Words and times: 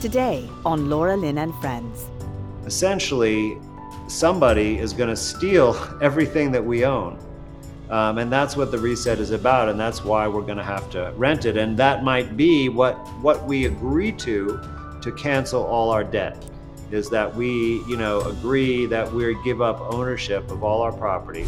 Today 0.00 0.48
on 0.64 0.88
Laura 0.88 1.16
Lynn 1.16 1.38
and 1.38 1.52
Friends. 1.56 2.06
Essentially, 2.64 3.58
somebody 4.06 4.78
is 4.78 4.92
going 4.92 5.08
to 5.08 5.16
steal 5.16 5.76
everything 6.02 6.52
that 6.52 6.64
we 6.64 6.84
own. 6.84 7.18
Um, 7.90 8.18
and 8.18 8.30
that's 8.30 8.56
what 8.56 8.70
the 8.70 8.78
reset 8.78 9.18
is 9.18 9.32
about, 9.32 9.68
and 9.68 9.80
that's 9.80 10.04
why 10.04 10.28
we're 10.28 10.42
going 10.42 10.58
to 10.58 10.62
have 10.62 10.88
to 10.90 11.12
rent 11.16 11.46
it. 11.46 11.56
And 11.56 11.76
that 11.78 12.04
might 12.04 12.36
be 12.36 12.68
what 12.68 12.94
what 13.22 13.44
we 13.44 13.64
agree 13.64 14.12
to 14.12 14.60
to 15.00 15.12
cancel 15.12 15.64
all 15.64 15.90
our 15.90 16.04
debt 16.04 16.44
is 16.92 17.10
that 17.10 17.34
we, 17.34 17.82
you 17.88 17.96
know, 17.96 18.20
agree 18.20 18.86
that 18.86 19.12
we 19.12 19.36
give 19.42 19.60
up 19.60 19.80
ownership 19.92 20.48
of 20.52 20.62
all 20.62 20.80
our 20.80 20.92
property. 20.92 21.44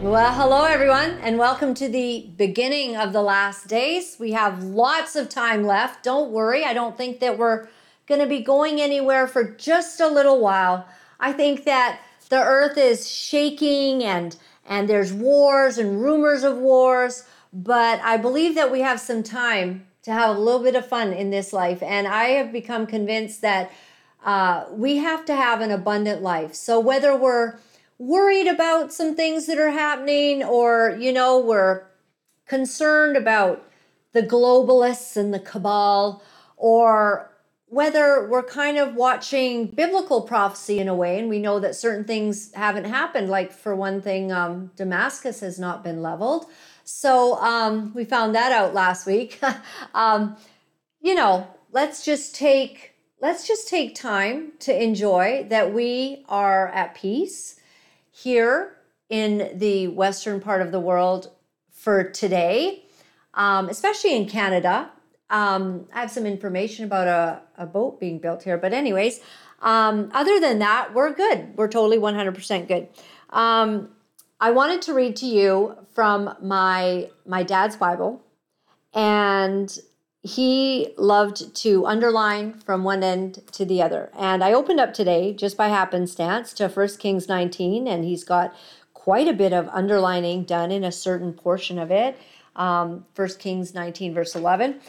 Well, 0.00 0.34
hello 0.34 0.64
everyone, 0.64 1.18
and 1.22 1.38
welcome 1.38 1.72
to 1.74 1.88
the 1.88 2.28
beginning 2.36 2.96
of 2.96 3.12
the 3.12 3.22
last 3.22 3.68
days. 3.68 4.16
We 4.18 4.32
have 4.32 4.62
lots 4.62 5.16
of 5.16 5.28
time 5.28 5.64
left. 5.64 6.02
Don't 6.02 6.30
worry, 6.30 6.64
I 6.64 6.74
don't 6.74 6.96
think 6.96 7.20
that 7.20 7.38
we're 7.38 7.68
going 8.06 8.20
to 8.20 8.26
be 8.26 8.40
going 8.40 8.80
anywhere 8.80 9.26
for 9.26 9.44
just 9.44 10.00
a 10.00 10.08
little 10.08 10.40
while. 10.40 10.86
I 11.18 11.32
think 11.32 11.64
that 11.64 12.00
the 12.28 12.40
earth 12.40 12.76
is 12.76 13.08
shaking 13.08 14.04
and 14.04 14.36
and 14.66 14.88
there's 14.88 15.12
wars 15.12 15.78
and 15.78 16.02
rumors 16.02 16.42
of 16.42 16.58
wars, 16.58 17.24
but 17.52 18.00
I 18.02 18.16
believe 18.16 18.54
that 18.56 18.72
we 18.72 18.80
have 18.80 19.00
some 19.00 19.22
time 19.22 19.86
to 20.02 20.12
have 20.12 20.36
a 20.36 20.38
little 20.38 20.62
bit 20.62 20.76
of 20.76 20.86
fun 20.86 21.12
in 21.12 21.30
this 21.30 21.52
life. 21.52 21.82
And 21.82 22.06
I 22.06 22.24
have 22.24 22.52
become 22.52 22.86
convinced 22.86 23.40
that 23.42 23.70
uh, 24.24 24.64
we 24.70 24.98
have 24.98 25.24
to 25.26 25.34
have 25.34 25.60
an 25.60 25.70
abundant 25.70 26.22
life. 26.22 26.54
So 26.54 26.80
whether 26.80 27.16
we're 27.16 27.56
worried 27.98 28.46
about 28.46 28.92
some 28.92 29.14
things 29.14 29.46
that 29.46 29.58
are 29.58 29.70
happening 29.70 30.42
or, 30.42 30.96
you 30.98 31.12
know, 31.12 31.38
we're 31.38 31.84
concerned 32.46 33.16
about 33.16 33.64
the 34.12 34.22
globalists 34.22 35.16
and 35.16 35.32
the 35.32 35.40
cabal 35.40 36.22
or 36.56 37.30
whether 37.66 38.28
we're 38.28 38.44
kind 38.44 38.78
of 38.78 38.94
watching 38.94 39.66
biblical 39.66 40.22
prophecy 40.22 40.78
in 40.78 40.86
a 40.86 40.94
way, 40.94 41.18
and 41.18 41.28
we 41.28 41.40
know 41.40 41.58
that 41.58 41.74
certain 41.74 42.04
things 42.04 42.52
haven't 42.52 42.84
happened, 42.84 43.28
like 43.28 43.50
for 43.50 43.74
one 43.74 44.00
thing, 44.00 44.30
um, 44.30 44.70
Damascus 44.76 45.40
has 45.40 45.58
not 45.58 45.82
been 45.82 46.00
leveled. 46.00 46.46
So 46.84 47.34
um, 47.38 47.92
we 47.92 48.04
found 48.04 48.32
that 48.36 48.52
out 48.52 48.74
last 48.74 49.06
week. 49.06 49.40
um, 49.94 50.36
you 51.00 51.16
know, 51.16 51.48
let's 51.72 52.04
just 52.04 52.34
take 52.34 52.92
let's 53.20 53.46
just 53.46 53.68
take 53.68 53.94
time 53.94 54.52
to 54.60 54.82
enjoy 54.82 55.44
that 55.48 55.74
we 55.74 56.24
are 56.28 56.68
at 56.68 56.94
peace 56.94 57.58
here 58.14 58.76
in 59.08 59.58
the 59.58 59.88
western 59.88 60.40
part 60.40 60.62
of 60.62 60.70
the 60.70 60.78
world 60.78 61.30
for 61.72 62.04
today, 62.04 62.84
um, 63.34 63.68
especially 63.68 64.14
in 64.14 64.28
Canada. 64.28 64.90
Um, 65.30 65.88
I 65.92 66.00
have 66.00 66.10
some 66.10 66.24
information 66.24 66.84
about 66.84 67.08
a, 67.08 67.42
a 67.58 67.66
boat 67.66 67.98
being 67.98 68.20
built 68.20 68.44
here. 68.44 68.56
But, 68.56 68.72
anyways, 68.72 69.20
um, 69.62 70.10
other 70.12 70.38
than 70.38 70.60
that, 70.60 70.94
we're 70.94 71.12
good. 71.12 71.56
We're 71.56 71.68
totally 71.68 71.98
100% 71.98 72.68
good. 72.68 72.88
Um, 73.30 73.88
I 74.40 74.52
wanted 74.52 74.82
to 74.82 74.94
read 74.94 75.16
to 75.16 75.26
you 75.26 75.76
from 75.92 76.36
my 76.40 77.08
my 77.26 77.42
dad's 77.42 77.76
Bible, 77.76 78.22
and 78.92 79.76
he 80.24 80.94
loved 80.96 81.54
to 81.54 81.84
underline 81.84 82.54
from 82.60 82.82
one 82.82 83.02
end 83.02 83.42
to 83.52 83.66
the 83.66 83.82
other. 83.82 84.10
And 84.18 84.42
I 84.42 84.54
opened 84.54 84.80
up 84.80 84.94
today 84.94 85.34
just 85.34 85.54
by 85.54 85.68
happenstance 85.68 86.54
to 86.54 86.68
1 86.68 86.88
Kings 86.98 87.28
19, 87.28 87.86
and 87.86 88.04
he's 88.06 88.24
got 88.24 88.54
quite 88.94 89.28
a 89.28 89.34
bit 89.34 89.52
of 89.52 89.68
underlining 89.68 90.44
done 90.44 90.70
in 90.70 90.82
a 90.82 90.90
certain 90.90 91.34
portion 91.34 91.78
of 91.78 91.90
it. 91.90 92.18
Um, 92.56 93.04
1 93.14 93.28
Kings 93.38 93.74
19, 93.74 94.14
verse 94.14 94.34
11. 94.34 94.80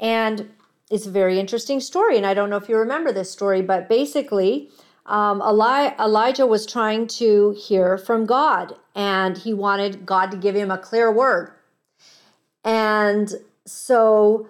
And 0.00 0.50
it's 0.90 1.06
a 1.06 1.10
very 1.10 1.38
interesting 1.38 1.78
story. 1.78 2.16
And 2.16 2.26
I 2.26 2.34
don't 2.34 2.50
know 2.50 2.56
if 2.56 2.68
you 2.68 2.76
remember 2.76 3.12
this 3.12 3.30
story, 3.30 3.62
but 3.62 3.88
basically, 3.88 4.70
um, 5.06 5.40
Eli- 5.40 5.94
Elijah 6.00 6.48
was 6.48 6.66
trying 6.66 7.06
to 7.06 7.50
hear 7.52 7.96
from 7.96 8.26
God 8.26 8.74
and 8.96 9.38
he 9.38 9.54
wanted 9.54 10.04
God 10.04 10.32
to 10.32 10.36
give 10.36 10.56
him 10.56 10.72
a 10.72 10.78
clear 10.78 11.12
word. 11.12 11.52
And 12.64 13.32
so 13.64 14.48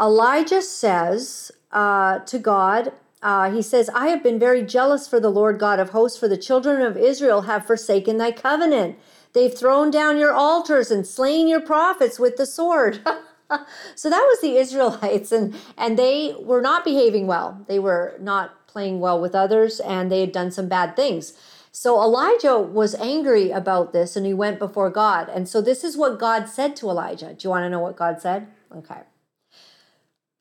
Elijah 0.00 0.62
says 0.62 1.52
uh, 1.70 2.18
to 2.20 2.38
God, 2.38 2.92
uh, 3.22 3.50
he 3.50 3.62
says, 3.62 3.88
I 3.94 4.08
have 4.08 4.22
been 4.22 4.38
very 4.38 4.62
jealous 4.62 5.08
for 5.08 5.18
the 5.18 5.30
Lord 5.30 5.58
God 5.58 5.80
of 5.80 5.90
hosts, 5.90 6.18
for 6.18 6.28
the 6.28 6.36
children 6.36 6.82
of 6.82 6.96
Israel 6.96 7.42
have 7.42 7.66
forsaken 7.66 8.18
thy 8.18 8.32
covenant. 8.32 8.98
They've 9.32 9.52
thrown 9.56 9.90
down 9.90 10.18
your 10.18 10.32
altars 10.32 10.90
and 10.90 11.06
slain 11.06 11.48
your 11.48 11.60
prophets 11.60 12.18
with 12.18 12.36
the 12.36 12.46
sword. 12.46 13.00
so 13.94 14.10
that 14.10 14.26
was 14.28 14.40
the 14.40 14.56
Israelites, 14.56 15.32
and 15.32 15.54
and 15.76 15.98
they 15.98 16.34
were 16.38 16.60
not 16.60 16.84
behaving 16.84 17.26
well. 17.26 17.64
They 17.66 17.78
were 17.78 18.14
not 18.20 18.66
playing 18.66 19.00
well 19.00 19.20
with 19.20 19.34
others, 19.34 19.80
and 19.80 20.10
they 20.12 20.20
had 20.20 20.32
done 20.32 20.50
some 20.50 20.68
bad 20.68 20.94
things. 20.94 21.32
So 21.72 22.00
Elijah 22.00 22.58
was 22.58 22.94
angry 22.96 23.50
about 23.50 23.92
this, 23.92 24.16
and 24.16 24.26
he 24.26 24.34
went 24.34 24.58
before 24.58 24.90
God. 24.90 25.28
And 25.28 25.48
so 25.48 25.60
this 25.60 25.82
is 25.82 25.96
what 25.96 26.20
God 26.20 26.48
said 26.48 26.76
to 26.76 26.88
Elijah. 26.88 27.34
Do 27.34 27.38
you 27.46 27.50
want 27.50 27.64
to 27.64 27.70
know 27.70 27.80
what 27.80 27.96
God 27.96 28.20
said? 28.20 28.46
Okay. 28.76 29.00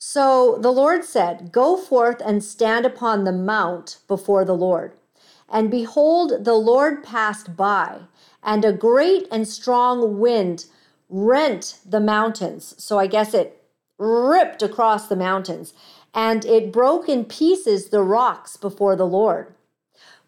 So 0.06 0.58
the 0.60 0.70
Lord 0.70 1.06
said, 1.06 1.54
Go 1.54 1.78
forth 1.78 2.22
and 2.26 2.44
stand 2.44 2.86
upon 2.86 3.24
the 3.24 3.32
mount 3.32 4.00
before 4.06 4.44
the 4.44 4.54
Lord. 4.54 4.92
And 5.48 5.72
behold, 5.72 6.44
the 6.44 6.56
Lord 6.56 7.06
passed 7.06 7.56
by, 7.56 8.02
and 8.44 8.66
a 8.66 8.74
great 8.74 9.30
and 9.32 9.48
strong 9.48 10.20
wind 10.20 10.66
rent 11.08 11.80
the 11.86 12.02
mountains. 12.02 12.76
So 12.78 13.00
I 13.00 13.08
guess 13.08 13.34
it 13.34 13.64
ripped 13.98 14.62
across 14.62 15.08
the 15.08 15.16
mountains 15.16 15.74
and 16.14 16.44
it 16.44 16.74
broke 16.74 17.08
in 17.08 17.24
pieces 17.24 17.88
the 17.88 18.04
rocks 18.04 18.58
before 18.58 18.98
the 18.98 19.08
Lord. 19.08 19.54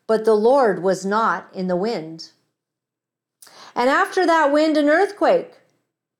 But 0.08 0.24
the 0.24 0.36
Lord 0.36 0.84
was 0.84 1.06
not 1.06 1.50
in 1.54 1.68
the 1.68 1.76
wind. 1.76 2.32
And 3.76 3.90
after 3.90 4.26
that 4.26 4.54
wind, 4.54 4.78
an 4.78 4.88
earthquake. 4.88 5.60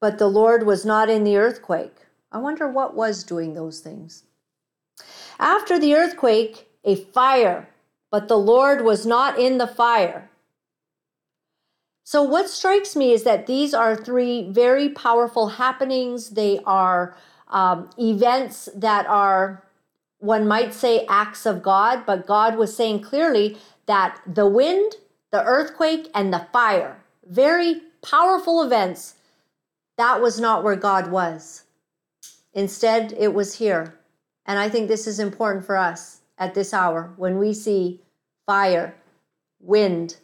But 0.02 0.18
the 0.18 0.28
Lord 0.28 0.66
was 0.66 0.86
not 0.86 1.10
in 1.10 1.24
the 1.24 1.38
earthquake. 1.38 2.05
I 2.36 2.38
wonder 2.38 2.68
what 2.68 2.98
was 2.98 3.24
doing 3.24 3.54
those 3.54 3.80
things. 3.80 4.26
After 5.40 5.80
the 5.80 5.96
earthquake, 5.96 6.68
a 6.84 6.96
fire. 6.98 7.70
But 8.12 8.28
the 8.28 8.38
Lord 8.38 8.84
was 8.84 9.06
not 9.06 9.40
in 9.40 9.58
the 9.58 9.68
fire. 9.68 10.30
So, 12.04 12.22
what 12.22 12.50
strikes 12.50 12.94
me 12.94 13.14
is 13.14 13.24
that 13.24 13.48
these 13.48 13.74
are 13.74 13.96
three 13.96 14.50
very 14.52 14.90
powerful 14.90 15.48
happenings. 15.48 16.32
They 16.32 16.60
are 16.66 17.16
um, 17.48 17.90
events 17.98 18.68
that 18.76 19.06
are, 19.08 19.64
one 20.20 20.46
might 20.46 20.74
say, 20.74 21.06
acts 21.08 21.46
of 21.46 21.64
God, 21.64 22.06
but 22.06 22.28
God 22.28 22.58
was 22.58 22.76
saying 22.76 23.00
clearly 23.00 23.58
that 23.86 24.20
the 24.28 24.46
wind, 24.46 24.96
the 25.32 25.42
earthquake, 25.46 26.10
and 26.14 26.34
the 26.34 26.48
fire, 26.52 27.02
very 27.26 27.82
powerful 28.02 28.62
events, 28.62 29.16
that 29.98 30.22
was 30.22 30.38
not 30.38 30.66
where 30.66 30.76
God 30.76 31.10
was. 31.10 31.65
Instead, 32.56 33.14
it 33.20 33.34
was 33.34 33.60
here. 33.60 34.00
And 34.46 34.58
I 34.58 34.70
think 34.70 34.88
this 34.88 35.06
is 35.06 35.20
important 35.20 35.66
for 35.66 35.78
us 35.78 36.22
at 36.38 36.56
this 36.56 36.74
hour 36.74 37.14
when 37.18 37.38
we 37.38 37.54
see 37.54 38.02
fire, 38.46 38.96
wind, 39.60 40.18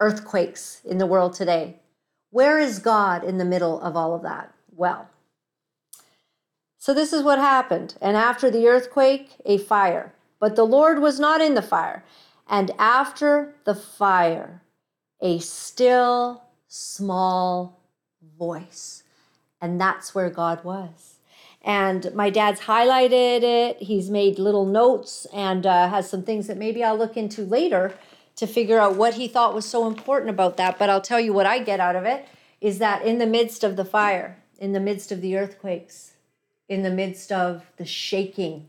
earthquakes 0.00 0.80
in 0.84 0.98
the 0.98 1.06
world 1.06 1.34
today. 1.34 1.76
Where 2.30 2.58
is 2.58 2.78
God 2.78 3.22
in 3.22 3.38
the 3.38 3.44
middle 3.44 3.80
of 3.80 3.96
all 3.96 4.14
of 4.14 4.22
that? 4.22 4.52
Well, 4.74 5.08
so 6.78 6.94
this 6.94 7.12
is 7.12 7.22
what 7.22 7.38
happened. 7.38 7.96
And 8.00 8.16
after 8.16 8.50
the 8.50 8.66
earthquake, 8.66 9.36
a 9.44 9.58
fire. 9.58 10.14
But 10.38 10.56
the 10.56 10.64
Lord 10.64 11.00
was 11.00 11.18
not 11.18 11.40
in 11.40 11.54
the 11.54 11.62
fire. 11.62 12.04
And 12.48 12.70
after 12.78 13.54
the 13.64 13.74
fire, 13.74 14.62
a 15.20 15.40
still 15.40 16.44
small 16.68 17.80
voice. 18.38 19.02
And 19.60 19.80
that's 19.80 20.14
where 20.14 20.30
God 20.30 20.62
was. 20.62 21.15
And 21.66 22.14
my 22.14 22.30
dad's 22.30 22.60
highlighted 22.60 23.42
it. 23.42 23.82
He's 23.82 24.08
made 24.08 24.38
little 24.38 24.64
notes 24.64 25.26
and 25.32 25.66
uh, 25.66 25.88
has 25.88 26.08
some 26.08 26.22
things 26.22 26.46
that 26.46 26.56
maybe 26.56 26.84
I'll 26.84 26.96
look 26.96 27.16
into 27.16 27.42
later 27.42 27.92
to 28.36 28.46
figure 28.46 28.78
out 28.78 28.94
what 28.94 29.14
he 29.14 29.26
thought 29.26 29.52
was 29.52 29.68
so 29.68 29.88
important 29.88 30.30
about 30.30 30.56
that. 30.58 30.78
But 30.78 30.90
I'll 30.90 31.00
tell 31.00 31.18
you 31.18 31.32
what 31.32 31.44
I 31.44 31.58
get 31.58 31.80
out 31.80 31.96
of 31.96 32.04
it 32.04 32.28
is 32.60 32.78
that 32.78 33.02
in 33.02 33.18
the 33.18 33.26
midst 33.26 33.64
of 33.64 33.74
the 33.74 33.84
fire, 33.84 34.38
in 34.58 34.72
the 34.74 34.80
midst 34.80 35.10
of 35.10 35.20
the 35.20 35.36
earthquakes, 35.36 36.12
in 36.68 36.84
the 36.84 36.90
midst 36.90 37.32
of 37.32 37.66
the 37.78 37.84
shaking 37.84 38.68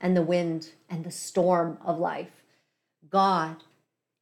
and 0.00 0.16
the 0.16 0.22
wind 0.22 0.70
and 0.90 1.04
the 1.04 1.12
storm 1.12 1.78
of 1.84 2.00
life, 2.00 2.42
God 3.08 3.62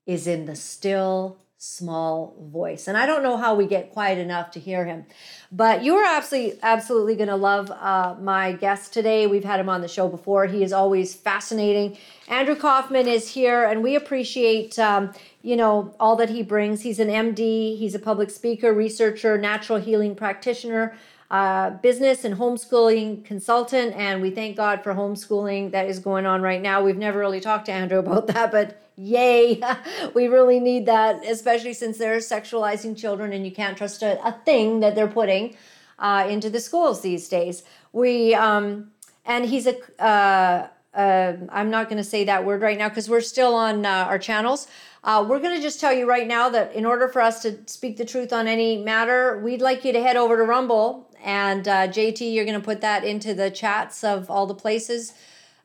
is 0.04 0.26
in 0.26 0.44
the 0.44 0.56
still 0.56 1.38
small 1.62 2.34
voice. 2.40 2.88
And 2.88 2.96
I 2.96 3.04
don't 3.04 3.22
know 3.22 3.36
how 3.36 3.54
we 3.54 3.66
get 3.66 3.92
quiet 3.92 4.16
enough 4.16 4.50
to 4.52 4.60
hear 4.60 4.86
him. 4.86 5.04
But 5.52 5.84
you 5.84 5.94
are 5.96 6.16
absolutely 6.16 6.58
absolutely 6.62 7.16
going 7.16 7.28
to 7.28 7.36
love 7.36 7.70
uh, 7.70 8.16
my 8.18 8.52
guest 8.52 8.94
today. 8.94 9.26
We've 9.26 9.44
had 9.44 9.60
him 9.60 9.68
on 9.68 9.82
the 9.82 9.88
show 9.88 10.08
before. 10.08 10.46
He 10.46 10.62
is 10.62 10.72
always 10.72 11.14
fascinating. 11.14 11.98
Andrew 12.28 12.56
Kaufman 12.56 13.06
is 13.06 13.28
here, 13.28 13.62
and 13.64 13.82
we 13.82 13.94
appreciate 13.94 14.78
um, 14.78 15.12
you 15.42 15.54
know 15.54 15.94
all 16.00 16.16
that 16.16 16.30
he 16.30 16.42
brings. 16.42 16.80
He's 16.80 16.98
an 16.98 17.08
MD. 17.08 17.76
He's 17.78 17.94
a 17.94 17.98
public 17.98 18.30
speaker, 18.30 18.72
researcher, 18.72 19.36
natural 19.36 19.78
healing 19.78 20.14
practitioner. 20.14 20.96
Uh, 21.30 21.70
business 21.70 22.24
and 22.24 22.36
homeschooling 22.36 23.24
consultant, 23.24 23.94
and 23.94 24.20
we 24.20 24.30
thank 24.30 24.56
God 24.56 24.82
for 24.82 24.94
homeschooling 24.94 25.70
that 25.70 25.88
is 25.88 25.98
going 25.98 26.26
on 26.26 26.42
right 26.42 26.60
now. 26.60 26.82
We've 26.82 26.96
never 26.96 27.18
really 27.18 27.40
talked 27.40 27.66
to 27.66 27.72
Andrew 27.72 27.98
about 28.06 28.26
that, 28.28 28.50
but 28.50 28.82
yay, 28.96 29.60
we 30.14 30.26
really 30.26 30.60
need 30.60 30.86
that, 30.86 31.24
especially 31.24 31.72
since 31.72 31.98
they're 31.98 32.18
sexualizing 32.18 32.96
children 32.96 33.32
and 33.32 33.44
you 33.44 33.52
can't 33.52 33.76
trust 33.76 34.02
a, 34.02 34.24
a 34.26 34.32
thing 34.44 34.80
that 34.80 34.94
they're 34.94 35.08
putting 35.08 35.56
uh, 35.98 36.26
into 36.28 36.50
the 36.50 36.60
schools 36.60 37.02
these 37.02 37.28
days. 37.28 37.62
We 37.92 38.34
um, 38.34 38.90
and 39.24 39.44
he's 39.46 39.66
a. 39.66 40.02
Uh, 40.02 40.68
uh, 40.92 41.36
I'm 41.50 41.70
not 41.70 41.88
going 41.88 41.98
to 41.98 42.04
say 42.04 42.24
that 42.24 42.44
word 42.44 42.62
right 42.62 42.76
now 42.76 42.88
because 42.88 43.08
we're 43.08 43.20
still 43.20 43.54
on 43.54 43.86
uh, 43.86 44.06
our 44.08 44.18
channels. 44.18 44.66
Uh, 45.04 45.24
we're 45.26 45.38
going 45.38 45.54
to 45.54 45.62
just 45.62 45.80
tell 45.80 45.92
you 45.92 46.04
right 46.04 46.26
now 46.26 46.48
that 46.48 46.74
in 46.74 46.84
order 46.84 47.06
for 47.06 47.22
us 47.22 47.40
to 47.42 47.56
speak 47.66 47.96
the 47.96 48.04
truth 48.04 48.32
on 48.32 48.48
any 48.48 48.76
matter, 48.76 49.38
we'd 49.38 49.62
like 49.62 49.84
you 49.84 49.92
to 49.92 50.02
head 50.02 50.16
over 50.16 50.36
to 50.36 50.42
Rumble. 50.42 51.08
And 51.22 51.66
uh, 51.66 51.88
JT, 51.88 52.32
you're 52.32 52.44
going 52.44 52.58
to 52.58 52.64
put 52.64 52.80
that 52.80 53.04
into 53.04 53.34
the 53.34 53.50
chats 53.50 54.02
of 54.04 54.30
all 54.30 54.46
the 54.46 54.54
places. 54.54 55.12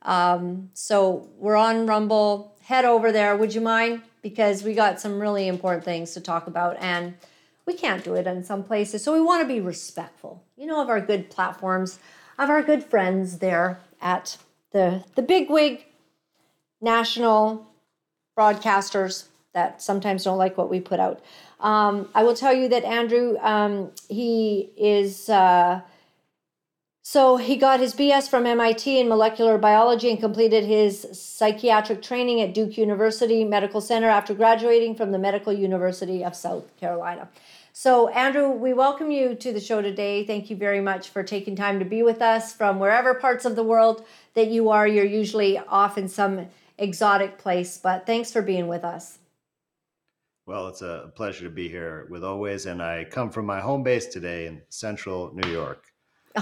Um, 0.02 0.70
so 0.74 1.30
we're 1.38 1.56
on 1.56 1.88
Rumble. 1.88 2.56
Head 2.64 2.86
over 2.86 3.12
there, 3.12 3.36
would 3.36 3.54
you 3.54 3.62
mind? 3.62 4.02
Because 4.22 4.64
we 4.64 4.74
got 4.74 5.00
some 5.00 5.20
really 5.20 5.48
important 5.48 5.84
things 5.84 6.14
to 6.14 6.22
talk 6.22 6.48
about. 6.48 6.78
And 6.80 7.16
we 7.66 7.74
can't 7.74 8.04
do 8.04 8.16
it 8.16 8.28
in 8.28 8.44
some 8.44 8.64
places. 8.64 9.04
So 9.04 9.14
we 9.14 9.22
want 9.22 9.42
to 9.42 9.48
be 9.48 9.60
respectful, 9.60 10.44
you 10.56 10.66
know, 10.66 10.82
of 10.82 10.90
our 10.90 11.02
good 11.02 11.30
platforms, 11.30 12.00
of 12.38 12.50
our 12.50 12.62
good 12.62 12.84
friends 12.84 13.40
there 13.40 13.80
at 14.02 14.38
the, 14.72 15.04
the 15.16 15.22
bigwig 15.22 15.86
national 16.82 17.68
broadcasters 18.38 19.28
that 19.54 19.82
sometimes 19.82 20.24
don't 20.24 20.38
like 20.38 20.58
what 20.58 20.70
we 20.70 20.80
put 20.80 21.00
out. 21.00 21.22
Um, 21.60 22.10
I 22.14 22.24
will 22.24 22.36
tell 22.36 22.54
you 22.54 22.68
that 22.70 22.84
Andrew, 22.84 23.38
um, 23.40 23.92
he 24.10 24.70
is. 24.78 25.30
Uh, 25.30 25.82
so 27.08 27.38
he 27.38 27.56
got 27.56 27.80
his 27.80 27.94
BS 27.94 28.28
from 28.28 28.48
MIT 28.48 29.00
in 29.00 29.08
molecular 29.08 29.60
biology 29.60 30.10
and 30.10 30.20
completed 30.20 30.66
his 30.66 31.06
psychiatric 31.12 32.02
training 32.02 32.42
at 32.42 32.56
Duke 32.56 32.80
University 32.80 33.44
Medical 33.44 33.80
Center 33.80 34.10
after 34.10 34.34
graduating 34.34 34.96
from 34.96 35.12
the 35.12 35.20
Medical 35.20 35.54
University 35.54 36.26
of 36.26 36.36
South 36.36 36.76
Carolina. 36.78 37.30
So, 37.74 38.08
Andrew, 38.08 38.50
we 38.50 38.74
welcome 38.74 39.12
you 39.12 39.36
to 39.36 39.54
the 39.54 39.60
show 39.60 39.82
today. 39.82 40.26
Thank 40.26 40.50
you 40.50 40.56
very 40.56 40.82
much 40.82 41.10
for 41.10 41.24
taking 41.24 41.56
time 41.56 41.78
to 41.78 41.86
be 41.86 42.02
with 42.02 42.22
us 42.22 42.54
from 42.54 42.80
wherever 42.80 43.14
parts 43.14 43.46
of 43.46 43.56
the 43.56 43.64
world 43.64 44.04
that 44.34 44.48
you 44.48 44.70
are. 44.70 44.88
You're 44.88 45.06
usually 45.06 45.60
off 45.60 45.98
in 45.98 46.08
some 46.08 46.48
exotic 46.78 47.38
place, 47.38 47.78
but 47.78 48.06
thanks 48.06 48.32
for 48.32 48.42
being 48.42 48.68
with 48.68 48.84
us. 48.84 49.20
Well, 50.48 50.68
it's 50.68 50.84
a 50.84 51.12
pleasure 51.16 51.46
to 51.46 51.50
be 51.50 51.68
here 51.68 52.06
with 52.12 52.24
always, 52.24 52.68
and 52.68 52.82
I 52.82 53.06
come 53.06 53.32
from 53.32 53.48
my 53.48 53.60
home 53.60 53.82
base 53.82 54.06
today 54.06 54.46
in 54.46 54.62
central 54.70 55.34
New 55.34 55.52
York. 55.52 55.86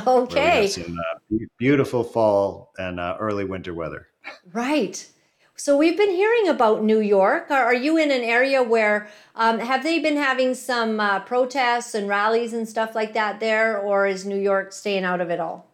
Okay. 0.05 0.67
Some 0.67 0.97
uh, 0.97 1.37
beautiful 1.57 2.03
fall 2.03 2.73
and 2.77 2.99
uh, 2.99 3.15
early 3.19 3.45
winter 3.45 3.73
weather. 3.73 4.07
Right. 4.51 5.07
So 5.55 5.77
we've 5.77 5.95
been 5.95 6.09
hearing 6.09 6.49
about 6.49 6.83
New 6.83 6.99
York. 6.99 7.51
Are, 7.51 7.63
are 7.63 7.73
you 7.73 7.97
in 7.97 8.11
an 8.11 8.23
area 8.23 8.63
where 8.63 9.07
um, 9.35 9.59
have 9.59 9.83
they 9.83 9.99
been 9.99 10.17
having 10.17 10.55
some 10.55 10.99
uh, 10.99 11.19
protests 11.19 11.93
and 11.93 12.09
rallies 12.09 12.53
and 12.53 12.67
stuff 12.67 12.95
like 12.95 13.13
that 13.13 13.39
there, 13.39 13.77
or 13.77 14.07
is 14.07 14.25
New 14.25 14.39
York 14.39 14.73
staying 14.73 15.03
out 15.03 15.21
of 15.21 15.29
it 15.29 15.39
all? 15.39 15.72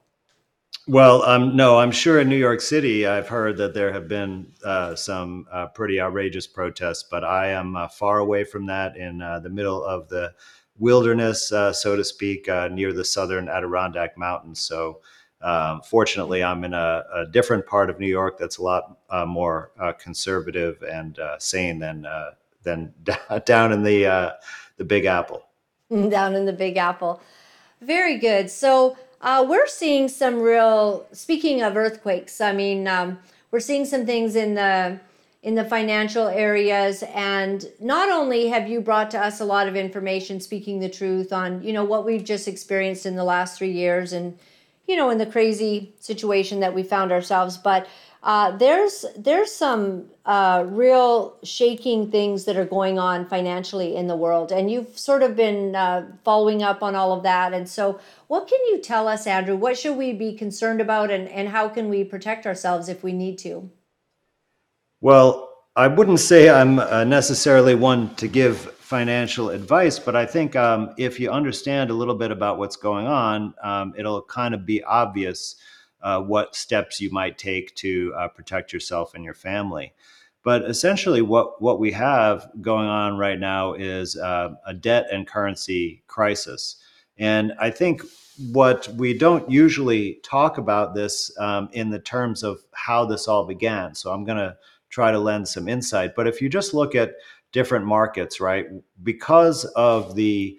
Well, 0.90 1.22
um, 1.22 1.56
no, 1.56 1.78
I'm 1.78 1.92
sure 1.92 2.20
in 2.20 2.30
New 2.30 2.36
York 2.36 2.62
City, 2.62 3.06
I've 3.06 3.28
heard 3.28 3.58
that 3.58 3.76
there 3.76 3.94
have 3.94 4.08
been 4.08 4.52
uh, 4.66 4.96
some 4.96 5.46
uh, 5.52 5.68
pretty 5.68 6.02
outrageous 6.02 6.48
protests, 6.48 7.04
but 7.04 7.24
I 7.24 7.50
am 7.50 7.76
uh, 7.76 7.88
far 7.90 8.18
away 8.18 8.44
from 8.44 8.66
that 8.66 8.98
in 8.98 9.22
uh, 9.22 9.38
the 9.38 9.52
middle 9.52 9.86
of 9.86 10.10
the 10.10 10.34
wilderness, 10.80 11.52
uh, 11.52 11.72
so 11.72 11.96
to 11.96 12.04
speak, 12.04 12.50
uh, 12.50 12.70
near 12.70 12.92
the 12.92 13.06
southern 13.06 13.50
Adirondack 13.50 14.18
Mountains. 14.18 14.62
So, 14.62 15.02
um, 15.44 15.82
fortunately, 15.84 16.44
I'm 16.44 16.64
in 16.64 16.74
a, 16.74 17.04
a, 17.14 17.26
different 17.28 17.68
part 17.68 17.92
of 17.92 18.00
New 18.00 18.08
York 18.08 18.40
that's 18.40 18.58
a 18.58 18.64
lot 18.64 18.98
more 19.28 19.70
conservative 20.00 20.82
and 20.82 21.20
sane 21.38 21.78
than 21.78 22.08
than 22.64 22.96
down 23.46 23.74
in 23.74 23.84
the 23.84 24.34
the 24.78 24.86
Big 24.86 25.06
Apple. 25.06 25.44
Down 25.92 26.34
in 26.34 26.48
the 26.48 26.54
Big 26.54 26.78
Apple, 26.78 27.22
very 27.80 28.18
good. 28.18 28.50
So. 28.50 28.98
Uh, 29.22 29.46
we're 29.48 29.68
seeing 29.68 30.08
some 30.08 30.40
real. 30.40 31.06
Speaking 31.12 31.62
of 31.62 31.76
earthquakes, 31.76 32.40
I 32.40 32.54
mean, 32.54 32.88
um, 32.88 33.20
we're 33.52 33.60
seeing 33.60 33.86
some 33.86 34.06
things 34.06 34.36
in 34.36 34.54
the 34.56 35.00
in 35.42 35.56
the 35.56 35.66
financial 35.66 36.28
areas, 36.28 37.04
and 37.14 37.66
not 37.80 38.10
only 38.10 38.48
have 38.48 38.68
you 38.68 38.82
brought 38.82 39.12
to 39.12 39.20
us 39.20 39.40
a 39.40 39.46
lot 39.46 39.68
of 39.68 39.76
information, 39.76 40.40
speaking 40.40 40.80
the 40.80 40.90
truth 40.90 41.34
on 41.34 41.62
you 41.64 41.74
know 41.74 41.84
what 41.84 42.06
we've 42.06 42.24
just 42.24 42.48
experienced 42.48 43.06
in 43.06 43.16
the 43.16 43.24
last 43.24 43.58
three 43.58 43.72
years, 43.72 44.14
and 44.14 44.38
you 44.88 44.96
know 44.96 45.10
in 45.10 45.18
the 45.18 45.26
crazy 45.26 45.94
situation 46.00 46.62
that 46.62 46.74
we 46.74 46.84
found 46.84 47.12
ourselves, 47.12 47.58
but 47.58 47.88
uh, 48.22 48.52
there's 48.58 49.06
there's 49.18 49.52
some 49.52 50.06
uh, 50.26 50.66
real 50.68 51.38
shaking 51.44 52.12
things 52.12 52.44
that 52.46 52.58
are 52.58 52.66
going 52.66 53.00
on 53.00 53.26
financially 53.26 53.96
in 53.96 54.08
the 54.08 54.16
world, 54.16 54.52
and 54.52 54.70
you've 54.70 54.98
sort 54.98 55.24
of 55.24 55.38
been 55.38 55.74
uh, 55.74 56.06
following 56.26 56.62
up 56.62 56.84
on 56.84 56.96
all 56.96 57.14
of 57.14 57.24
that. 57.24 57.54
And 57.54 57.68
so, 57.68 58.00
what 58.28 58.48
can 58.48 58.60
you 58.66 58.80
tell 58.80 59.08
us, 59.08 59.26
Andrew? 59.26 59.56
What 59.56 59.78
should 59.78 59.96
we 59.96 60.12
be 60.12 60.34
concerned 60.34 60.82
about, 60.82 61.12
and 61.12 61.30
and 61.30 61.48
how 61.48 61.70
can 61.70 61.88
we 61.88 62.04
protect 62.04 62.46
ourselves 62.46 62.90
if 62.90 63.04
we 63.04 63.14
need 63.14 63.38
to? 63.40 63.70
Well, 65.00 65.50
I 65.78 65.88
wouldn't 65.88 66.20
say 66.20 66.50
I'm 66.50 66.80
uh, 66.80 67.06
necessarily 67.06 67.74
one 67.74 68.14
to 68.16 68.28
give 68.28 68.58
financial 68.58 69.50
advice, 69.50 69.98
but 69.98 70.18
I 70.18 70.26
think 70.26 70.58
um, 70.58 70.94
if 70.98 71.22
you 71.22 71.32
understand 71.32 71.90
a 71.90 71.94
little 71.94 72.16
bit 72.16 72.32
about 72.32 72.58
what's 72.58 72.76
going 72.76 73.08
on, 73.08 73.54
um, 73.64 73.94
it'll 73.98 74.24
kind 74.24 74.54
of 74.54 74.66
be 74.66 74.84
obvious 74.84 75.56
uh, 76.02 76.22
what 76.22 76.56
steps 76.56 77.02
you 77.02 77.10
might 77.12 77.38
take 77.38 77.76
to 77.76 78.14
uh, 78.18 78.28
protect 78.28 78.74
yourself 78.74 79.14
and 79.14 79.24
your 79.24 79.34
family. 79.34 79.94
But 80.44 80.64
essentially, 80.64 81.22
what, 81.22 81.62
what 81.62 81.80
we 81.80 81.92
have 81.92 82.50
going 82.62 82.88
on 82.88 83.18
right 83.18 83.40
now 83.40 83.74
is 83.74 84.16
uh, 84.16 84.56
a 84.66 84.74
debt 84.74 85.08
and 85.12 85.28
currency 85.28 86.04
crisis. 86.08 86.78
And 87.18 87.54
I 87.60 87.70
think 87.70 88.02
what 88.52 88.88
we 88.96 89.18
don't 89.18 89.50
usually 89.52 90.20
talk 90.24 90.58
about 90.58 90.96
this 90.96 91.38
um, 91.40 91.70
in 91.74 91.90
the 91.90 92.00
terms 92.00 92.42
of 92.42 92.64
how 92.74 93.06
this 93.06 93.28
all 93.28 93.46
began. 93.46 93.94
So 93.94 94.14
I'm 94.14 94.24
going 94.24 94.38
to 94.38 94.56
try 94.90 95.12
to 95.12 95.20
lend 95.20 95.48
some 95.48 95.68
insight. 95.68 96.16
But 96.16 96.28
if 96.28 96.42
you 96.42 96.48
just 96.48 96.74
look 96.74 96.96
at 96.96 97.16
different 97.52 97.86
markets, 97.86 98.40
right, 98.40 98.68
because 99.04 99.66
of 99.76 100.16
the 100.16 100.58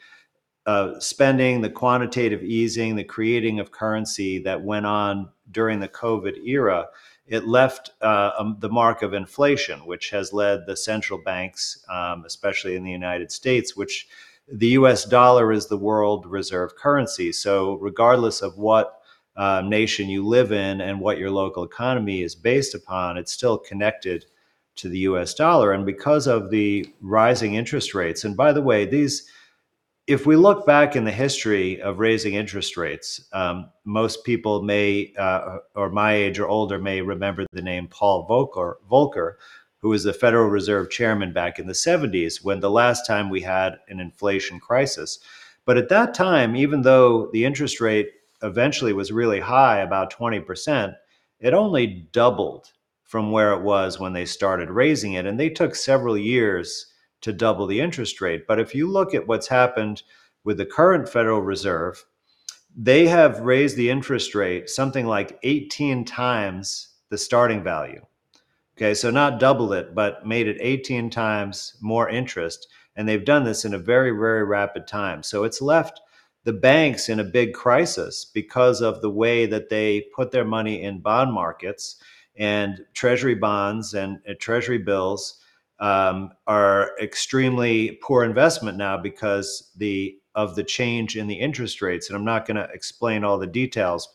uh, 0.67 0.99
spending, 1.01 1.61
the 1.61 1.71
quantitative 1.71 2.43
easing, 2.43 2.97
the 2.97 3.05
creating 3.05 3.61
of 3.61 3.71
currency 3.71 4.39
that 4.41 4.63
went 4.63 4.87
on 4.87 5.29
during 5.51 5.81
the 5.81 5.89
COVID 5.89 6.45
era, 6.47 6.87
it 7.27 7.47
left 7.47 7.91
uh, 8.03 8.33
um, 8.39 8.57
the 8.59 8.69
mark 8.69 9.03
of 9.03 9.15
inflation, 9.15 9.87
which 9.87 10.11
has 10.11 10.33
led 10.33 10.67
the 10.67 10.77
central 10.77 11.21
banks, 11.25 11.85
um, 11.89 12.25
especially 12.27 12.77
in 12.77 12.85
the 12.85 12.91
United 12.91 13.31
States, 13.31 13.77
which 13.77 14.09
the 14.53 14.69
US 14.69 15.05
dollar 15.05 15.53
is 15.53 15.67
the 15.67 15.77
world 15.77 16.27
reserve 16.27 16.75
currency. 16.75 17.33
So, 17.33 17.75
regardless 17.75 18.43
of 18.43 18.59
what 18.59 19.01
uh, 19.37 19.63
nation 19.65 20.09
you 20.09 20.27
live 20.27 20.51
in 20.51 20.81
and 20.81 21.01
what 21.01 21.19
your 21.19 21.31
local 21.31 21.63
economy 21.63 22.23
is 22.23 22.35
based 22.35 22.75
upon, 22.75 23.17
it's 23.17 23.33
still 23.33 23.57
connected 23.57 24.27
to 24.77 24.89
the 24.89 24.99
US 25.01 25.33
dollar. 25.35 25.73
And 25.73 25.87
because 25.87 26.27
of 26.27 26.51
the 26.51 26.93
rising 27.01 27.55
interest 27.55 27.95
rates, 27.95 28.25
and 28.25 28.37
by 28.37 28.53
the 28.53 28.63
way, 28.63 28.87
these 28.87 29.31
if 30.11 30.27
we 30.27 30.35
look 30.35 30.67
back 30.67 30.97
in 30.97 31.05
the 31.05 31.13
history 31.13 31.81
of 31.81 32.01
raising 32.01 32.35
interest 32.35 32.77
rates, 32.77 33.29
um, 33.33 33.71
most 33.85 34.25
people 34.25 34.61
may, 34.61 35.15
uh, 35.17 35.59
or 35.77 35.89
my 35.89 36.15
age 36.15 36.41
or 36.41 36.49
older, 36.49 36.81
may 36.81 37.01
remember 37.01 37.47
the 37.53 37.63
name 37.63 37.87
Paul 37.87 38.27
Volcker, 38.29 38.75
Volcker, 38.91 39.35
who 39.79 39.91
was 39.91 40.03
the 40.03 40.13
Federal 40.13 40.49
Reserve 40.49 40.91
chairman 40.91 41.33
back 41.33 41.61
in 41.61 41.69
the 41.69 41.75
70s 41.75 42.43
when 42.43 42.59
the 42.59 42.73
last 42.73 43.07
time 43.07 43.31
we 43.31 43.41
had 43.41 43.79
an 43.87 44.01
inflation 44.01 44.59
crisis. 44.59 45.21
But 45.65 45.77
at 45.79 45.91
that 45.91 46.13
time, 46.13 46.57
even 46.57 46.83
though 46.83 47.31
the 47.33 47.45
interest 47.45 47.81
rate 47.81 48.11
eventually 48.43 48.93
was 48.93 49.13
really 49.13 49.39
high, 49.39 49.79
about 49.79 50.13
20%, 50.13 50.93
it 51.39 51.55
only 51.55 52.09
doubled 52.11 52.73
from 53.05 53.31
where 53.31 53.53
it 53.53 53.63
was 53.63 54.01
when 54.01 54.13
they 54.13 54.27
started 54.27 54.71
raising 54.71 55.13
it. 55.13 55.25
And 55.25 55.39
they 55.39 55.51
took 55.51 55.77
several 55.77 56.19
years 56.19 56.90
to 57.23 57.33
double 57.33 57.67
the 57.67 57.81
interest 57.81 58.21
rate. 58.21 58.47
But 58.47 58.61
if 58.61 58.75
you 58.75 58.91
look 58.91 59.15
at 59.15 59.27
what's 59.27 59.49
happened 59.49 60.03
with 60.45 60.59
the 60.59 60.67
current 60.67 61.09
Federal 61.09 61.43
Reserve, 61.43 62.05
they 62.77 63.07
have 63.09 63.41
raised 63.41 63.77
the 63.77 63.91
interest 63.91 64.35
rate 64.35 64.71
something 64.71 65.07
like 65.07 65.39
18 65.43 66.05
times 66.05 66.89
the 67.11 67.19
starting 67.19 67.63
value. 67.63 68.05
Okay, 68.77 68.95
so 68.95 69.11
not 69.11 69.41
double 69.41 69.73
it, 69.73 69.95
but 69.95 70.27
made 70.27 70.49
it 70.49 70.57
18 70.61 71.11
times 71.11 71.77
more 71.81 72.09
interest. 72.09 72.69
And 72.97 73.09
they've 73.09 73.25
done 73.25 73.45
this 73.45 73.65
in 73.65 73.75
a 73.75 73.79
very, 73.79 74.11
very 74.11 74.45
rapid 74.45 74.87
time. 74.87 75.23
So 75.23 75.45
it's 75.45 75.61
left 75.61 76.01
the 76.45 76.53
banks 76.53 77.09
in 77.09 77.21
a 77.21 77.25
big 77.25 77.53
crisis 77.53 78.25
because 78.25 78.81
of 78.81 79.03
the 79.03 79.11
way 79.11 79.45
that 79.47 79.69
they 79.69 80.07
put 80.15 80.31
their 80.31 80.45
money 80.45 80.83
in 80.83 81.01
bond 81.01 81.33
markets 81.33 81.97
and 82.37 82.81
treasury 82.95 83.35
bonds 83.35 83.93
and 83.93 84.19
uh, 84.29 84.33
treasury 84.39 84.79
bills 84.79 85.40
um, 85.81 86.31
are 86.47 86.93
extremely 87.01 87.99
poor 88.03 88.25
investment 88.25 88.77
now 88.77 88.97
because 88.97 89.71
the 89.77 90.17
of 90.35 90.55
the 90.55 90.63
change 90.63 91.17
in 91.17 91.27
the 91.27 91.35
interest 91.35 91.83
rates. 91.83 92.09
And 92.09 92.17
I'm 92.17 92.25
not 92.25 92.47
going 92.47 92.57
to 92.57 92.69
explain 92.73 93.25
all 93.25 93.39
the 93.39 93.47
details, 93.47 94.09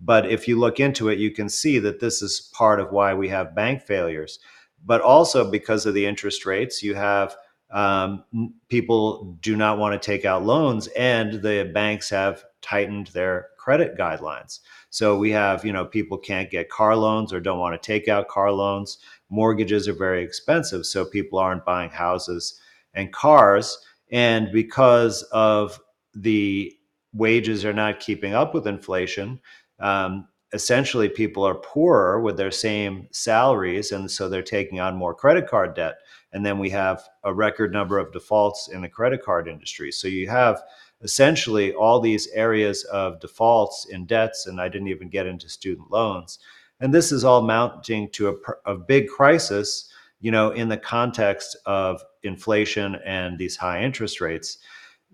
but 0.00 0.30
if 0.30 0.46
you 0.46 0.58
look 0.58 0.78
into 0.78 1.08
it, 1.08 1.18
you 1.18 1.30
can 1.30 1.48
see 1.48 1.78
that 1.78 2.00
this 2.00 2.20
is 2.20 2.50
part 2.52 2.80
of 2.80 2.92
why 2.92 3.14
we 3.14 3.28
have 3.28 3.54
bank 3.54 3.80
failures. 3.82 4.38
But 4.84 5.00
also 5.00 5.50
because 5.50 5.86
of 5.86 5.94
the 5.94 6.04
interest 6.04 6.44
rates, 6.44 6.82
you 6.82 6.94
have 6.94 7.36
um, 7.70 8.24
people 8.68 9.36
do 9.40 9.56
not 9.56 9.78
want 9.78 10.00
to 10.00 10.06
take 10.06 10.24
out 10.24 10.44
loans, 10.44 10.86
and 10.88 11.42
the 11.42 11.70
banks 11.72 12.10
have 12.10 12.44
tightened 12.60 13.08
their 13.08 13.48
credit 13.58 13.96
guidelines. 13.96 14.60
So 14.90 15.16
we 15.16 15.30
have, 15.32 15.64
you 15.64 15.72
know, 15.72 15.84
people 15.86 16.18
can't 16.18 16.50
get 16.50 16.68
car 16.68 16.94
loans 16.94 17.32
or 17.32 17.40
don't 17.40 17.58
want 17.58 17.80
to 17.80 17.84
take 17.84 18.06
out 18.06 18.28
car 18.28 18.52
loans. 18.52 18.98
Mortgages 19.34 19.88
are 19.88 19.94
very 19.94 20.22
expensive, 20.22 20.86
so 20.86 21.04
people 21.04 21.40
aren't 21.40 21.64
buying 21.64 21.90
houses 21.90 22.60
and 22.94 23.12
cars. 23.12 23.76
And 24.12 24.52
because 24.52 25.24
of 25.32 25.80
the 26.14 26.72
wages 27.12 27.64
are 27.64 27.72
not 27.72 27.98
keeping 27.98 28.32
up 28.32 28.54
with 28.54 28.68
inflation, 28.68 29.40
um, 29.80 30.28
essentially 30.52 31.08
people 31.08 31.42
are 31.42 31.56
poorer 31.56 32.20
with 32.20 32.36
their 32.36 32.52
same 32.52 33.08
salaries, 33.10 33.90
and 33.90 34.08
so 34.08 34.28
they're 34.28 34.40
taking 34.40 34.78
on 34.78 34.94
more 34.96 35.14
credit 35.14 35.48
card 35.48 35.74
debt. 35.74 35.96
And 36.32 36.46
then 36.46 36.60
we 36.60 36.70
have 36.70 37.02
a 37.24 37.34
record 37.34 37.72
number 37.72 37.98
of 37.98 38.12
defaults 38.12 38.68
in 38.68 38.82
the 38.82 38.88
credit 38.88 39.20
card 39.24 39.48
industry. 39.48 39.90
So 39.90 40.06
you 40.06 40.28
have 40.28 40.62
essentially 41.02 41.74
all 41.74 41.98
these 41.98 42.28
areas 42.28 42.84
of 42.84 43.18
defaults 43.18 43.86
in 43.90 44.06
debts, 44.06 44.46
and 44.46 44.60
I 44.60 44.68
didn't 44.68 44.88
even 44.88 45.08
get 45.08 45.26
into 45.26 45.48
student 45.48 45.90
loans. 45.90 46.38
And 46.80 46.92
this 46.92 47.12
is 47.12 47.24
all 47.24 47.42
mounting 47.42 48.10
to 48.12 48.28
a, 48.28 48.72
a 48.72 48.76
big 48.76 49.08
crisis, 49.08 49.88
you 50.20 50.30
know, 50.30 50.50
in 50.50 50.68
the 50.68 50.76
context 50.76 51.56
of 51.66 52.02
inflation 52.22 52.96
and 53.04 53.38
these 53.38 53.56
high 53.56 53.82
interest 53.82 54.20
rates. 54.20 54.58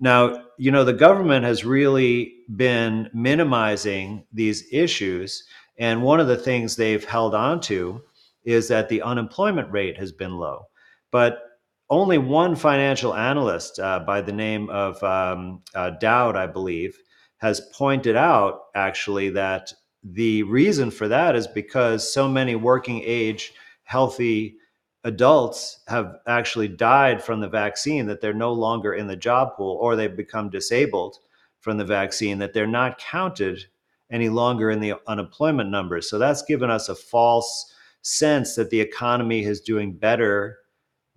Now, 0.01 0.45
you 0.57 0.71
know, 0.71 0.85
the 0.85 0.95
government 0.95 1.45
has 1.45 1.65
really 1.65 2.37
been 2.57 3.11
minimizing 3.13 4.25
these 4.33 4.65
issues. 4.73 5.45
And 5.79 6.03
one 6.03 6.21
of 6.21 6.27
the 6.27 6.37
things 6.37 6.77
they've 6.77 7.05
held 7.05 7.35
on 7.35 7.61
to 7.63 8.03
is 8.45 8.69
that 8.69 8.89
the 8.89 9.03
unemployment 9.03 9.71
rate 9.71 9.99
has 9.99 10.13
been 10.13 10.37
low. 10.37 10.65
But 11.11 11.43
only 11.91 12.19
one 12.19 12.55
financial 12.57 13.15
analyst 13.15 13.79
uh, 13.79 14.01
by 14.01 14.21
the 14.21 14.33
name 14.33 14.71
of 14.71 15.03
um, 15.03 15.63
uh, 15.75 15.91
Dowd, 15.91 16.37
I 16.37 16.47
believe, 16.47 16.97
has 17.39 17.61
pointed 17.73 18.17
out 18.17 18.61
actually 18.75 19.31
that 19.31 19.73
the 20.03 20.43
reason 20.45 20.91
for 20.91 21.09
that 21.09 21.37
is 21.37 21.47
because 21.47 22.13
so 22.13 22.29
many 22.29 22.55
working 22.55 23.03
age, 23.05 23.53
healthy 23.85 24.57
adults 25.05 25.81
have 25.89 26.17
actually 26.27 26.69
died 26.69 27.23
from 27.23 27.41
the 27.41 27.49
vaccine 27.49 28.07
that 28.07 28.21
they're 28.21 28.33
no 28.33 28.53
longer 28.53 28.95
in 28.95 29.07
the 29.07 29.17
job 29.17 29.57
pool 29.57 29.79
or 29.81 29.97
they've 29.97 30.17
become 30.17 30.51
disabled 30.51 31.19
from 31.61 31.77
the 31.77 31.85
vaccine 31.85 32.39
that 32.39 32.53
they're 32.53 32.67
not 32.67 32.99
counted 32.99 33.65
any 34.11 34.29
longer 34.29 34.71
in 34.71 34.81
the 34.81 34.95
unemployment 35.07 35.71
numbers. 35.71 36.09
So 36.09 36.19
that's 36.19 36.43
given 36.43 36.71
us 36.71 36.89
a 36.89 36.95
false 36.95 37.73
sense 38.03 38.55
that 38.57 38.71
the 38.71 38.81
economy 38.81 39.45
is 39.45 39.61
doing 39.61 39.93
better 39.93 40.59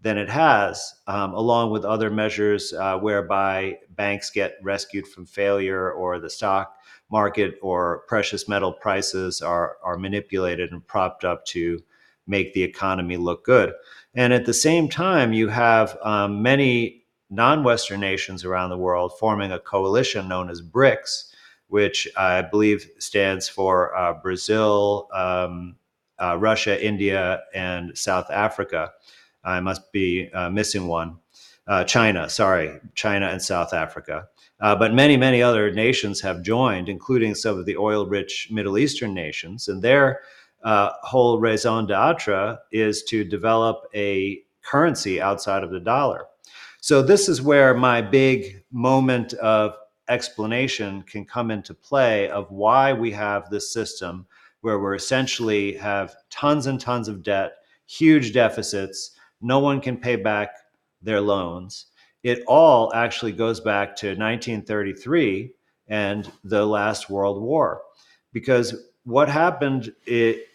than 0.01 0.17
it 0.17 0.29
has, 0.29 0.95
um, 1.07 1.33
along 1.33 1.71
with 1.71 1.85
other 1.85 2.09
measures 2.09 2.73
uh, 2.73 2.97
whereby 2.97 3.77
banks 3.91 4.29
get 4.29 4.57
rescued 4.61 5.07
from 5.07 5.25
failure 5.25 5.91
or 5.91 6.19
the 6.19 6.29
stock 6.29 6.75
market 7.13 7.60
or 7.62 8.03
precious 8.08 8.50
metal 8.50 8.74
prices 8.74 9.39
are, 9.39 9.77
are 9.84 10.00
manipulated 10.00 10.72
and 10.72 10.86
propped 10.88 11.24
up 11.24 11.46
to 11.46 11.79
make 12.25 12.53
the 12.53 12.63
economy 12.63 13.17
look 13.17 13.46
good. 13.46 13.72
And 14.15 14.34
at 14.34 14.46
the 14.46 14.53
same 14.53 14.89
time, 14.89 15.32
you 15.32 15.48
have 15.48 15.96
um, 16.01 16.41
many 16.41 17.05
non 17.29 17.63
Western 17.63 18.00
nations 18.00 18.43
around 18.43 18.72
the 18.72 18.77
world 18.77 19.13
forming 19.20 19.51
a 19.51 19.60
coalition 19.60 20.27
known 20.27 20.50
as 20.50 20.63
BRICS, 20.63 21.32
which 21.67 22.08
I 22.17 22.41
believe 22.41 22.89
stands 22.98 23.48
for 23.48 23.96
uh, 23.96 24.13
Brazil, 24.13 25.08
um, 25.13 25.75
uh, 26.20 26.36
Russia, 26.39 26.84
India, 26.84 27.43
and 27.53 27.96
South 27.96 28.32
Africa. 28.32 28.91
I 29.43 29.60
must 29.60 29.91
be 29.91 30.32
uh, 30.34 30.50
missing 30.50 30.88
one. 30.88 31.17
Uh, 31.67 31.84
China, 31.84 32.27
sorry, 32.27 32.79
China 32.96 33.27
and 33.27 33.41
South 33.41 33.72
Africa. 33.72 34.27
Uh, 34.63 34.74
but 34.74 34.93
many, 34.93 35.17
many 35.17 35.41
other 35.41 35.70
nations 35.72 36.22
have 36.22 36.41
joined, 36.41 36.88
including 36.88 37.36
some 37.36 37.60
of 37.60 37.65
the 37.65 37.75
oil 37.75 38.05
rich 38.05 38.48
Middle 38.50 38.77
Eastern 38.77 39.13
nations. 39.13 39.67
And 39.67 39.82
their 39.82 40.22
uh, 40.63 40.91
whole 41.01 41.38
raison 41.38 41.86
d'etre 41.86 42.58
is 42.72 43.03
to 43.03 43.25
develop 43.25 43.84
a 43.93 44.41
currency 44.62 45.22
outside 45.22 45.65
of 45.65 45.72
the 45.72 45.82
dollar. 45.82 46.27
So, 46.79 47.01
this 47.01 47.27
is 47.27 47.41
where 47.41 47.74
my 47.74 48.01
big 48.01 48.63
moment 48.72 49.34
of 49.34 49.75
explanation 50.08 51.01
can 51.03 51.25
come 51.25 51.51
into 51.51 51.74
play 51.74 52.29
of 52.29 52.50
why 52.50 52.93
we 52.93 53.12
have 53.12 53.50
this 53.50 53.74
system 53.74 54.25
where 54.62 54.79
we're 54.79 54.96
essentially 54.96 55.74
have 55.74 56.15
tons 56.29 56.67
and 56.67 56.79
tons 56.79 57.10
of 57.10 57.22
debt, 57.22 57.51
huge 57.86 58.32
deficits, 58.32 59.12
no 59.41 59.60
one 59.60 59.82
can 59.82 59.98
pay 59.98 60.15
back 60.15 60.51
their 61.01 61.20
loans. 61.20 61.88
It 62.24 62.44
all 62.48 62.94
actually 62.94 63.34
goes 63.34 63.60
back 63.60 63.96
to 63.98 64.08
1933 64.08 65.51
and 65.88 66.32
the 66.44 66.65
last 66.65 67.10
World 67.10 67.42
War. 67.42 67.82
Because 68.32 68.75
what 69.03 69.30
happened 69.30 69.94
it, 70.06 70.48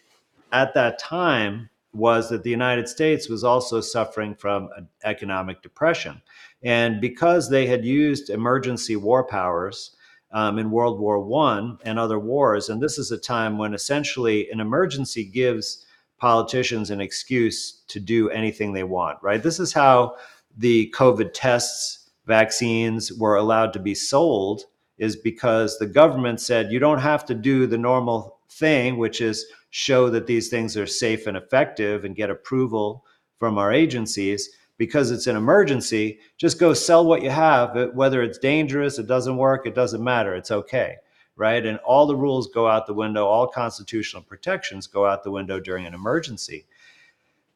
at 0.51 0.75
that 0.75 0.99
time 0.99 1.69
was 1.93 2.29
that 2.29 2.43
the 2.43 2.51
United 2.51 2.89
States 2.89 3.29
was 3.29 3.45
also 3.45 3.81
suffering 3.81 4.35
from 4.35 4.69
an 4.77 4.89
economic 5.05 5.63
depression. 5.63 6.23
And 6.63 7.01
because 7.01 7.51
they 7.51 7.67
had 7.67 7.85
used 7.85 8.31
emergency 8.31 8.97
war 8.97 9.25
powers 9.25 9.95
um, 10.33 10.59
in 10.59 10.71
World 10.71 10.99
War 11.01 11.19
I 11.45 11.73
and 11.85 11.99
other 11.99 12.19
wars, 12.19 12.69
and 12.69 12.83
this 12.83 12.99
is 12.99 13.11
a 13.11 13.19
time 13.19 13.59
when 13.59 13.75
essentially 13.75 14.51
an 14.51 14.61
emergency 14.61 15.25
gives 15.25 15.87
politicians 16.19 16.91
an 16.91 17.01
excuse 17.01 17.83
to 17.89 18.01
do 18.01 18.29
anything 18.31 18.73
they 18.73 18.85
want, 18.85 19.19
right? 19.23 19.43
This 19.43 19.61
is 19.61 19.73
how 19.73 20.17
the 20.59 20.93
COVID 20.95 21.31
tests, 21.33 22.11
vaccines 22.27 23.13
were 23.13 23.37
allowed 23.37 23.73
to 23.73 23.79
be 23.79 23.95
sold, 23.95 24.65
is 24.99 25.17
because 25.17 25.79
the 25.79 25.87
government 25.87 26.41
said 26.41 26.73
you 26.73 26.79
don't 26.79 26.99
have 26.99 27.25
to 27.27 27.35
do 27.35 27.67
the 27.67 27.79
normal 27.79 28.41
thing, 28.51 28.99
which 28.99 29.21
is 29.21 29.47
show 29.71 30.11
that 30.11 30.27
these 30.27 30.49
things 30.49 30.77
are 30.77 30.87
safe 30.87 31.27
and 31.27 31.37
effective 31.37 32.05
and 32.05 32.17
get 32.17 32.31
approval 32.31 33.05
from 33.39 33.57
our 33.57 33.73
agencies. 33.73 34.51
Because 34.77 35.11
it's 35.11 35.27
an 35.27 35.35
emergency, 35.35 36.21
just 36.37 36.61
go 36.61 36.73
sell 36.73 37.05
what 37.05 37.23
you 37.23 37.31
have. 37.31 37.91
Whether 37.95 38.23
it's 38.23 38.39
dangerous, 38.39 38.99
it 39.01 39.09
doesn't 39.09 39.37
work, 39.37 39.67
it 39.67 39.75
doesn't 39.75 40.05
matter. 40.05 40.37
It's 40.37 40.53
okay 40.53 40.97
right? 41.39 41.65
And 41.65 41.79
all 41.79 42.07
the 42.07 42.17
rules 42.17 42.49
go 42.49 42.67
out 42.67 42.87
the 42.87 42.93
window, 42.93 43.25
all 43.25 43.47
constitutional 43.47 44.23
protections 44.23 44.89
go 44.89 45.07
out 45.07 45.23
the 45.23 45.31
window 45.31 45.61
during 45.61 45.87
an 45.87 45.95
emergency. 45.95 46.67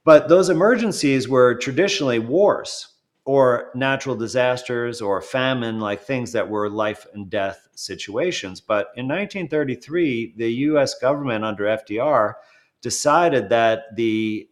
But 0.05 0.29
those 0.29 0.49
emergencies 0.49 1.29
were 1.29 1.57
traditionally 1.57 2.21
wars 2.21 2.92
or 3.25 3.71
natural 3.75 4.17
disasters 4.17 5.01
or 5.01 5.21
famine, 5.21 5.79
like 5.79 6.03
things 6.03 6.33
that 6.33 6.49
were 6.49 6.69
life 6.69 7.07
and 7.15 7.31
death 7.31 7.69
situations. 7.75 8.61
But 8.61 8.89
in 8.97 9.07
1933, 9.07 10.35
the 10.37 10.53
US 10.53 10.95
government 10.99 11.45
under 11.45 11.65
FDR 11.65 12.35
decided 12.81 13.49
that 13.51 13.95
the 13.95 14.49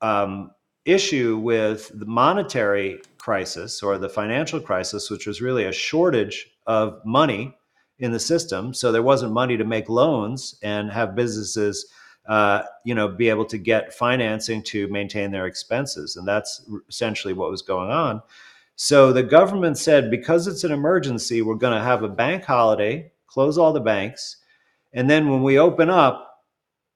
um, 0.00 0.52
issue 0.84 1.36
with 1.36 1.90
the 1.98 2.06
monetary 2.06 3.00
crisis 3.18 3.82
or 3.82 3.98
the 3.98 4.08
financial 4.08 4.60
crisis, 4.60 5.10
which 5.10 5.26
was 5.26 5.42
really 5.42 5.64
a 5.64 5.72
shortage 5.72 6.48
of 6.66 7.00
money 7.04 7.56
in 7.98 8.12
the 8.12 8.20
system. 8.20 8.72
So 8.72 8.92
there 8.92 9.02
wasn't 9.02 9.32
money 9.32 9.56
to 9.56 9.64
make 9.64 9.88
loans 9.88 10.56
and 10.62 10.90
have 10.90 11.16
businesses, 11.16 11.86
uh, 12.28 12.62
you 12.84 12.94
know, 12.94 13.08
be 13.08 13.28
able 13.28 13.44
to 13.46 13.58
get 13.58 13.94
financing 13.94 14.62
to 14.62 14.88
maintain 14.88 15.30
their 15.30 15.46
expenses. 15.46 16.16
And 16.16 16.26
that's 16.26 16.68
essentially 16.88 17.32
what 17.32 17.50
was 17.50 17.62
going 17.62 17.90
on. 17.90 18.22
So 18.74 19.12
the 19.12 19.22
government 19.22 19.78
said, 19.78 20.10
because 20.10 20.46
it's 20.46 20.64
an 20.64 20.72
emergency, 20.72 21.40
we're 21.40 21.54
going 21.54 21.76
to 21.76 21.84
have 21.84 22.02
a 22.02 22.08
bank 22.08 22.44
holiday, 22.44 23.10
close 23.26 23.56
all 23.56 23.72
the 23.72 23.80
banks. 23.80 24.36
And 24.92 25.08
then 25.08 25.30
when 25.30 25.42
we 25.42 25.58
open 25.58 25.88
up, 25.88 26.44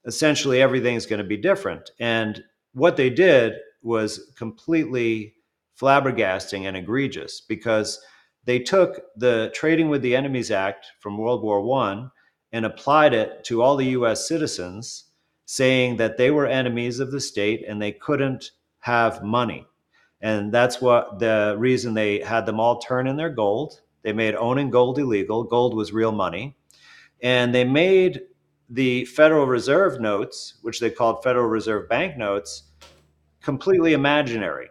essentially 0.04 0.60
everything's 0.60 1.06
going 1.06 1.22
to 1.22 1.24
be 1.24 1.36
different. 1.36 1.90
And 1.98 2.42
what 2.72 2.96
they 2.96 3.10
did 3.10 3.54
was 3.82 4.32
completely 4.36 5.34
flabbergasting 5.80 6.66
and 6.66 6.76
egregious 6.76 7.40
because 7.40 8.00
they 8.44 8.58
took 8.58 9.02
the 9.16 9.50
Trading 9.54 9.88
with 9.88 10.02
the 10.02 10.16
Enemies 10.16 10.50
Act 10.50 10.86
from 11.00 11.18
World 11.18 11.42
War 11.42 11.62
One 11.62 12.10
and 12.52 12.66
applied 12.66 13.14
it 13.14 13.44
to 13.44 13.62
all 13.62 13.76
the 13.76 13.86
US 13.86 14.26
citizens, 14.26 15.04
saying 15.50 15.96
that 15.96 16.16
they 16.16 16.30
were 16.30 16.46
enemies 16.46 17.00
of 17.00 17.10
the 17.10 17.20
state 17.20 17.64
and 17.66 17.82
they 17.82 17.90
couldn't 17.90 18.52
have 18.78 19.20
money. 19.24 19.66
And 20.20 20.54
that's 20.54 20.80
what 20.80 21.18
the 21.18 21.56
reason 21.58 21.92
they 21.92 22.20
had 22.20 22.46
them 22.46 22.60
all 22.60 22.78
turn 22.78 23.08
in 23.08 23.16
their 23.16 23.30
gold. 23.30 23.80
They 24.02 24.12
made 24.12 24.36
owning 24.36 24.70
gold 24.70 25.00
illegal. 25.00 25.42
Gold 25.42 25.74
was 25.74 25.92
real 25.92 26.12
money. 26.12 26.56
And 27.20 27.52
they 27.52 27.64
made 27.64 28.20
the 28.68 29.06
Federal 29.06 29.44
Reserve 29.48 30.00
notes, 30.00 30.54
which 30.62 30.78
they 30.78 30.88
called 30.88 31.24
Federal 31.24 31.48
Reserve 31.48 31.88
bank 31.88 32.16
notes, 32.16 32.62
completely 33.42 33.92
imaginary. 33.92 34.68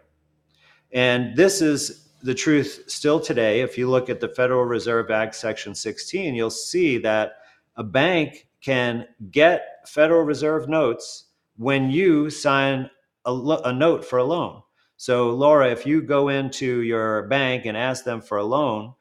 And 0.92 1.36
this 1.36 1.60
is 1.60 2.08
the 2.22 2.34
truth 2.34 2.84
still 2.86 3.20
today. 3.20 3.60
If 3.60 3.76
you 3.76 3.90
look 3.90 4.08
at 4.08 4.20
the 4.20 4.30
Federal 4.30 4.64
Reserve 4.64 5.10
Act, 5.10 5.34
Section 5.34 5.74
16, 5.74 6.34
you'll 6.34 6.48
see 6.48 6.96
that 6.96 7.34
a 7.76 7.84
bank 7.84 8.46
can 8.62 9.06
get 9.30 9.69
Federal 9.86 10.22
Reserve 10.22 10.68
notes 10.68 11.26
when 11.56 11.90
you 11.90 12.30
sign 12.30 12.90
a, 13.24 13.32
lo- 13.32 13.62
a 13.64 13.72
note 13.72 14.04
for 14.04 14.18
a 14.18 14.24
loan. 14.24 14.62
So, 14.96 15.30
Laura, 15.30 15.70
if 15.70 15.86
you 15.86 16.02
go 16.02 16.28
into 16.28 16.82
your 16.82 17.26
bank 17.28 17.64
and 17.66 17.76
ask 17.76 18.04
them 18.04 18.20
for 18.20 18.38
a 18.38 18.44
loan, 18.44 18.94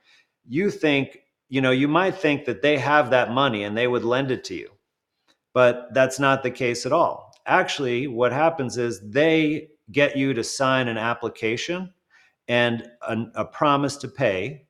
you 0.48 0.72
think, 0.72 1.20
you 1.50 1.62
know, 1.62 1.72
you 1.72 1.88
might 1.88 2.16
think 2.16 2.46
that 2.46 2.62
they 2.62 2.78
have 2.78 3.10
that 3.10 3.32
money 3.32 3.64
and 3.64 3.78
they 3.78 3.88
would 3.88 4.04
lend 4.04 4.32
it 4.32 4.44
to 4.46 4.56
you. 4.56 4.70
But 5.54 5.94
that's 5.94 6.20
not 6.20 6.44
the 6.44 6.52
case 6.52 6.86
at 6.86 6.92
all. 6.94 7.34
Actually, 7.46 8.08
what 8.08 8.32
happens 8.32 8.78
is 8.78 9.02
they 9.10 9.70
get 9.92 10.16
you 10.16 10.34
to 10.34 10.44
sign 10.44 10.88
an 10.88 10.98
application 10.98 11.94
and 12.48 12.88
a, 13.02 13.18
a 13.36 13.46
promise 13.46 13.98
to 13.98 14.08
pay. 14.08 14.66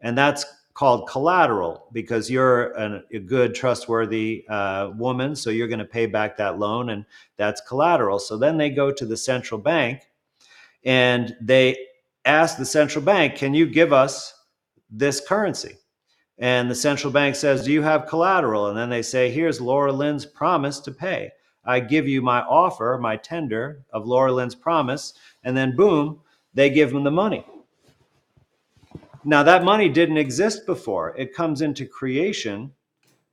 And 0.00 0.16
that's 0.16 0.44
called 0.76 1.08
collateral 1.08 1.88
because 1.92 2.30
you're 2.30 2.74
an, 2.74 3.02
a 3.10 3.18
good, 3.18 3.54
trustworthy 3.54 4.44
uh, 4.50 4.90
woman. 4.94 5.34
So 5.34 5.48
you're 5.48 5.68
going 5.68 5.78
to 5.78 5.86
pay 5.86 6.04
back 6.04 6.36
that 6.36 6.58
loan, 6.58 6.90
and 6.90 7.06
that's 7.38 7.62
collateral. 7.62 8.18
So 8.18 8.36
then 8.36 8.58
they 8.58 8.68
go 8.68 8.92
to 8.92 9.06
the 9.06 9.16
central 9.16 9.58
bank 9.58 10.02
and 10.84 11.34
they 11.40 11.78
ask 12.26 12.58
the 12.58 12.66
central 12.66 13.02
bank, 13.02 13.36
Can 13.36 13.54
you 13.54 13.66
give 13.66 13.94
us 13.94 14.34
this 14.90 15.18
currency? 15.26 15.76
And 16.36 16.70
the 16.70 16.74
central 16.74 17.10
bank 17.10 17.36
says, 17.36 17.64
Do 17.64 17.72
you 17.72 17.80
have 17.80 18.06
collateral? 18.06 18.68
And 18.68 18.76
then 18.76 18.90
they 18.90 19.02
say, 19.02 19.30
Here's 19.30 19.62
Laura 19.62 19.92
Lynn's 19.92 20.26
promise 20.26 20.78
to 20.80 20.92
pay. 20.92 21.30
I 21.64 21.80
give 21.80 22.06
you 22.06 22.20
my 22.20 22.42
offer, 22.42 22.98
my 23.00 23.16
tender 23.16 23.82
of 23.94 24.06
Laura 24.06 24.30
Lynn's 24.30 24.54
promise. 24.54 25.14
And 25.42 25.56
then, 25.56 25.74
boom, 25.74 26.20
they 26.52 26.68
give 26.68 26.92
them 26.92 27.02
the 27.02 27.10
money. 27.10 27.46
Now, 29.28 29.42
that 29.42 29.64
money 29.64 29.88
didn't 29.88 30.18
exist 30.18 30.66
before. 30.66 31.12
It 31.18 31.34
comes 31.34 31.60
into 31.60 31.84
creation 31.84 32.70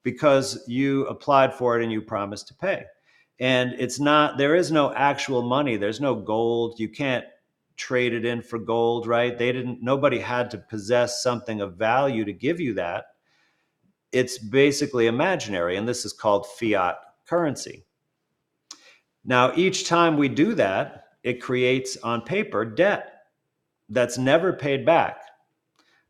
because 0.01 0.63
you 0.67 1.05
applied 1.05 1.53
for 1.53 1.79
it 1.79 1.83
and 1.83 1.91
you 1.91 2.01
promised 2.01 2.47
to 2.47 2.55
pay. 2.55 2.85
And 3.39 3.73
it's 3.77 3.99
not, 3.99 4.39
there 4.39 4.55
is 4.55 4.71
no 4.71 4.91
actual 4.95 5.43
money. 5.43 5.77
There's 5.77 6.01
no 6.01 6.15
gold. 6.15 6.79
You 6.79 6.89
can't 6.89 7.25
trade 7.77 8.15
it 8.15 8.25
in 8.25 8.41
for 8.41 8.57
gold, 8.57 9.05
right? 9.05 9.37
They 9.37 9.51
didn't, 9.51 9.83
nobody 9.83 10.17
had 10.17 10.49
to 10.51 10.57
possess 10.57 11.21
something 11.21 11.61
of 11.61 11.75
value 11.75 12.25
to 12.25 12.33
give 12.33 12.59
you 12.59 12.73
that. 12.73 13.05
It's 14.11 14.39
basically 14.39 15.05
imaginary. 15.05 15.77
And 15.77 15.87
this 15.87 16.05
is 16.05 16.13
called 16.13 16.47
fiat 16.47 16.95
currency. 17.27 17.85
Now, 19.23 19.53
each 19.55 19.87
time 19.87 20.17
we 20.17 20.27
do 20.27 20.55
that, 20.55 21.03
it 21.21 21.39
creates 21.39 21.97
on 21.97 22.23
paper 22.23 22.65
debt 22.65 23.13
that's 23.89 24.17
never 24.17 24.53
paid 24.53 24.87
back 24.87 25.22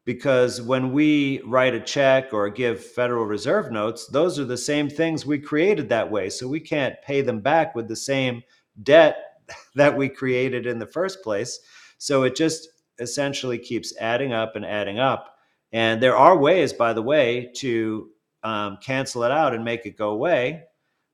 because 0.05 0.61
when 0.61 0.91
we 0.91 1.41
write 1.41 1.73
a 1.73 1.79
check 1.79 2.33
or 2.33 2.49
give 2.49 2.83
Federal 2.83 3.25
Reserve 3.25 3.71
notes, 3.71 4.07
those 4.07 4.37
are 4.37 4.45
the 4.45 4.57
same 4.57 4.89
things 4.89 5.25
we 5.25 5.39
created 5.39 5.89
that 5.89 6.11
way. 6.11 6.29
So 6.29 6.47
we 6.47 6.59
can't 6.59 7.01
pay 7.01 7.21
them 7.21 7.39
back 7.39 7.73
with 7.73 7.87
the 7.87 7.95
same 7.95 8.43
debt 8.81 9.17
that 9.75 9.95
we 9.95 10.09
created 10.09 10.65
in 10.65 10.79
the 10.79 10.87
first 10.87 11.23
place. 11.23 11.59
So 11.97 12.23
it 12.23 12.35
just 12.35 12.67
essentially 12.99 13.57
keeps 13.57 13.95
adding 13.97 14.33
up 14.33 14.55
and 14.55 14.65
adding 14.65 14.99
up. 14.99 15.37
And 15.71 16.03
there 16.03 16.17
are 16.17 16.37
ways, 16.37 16.73
by 16.73 16.93
the 16.93 17.01
way, 17.01 17.51
to 17.55 18.09
um, 18.43 18.77
cancel 18.81 19.23
it 19.23 19.31
out 19.31 19.55
and 19.55 19.63
make 19.63 19.85
it 19.85 19.97
go 19.97 20.09
away. 20.11 20.63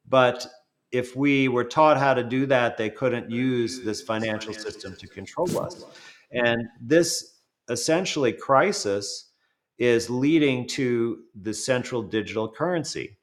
But 0.07 0.45
if 0.91 1.15
we 1.15 1.47
were 1.47 1.63
taught 1.63 1.97
how 1.97 2.15
to 2.15 2.23
do 2.23 2.47
that, 2.47 2.75
they 2.75 2.89
couldn't 2.89 3.29
use 3.29 3.81
this 3.81 4.01
financial 4.01 4.53
system 4.53 4.95
to 4.97 5.07
control 5.07 5.59
us. 5.59 5.85
And 6.31 6.63
this 6.81 7.38
essentially 7.69 8.33
crisis 8.33 9.31
is 9.77 10.09
leading 10.09 10.67
to 10.67 11.19
the 11.41 11.53
central 11.53 12.01
digital 12.03 12.51
currency, 12.51 13.17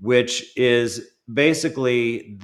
which 0.00 0.56
is 0.56 1.10
basically 1.32 2.38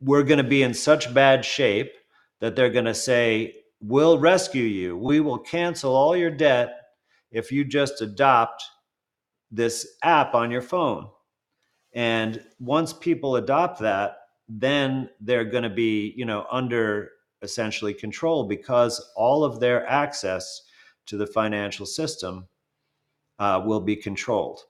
we're 0.00 0.24
going 0.24 0.38
to 0.38 0.44
be 0.44 0.62
in 0.62 0.74
such 0.74 1.12
bad 1.14 1.44
shape 1.44 1.92
that 2.40 2.56
they're 2.56 2.70
going 2.70 2.84
to 2.84 2.94
say, 2.94 3.54
We'll 3.80 4.18
rescue 4.18 4.64
you. 4.64 4.96
We 4.96 5.20
will 5.20 5.38
cancel 5.38 5.94
all 5.94 6.16
your 6.16 6.32
debt 6.32 6.80
if 7.30 7.52
you 7.52 7.64
just 7.64 8.02
adopt 8.02 8.64
this 9.52 9.86
app 10.02 10.34
on 10.34 10.50
your 10.50 10.62
phone. 10.62 11.08
And 11.94 12.42
once 12.58 12.92
people 12.92 13.36
adopt 13.36 13.78
that, 13.80 14.16
then 14.48 15.10
they're 15.20 15.44
going 15.44 15.62
to 15.62 15.70
be, 15.70 16.12
you 16.16 16.24
know, 16.24 16.46
under 16.50 17.10
essentially 17.42 17.94
control 17.94 18.44
because 18.44 19.12
all 19.16 19.44
of 19.44 19.60
their 19.60 19.86
access 19.86 20.62
to 21.06 21.16
the 21.16 21.26
financial 21.26 21.86
system 21.86 22.46
uh, 23.38 23.62
will 23.64 23.80
be 23.80 23.96
controlled. 23.96 24.60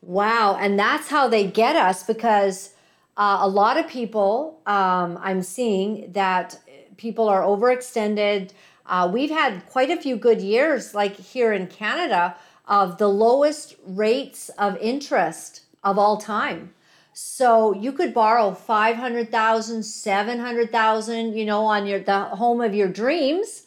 Wow. 0.00 0.56
And 0.60 0.78
that's 0.78 1.08
how 1.08 1.28
they 1.28 1.46
get 1.46 1.76
us 1.76 2.02
because 2.04 2.74
uh, 3.16 3.38
a 3.40 3.48
lot 3.48 3.76
of 3.76 3.88
people, 3.88 4.62
um, 4.66 5.18
I'm 5.20 5.42
seeing 5.42 6.12
that 6.12 6.58
people 6.96 7.28
are 7.28 7.42
overextended. 7.42 8.52
Uh, 8.86 9.10
we've 9.12 9.30
had 9.30 9.66
quite 9.66 9.90
a 9.90 9.96
few 9.96 10.16
good 10.16 10.40
years, 10.40 10.94
like 10.94 11.16
here 11.16 11.52
in 11.52 11.66
Canada, 11.66 12.36
of 12.66 12.98
the 12.98 13.08
lowest 13.08 13.76
rates 13.86 14.50
of 14.50 14.76
interest 14.78 15.62
of 15.82 15.98
all 15.98 16.16
time. 16.18 16.72
So 17.20 17.74
you 17.74 17.90
could 17.90 18.14
borrow 18.14 18.52
500,000, 18.52 19.82
700,000, 19.82 21.36
you 21.36 21.44
know, 21.44 21.64
on 21.64 21.84
your 21.84 21.98
the 21.98 22.26
home 22.26 22.60
of 22.60 22.76
your 22.76 22.86
dreams 22.86 23.64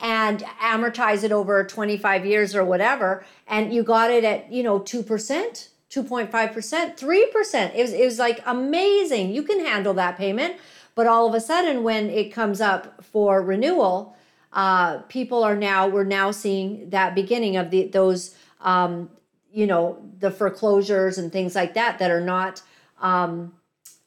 and 0.00 0.38
amortize 0.60 1.24
it 1.24 1.32
over 1.32 1.64
25 1.64 2.24
years 2.24 2.54
or 2.54 2.64
whatever 2.64 3.24
and 3.48 3.74
you 3.74 3.82
got 3.82 4.12
it 4.12 4.22
at, 4.22 4.52
you 4.52 4.62
know, 4.62 4.78
2%, 4.78 5.04
2.5%, 5.04 6.30
3%. 6.30 7.74
It 7.74 7.82
was 7.82 7.92
it 7.92 8.04
was 8.04 8.20
like 8.20 8.40
amazing. 8.46 9.34
You 9.34 9.42
can 9.42 9.58
handle 9.58 9.94
that 9.94 10.16
payment, 10.16 10.58
but 10.94 11.08
all 11.08 11.26
of 11.26 11.34
a 11.34 11.40
sudden 11.40 11.82
when 11.82 12.08
it 12.08 12.32
comes 12.32 12.60
up 12.60 13.02
for 13.04 13.42
renewal, 13.42 14.16
uh, 14.52 14.98
people 15.08 15.42
are 15.42 15.56
now 15.56 15.88
we're 15.88 16.04
now 16.04 16.30
seeing 16.30 16.88
that 16.90 17.16
beginning 17.16 17.56
of 17.56 17.72
the 17.72 17.88
those 17.88 18.36
um, 18.60 19.10
you 19.52 19.66
know 19.66 19.98
the 20.20 20.30
foreclosures 20.30 21.18
and 21.18 21.32
things 21.32 21.56
like 21.56 21.74
that 21.74 21.98
that 21.98 22.12
are 22.12 22.20
not 22.20 22.62
um, 23.02 23.52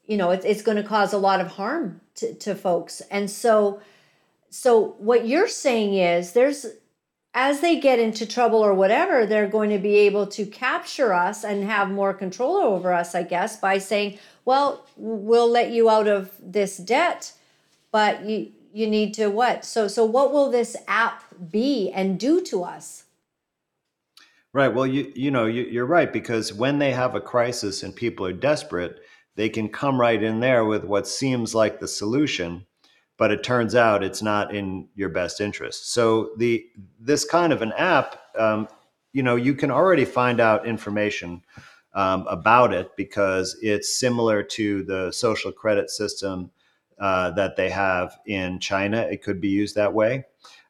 you 0.07 0.17
know, 0.17 0.31
it's, 0.31 0.45
it's 0.45 0.61
going 0.61 0.77
to 0.77 0.83
cause 0.83 1.13
a 1.13 1.17
lot 1.17 1.41
of 1.41 1.47
harm 1.47 2.01
to, 2.15 2.33
to 2.35 2.55
folks. 2.55 3.01
And 3.11 3.29
so, 3.29 3.81
so 4.49 4.95
what 4.97 5.27
you're 5.27 5.47
saying 5.47 5.95
is 5.95 6.31
there's, 6.33 6.65
as 7.33 7.59
they 7.59 7.79
get 7.79 7.99
into 7.99 8.25
trouble 8.25 8.59
or 8.59 8.73
whatever, 8.73 9.25
they're 9.25 9.47
going 9.47 9.69
to 9.71 9.77
be 9.77 9.95
able 9.97 10.25
to 10.27 10.45
capture 10.45 11.13
us 11.13 11.43
and 11.43 11.65
have 11.65 11.89
more 11.91 12.13
control 12.13 12.55
over 12.57 12.93
us, 12.93 13.13
I 13.13 13.23
guess, 13.23 13.59
by 13.59 13.77
saying, 13.77 14.17
well, 14.45 14.85
we'll 14.95 15.49
let 15.49 15.71
you 15.71 15.89
out 15.89 16.07
of 16.07 16.31
this 16.41 16.77
debt, 16.77 17.33
but 17.91 18.23
you, 18.23 18.51
you 18.73 18.87
need 18.87 19.13
to 19.15 19.27
what? 19.27 19.65
So, 19.65 19.87
so 19.87 20.05
what 20.05 20.31
will 20.31 20.51
this 20.51 20.77
app 20.87 21.23
be 21.51 21.91
and 21.91 22.19
do 22.19 22.41
to 22.41 22.63
us? 22.63 23.04
Right. 24.55 24.73
Well, 24.73 24.87
you 24.87 25.11
you 25.13 25.31
know 25.31 25.47
you, 25.47 25.63
you're 25.63 25.85
right 25.85 26.13
because 26.13 26.53
when 26.53 26.79
they 26.79 26.93
have 26.93 27.13
a 27.13 27.19
crisis 27.19 27.83
and 27.83 27.93
people 27.93 28.25
are 28.25 28.31
desperate, 28.31 29.01
they 29.35 29.49
can 29.49 29.67
come 29.67 29.99
right 29.99 30.23
in 30.23 30.39
there 30.39 30.63
with 30.63 30.85
what 30.85 31.09
seems 31.09 31.53
like 31.53 31.81
the 31.81 31.89
solution, 31.89 32.65
but 33.17 33.31
it 33.31 33.43
turns 33.43 33.75
out 33.75 34.01
it's 34.01 34.21
not 34.21 34.55
in 34.55 34.87
your 34.95 35.09
best 35.09 35.41
interest. 35.41 35.91
So 35.91 36.29
the 36.37 36.65
this 37.01 37.25
kind 37.25 37.51
of 37.51 37.61
an 37.61 37.73
app, 37.73 38.17
um, 38.39 38.69
you 39.11 39.23
know, 39.23 39.35
you 39.35 39.55
can 39.55 39.71
already 39.71 40.05
find 40.05 40.39
out 40.39 40.65
information 40.65 41.43
um, 41.93 42.25
about 42.29 42.73
it 42.73 42.95
because 42.95 43.57
it's 43.61 43.99
similar 43.99 44.41
to 44.41 44.83
the 44.83 45.11
social 45.11 45.51
credit 45.51 45.89
system 45.89 46.49
uh, 46.97 47.31
that 47.31 47.57
they 47.57 47.69
have 47.71 48.17
in 48.25 48.59
China. 48.61 49.01
It 49.01 49.21
could 49.21 49.41
be 49.41 49.49
used 49.49 49.75
that 49.75 49.93
way 49.93 50.23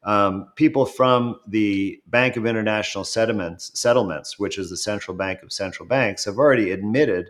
um, 0.06 0.50
people 0.56 0.86
from 0.86 1.40
the 1.48 2.00
Bank 2.08 2.38
of 2.38 2.46
International 2.46 3.04
Settlements, 3.04 3.72
Settlements, 3.74 4.38
which 4.38 4.58
is 4.58 4.70
the 4.70 4.78
central 4.78 5.18
bank 5.18 5.42
of 5.42 5.52
central 5.52 5.88
banks, 5.88 6.26
have 6.26 6.38
already 6.38 6.72
admitted 6.72 7.30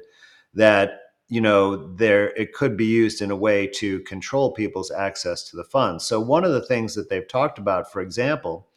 that 0.53 0.99
you 1.27 1.41
know 1.41 1.93
there 1.95 2.27
it 2.35 2.53
could 2.53 2.77
be 2.77 2.85
used 2.85 3.21
in 3.21 3.31
a 3.31 3.35
way 3.35 3.65
to 3.65 4.01
control 4.01 4.51
people's 4.51 4.91
access 4.91 5.43
to 5.49 5.55
the 5.55 5.63
funds. 5.63 6.05
So 6.05 6.19
one 6.19 6.43
of 6.43 6.51
the 6.51 6.65
things 6.65 6.93
that 6.95 7.09
they've 7.09 7.27
talked 7.27 7.57
about, 7.57 7.91
for 7.91 8.01
example, 8.01 8.67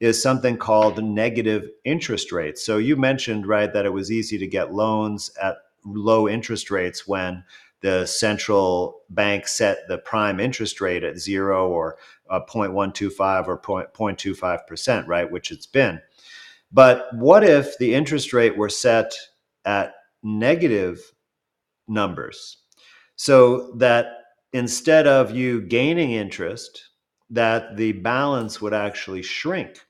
is 0.00 0.20
something 0.20 0.56
called 0.56 1.04
negative 1.04 1.68
interest 1.84 2.32
rates. 2.32 2.64
So 2.64 2.78
you 2.78 2.96
mentioned 2.96 3.46
right 3.46 3.72
that 3.72 3.86
it 3.86 3.92
was 3.92 4.10
easy 4.10 4.38
to 4.38 4.46
get 4.46 4.72
loans 4.72 5.30
at 5.40 5.56
low 5.84 6.26
interest 6.26 6.70
rates 6.70 7.06
when 7.06 7.44
the 7.84 8.06
central 8.06 9.02
bank 9.10 9.46
set 9.46 9.86
the 9.88 9.98
prime 9.98 10.40
interest 10.40 10.80
rate 10.80 11.04
at 11.04 11.18
zero 11.18 11.68
or 11.68 11.96
uh, 12.30 12.40
0.125 12.48 13.48
or 13.48 13.58
0.25%, 13.58 15.06
right, 15.06 15.30
which 15.30 15.50
it's 15.50 15.66
been. 15.66 16.00
But 16.72 17.06
what 17.14 17.44
if 17.44 17.78
the 17.78 17.94
interest 17.94 18.32
rate 18.32 18.56
were 18.56 18.68
set 18.68 19.14
at 19.64 19.94
negative 20.22 21.12
numbers 21.86 22.58
so 23.16 23.72
that 23.76 24.06
instead 24.52 25.06
of 25.06 25.30
you 25.30 25.60
gaining 25.60 26.12
interest, 26.12 26.90
that 27.30 27.76
the 27.76 27.92
balance 27.92 28.60
would 28.60 28.74
actually 28.74 29.22
shrink. 29.22 29.80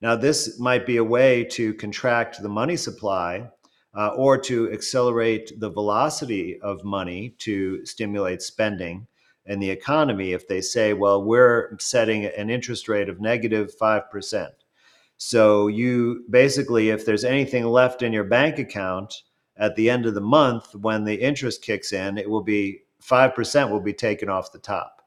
Now, 0.00 0.16
this 0.16 0.58
might 0.58 0.86
be 0.86 0.96
a 0.96 1.04
way 1.04 1.44
to 1.44 1.74
contract 1.74 2.42
the 2.42 2.48
money 2.48 2.76
supply 2.76 3.48
uh, 3.94 4.08
or 4.16 4.38
to 4.38 4.72
accelerate 4.72 5.52
the 5.60 5.70
velocity 5.70 6.58
of 6.60 6.84
money 6.84 7.34
to 7.38 7.84
stimulate 7.86 8.42
spending 8.42 9.06
in 9.46 9.58
the 9.58 9.70
economy 9.70 10.32
if 10.32 10.46
they 10.46 10.60
say, 10.60 10.92
well, 10.92 11.22
we're 11.22 11.76
setting 11.78 12.24
an 12.24 12.50
interest 12.50 12.88
rate 12.88 13.08
of 13.08 13.20
negative 13.20 13.72
5%. 13.80 14.48
So, 15.16 15.68
you 15.68 16.24
basically, 16.30 16.90
if 16.90 17.06
there's 17.06 17.24
anything 17.24 17.64
left 17.64 18.02
in 18.02 18.12
your 18.12 18.24
bank 18.24 18.58
account 18.58 19.22
at 19.56 19.76
the 19.76 19.88
end 19.88 20.06
of 20.06 20.14
the 20.14 20.20
month 20.20 20.74
when 20.74 21.04
the 21.04 21.14
interest 21.14 21.62
kicks 21.62 21.92
in, 21.92 22.18
it 22.18 22.28
will 22.28 22.42
be 22.42 22.80
5% 23.02 23.70
will 23.70 23.80
be 23.80 23.92
taken 23.92 24.28
off 24.28 24.52
the 24.52 24.58
top. 24.58 25.02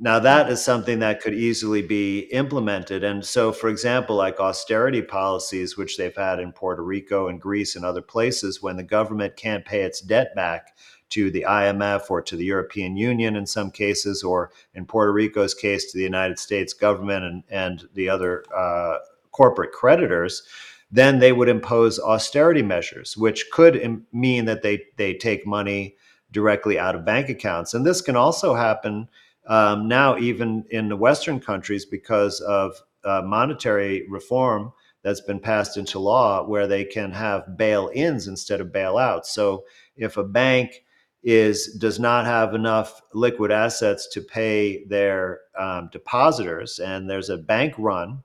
Now, 0.00 0.18
that 0.20 0.50
is 0.50 0.64
something 0.64 1.00
that 1.00 1.20
could 1.20 1.34
easily 1.34 1.82
be 1.82 2.20
implemented. 2.32 3.04
And 3.04 3.24
so, 3.24 3.52
for 3.52 3.68
example, 3.68 4.16
like 4.16 4.40
austerity 4.40 5.02
policies, 5.02 5.76
which 5.76 5.98
they've 5.98 6.16
had 6.16 6.40
in 6.40 6.52
Puerto 6.52 6.82
Rico 6.82 7.28
and 7.28 7.40
Greece 7.40 7.76
and 7.76 7.84
other 7.84 8.00
places, 8.00 8.62
when 8.62 8.76
the 8.76 8.82
government 8.82 9.36
can't 9.36 9.66
pay 9.66 9.82
its 9.82 10.00
debt 10.00 10.34
back 10.34 10.76
to 11.12 11.30
the 11.30 11.46
IMF 11.48 12.10
or 12.10 12.22
to 12.22 12.36
the 12.36 12.44
European 12.44 12.96
Union 12.96 13.36
in 13.36 13.46
some 13.46 13.70
cases, 13.70 14.22
or 14.22 14.50
in 14.74 14.84
Puerto 14.86 15.12
Rico's 15.12 15.54
case, 15.54 15.90
to 15.90 15.98
the 15.98 16.04
United 16.04 16.38
States 16.38 16.72
government 16.72 17.24
and, 17.24 17.42
and 17.50 17.88
the 17.94 18.08
other 18.08 18.44
uh, 18.54 18.98
corporate 19.30 19.72
creditors, 19.72 20.42
then 20.90 21.18
they 21.18 21.32
would 21.32 21.48
impose 21.48 21.98
austerity 21.98 22.62
measures, 22.62 23.16
which 23.16 23.50
could 23.50 23.76
Im- 23.76 24.06
mean 24.12 24.44
that 24.44 24.62
they, 24.62 24.82
they 24.96 25.14
take 25.14 25.46
money 25.46 25.96
directly 26.30 26.78
out 26.78 26.94
of 26.94 27.04
bank 27.04 27.28
accounts. 27.28 27.74
And 27.74 27.84
this 27.84 28.00
can 28.00 28.16
also 28.16 28.54
happen 28.54 29.08
um, 29.46 29.88
now 29.88 30.18
even 30.18 30.64
in 30.70 30.88
the 30.88 30.96
Western 30.96 31.40
countries 31.40 31.84
because 31.84 32.40
of 32.40 32.80
uh, 33.04 33.22
monetary 33.24 34.06
reform 34.08 34.72
that's 35.02 35.20
been 35.20 35.40
passed 35.40 35.76
into 35.76 35.98
law, 35.98 36.46
where 36.46 36.66
they 36.66 36.84
can 36.84 37.10
have 37.10 37.56
bail-ins 37.56 38.28
instead 38.28 38.60
of 38.60 38.68
bailouts. 38.68 39.26
So 39.26 39.64
if 39.96 40.16
a 40.16 40.24
bank 40.24 40.84
is 41.22 41.74
does 41.74 42.00
not 42.00 42.24
have 42.24 42.54
enough 42.54 43.00
liquid 43.14 43.52
assets 43.52 44.08
to 44.08 44.20
pay 44.20 44.84
their 44.86 45.40
um, 45.58 45.88
depositors, 45.92 46.78
and 46.78 47.08
there's 47.08 47.30
a 47.30 47.38
bank 47.38 47.74
run. 47.78 48.22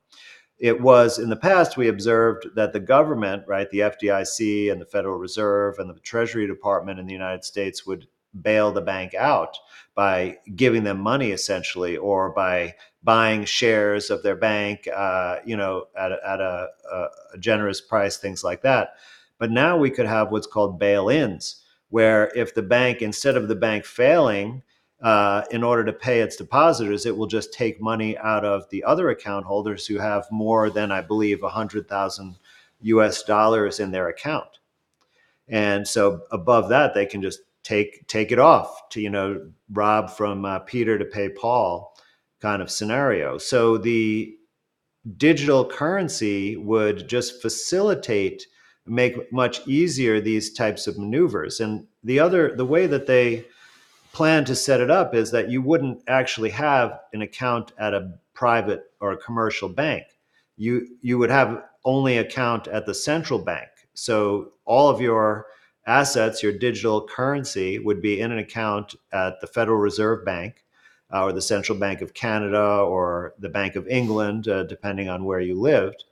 It 0.57 0.81
was 0.81 1.19
in 1.19 1.29
the 1.29 1.35
past 1.35 1.77
we 1.77 1.87
observed 1.87 2.47
that 2.55 2.73
the 2.73 2.79
government, 2.79 3.43
right, 3.47 3.69
the 3.69 3.79
FDIC 3.79 4.71
and 4.71 4.81
the 4.81 4.85
Federal 4.85 5.17
Reserve 5.17 5.77
and 5.77 5.87
the 5.89 5.99
Treasury 5.99 6.47
Department 6.47 6.99
in 6.99 7.05
the 7.05 7.13
United 7.13 7.43
States 7.43 7.85
would 7.85 8.07
bail 8.41 8.71
the 8.71 8.81
bank 8.81 9.13
out 9.15 9.57
by 9.95 10.37
giving 10.55 10.83
them 10.83 10.99
money 10.99 11.31
essentially 11.31 11.97
or 11.97 12.31
by 12.31 12.75
buying 13.03 13.45
shares 13.45 14.09
of 14.09 14.21
their 14.23 14.35
bank 14.35 14.87
uh, 14.95 15.37
you 15.45 15.55
know 15.55 15.85
at, 15.97 16.11
at 16.11 16.39
a, 16.39 16.67
a, 16.91 17.37
generous 17.39 17.81
price 17.81 18.17
things 18.17 18.43
like 18.43 18.61
that 18.61 18.95
but 19.39 19.51
now 19.51 19.77
we 19.77 19.89
could 19.89 20.05
have 20.05 20.31
what's 20.31 20.47
called 20.47 20.79
bail-ins 20.79 21.63
where 21.89 22.31
if 22.35 22.53
the 22.53 22.61
bank 22.61 23.01
instead 23.01 23.37
of 23.37 23.47
the 23.47 23.55
bank 23.55 23.85
failing 23.85 24.61
uh, 25.01 25.43
in 25.51 25.63
order 25.63 25.85
to 25.85 25.93
pay 25.93 26.21
its 26.21 26.35
depositors 26.35 27.05
it 27.05 27.15
will 27.15 27.27
just 27.27 27.53
take 27.53 27.81
money 27.81 28.17
out 28.17 28.43
of 28.43 28.69
the 28.69 28.83
other 28.83 29.09
account 29.09 29.45
holders 29.45 29.85
who 29.85 29.97
have 29.97 30.25
more 30.31 30.69
than 30.69 30.91
i 30.91 31.01
believe 31.01 31.41
100000 31.41 32.35
us 32.83 33.23
dollars 33.23 33.79
in 33.79 33.91
their 33.91 34.09
account 34.09 34.59
and 35.47 35.87
so 35.87 36.21
above 36.31 36.69
that 36.69 36.93
they 36.93 37.05
can 37.05 37.21
just 37.21 37.41
take 37.63 38.07
take 38.07 38.31
it 38.31 38.39
off 38.39 38.87
to 38.89 39.01
you 39.01 39.09
know 39.09 39.51
rob 39.71 40.09
from 40.09 40.45
uh, 40.45 40.59
Peter 40.59 40.97
to 40.97 41.05
pay 41.05 41.27
Paul 41.27 41.93
kind 42.41 42.61
of 42.61 42.71
scenario. 42.71 43.37
So 43.37 43.77
the 43.77 44.33
digital 45.17 45.65
currency 45.65 46.55
would 46.55 47.07
just 47.07 47.41
facilitate 47.41 48.45
make 48.87 49.31
much 49.31 49.67
easier 49.67 50.19
these 50.19 50.53
types 50.53 50.87
of 50.87 50.97
maneuvers. 50.97 51.59
And 51.59 51.87
the 52.03 52.19
other 52.19 52.55
the 52.55 52.65
way 52.65 52.87
that 52.87 53.07
they 53.07 53.45
plan 54.13 54.45
to 54.45 54.55
set 54.55 54.81
it 54.81 54.89
up 54.89 55.13
is 55.13 55.31
that 55.31 55.49
you 55.49 55.61
wouldn't 55.61 56.01
actually 56.07 56.49
have 56.49 56.99
an 57.13 57.21
account 57.21 57.71
at 57.77 57.93
a 57.93 58.13
private 58.33 58.85
or 58.99 59.11
a 59.11 59.17
commercial 59.17 59.69
bank. 59.69 60.03
You 60.55 60.87
you 61.01 61.17
would 61.17 61.29
have 61.29 61.63
only 61.85 62.17
account 62.17 62.67
at 62.67 62.85
the 62.85 62.93
central 62.93 63.39
bank. 63.39 63.69
So 63.93 64.51
all 64.65 64.89
of 64.89 65.01
your 65.01 65.47
assets, 65.87 66.43
your 66.43 66.51
digital 66.51 67.07
currency, 67.07 67.79
would 67.79 68.01
be 68.01 68.19
in 68.19 68.31
an 68.31 68.39
account 68.39 68.95
at 69.11 69.39
the 69.41 69.47
Federal 69.47 69.77
Reserve 69.77 70.25
Bank 70.25 70.65
uh, 71.13 71.23
or 71.23 71.31
the 71.31 71.41
Central 71.41 71.77
Bank 71.77 72.01
of 72.01 72.13
Canada 72.13 72.61
or 72.61 73.33
the 73.39 73.49
Bank 73.49 73.75
of 73.75 73.87
England, 73.87 74.47
uh, 74.47 74.63
depending 74.63 75.09
on 75.09 75.23
where 75.23 75.39
you 75.39 75.59
lived. 75.59 76.03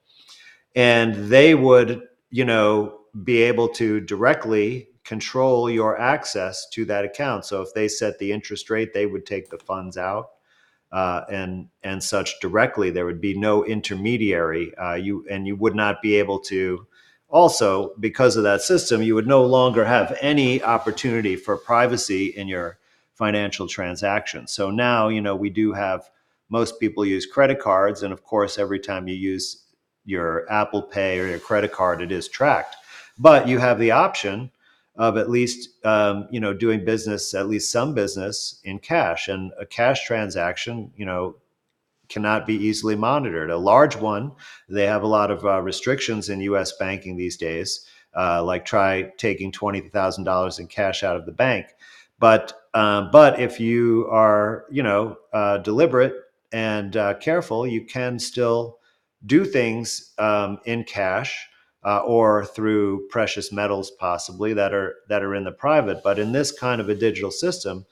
And 0.76 1.30
they 1.30 1.56
would, 1.56 2.04
you 2.30 2.46
know, 2.46 3.00
be 3.24 3.42
able 3.44 3.70
to 3.70 4.00
directly 4.02 4.90
control 5.04 5.70
your 5.70 6.00
access 6.00 6.68
to 6.70 6.86
that 6.86 7.06
account. 7.06 7.46
So 7.46 7.62
if 7.62 7.74
they 7.74 7.88
set 7.88 8.18
the 8.20 8.32
interest 8.32 8.70
rate, 8.70 8.94
they 8.94 9.06
would 9.06 9.26
take 9.26 9.50
the 9.50 9.58
funds 9.60 9.98
out. 9.98 10.32
Uh, 10.92 11.26
and 11.30 11.68
and 11.84 12.02
such 12.02 12.40
directly, 12.40 12.90
there 12.90 13.06
would 13.06 13.20
be 13.20 13.38
no 13.38 13.66
intermediary. 13.66 14.74
Uh, 14.78 14.94
you 14.94 15.26
and 15.30 15.46
you 15.46 15.56
would 15.56 15.76
not 15.76 16.02
be 16.02 16.16
able 16.16 16.40
to 16.40 16.88
also 17.30 17.94
because 18.00 18.38
of 18.38 18.44
that 18.44 18.62
system 18.62 19.02
you 19.02 19.16
would 19.16 19.28
no 19.28 19.44
longer 19.44 19.84
have 19.84 20.18
any 20.22 20.62
opportunity 20.64 21.36
for 21.36 21.58
privacy 21.58 22.28
in 22.28 22.48
your 22.48 22.78
financial 23.14 23.68
transactions 23.68 24.52
so 24.52 24.70
now 24.70 25.08
you 25.08 25.22
know 25.22 25.36
we 25.36 25.50
do 25.50 25.74
have 25.74 26.10
most 26.50 26.80
people 26.80 27.06
use 27.06 27.26
credit 27.26 27.60
cards 27.60 28.04
and 28.04 28.14
of 28.14 28.24
course 28.24 28.58
every 28.58 28.80
time 28.80 29.08
you 29.08 29.16
use 29.16 29.65
your 30.06 30.50
apple 30.52 30.82
pay 30.82 31.20
or 31.20 31.28
your 31.28 31.40
credit 31.40 31.72
card 31.72 32.02
it 32.02 32.12
is 32.12 32.28
tracked 32.28 32.76
but 33.18 33.48
you 33.48 33.60
have 33.60 33.80
the 33.80 33.92
option 33.92 34.52
of 34.98 35.18
at 35.18 35.30
least 35.30 35.70
um, 35.86 36.28
you 36.32 36.40
know 36.40 36.54
doing 36.54 36.86
business 36.86 37.34
at 37.34 37.50
least 37.50 37.72
some 37.72 37.94
business 37.94 38.60
in 38.64 38.80
cash 38.80 39.28
and 39.28 39.52
a 39.60 39.66
cash 39.66 40.06
transaction 40.06 40.92
you 40.96 41.06
know 41.06 41.36
cannot 42.10 42.46
be 42.46 42.56
easily 42.56 42.96
monitored. 42.96 43.50
A 43.50 43.58
large 43.58 43.96
one, 43.96 44.32
they 44.70 44.86
have 44.86 45.04
a 45.04 45.08
lot 45.08 45.32
of 45.32 45.46
uh, 45.46 45.62
restrictions 45.62 46.30
in 46.30 46.42
U.S. 46.42 46.74
banking 46.78 47.18
these 47.18 47.38
days, 47.38 47.86
uh, 48.16 48.44
like 48.44 48.66
try 48.66 49.12
taking 49.18 49.52
twenty 49.52 49.82
thousand 49.82 50.24
dollars 50.24 50.60
in 50.60 50.68
cash 50.68 51.04
out 51.04 51.16
of 51.16 51.26
the 51.26 51.32
bank. 51.32 51.68
But 52.20 52.54
um, 52.74 53.10
but 53.12 53.40
if 53.40 53.60
you 53.60 54.08
are 54.12 54.66
you 54.72 54.84
know 54.84 55.18
uh, 55.34 55.58
deliberate 55.60 56.14
and 56.52 56.96
uh, 56.96 57.16
careful, 57.16 57.68
you 57.68 57.86
can 57.86 58.20
still 58.20 58.80
do 59.26 59.46
things 59.46 60.14
um, 60.18 60.60
in 60.66 60.84
cash. 60.84 61.48
Uh, 61.84 62.00
or 62.00 62.44
through 62.44 63.08
precious 63.10 63.52
metals, 63.52 63.92
possibly 64.00 64.56
that 64.56 64.74
are 64.74 64.96
that 65.08 65.22
are 65.22 65.36
in 65.36 65.44
the 65.44 65.52
private. 65.52 66.02
But 66.04 66.18
in 66.18 66.32
this 66.32 66.52
kind 66.52 66.82
of 66.82 66.90
a 66.90 66.96
digital 66.96 67.30
system, 67.30 67.86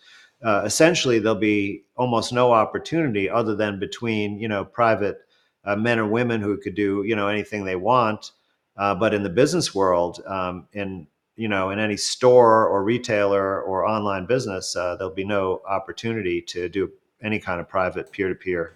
uh, 0.43 0.63
essentially 0.65 1.19
there'll 1.19 1.39
be 1.39 1.83
almost 1.95 2.33
no 2.33 2.51
opportunity 2.51 3.29
other 3.29 3.55
than 3.55 3.79
between 3.79 4.39
you 4.39 4.47
know 4.47 4.65
private 4.65 5.19
uh, 5.65 5.75
men 5.75 5.99
or 5.99 6.07
women 6.07 6.41
who 6.41 6.57
could 6.57 6.75
do 6.75 7.03
you 7.05 7.15
know 7.15 7.27
anything 7.27 7.63
they 7.63 7.75
want 7.75 8.31
uh, 8.77 8.93
but 8.93 9.13
in 9.13 9.23
the 9.23 9.29
business 9.29 9.73
world 9.73 10.21
um, 10.27 10.67
in 10.73 11.07
you 11.35 11.47
know 11.47 11.69
in 11.69 11.79
any 11.79 11.97
store 11.97 12.67
or 12.67 12.83
retailer 12.83 13.61
or 13.61 13.85
online 13.85 14.25
business 14.25 14.75
uh, 14.75 14.95
there'll 14.95 15.13
be 15.13 15.23
no 15.23 15.61
opportunity 15.67 16.41
to 16.41 16.67
do 16.67 16.91
any 17.21 17.39
kind 17.39 17.61
of 17.61 17.69
private 17.69 18.11
peer-to-peer 18.11 18.73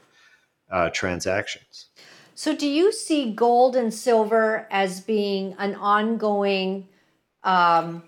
uh, 0.72 0.90
transactions 0.92 1.88
so 2.38 2.56
do 2.56 2.68
you 2.68 2.92
see 2.92 3.32
gold 3.32 3.76
and 3.76 3.94
silver 3.94 4.68
as 4.70 5.02
being 5.02 5.56
an 5.58 5.76
ongoing 5.76 6.88
um, 7.44 8.04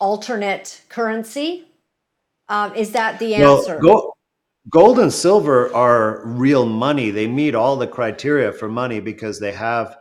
alternate 0.00 0.82
currency 0.88 1.66
um, 2.48 2.74
is 2.74 2.92
that 2.92 3.18
the 3.18 3.34
answer? 3.36 3.78
Well, 3.80 3.80
gold, 3.80 4.12
gold 4.68 4.98
and 4.98 5.12
silver 5.12 5.74
are 5.74 6.26
real 6.26 6.66
money. 6.66 7.10
They 7.10 7.26
meet 7.26 7.54
all 7.54 7.76
the 7.76 7.86
criteria 7.86 8.52
for 8.52 8.68
money 8.68 9.00
because 9.00 9.40
they 9.40 9.52
have 9.52 9.96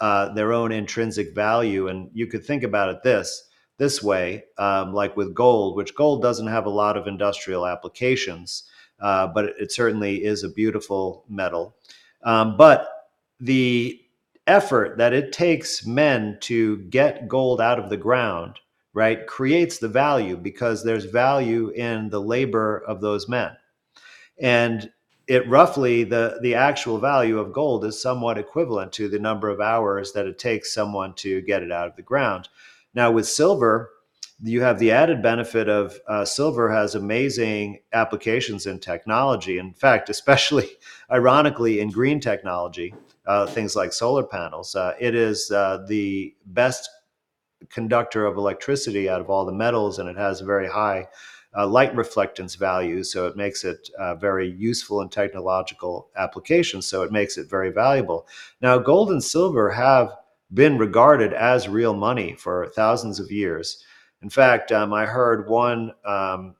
uh, 0.00 0.32
their 0.32 0.52
own 0.52 0.72
intrinsic 0.72 1.34
value. 1.34 1.88
And 1.88 2.10
you 2.12 2.26
could 2.26 2.44
think 2.44 2.62
about 2.62 2.88
it 2.88 3.02
this 3.02 3.48
this 3.78 4.02
way, 4.02 4.44
um, 4.58 4.92
like 4.92 5.16
with 5.16 5.34
gold, 5.34 5.76
which 5.76 5.94
gold 5.94 6.22
doesn't 6.22 6.46
have 6.46 6.66
a 6.66 6.70
lot 6.70 6.96
of 6.96 7.06
industrial 7.06 7.66
applications, 7.66 8.64
uh, 9.00 9.26
but 9.26 9.46
it 9.58 9.72
certainly 9.72 10.24
is 10.24 10.44
a 10.44 10.48
beautiful 10.50 11.24
metal. 11.28 11.74
Um, 12.24 12.56
but 12.56 12.88
the 13.40 14.00
effort 14.46 14.98
that 14.98 15.12
it 15.12 15.32
takes 15.32 15.86
men 15.86 16.38
to 16.42 16.78
get 16.78 17.28
gold 17.28 17.60
out 17.60 17.78
of 17.78 17.90
the 17.90 17.96
ground 17.96 18.58
right, 18.94 19.26
creates 19.26 19.78
the 19.78 19.88
value 19.88 20.36
because 20.36 20.84
there's 20.84 21.04
value 21.04 21.70
in 21.70 22.10
the 22.10 22.20
labor 22.20 22.78
of 22.86 23.00
those 23.00 23.28
men. 23.28 23.52
And 24.40 24.90
it 25.28 25.48
roughly 25.48 26.04
the 26.04 26.38
the 26.42 26.54
actual 26.54 26.98
value 26.98 27.38
of 27.38 27.52
gold 27.52 27.84
is 27.84 28.00
somewhat 28.00 28.38
equivalent 28.38 28.92
to 28.92 29.08
the 29.08 29.20
number 29.20 29.48
of 29.48 29.60
hours 29.60 30.12
that 30.12 30.26
it 30.26 30.38
takes 30.38 30.74
someone 30.74 31.14
to 31.14 31.40
get 31.42 31.62
it 31.62 31.70
out 31.70 31.86
of 31.86 31.96
the 31.96 32.02
ground. 32.02 32.48
Now 32.92 33.12
with 33.12 33.28
silver, 33.28 33.90
you 34.42 34.62
have 34.62 34.80
the 34.80 34.90
added 34.90 35.22
benefit 35.22 35.68
of 35.68 35.98
uh, 36.08 36.24
silver 36.24 36.70
has 36.72 36.96
amazing 36.96 37.78
applications 37.92 38.66
in 38.66 38.80
technology. 38.80 39.58
In 39.58 39.72
fact, 39.72 40.10
especially 40.16 40.68
ironically 41.12 41.80
in 41.80 41.90
green 41.90 42.20
technology, 42.20 42.94
uh, 43.26 43.46
things 43.46 43.76
like 43.76 43.92
solar 43.92 44.24
panels. 44.24 44.74
Uh, 44.74 44.94
it 44.98 45.14
is 45.14 45.50
uh, 45.50 45.84
the 45.86 46.34
best 46.46 46.88
conductor 47.70 48.26
of 48.26 48.36
electricity 48.36 49.08
out 49.08 49.20
of 49.20 49.30
all 49.30 49.44
the 49.44 49.52
metals, 49.52 49.98
and 49.98 50.08
it 50.08 50.16
has 50.16 50.40
a 50.40 50.44
very 50.44 50.68
high 50.68 51.06
uh, 51.56 51.66
light 51.66 51.94
reflectance 51.94 52.56
value. 52.58 53.04
So 53.04 53.26
it 53.26 53.36
makes 53.36 53.64
it 53.64 53.90
uh, 53.98 54.14
very 54.14 54.50
useful 54.50 55.02
in 55.02 55.08
technological 55.08 56.08
applications. 56.16 56.86
So 56.86 57.02
it 57.02 57.12
makes 57.12 57.36
it 57.36 57.48
very 57.50 57.70
valuable. 57.70 58.26
Now, 58.60 58.78
gold 58.78 59.10
and 59.10 59.22
silver 59.22 59.70
have 59.70 60.12
been 60.52 60.78
regarded 60.78 61.32
as 61.32 61.68
real 61.68 61.94
money 61.94 62.34
for 62.34 62.68
thousands 62.74 63.20
of 63.20 63.30
years. 63.30 63.84
In 64.22 64.30
fact, 64.30 64.72
um, 64.72 64.92
I 64.92 65.04
heard 65.06 65.48
one 65.48 65.92
um, 66.04 66.54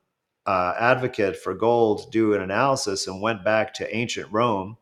uh, 0.46 0.74
advocate 0.78 1.36
for 1.36 1.54
gold 1.54 2.10
do 2.10 2.34
an 2.34 2.42
analysis 2.42 3.06
and 3.06 3.22
went 3.22 3.44
back 3.44 3.72
to 3.74 3.96
ancient 3.96 4.28
Rome 4.32 4.76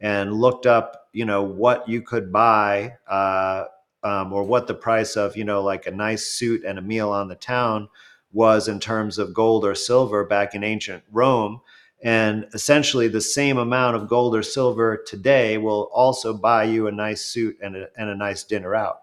and 0.00 0.32
looked 0.32 0.66
up, 0.66 1.08
you 1.12 1.24
know, 1.24 1.42
what 1.42 1.88
you 1.88 2.02
could 2.02 2.32
buy 2.32 2.96
uh, 3.08 3.64
um, 4.02 4.32
or 4.32 4.44
what 4.44 4.66
the 4.66 4.74
price 4.74 5.16
of, 5.16 5.36
you 5.36 5.44
know, 5.44 5.62
like 5.62 5.86
a 5.86 5.90
nice 5.90 6.26
suit 6.26 6.64
and 6.64 6.78
a 6.78 6.82
meal 6.82 7.10
on 7.10 7.28
the 7.28 7.34
town 7.34 7.88
was 8.32 8.68
in 8.68 8.80
terms 8.80 9.18
of 9.18 9.34
gold 9.34 9.64
or 9.64 9.74
silver 9.74 10.24
back 10.24 10.54
in 10.54 10.62
ancient 10.62 11.02
Rome. 11.10 11.60
And 12.02 12.46
essentially, 12.54 13.08
the 13.08 13.20
same 13.20 13.58
amount 13.58 13.96
of 13.96 14.08
gold 14.08 14.34
or 14.34 14.42
silver 14.42 15.02
today 15.06 15.58
will 15.58 15.90
also 15.92 16.32
buy 16.32 16.64
you 16.64 16.86
a 16.86 16.92
nice 16.92 17.20
suit 17.22 17.58
and 17.60 17.76
a, 17.76 17.88
and 17.96 18.08
a 18.08 18.14
nice 18.14 18.42
dinner 18.42 18.74
out. 18.74 19.02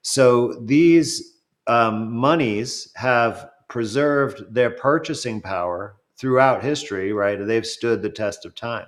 So 0.00 0.54
these 0.54 1.36
um, 1.66 2.12
monies 2.12 2.90
have 2.94 3.50
preserved 3.70 4.52
their 4.52 4.70
purchasing 4.70 5.40
power 5.40 5.96
throughout 6.18 6.62
history, 6.62 7.12
right? 7.12 7.38
They've 7.46 7.64
stood 7.64 8.02
the 8.02 8.10
test 8.10 8.44
of 8.44 8.54
time. 8.54 8.86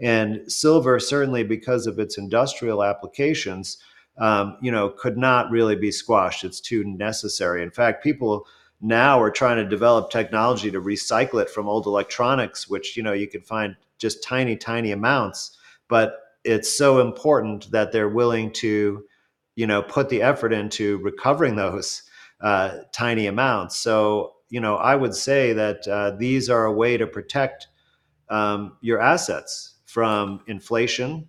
And 0.00 0.50
silver, 0.50 0.98
certainly 0.98 1.42
because 1.44 1.86
of 1.86 1.98
its 1.98 2.16
industrial 2.16 2.82
applications, 2.82 3.76
um, 4.18 4.56
you 4.62 4.72
know, 4.72 4.88
could 4.88 5.18
not 5.18 5.50
really 5.50 5.76
be 5.76 5.90
squashed. 5.90 6.44
It's 6.44 6.60
too 6.60 6.84
necessary. 6.84 7.62
In 7.62 7.70
fact, 7.70 8.02
people 8.02 8.46
now 8.80 9.20
are 9.20 9.30
trying 9.30 9.56
to 9.58 9.68
develop 9.68 10.10
technology 10.10 10.70
to 10.70 10.80
recycle 10.80 11.42
it 11.42 11.50
from 11.50 11.68
old 11.68 11.86
electronics, 11.86 12.68
which 12.68 12.96
you 12.96 13.02
know 13.02 13.12
you 13.12 13.28
can 13.28 13.42
find 13.42 13.76
just 13.98 14.22
tiny, 14.22 14.56
tiny 14.56 14.92
amounts. 14.92 15.58
But 15.88 16.18
it's 16.44 16.74
so 16.76 17.00
important 17.00 17.70
that 17.72 17.92
they're 17.92 18.08
willing 18.08 18.52
to, 18.54 19.04
you 19.56 19.66
know, 19.66 19.82
put 19.82 20.08
the 20.08 20.22
effort 20.22 20.52
into 20.52 20.98
recovering 20.98 21.56
those 21.56 22.02
uh, 22.40 22.78
tiny 22.92 23.26
amounts. 23.26 23.76
So 23.76 24.34
you 24.50 24.60
know, 24.60 24.76
I 24.76 24.96
would 24.96 25.14
say 25.14 25.52
that 25.52 25.86
uh, 25.86 26.10
these 26.12 26.50
are 26.50 26.64
a 26.64 26.72
way 26.72 26.96
to 26.96 27.06
protect 27.06 27.68
um, 28.28 28.76
your 28.80 29.00
assets 29.00 29.76
from 29.86 30.40
inflation, 30.46 31.28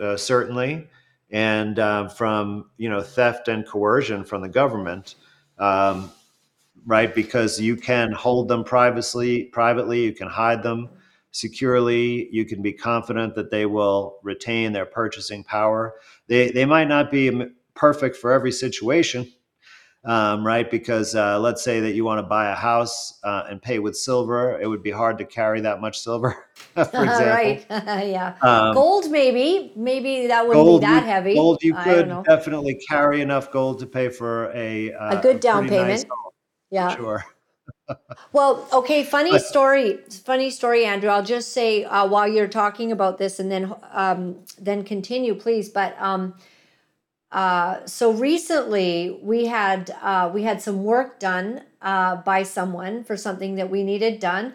uh, 0.00 0.16
certainly, 0.16 0.88
and 1.30 1.78
uh, 1.78 2.08
from 2.08 2.70
you 2.78 2.88
know 2.88 3.02
theft 3.02 3.48
and 3.48 3.66
coercion 3.66 4.24
from 4.24 4.42
the 4.42 4.48
government. 4.48 5.14
Um, 5.58 6.10
right? 6.86 7.14
Because 7.14 7.60
you 7.60 7.76
can 7.76 8.12
hold 8.12 8.48
them 8.48 8.64
privately, 8.64 9.44
privately, 9.44 10.02
you 10.02 10.12
can 10.12 10.28
hide 10.28 10.62
them 10.62 10.90
securely, 11.30 12.28
you 12.30 12.44
can 12.44 12.62
be 12.62 12.72
confident 12.72 13.34
that 13.34 13.50
they 13.50 13.66
will 13.66 14.18
retain 14.22 14.72
their 14.72 14.86
purchasing 14.86 15.44
power. 15.44 15.94
They 16.28 16.50
they 16.50 16.64
might 16.64 16.88
not 16.88 17.10
be 17.10 17.46
perfect 17.74 18.16
for 18.16 18.32
every 18.32 18.52
situation, 18.52 19.32
um, 20.04 20.46
right? 20.46 20.70
Because 20.70 21.14
uh, 21.14 21.38
let's 21.40 21.62
say 21.62 21.80
that 21.80 21.94
you 21.94 22.04
want 22.04 22.18
to 22.18 22.22
buy 22.22 22.50
a 22.50 22.54
house 22.54 23.18
uh, 23.24 23.44
and 23.48 23.60
pay 23.60 23.78
with 23.78 23.96
silver, 23.96 24.60
it 24.60 24.66
would 24.66 24.82
be 24.82 24.90
hard 24.90 25.18
to 25.18 25.24
carry 25.24 25.60
that 25.62 25.80
much 25.80 25.98
silver, 25.98 26.46
for 26.74 26.82
example. 26.82 27.04
right. 27.04 27.66
yeah. 27.70 28.36
Um, 28.42 28.74
gold, 28.74 29.10
maybe. 29.10 29.72
Maybe 29.76 30.26
that 30.26 30.46
wouldn't 30.46 30.64
gold, 30.64 30.80
be 30.82 30.86
that 30.86 31.04
heavy. 31.04 31.34
gold, 31.34 31.58
you 31.62 31.74
I 31.76 31.84
could 31.84 32.24
definitely 32.24 32.78
carry 32.88 33.20
enough 33.20 33.50
gold 33.50 33.78
to 33.80 33.86
pay 33.86 34.08
for 34.08 34.52
a 34.54 34.92
uh, 34.92 35.18
A 35.18 35.22
good 35.22 35.40
down 35.40 35.66
nice 35.66 35.70
payment. 35.70 36.06
home, 36.10 36.32
Yeah. 36.70 36.94
Sure. 36.96 37.24
Well, 38.32 38.66
okay, 38.72 39.04
funny 39.04 39.38
story. 39.38 39.98
Funny 40.24 40.50
story, 40.50 40.84
Andrew. 40.84 41.10
I'll 41.10 41.22
just 41.22 41.52
say 41.52 41.84
uh, 41.84 42.06
while 42.06 42.26
you're 42.26 42.48
talking 42.48 42.92
about 42.92 43.18
this, 43.18 43.38
and 43.38 43.50
then 43.50 43.74
um, 43.92 44.36
then 44.58 44.82
continue, 44.84 45.34
please. 45.34 45.68
But 45.68 45.96
um, 46.00 46.34
uh, 47.34 47.84
so 47.84 48.12
recently, 48.12 49.18
we 49.20 49.46
had 49.46 49.92
uh, 50.00 50.30
we 50.32 50.44
had 50.44 50.62
some 50.62 50.84
work 50.84 51.18
done 51.18 51.62
uh, 51.82 52.14
by 52.14 52.44
someone 52.44 53.02
for 53.02 53.16
something 53.16 53.56
that 53.56 53.68
we 53.68 53.82
needed 53.82 54.20
done, 54.20 54.52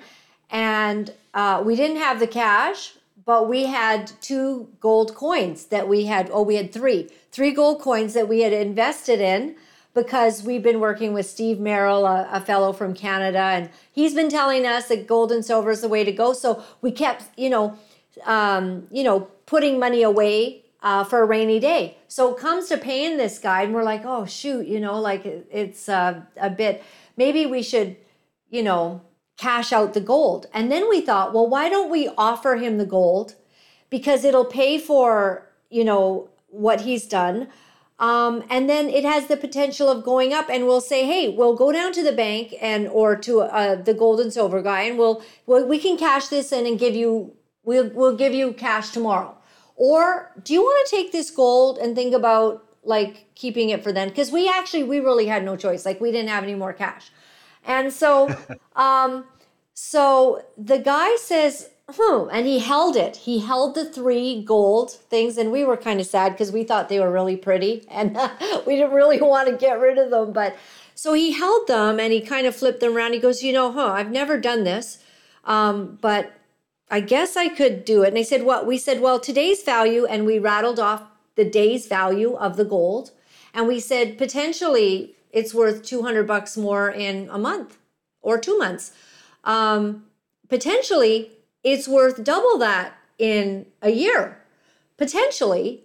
and 0.50 1.12
uh, 1.34 1.62
we 1.64 1.76
didn't 1.76 1.98
have 1.98 2.22
the 2.22 2.28
cash, 2.28 2.94
but 3.26 3.50
we 3.50 3.66
had 3.66 4.10
two 4.22 4.70
gold 4.80 5.14
coins 5.14 5.66
that 5.66 5.90
we 5.90 6.06
had. 6.06 6.30
Oh, 6.32 6.42
we 6.42 6.56
had 6.56 6.72
three, 6.72 7.10
three 7.34 7.52
gold 7.52 7.82
coins 7.82 8.14
that 8.14 8.30
we 8.30 8.44
had 8.44 8.54
invested 8.54 9.20
in 9.20 9.58
because 9.94 10.44
we've 10.44 10.64
been 10.64 10.80
working 10.80 11.12
with 11.12 11.26
Steve 11.26 11.60
Merrill, 11.60 12.06
a, 12.06 12.30
a, 12.32 12.40
fellow 12.40 12.72
from 12.72 12.94
Canada, 12.94 13.40
and 13.40 13.70
he's 13.92 14.14
been 14.14 14.30
telling 14.30 14.66
us 14.66 14.88
that 14.88 15.06
gold 15.06 15.34
and 15.34 15.44
silver 15.44 15.72
is 15.72 15.82
the 15.82 15.90
way 15.90 16.06
to 16.06 16.14
go. 16.14 16.32
So 16.32 16.64
we 16.82 16.92
kept, 16.92 17.26
you 17.36 17.50
know, 17.50 17.78
um, 18.24 18.88
you 18.90 19.04
know, 19.04 19.28
putting 19.48 19.80
money 19.80 20.02
away 20.02 20.64
uh, 20.82 21.04
for 21.04 21.22
a 21.22 21.26
rainy 21.26 21.60
day. 21.60 21.98
So 22.08 22.34
it 22.34 22.40
comes 22.40 22.68
to 22.70 22.78
paying 22.78 23.18
this 23.18 23.40
guy, 23.40 23.64
and 23.64 23.74
we're 23.74 23.84
like, 23.84 24.04
oh 24.06 24.26
shoot, 24.26 24.68
you 24.68 24.80
know, 24.80 25.00
like 25.00 25.26
it's 25.26 25.90
uh, 25.90 26.22
a 26.38 26.50
bit. 26.50 26.84
Maybe 27.18 27.46
we 27.46 27.62
should, 27.62 27.98
you 28.50 28.64
know, 28.64 29.02
cash 29.38 29.74
out 29.74 29.94
the 29.94 30.02
gold. 30.02 30.48
And 30.54 30.72
then 30.72 30.90
we 30.90 31.02
thought, 31.02 31.34
well, 31.34 31.48
why 31.48 31.70
don't 31.70 31.90
we 31.90 32.10
offer 32.18 32.56
him 32.56 32.78
the 32.78 32.86
gold 32.86 33.36
because 33.90 34.24
it'll 34.24 34.46
pay 34.46 34.78
for, 34.78 35.50
you 35.70 35.84
know, 35.84 36.30
what 36.48 36.82
he's 36.82 37.06
done 37.08 37.48
um, 38.00 38.46
and 38.50 38.70
then 38.70 38.90
it 38.90 39.04
has 39.04 39.28
the 39.28 39.36
potential 39.36 39.90
of 39.90 40.04
going 40.04 40.34
up 40.34 40.50
and 40.50 40.66
we'll 40.66 40.82
say 40.82 41.06
hey 41.06 41.30
we'll 41.30 41.56
go 41.56 41.72
down 41.72 41.92
to 41.94 42.04
the 42.04 42.14
bank 42.14 42.56
and 42.62 42.88
or 42.88 43.16
to 43.16 43.42
uh, 43.42 43.76
the 43.76 43.94
gold 43.94 44.20
and 44.20 44.32
silver 44.32 44.62
guy 44.62 44.84
and 44.84 44.98
we'll, 44.98 45.22
we'll 45.46 45.68
we 45.68 45.80
can 45.80 45.98
cash 45.98 46.28
this 46.28 46.52
in 46.52 46.66
and 46.66 46.80
give 46.80 46.96
you 46.96 47.34
we'll, 47.64 47.90
we'll 47.90 48.16
give 48.16 48.34
you 48.34 48.54
cash 48.54 48.92
tomorrow 48.92 49.38
or 49.80 50.32
do 50.44 50.54
you 50.54 50.62
want 50.62 50.88
to 50.88 50.96
take 50.96 51.12
this 51.12 51.32
gold 51.32 51.80
and 51.80 51.96
think 51.96 52.14
about 52.14 52.64
like 52.84 53.26
keeping 53.34 53.70
it 53.70 53.84
for 53.84 53.92
then 53.92 54.10
because 54.10 54.32
we 54.32 54.48
actually 54.48 54.84
we 54.84 55.00
really 55.00 55.26
had 55.26 55.44
no 55.44 55.56
choice 55.56 55.86
like 55.86 56.00
we 56.00 56.12
didn't 56.12 56.30
have 56.30 56.44
any 56.44 56.56
more 56.56 56.74
cash 56.74 57.10
and 57.66 57.92
so 57.92 58.30
um 58.76 59.26
so 59.74 60.44
the 60.58 60.78
guy 60.78 61.16
says 61.16 61.70
Hmm. 61.98 62.28
And 62.32 62.46
he 62.46 62.60
held 62.60 62.96
it. 62.96 63.18
He 63.18 63.40
held 63.40 63.74
the 63.74 63.86
three 63.86 64.44
gold 64.44 64.92
things, 64.92 65.38
and 65.38 65.52
we 65.52 65.64
were 65.64 65.78
kind 65.78 66.00
of 66.00 66.06
sad 66.06 66.34
because 66.34 66.52
we 66.52 66.64
thought 66.64 66.88
they 66.88 67.00
were 67.00 67.12
really 67.12 67.36
pretty, 67.36 67.86
and 67.90 68.16
we 68.68 68.76
didn't 68.76 68.94
really 68.94 69.20
want 69.22 69.50
to 69.50 69.56
get 69.56 69.80
rid 69.80 69.98
of 69.98 70.12
them. 70.12 70.32
But 70.32 70.56
so 70.94 71.14
he 71.14 71.32
held 71.32 71.68
them, 71.68 72.00
and 72.00 72.14
he 72.14 72.22
kind 72.22 72.46
of 72.46 72.56
flipped 72.56 72.80
them 72.80 72.96
around. 72.96 73.14
He 73.14 73.20
goes, 73.20 73.42
"You 73.42 73.54
know, 73.54 73.72
huh? 73.72 73.88
I've 73.88 74.12
never 74.12 74.40
done 74.40 74.64
this, 74.66 75.00
um, 75.46 75.98
but 76.02 76.32
I 76.90 77.00
guess 77.02 77.38
I 77.38 77.50
could 77.50 77.86
do 77.86 78.04
it." 78.04 78.10
And 78.10 78.18
I 78.18 78.24
said, 78.24 78.44
"What?" 78.44 78.66
We 78.66 78.78
said, 78.78 79.02
"Well, 79.02 79.20
today's 79.20 79.64
value," 79.64 80.06
and 80.06 80.26
we 80.26 80.40
rattled 80.40 80.80
off 80.80 81.04
the 81.36 81.46
day's 81.46 81.88
value 81.88 82.36
of 82.36 82.58
the 82.58 82.66
gold, 82.66 83.12
and 83.54 83.68
we 83.68 83.80
said 83.80 84.18
potentially 84.18 85.16
it's 85.32 85.54
worth 85.54 85.84
two 85.84 86.02
hundred 86.02 86.28
bucks 86.28 86.58
more 86.58 86.90
in 86.90 87.30
a 87.32 87.38
month 87.38 87.78
or 88.22 88.38
two 88.38 88.58
months. 88.58 88.92
Um, 89.44 90.06
potentially 90.50 91.32
it's 91.64 91.88
worth 91.88 92.24
double 92.24 92.58
that 92.58 92.94
in 93.18 93.66
a 93.82 93.92
year, 93.92 94.40
potentially. 94.98 95.84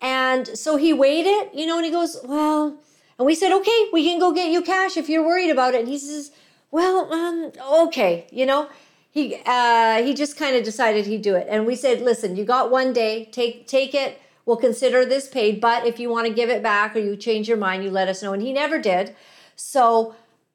And 0.00 0.46
so 0.58 0.76
he 0.76 0.92
weighed 0.92 1.26
it, 1.26 1.54
you 1.54 1.66
know, 1.66 1.76
and 1.76 1.84
he 1.84 1.90
goes, 1.90 2.18
Well, 2.24 2.78
and 3.18 3.26
we 3.26 3.34
said, 3.34 3.52
Okay, 3.52 3.88
we 3.92 4.04
can 4.04 4.18
go 4.18 4.32
get 4.32 4.50
you 4.50 4.62
cash 4.62 4.96
if 4.96 5.08
you're 5.08 5.24
worried 5.24 5.50
about 5.50 5.74
it. 5.74 5.80
And 5.80 5.88
he 5.88 5.98
says, 5.98 6.32
Well, 6.70 7.12
um, 7.12 7.52
okay, 7.86 8.26
you 8.30 8.46
know. 8.46 8.68
He 9.16 9.40
uh, 9.46 10.02
he 10.02 10.12
just 10.12 10.36
kind 10.36 10.54
of 10.56 10.62
decided 10.62 11.06
he'd 11.06 11.22
do 11.22 11.36
it. 11.36 11.46
And 11.48 11.64
we 11.64 11.74
said, 11.74 12.02
Listen, 12.02 12.36
you 12.36 12.44
got 12.44 12.70
one 12.70 12.92
day, 12.92 13.24
take 13.32 13.66
take 13.66 13.94
it. 13.94 14.20
We'll 14.44 14.58
consider 14.58 15.06
this 15.06 15.26
paid, 15.26 15.58
but 15.58 15.86
if 15.86 15.98
you 15.98 16.10
want 16.10 16.26
to 16.26 16.34
give 16.34 16.50
it 16.50 16.62
back 16.62 16.94
or 16.94 16.98
you 16.98 17.16
change 17.16 17.48
your 17.48 17.56
mind, 17.56 17.82
you 17.82 17.90
let 17.90 18.08
us 18.08 18.22
know. 18.22 18.34
And 18.34 18.42
he 18.42 18.52
never 18.52 18.78
did. 18.78 19.16
So 19.56 20.14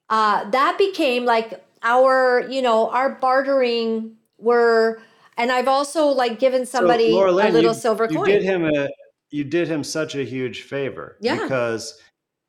uh, 0.10 0.47
that 0.52 0.78
became 0.78 1.26
like 1.26 1.65
our, 1.82 2.45
you 2.47 2.62
know, 2.62 2.91
our 2.91 3.15
bartering 3.15 4.17
were 4.38 5.02
and 5.38 5.52
I've 5.52 5.67
also 5.67 6.06
like 6.06 6.38
given 6.38 6.67
somebody 6.67 7.10
so, 7.10 7.15
Laura 7.15 7.32
Lynn, 7.32 7.47
a 7.47 7.52
little 7.54 7.74
you, 7.74 7.80
silver 7.80 8.08
you 8.12 8.17
coin. 8.17 8.26
did 8.28 8.43
him 8.43 8.65
a 8.65 8.89
you 9.32 9.43
did 9.43 9.69
him 9.69 9.84
such 9.84 10.13
a 10.13 10.24
huge 10.24 10.62
favor 10.62 11.17
Yeah. 11.19 11.41
because 11.41 11.97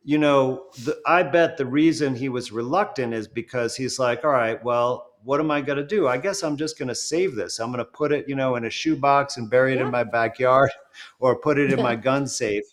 you 0.03 0.19
know 0.19 0.65
the, 0.85 1.01
I 1.07 1.23
bet 1.23 1.57
the 1.57 1.65
reason 1.65 2.15
he 2.15 2.29
was 2.29 2.53
reluctant 2.53 3.15
is 3.15 3.29
because 3.29 3.75
he's 3.77 3.99
like, 3.99 4.25
all 4.25 4.31
right, 4.31 4.63
well, 4.63 5.12
what 5.25 5.41
am 5.41 5.51
I 5.51 5.61
going 5.61 5.79
to 5.79 5.85
do? 5.87 6.09
I 6.09 6.19
guess 6.19 6.43
I'm 6.43 6.57
just 6.57 6.79
going 6.79 6.89
to 6.89 6.95
save 6.95 7.35
this. 7.35 7.59
I'm 7.61 7.69
going 7.73 7.79
to 7.79 7.85
put 7.85 8.13
it, 8.13 8.29
you 8.29 8.35
know, 8.35 8.57
in 8.57 8.65
a 8.65 8.71
shoebox 8.71 9.37
and 9.37 9.49
bury 9.51 9.73
it 9.75 9.77
Yeah. 9.79 9.87
in 9.87 9.91
my 9.91 10.05
backyard, 10.05 10.71
or 11.21 11.37
put 11.39 11.59
it 11.59 11.73
in 11.73 11.83
my 11.83 11.97
gun 12.09 12.27
safe. 12.27 12.65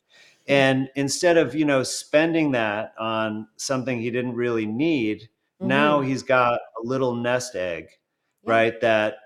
And 0.47 0.89
instead 0.95 1.37
of, 1.37 1.53
you 1.53 1.65
know, 1.65 1.83
spending 1.83 2.51
that 2.53 2.93
on 2.97 3.47
something 3.57 3.99
he 4.01 4.09
didn't 4.11 4.35
really 4.35 4.65
need, 4.65 5.29
now 5.59 6.01
Mhm. 6.01 6.07
he's 6.07 6.23
got 6.23 6.53
a 6.83 6.85
little 6.85 7.15
nest 7.15 7.55
egg, 7.55 7.89
Yeah. 8.43 8.51
right? 8.51 8.81
That 8.81 9.17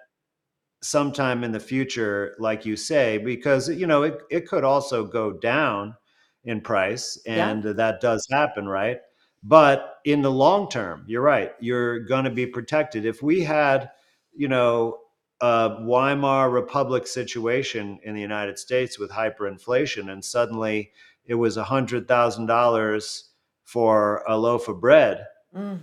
sometime 0.82 1.44
in 1.44 1.52
the 1.52 1.60
future, 1.60 2.36
like 2.40 2.66
you 2.66 2.76
say, 2.76 3.18
because 3.18 3.70
you 3.70 3.88
know 3.88 4.04
it, 4.04 4.20
it 4.30 4.48
could 4.48 4.64
also 4.64 5.06
go 5.06 5.32
down 5.32 5.96
in 6.44 6.60
price, 6.62 7.18
Yeah. 7.26 7.50
and 7.50 7.64
that 7.64 8.02
does 8.02 8.28
happen, 8.30 8.68
right? 8.68 9.00
But 9.44 9.98
in 10.06 10.22
the 10.22 10.32
long 10.32 10.70
term, 10.70 11.04
you're 11.08 11.22
right. 11.22 11.52
You're 11.60 12.00
going 12.00 12.24
to 12.26 12.30
be 12.32 12.46
protected. 12.46 13.06
If 13.06 13.22
we 13.22 13.42
had, 13.42 13.92
you 14.36 14.48
know, 14.48 15.00
a 15.42 15.78
Weimar 15.82 16.50
Republic 16.50 17.06
situation 17.08 18.00
in 18.04 18.16
the 18.16 18.22
United 18.22 18.58
States 18.58 18.98
with 18.98 19.12
hyperinflation, 19.12 20.12
and 20.12 20.24
suddenly 20.24 20.92
it 21.26 21.36
was 21.36 21.58
a 21.58 21.64
hundred 21.64 22.08
thousand 22.08 22.46
dollars 22.46 23.30
for 23.64 24.24
a 24.28 24.38
loaf 24.38 24.68
of 24.68 24.80
bread, 24.80 25.26
Mm. 25.56 25.82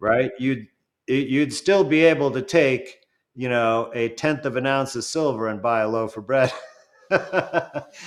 right? 0.00 0.30
You'd 0.38 0.66
it- 1.06 1.28
you'd 1.28 1.52
still 1.52 1.82
be 1.84 2.04
able 2.04 2.30
to 2.30 2.40
take, 2.40 3.00
you 3.34 3.48
know, 3.48 3.90
a 3.92 4.08
tenth 4.10 4.46
of 4.46 4.56
an 4.56 4.66
ounce 4.66 4.94
of 4.96 5.04
silver 5.04 5.48
and 5.48 5.60
buy 5.60 5.80
a 5.80 5.88
loaf 5.88 6.16
of 6.16 6.26
bread. 6.26 6.52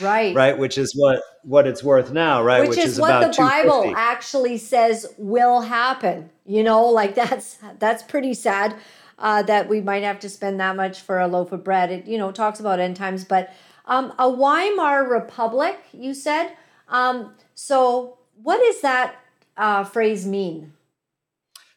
Right. 0.01 0.35
right, 0.35 0.57
which 0.57 0.77
is 0.77 0.93
what 0.95 1.21
what 1.43 1.67
it's 1.67 1.83
worth 1.83 2.11
now, 2.11 2.43
right? 2.43 2.67
Which, 2.67 2.77
is, 2.77 2.99
what 2.99 3.09
about 3.11 3.35
the 3.35 3.41
Bible 3.41 3.93
actually 3.95 4.57
says 4.57 5.07
will 5.17 5.61
happen. 5.61 6.29
You 6.45 6.63
know, 6.63 6.85
like 6.85 7.15
that's 7.15 7.57
that's 7.79 8.03
pretty 8.03 8.33
sad 8.33 8.75
uh, 9.19 9.43
that 9.43 9.69
we 9.69 9.81
might 9.81 10.03
have 10.03 10.19
to 10.19 10.29
spend 10.29 10.59
that 10.59 10.75
much 10.75 11.01
for 11.01 11.19
a 11.19 11.27
loaf 11.27 11.51
of 11.51 11.63
bread. 11.63 11.91
It 11.91 12.07
you 12.07 12.17
know 12.17 12.31
talks 12.31 12.59
about 12.59 12.79
end 12.79 12.95
times, 12.95 13.23
but 13.23 13.53
um, 13.85 14.13
a 14.17 14.29
Weimar 14.29 15.07
Republic, 15.07 15.79
you 15.93 16.13
said. 16.13 16.55
Um, 16.87 17.35
so 17.53 18.17
what 18.41 18.57
does 18.57 18.81
that 18.81 19.15
uh, 19.57 19.83
phrase 19.83 20.25
mean? 20.25 20.73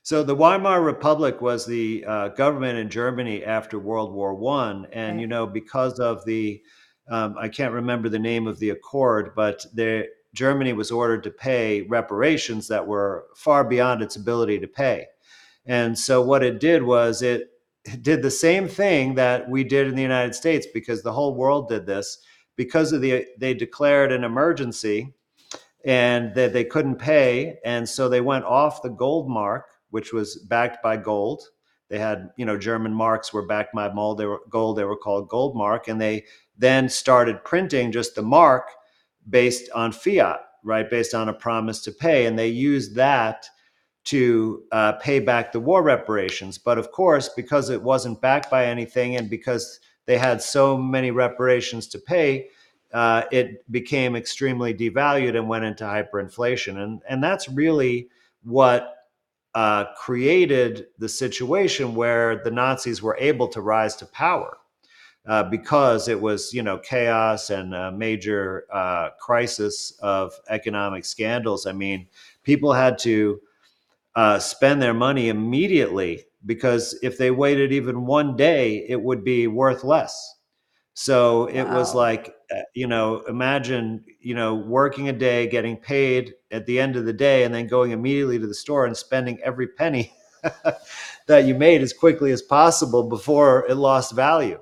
So 0.03 0.23
the 0.23 0.35
Weimar 0.35 0.81
Republic 0.83 1.43
was 1.43 1.67
the 1.67 2.03
uh, 2.07 2.29
government 2.29 2.79
in 2.79 2.89
Germany 2.89 3.45
after 3.45 3.79
World 3.79 4.13
War 4.13 4.35
One, 4.35 4.87
and 4.93 5.17
Right. 5.17 5.21
you 5.21 5.27
know 5.27 5.47
because 5.47 6.01
of 6.01 6.25
the 6.25 6.63
um, 7.11 7.37
I 7.39 7.49
can't 7.49 7.73
remember 7.73 8.09
the 8.09 8.19
name 8.19 8.47
of 8.47 8.59
the 8.59 8.71
accord, 8.71 9.33
but 9.35 9.65
Germany 10.35 10.73
was 10.73 10.91
ordered 10.91 11.23
to 11.25 11.31
pay 11.31 11.83
reparations 11.83 12.69
that 12.69 12.87
were 12.87 13.27
far 13.35 13.65
beyond 13.65 14.03
its 14.03 14.17
ability 14.17 14.59
to 14.61 14.69
pay, 14.69 15.07
and 15.67 15.99
so 15.99 16.23
what 16.23 16.43
it 16.43 16.61
did 16.61 16.83
was 16.83 17.23
it 17.23 17.51
did 17.97 18.23
the 18.23 18.31
same 18.31 18.69
thing 18.69 19.15
that 19.15 19.49
we 19.49 19.65
did 19.65 19.87
in 19.87 19.95
the 19.95 20.03
United 20.03 20.35
States 20.35 20.67
because 20.73 21.03
the 21.03 21.13
whole 21.13 21.35
world 21.35 21.69
did 21.69 21.87
this. 21.87 22.19
Because 22.57 22.93
of 22.93 23.01
the 23.01 23.27
they 23.39 23.55
declared 23.55 24.11
an 24.11 24.25
emergency 24.25 25.15
and 25.85 26.35
that 26.35 26.53
they 26.53 26.65
couldn't 26.65 26.97
pay 26.97 27.59
and 27.65 27.89
so 27.89 28.09
they 28.09 28.21
went 28.21 28.45
off 28.45 28.83
the 28.83 28.89
gold 28.89 29.31
mark 29.31 29.67
which 29.91 30.13
was 30.13 30.37
backed 30.51 30.83
by 30.83 30.97
gold. 30.97 31.43
They 31.89 31.99
had 31.99 32.31
you 32.37 32.45
know 32.45 32.59
german 32.59 32.93
marks 32.93 33.33
were 33.33 33.47
backed 33.47 33.75
by 33.75 33.93
mold. 33.93 34.19
They 34.19 34.27
were 34.27 34.41
gold 34.51 34.77
they 34.77 34.85
were 34.85 34.97
called 34.97 35.29
gold 35.29 35.57
mark 35.57 35.87
and 35.87 36.01
they 36.01 36.25
then 36.59 36.89
started 36.89 37.45
printing 37.45 37.93
just 37.93 38.15
the 38.15 38.23
mark 38.23 38.69
based 39.29 39.71
on 39.75 39.93
fiat 39.93 40.41
right 40.65 40.91
based 40.91 41.15
on 41.15 41.29
a 41.29 41.33
promise 41.33 41.81
to 41.83 41.93
pay 41.93 42.27
and 42.27 42.39
they 42.39 42.49
used 42.49 42.95
that 42.95 43.47
to 44.05 44.63
uh, 44.73 44.93
pay 44.93 45.21
back 45.21 45.53
the 45.53 45.61
war 45.61 45.83
reparations 45.83 46.59
but 46.59 46.79
of 46.79 46.91
course 46.93 47.29
because 47.31 47.71
it 47.71 47.83
wasn't 47.83 48.21
backed 48.21 48.51
by 48.51 48.67
anything 48.67 49.17
and 49.17 49.31
because 49.31 49.81
they 50.07 50.19
had 50.19 50.41
so 50.41 50.77
many 50.77 51.11
reparations 51.11 51.87
to 51.87 51.99
pay 51.99 52.49
uh, 52.93 53.23
it 53.31 53.71
became 53.71 54.17
extremely 54.17 54.73
devalued 54.73 55.37
and 55.37 55.49
went 55.49 55.65
into 55.65 55.85
hyperinflation. 55.85 56.83
And, 56.83 57.03
and 57.09 57.23
that's 57.23 57.49
really 57.49 58.09
what 58.43 58.95
uh, 59.55 59.87
created 59.97 60.87
the 60.99 61.09
situation 61.09 61.95
where 61.95 62.43
the 62.43 62.51
Nazis 62.51 63.03
were 63.03 63.17
able 63.21 63.49
to 63.49 63.61
rise 63.61 63.97
to 63.97 64.07
power. 64.07 64.59
Uh, 65.27 65.43
because 65.43 66.09
it 66.09 66.19
was, 66.21 66.55
you 66.55 66.63
know, 66.63 66.79
chaos 66.79 67.51
and 67.51 67.75
a 67.75 67.93
major 67.93 68.67
uh, 68.73 69.11
crisis 69.21 69.93
of 70.01 70.33
economic 70.49 71.05
scandals. 71.05 71.67
I 71.67 71.73
mean, 71.73 72.07
people 72.45 72.73
had 72.73 72.99
to 73.01 73.41
uh, 74.17 74.39
spend 74.39 74.83
their 74.83 74.95
money 74.95 75.29
immediately 75.29 76.25
because 76.47 76.99
if 77.03 77.19
they 77.19 77.31
waited 77.31 77.73
even 77.73 78.07
one 78.07 78.37
day, 78.37 78.85
it 78.89 79.01
would 79.01 79.25
be 79.25 79.47
worth 79.47 79.85
less. 79.85 80.35
So 80.95 81.47
it 81.47 81.65
was 81.65 81.95
like, 81.95 82.35
uh, 82.55 82.61
you 82.75 82.87
know, 82.89 83.21
imagine, 83.29 84.05
you 84.21 84.35
know, 84.35 84.55
working 84.55 85.09
a 85.09 85.13
day, 85.13 85.47
getting 85.49 85.77
paid 85.77 86.35
at 86.51 86.67
the 86.67 86.81
end 86.81 86.97
of 86.97 87.07
the 87.07 87.13
day, 87.13 87.45
and 87.45 87.55
then 87.55 87.69
going 87.69 87.93
immediately 87.93 88.39
to 88.39 88.47
the 88.47 88.55
store 88.55 88.87
and 88.87 88.97
spending 88.97 89.39
every 89.45 89.69
penny 89.69 90.13
that 91.27 91.45
you 91.45 91.55
made 91.55 91.83
as 91.83 91.93
quickly 91.93 92.33
as 92.33 92.43
possible 92.43 93.05
before 93.09 93.67
it 93.69 93.77
lost 93.77 94.15
value. 94.15 94.59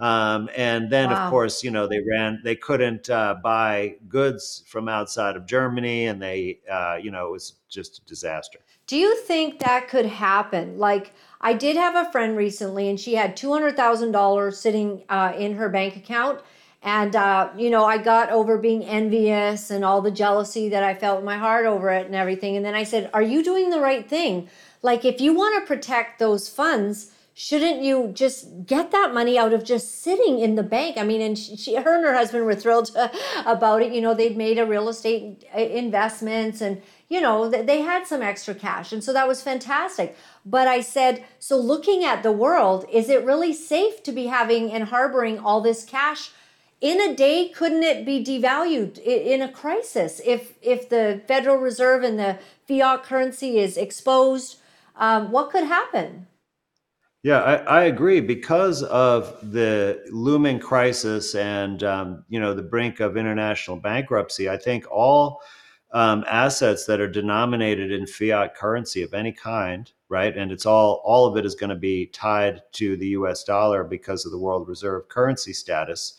Um, 0.00 0.48
and 0.56 0.88
then, 0.88 1.12
of 1.12 1.30
course, 1.30 1.62
you 1.62 1.70
know, 1.70 1.86
they 1.86 2.00
ran, 2.00 2.40
they 2.42 2.56
couldn't 2.56 3.10
uh, 3.10 3.34
buy 3.42 3.96
goods 4.08 4.64
from 4.66 4.88
outside 4.88 5.36
of 5.36 5.44
Germany, 5.44 6.06
and 6.06 6.22
they, 6.22 6.60
uh, 6.70 6.96
you 7.00 7.10
know, 7.10 7.26
it 7.26 7.32
was 7.32 7.56
just 7.68 7.98
a 7.98 8.04
disaster. 8.06 8.60
Do 8.86 8.96
you 8.96 9.14
think 9.18 9.58
that 9.58 9.88
could 9.88 10.06
happen? 10.06 10.78
Like, 10.78 11.12
I 11.42 11.52
did 11.52 11.76
have 11.76 11.96
a 11.96 12.10
friend 12.10 12.34
recently, 12.34 12.88
and 12.88 12.98
she 12.98 13.14
had 13.14 13.36
two 13.36 13.52
hundred 13.52 13.76
thousand 13.76 14.12
dollars 14.12 14.58
sitting 14.58 15.04
uh, 15.10 15.34
in 15.36 15.56
her 15.56 15.68
bank 15.68 15.96
account, 15.96 16.40
and 16.82 17.14
uh, 17.14 17.50
you 17.54 17.68
know, 17.68 17.84
I 17.84 17.98
got 17.98 18.30
over 18.30 18.56
being 18.56 18.82
envious 18.84 19.70
and 19.70 19.84
all 19.84 20.00
the 20.00 20.10
jealousy 20.10 20.70
that 20.70 20.82
I 20.82 20.94
felt 20.94 21.18
in 21.18 21.26
my 21.26 21.36
heart 21.36 21.66
over 21.66 21.90
it 21.90 22.06
and 22.06 22.14
everything. 22.14 22.56
And 22.56 22.64
then 22.64 22.74
I 22.74 22.84
said, 22.84 23.10
"Are 23.12 23.22
you 23.22 23.44
doing 23.44 23.68
the 23.68 23.80
right 23.80 24.08
thing? 24.08 24.48
Like, 24.80 25.04
if 25.04 25.20
you 25.20 25.34
want 25.34 25.60
to 25.60 25.66
protect 25.66 26.18
those 26.18 26.48
funds." 26.48 27.12
Shouldn't 27.42 27.80
you 27.80 28.10
just 28.12 28.66
get 28.66 28.90
that 28.90 29.14
money 29.14 29.38
out 29.38 29.54
of 29.54 29.64
just 29.64 30.02
sitting 30.02 30.40
in 30.40 30.56
the 30.56 30.62
bank? 30.62 30.98
I 30.98 31.04
mean, 31.04 31.22
and 31.22 31.38
she, 31.38 31.56
she 31.56 31.74
her 31.74 31.96
and 31.96 32.04
her 32.04 32.12
husband 32.12 32.44
were 32.44 32.54
thrilled 32.54 32.90
about 33.46 33.80
it. 33.80 33.94
You 33.94 34.02
know, 34.02 34.12
they'd 34.12 34.36
made 34.36 34.58
a 34.58 34.66
real 34.66 34.90
estate 34.90 35.46
uh, 35.56 35.58
investments 35.58 36.60
and 36.60 36.82
you 37.08 37.18
know, 37.18 37.48
they 37.48 37.80
had 37.80 38.06
some 38.06 38.20
extra 38.20 38.54
cash. 38.54 38.92
And 38.92 39.02
so 39.02 39.14
that 39.14 39.26
was 39.26 39.40
fantastic. 39.40 40.18
But 40.44 40.68
I 40.68 40.82
said, 40.82 41.24
so 41.38 41.56
looking 41.56 42.04
at 42.04 42.22
the 42.22 42.30
world, 42.30 42.84
is 42.92 43.08
it 43.08 43.24
really 43.24 43.54
safe 43.54 44.02
to 44.02 44.12
be 44.12 44.26
having 44.26 44.70
and 44.70 44.84
harboring 44.84 45.38
all 45.38 45.62
this 45.62 45.82
cash? 45.82 46.32
In 46.82 47.00
a 47.00 47.16
day, 47.16 47.48
couldn't 47.48 47.84
it 47.84 48.04
be 48.04 48.22
devalued 48.22 48.98
in 48.98 49.40
a 49.40 49.50
crisis? 49.50 50.20
If 50.26 50.58
if 50.60 50.90
the 50.90 51.22
Federal 51.26 51.56
Reserve 51.56 52.02
and 52.02 52.18
the 52.18 52.38
fiat 52.68 53.02
currency 53.02 53.58
is 53.58 53.78
exposed, 53.78 54.58
um, 54.94 55.32
what 55.32 55.50
could 55.50 55.64
happen? 55.64 56.26
Yeah, 57.22 57.40
I, 57.42 57.54
I 57.56 57.82
agree. 57.84 58.20
Because 58.20 58.82
of 58.84 59.36
the 59.52 60.02
looming 60.10 60.58
crisis 60.58 61.34
and 61.34 61.82
um, 61.82 62.24
you 62.28 62.40
know 62.40 62.54
the 62.54 62.62
brink 62.62 63.00
of 63.00 63.16
international 63.16 63.76
bankruptcy, 63.76 64.48
I 64.48 64.56
think 64.56 64.90
all 64.90 65.42
um, 65.92 66.24
assets 66.28 66.86
that 66.86 67.00
are 67.00 67.08
denominated 67.08 67.92
in 67.92 68.06
fiat 68.06 68.54
currency 68.54 69.02
of 69.02 69.12
any 69.12 69.32
kind, 69.32 69.90
right, 70.08 70.34
and 70.34 70.50
it's 70.50 70.64
all 70.64 71.02
all 71.04 71.26
of 71.26 71.36
it 71.36 71.44
is 71.44 71.54
going 71.54 71.70
to 71.70 71.76
be 71.76 72.06
tied 72.06 72.62
to 72.72 72.96
the 72.96 73.08
U.S. 73.08 73.44
dollar 73.44 73.84
because 73.84 74.24
of 74.24 74.32
the 74.32 74.38
world 74.38 74.66
reserve 74.66 75.08
currency 75.08 75.52
status. 75.52 76.18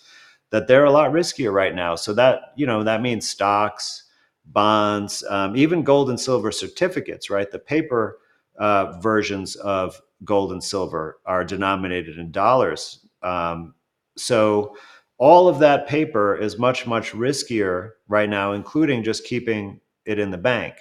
That 0.51 0.67
they're 0.67 0.85
a 0.85 0.91
lot 0.91 1.11
riskier 1.11 1.51
right 1.53 1.73
now. 1.73 1.95
So 1.95 2.13
that 2.13 2.53
you 2.57 2.67
know 2.67 2.83
that 2.83 3.01
means 3.01 3.27
stocks, 3.27 4.03
bonds, 4.45 5.23
um, 5.29 5.55
even 5.55 5.81
gold 5.83 6.09
and 6.11 6.19
silver 6.19 6.51
certificates, 6.51 7.29
right? 7.31 7.49
The 7.49 7.57
paper 7.59 8.19
uh, 8.61 8.99
versions 8.99 9.55
of 9.55 9.99
gold 10.23 10.51
and 10.51 10.63
silver 10.63 11.17
are 11.25 11.43
denominated 11.43 12.19
in 12.19 12.31
dollars. 12.31 13.07
Um, 13.23 13.73
so 14.15 14.77
all 15.17 15.47
of 15.47 15.57
that 15.59 15.87
paper 15.87 16.35
is 16.37 16.59
much, 16.59 16.85
much 16.85 17.11
riskier 17.11 17.93
right 18.07 18.29
now, 18.29 18.53
including 18.53 19.03
just 19.03 19.25
keeping 19.25 19.81
it 20.05 20.19
in 20.19 20.29
the 20.29 20.37
bank. 20.37 20.75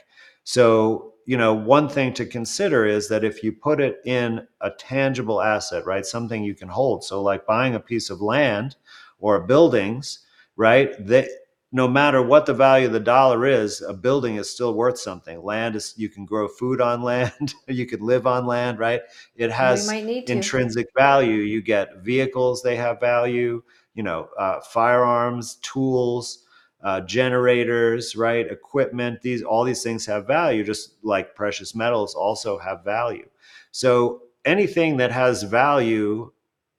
So, 0.44 1.14
you 1.24 1.38
know, 1.38 1.54
one 1.54 1.88
thing 1.88 2.12
to 2.14 2.26
consider 2.26 2.84
is 2.84 3.08
that 3.08 3.24
if 3.24 3.42
you 3.42 3.50
put 3.50 3.80
it 3.80 4.00
in 4.04 4.46
a 4.60 4.70
tangible 4.70 5.40
asset, 5.40 5.86
right, 5.86 6.04
something 6.04 6.44
you 6.44 6.54
can 6.54 6.68
hold, 6.68 7.02
so 7.02 7.22
like 7.22 7.46
buying 7.46 7.74
a 7.74 7.80
piece 7.80 8.10
of 8.10 8.20
land 8.20 8.76
or 9.20 9.40
buildings, 9.40 10.18
right, 10.56 10.90
that 11.06 11.28
no 11.72 11.86
matter 11.86 12.20
what 12.20 12.46
the 12.46 12.54
value 12.54 12.86
of 12.86 12.92
the 12.92 13.00
dollar 13.00 13.46
is, 13.46 13.80
a 13.80 13.94
building 13.94 14.36
is 14.36 14.50
still 14.50 14.74
worth 14.74 14.98
something. 14.98 15.42
Land 15.42 15.76
is 15.76 15.94
you 15.96 16.08
can 16.08 16.24
grow 16.24 16.48
food 16.48 16.80
on 16.80 17.02
land, 17.04 17.54
you 17.68 17.86
could 17.86 18.00
live 18.00 18.26
on 18.26 18.46
land, 18.46 18.78
right? 18.78 19.02
It 19.36 19.50
has 19.52 19.94
intrinsic 20.26 20.88
value. 20.96 21.36
You 21.42 21.62
get 21.62 21.98
vehicles, 22.02 22.62
they 22.62 22.76
have 22.76 23.00
value, 23.00 23.62
you 23.94 24.02
know, 24.02 24.28
uh, 24.38 24.60
firearms, 24.60 25.56
tools, 25.62 26.44
uh, 26.82 27.00
generators, 27.02 28.16
right? 28.16 28.50
Equipment, 28.50 29.22
these 29.22 29.42
all 29.42 29.64
these 29.64 29.82
things 29.82 30.06
have 30.06 30.26
value, 30.26 30.64
just 30.64 30.94
like 31.04 31.34
precious 31.34 31.74
metals 31.74 32.14
also 32.14 32.58
have 32.58 32.84
value. 32.84 33.28
So 33.70 34.22
anything 34.44 34.96
that 34.96 35.12
has 35.12 35.42
value 35.44 36.32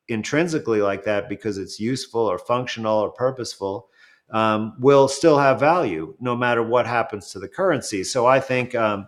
intrinsically 0.10 0.82
like 0.82 1.04
that 1.06 1.30
because 1.30 1.58
it's 1.58 1.80
useful 1.80 2.22
or 2.22 2.38
functional 2.39 3.00
or 3.00 3.12
purposeful 3.12 3.89
um, 4.32 4.74
will 4.80 5.08
still 5.08 5.38
have 5.38 5.60
value 5.60 6.16
no 6.20 6.36
matter 6.36 6.64
what 6.64 6.88
happens 6.88 7.32
to 7.32 7.40
the 7.40 7.48
currency. 7.48 8.04
So 8.04 8.26
I 8.26 8.40
think, 8.40 8.74
um, 8.76 9.08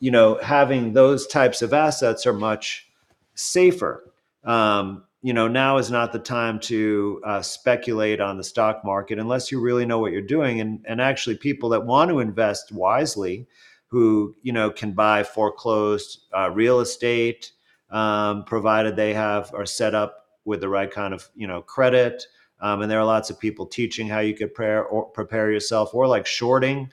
you 0.00 0.10
know, 0.10 0.38
having 0.42 0.92
those 0.92 1.26
types 1.26 1.62
of 1.62 1.72
assets 1.72 2.26
are 2.26 2.32
much 2.32 2.90
safer. 3.34 4.12
Um, 4.44 5.04
you 5.22 5.32
know, 5.32 5.46
now 5.46 5.76
is 5.76 5.90
not 5.90 6.12
the 6.12 6.18
time 6.18 6.58
to 6.60 7.22
uh, 7.24 7.42
speculate 7.42 8.20
on 8.20 8.36
the 8.36 8.44
stock 8.44 8.84
market 8.84 9.20
unless 9.20 9.52
you 9.52 9.60
really 9.60 9.86
know 9.86 10.00
what 10.00 10.10
you're 10.10 10.20
doing. 10.20 10.60
And, 10.60 10.84
and 10.88 11.00
actually, 11.00 11.36
people 11.36 11.68
that 11.70 11.86
want 11.86 12.10
to 12.10 12.18
invest 12.18 12.72
wisely, 12.72 13.46
who 13.86 14.34
you 14.42 14.52
know 14.52 14.70
can 14.70 14.92
buy 14.92 15.22
foreclosed 15.22 16.22
uh, 16.36 16.50
real 16.50 16.80
estate, 16.80 17.52
um, 17.90 18.42
provided 18.44 18.96
they 18.96 19.12
have 19.12 19.52
are 19.54 19.66
set 19.66 19.94
up 19.94 20.26
with 20.44 20.60
the 20.60 20.68
right 20.68 20.90
kind 20.90 21.14
of 21.14 21.28
you 21.36 21.46
know 21.46 21.62
credit. 21.62 22.24
Um, 22.62 22.80
and 22.80 22.90
there 22.90 23.00
are 23.00 23.04
lots 23.04 23.28
of 23.28 23.38
people 23.38 23.66
teaching 23.66 24.08
how 24.08 24.20
you 24.20 24.34
could 24.34 24.54
prepare 24.54 24.84
or 24.84 25.04
prepare 25.06 25.52
yourself, 25.52 25.92
or 25.94 26.06
like 26.06 26.26
shorting 26.26 26.90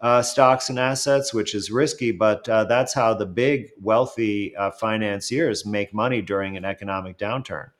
uh, 0.00 0.22
stocks 0.22 0.68
and 0.68 0.78
assets, 0.78 1.32
which 1.32 1.54
is 1.54 1.70
risky, 1.70 2.12
but 2.12 2.46
uh, 2.48 2.64
that's 2.64 2.92
how 2.92 3.14
the 3.14 3.26
big 3.26 3.70
wealthy 3.80 4.54
uh, 4.56 4.70
financiers 4.70 5.64
make 5.64 5.94
money 5.94 6.20
during 6.20 6.56
an 6.56 6.64
economic 6.64 7.18
downturn. 7.18 7.70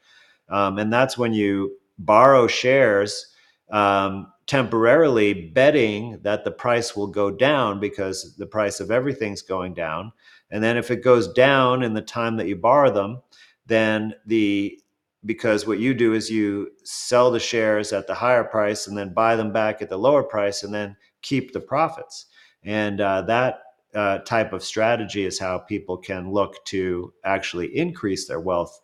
Um, 0.48 0.78
and 0.78 0.92
that's 0.92 1.18
when 1.18 1.34
you 1.34 1.76
borrow 1.98 2.46
shares 2.46 3.34
um, 3.70 4.32
temporarily, 4.46 5.34
betting 5.34 6.18
that 6.22 6.44
the 6.44 6.50
price 6.50 6.96
will 6.96 7.08
go 7.08 7.30
down 7.30 7.80
because 7.80 8.34
the 8.36 8.46
price 8.46 8.80
of 8.80 8.90
everything's 8.90 9.42
going 9.42 9.74
down. 9.74 10.12
And 10.50 10.62
then 10.62 10.76
if 10.76 10.90
it 10.90 11.02
goes 11.02 11.32
down 11.32 11.82
in 11.82 11.92
the 11.92 12.00
time 12.00 12.36
that 12.36 12.46
you 12.46 12.56
borrow 12.56 12.90
them, 12.90 13.22
then 13.66 14.14
the 14.24 14.78
because 15.26 15.66
what 15.66 15.78
you 15.78 15.92
do 15.92 16.14
is 16.14 16.30
you 16.30 16.70
sell 16.84 17.30
the 17.30 17.40
shares 17.40 17.92
at 17.92 18.06
the 18.06 18.14
higher 18.14 18.44
price 18.44 18.86
and 18.86 18.96
then 18.96 19.12
buy 19.12 19.36
them 19.36 19.52
back 19.52 19.82
at 19.82 19.88
the 19.88 19.98
lower 19.98 20.22
price 20.22 20.62
and 20.62 20.72
then 20.72 20.96
keep 21.22 21.52
the 21.52 21.60
profits. 21.60 22.26
And 22.62 23.00
uh, 23.00 23.22
that 23.22 23.60
uh, 23.94 24.18
type 24.18 24.52
of 24.52 24.64
strategy 24.64 25.24
is 25.24 25.38
how 25.38 25.58
people 25.58 25.96
can 25.96 26.32
look 26.32 26.64
to 26.66 27.12
actually 27.24 27.76
increase 27.76 28.26
their 28.26 28.40
wealth 28.40 28.80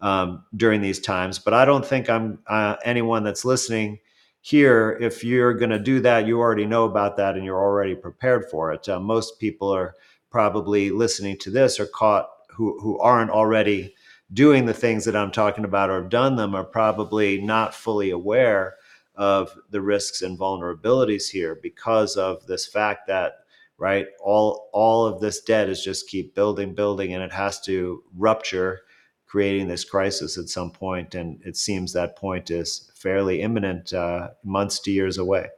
um, 0.00 0.44
during 0.56 0.80
these 0.80 1.00
times. 1.00 1.38
But 1.38 1.54
I 1.54 1.64
don't 1.64 1.84
think 1.84 2.10
I'm 2.10 2.38
uh, 2.46 2.76
anyone 2.84 3.22
that's 3.22 3.44
listening 3.44 3.98
here. 4.40 4.98
If 5.00 5.22
you're 5.22 5.54
going 5.54 5.70
to 5.70 5.78
do 5.78 6.00
that, 6.00 6.26
you 6.26 6.38
already 6.38 6.66
know 6.66 6.84
about 6.84 7.16
that 7.16 7.36
and 7.36 7.44
you're 7.44 7.62
already 7.62 7.94
prepared 7.94 8.50
for 8.50 8.72
it. 8.72 8.88
Uh, 8.88 9.00
most 9.00 9.38
people 9.38 9.72
are 9.72 9.94
probably 10.30 10.90
listening 10.90 11.38
to 11.38 11.50
this 11.50 11.78
are 11.78 11.86
caught 11.86 12.28
who 12.50 12.78
who 12.80 12.98
aren't 12.98 13.30
already 13.30 13.94
doing 14.32 14.66
the 14.66 14.74
things 14.74 15.04
that 15.04 15.16
I'm 15.16 15.30
talking 15.30 15.64
about 15.64 15.90
or 15.90 16.02
have 16.02 16.10
done 16.10 16.36
them 16.36 16.54
are 16.54 16.64
probably 16.64 17.40
not 17.40 17.74
fully 17.74 18.10
aware 18.10 18.76
of 19.14 19.56
the 19.70 19.80
risks 19.82 20.22
and 20.22 20.38
vulnerabilities 20.38 21.28
here 21.28 21.58
because 21.62 22.16
of 22.16 22.46
this 22.46 22.66
fact 22.66 23.06
that 23.08 23.32
right 23.76 24.06
all 24.22 24.70
all 24.72 25.06
of 25.06 25.20
this 25.20 25.42
debt 25.42 25.68
is 25.68 25.84
just 25.84 26.08
keep 26.08 26.34
building 26.34 26.74
building 26.74 27.12
and 27.12 27.22
it 27.22 27.32
has 27.32 27.60
to 27.60 28.02
rupture 28.16 28.80
creating 29.26 29.68
this 29.68 29.84
crisis 29.84 30.38
at 30.38 30.48
some 30.48 30.70
point 30.70 31.14
and 31.14 31.42
it 31.44 31.56
seems 31.56 31.92
that 31.92 32.16
point 32.16 32.50
is 32.50 32.90
fairly 32.94 33.42
imminent 33.42 33.92
uh, 33.92 34.28
months 34.44 34.78
to 34.78 34.90
years 34.90 35.18
away. 35.18 35.48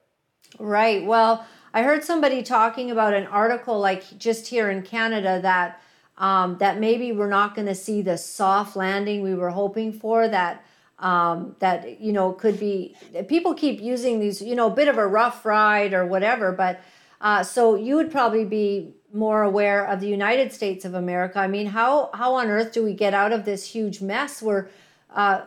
Right. 0.58 1.04
Well 1.04 1.46
i 1.74 1.82
heard 1.82 2.04
somebody 2.04 2.42
talking 2.42 2.90
about 2.90 3.12
an 3.14 3.26
article 3.26 3.78
like 3.78 4.16
just 4.16 4.46
here 4.46 4.70
in 4.70 4.80
canada 4.82 5.40
that 5.42 5.80
um, 6.18 6.58
that 6.58 6.78
maybe 6.78 7.12
we're 7.12 7.28
not 7.28 7.54
going 7.54 7.66
to 7.66 7.74
see 7.74 8.02
the 8.02 8.16
soft 8.16 8.76
landing 8.76 9.22
we 9.22 9.34
were 9.34 9.50
hoping 9.50 9.92
for 9.92 10.28
that 10.28 10.64
um, 11.00 11.56
that 11.58 12.00
you 12.00 12.12
know 12.12 12.32
could 12.32 12.58
be 12.58 12.94
people 13.28 13.54
keep 13.54 13.80
using 13.80 14.20
these 14.20 14.40
you 14.40 14.54
know 14.54 14.68
a 14.68 14.74
bit 14.74 14.88
of 14.88 14.96
a 14.96 15.06
rough 15.06 15.44
ride 15.44 15.92
or 15.92 16.06
whatever 16.06 16.52
but 16.52 16.80
uh, 17.20 17.42
so 17.42 17.74
you 17.74 17.96
would 17.96 18.10
probably 18.10 18.44
be 18.44 18.94
more 19.12 19.42
aware 19.42 19.86
of 19.86 20.00
the 20.00 20.08
united 20.08 20.52
states 20.52 20.84
of 20.84 20.94
america. 20.94 21.38
I 21.38 21.48
mean 21.48 21.66
how 21.66 22.10
how 22.14 22.34
on 22.34 22.48
earth 22.48 22.72
do 22.72 22.84
we 22.84 22.94
get 22.94 23.14
out 23.14 23.32
of 23.32 23.44
this 23.44 23.66
huge 23.66 24.00
mess? 24.00 24.40
Where 24.40 24.68
uh, 25.14 25.42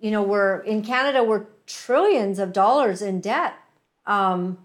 you 0.00 0.10
know 0.10 0.22
we're 0.22 0.58
in 0.60 0.82
canada 0.82 1.22
we're 1.22 1.46
trillions 1.66 2.38
of 2.38 2.52
dollars 2.52 3.00
in 3.00 3.20
debt. 3.20 3.54
Um, 4.06 4.58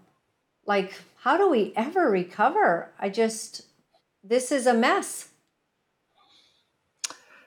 like 0.66 0.94
how 1.18 1.36
do 1.36 1.48
we 1.48 1.72
ever 1.76 2.10
recover? 2.10 2.90
I 2.98 3.10
just 3.10 3.66
this 4.24 4.50
is 4.50 4.66
a 4.66 4.74
mess 4.74 5.28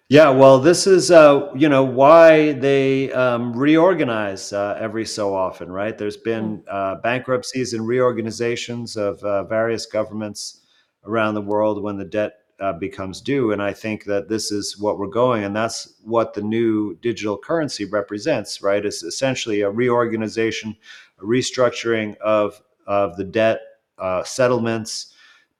yeah, 0.09 0.29
well, 0.31 0.57
this 0.57 0.87
is 0.87 1.11
uh, 1.11 1.51
you 1.55 1.69
know 1.69 1.83
why 1.83 2.53
they 2.53 3.11
um, 3.13 3.53
reorganize 3.55 4.51
uh, 4.51 4.75
every 4.79 5.05
so 5.05 5.35
often, 5.35 5.71
right? 5.71 5.95
There's 5.95 6.17
been 6.17 6.63
uh, 6.67 6.95
bankruptcies 6.95 7.73
and 7.73 7.85
reorganizations 7.85 8.97
of 8.97 9.23
uh, 9.23 9.43
various 9.43 9.85
governments 9.85 10.61
around 11.05 11.35
the 11.35 11.41
world 11.41 11.83
when 11.83 11.95
the 11.95 12.05
debt 12.05 12.39
uh, 12.59 12.73
becomes 12.73 13.21
due, 13.21 13.51
and 13.51 13.61
I 13.61 13.71
think 13.71 14.05
that 14.05 14.27
this 14.29 14.51
is 14.51 14.79
what 14.79 14.97
we're 14.97 15.07
going, 15.07 15.43
and 15.43 15.55
that's 15.55 15.93
what 16.03 16.33
the 16.33 16.41
new 16.41 16.95
digital 17.03 17.37
currency 17.37 17.85
represents, 17.85 18.63
right? 18.63 18.83
It's 18.83 19.03
essentially 19.03 19.61
a 19.61 19.69
reorganization, 19.69 20.75
a 21.21 21.23
restructuring 21.23 22.17
of 22.17 22.59
of 22.87 23.15
the 23.15 23.25
debt 23.25 23.59
uh, 23.99 24.23
settlements 24.23 25.08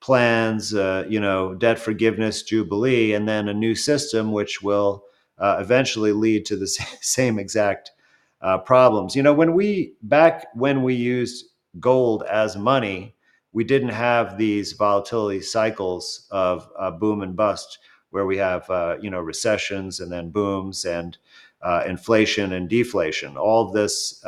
plans, 0.00 0.74
uh, 0.74 1.04
you 1.08 1.20
know, 1.20 1.54
debt 1.54 1.78
forgiveness, 1.78 2.42
jubilee, 2.42 3.12
and 3.12 3.28
then 3.28 3.48
a 3.48 3.54
new 3.54 3.74
system 3.74 4.32
which 4.32 4.62
will 4.62 5.04
uh, 5.38 5.58
eventually 5.60 6.12
lead 6.12 6.44
to 6.46 6.56
the 6.56 6.66
same 7.00 7.38
exact 7.38 7.92
uh, 8.40 8.58
problems. 8.58 9.14
You 9.14 9.22
know, 9.22 9.34
when 9.34 9.54
we 9.54 9.94
back 10.02 10.46
when 10.54 10.82
we 10.82 10.94
used 10.94 11.46
gold 11.78 12.22
as 12.24 12.56
money, 12.56 13.14
we 13.52 13.64
didn't 13.64 13.90
have 13.90 14.38
these 14.38 14.72
volatility 14.72 15.40
cycles 15.40 16.26
of 16.30 16.68
uh, 16.78 16.90
boom 16.90 17.20
and 17.20 17.36
bust, 17.36 17.78
where 18.10 18.26
we 18.26 18.38
have 18.38 18.68
uh, 18.70 18.96
you 19.00 19.10
know 19.10 19.20
recessions 19.20 20.00
and 20.00 20.10
then 20.10 20.30
booms 20.30 20.86
and 20.86 21.18
uh, 21.62 21.84
inflation 21.86 22.54
and 22.54 22.70
deflation. 22.70 23.36
All 23.36 23.66
of 23.66 23.74
this 23.74 24.24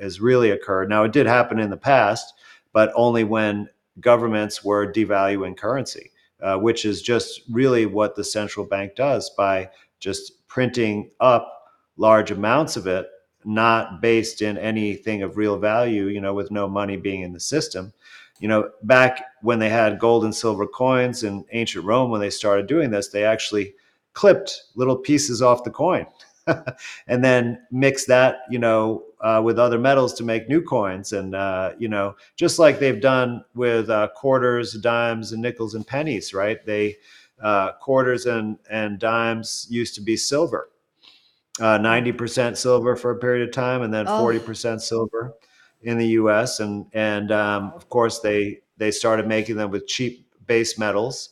has 0.00 0.20
really 0.20 0.50
occurred. 0.50 0.90
Now, 0.90 1.04
it 1.04 1.12
did 1.12 1.26
happen 1.26 1.58
in 1.58 1.70
the 1.70 1.78
past, 1.78 2.34
but 2.74 2.92
only 2.94 3.24
when 3.24 3.70
governments 4.00 4.64
were 4.64 4.92
devaluing 4.92 5.56
currency, 5.56 6.10
uh, 6.42 6.58
which 6.58 6.84
is 6.84 7.02
just 7.02 7.42
really 7.50 7.86
what 7.86 8.16
the 8.16 8.24
central 8.24 8.66
bank 8.66 8.94
does 8.94 9.30
by 9.30 9.70
just 10.00 10.46
printing 10.48 11.10
up 11.20 11.50
large 11.96 12.30
amounts 12.30 12.76
of 12.76 12.86
it, 12.86 13.06
not 13.44 14.00
based 14.00 14.42
in 14.42 14.58
anything 14.58 15.22
of 15.22 15.36
real 15.36 15.58
value, 15.58 16.06
you 16.06 16.20
know, 16.20 16.34
with 16.34 16.50
no 16.50 16.68
money 16.68 16.96
being 16.96 17.22
in 17.22 17.32
the 17.32 17.40
system. 17.40 17.92
You 18.40 18.48
know, 18.48 18.70
back 18.82 19.24
when 19.42 19.58
they 19.58 19.68
had 19.68 20.00
gold 20.00 20.24
and 20.24 20.34
silver 20.34 20.66
coins 20.66 21.22
in 21.22 21.44
ancient 21.52 21.84
Rome, 21.84 22.10
when 22.10 22.20
they 22.20 22.30
started 22.30 22.66
doing 22.66 22.90
this, 22.90 23.08
they 23.08 23.24
actually 23.24 23.74
clipped 24.12 24.62
little 24.74 24.96
pieces 24.96 25.40
off 25.40 25.64
the 25.64 25.70
coin 25.70 26.06
and 27.06 27.24
then 27.24 27.58
mix 27.70 28.04
that, 28.06 28.42
you 28.50 28.58
know, 28.58 29.04
uh, 29.20 29.40
with 29.42 29.58
other 29.58 29.78
metals 29.78 30.12
to 30.14 30.24
make 30.24 30.48
new 30.48 30.62
coins. 30.62 31.12
And, 31.12 31.34
uh, 31.34 31.72
you 31.78 31.88
know, 31.88 32.16
just 32.36 32.58
like 32.58 32.78
they've 32.78 33.00
done 33.00 33.44
with 33.54 33.88
uh, 33.90 34.08
quarters, 34.14 34.74
dimes, 34.74 35.32
and 35.32 35.40
nickels 35.40 35.74
and 35.74 35.86
pennies, 35.86 36.34
right? 36.34 36.64
They, 36.64 36.96
uh, 37.42 37.72
quarters 37.72 38.26
and, 38.26 38.58
and 38.70 38.98
dimes 38.98 39.66
used 39.70 39.94
to 39.94 40.00
be 40.00 40.16
silver, 40.16 40.70
90% 41.58 42.38
uh, 42.38 42.54
silver 42.54 42.96
for 42.96 43.10
a 43.10 43.18
period 43.18 43.48
of 43.48 43.54
time, 43.54 43.82
and 43.82 43.92
then 43.92 44.06
oh. 44.08 44.24
40% 44.24 44.80
silver 44.80 45.34
in 45.82 45.98
the 45.98 46.08
US. 46.08 46.60
And, 46.60 46.86
and 46.92 47.32
um, 47.32 47.72
of 47.74 47.88
course, 47.88 48.20
they, 48.20 48.60
they 48.76 48.90
started 48.90 49.26
making 49.26 49.56
them 49.56 49.70
with 49.70 49.86
cheap 49.86 50.26
base 50.46 50.78
metals. 50.78 51.30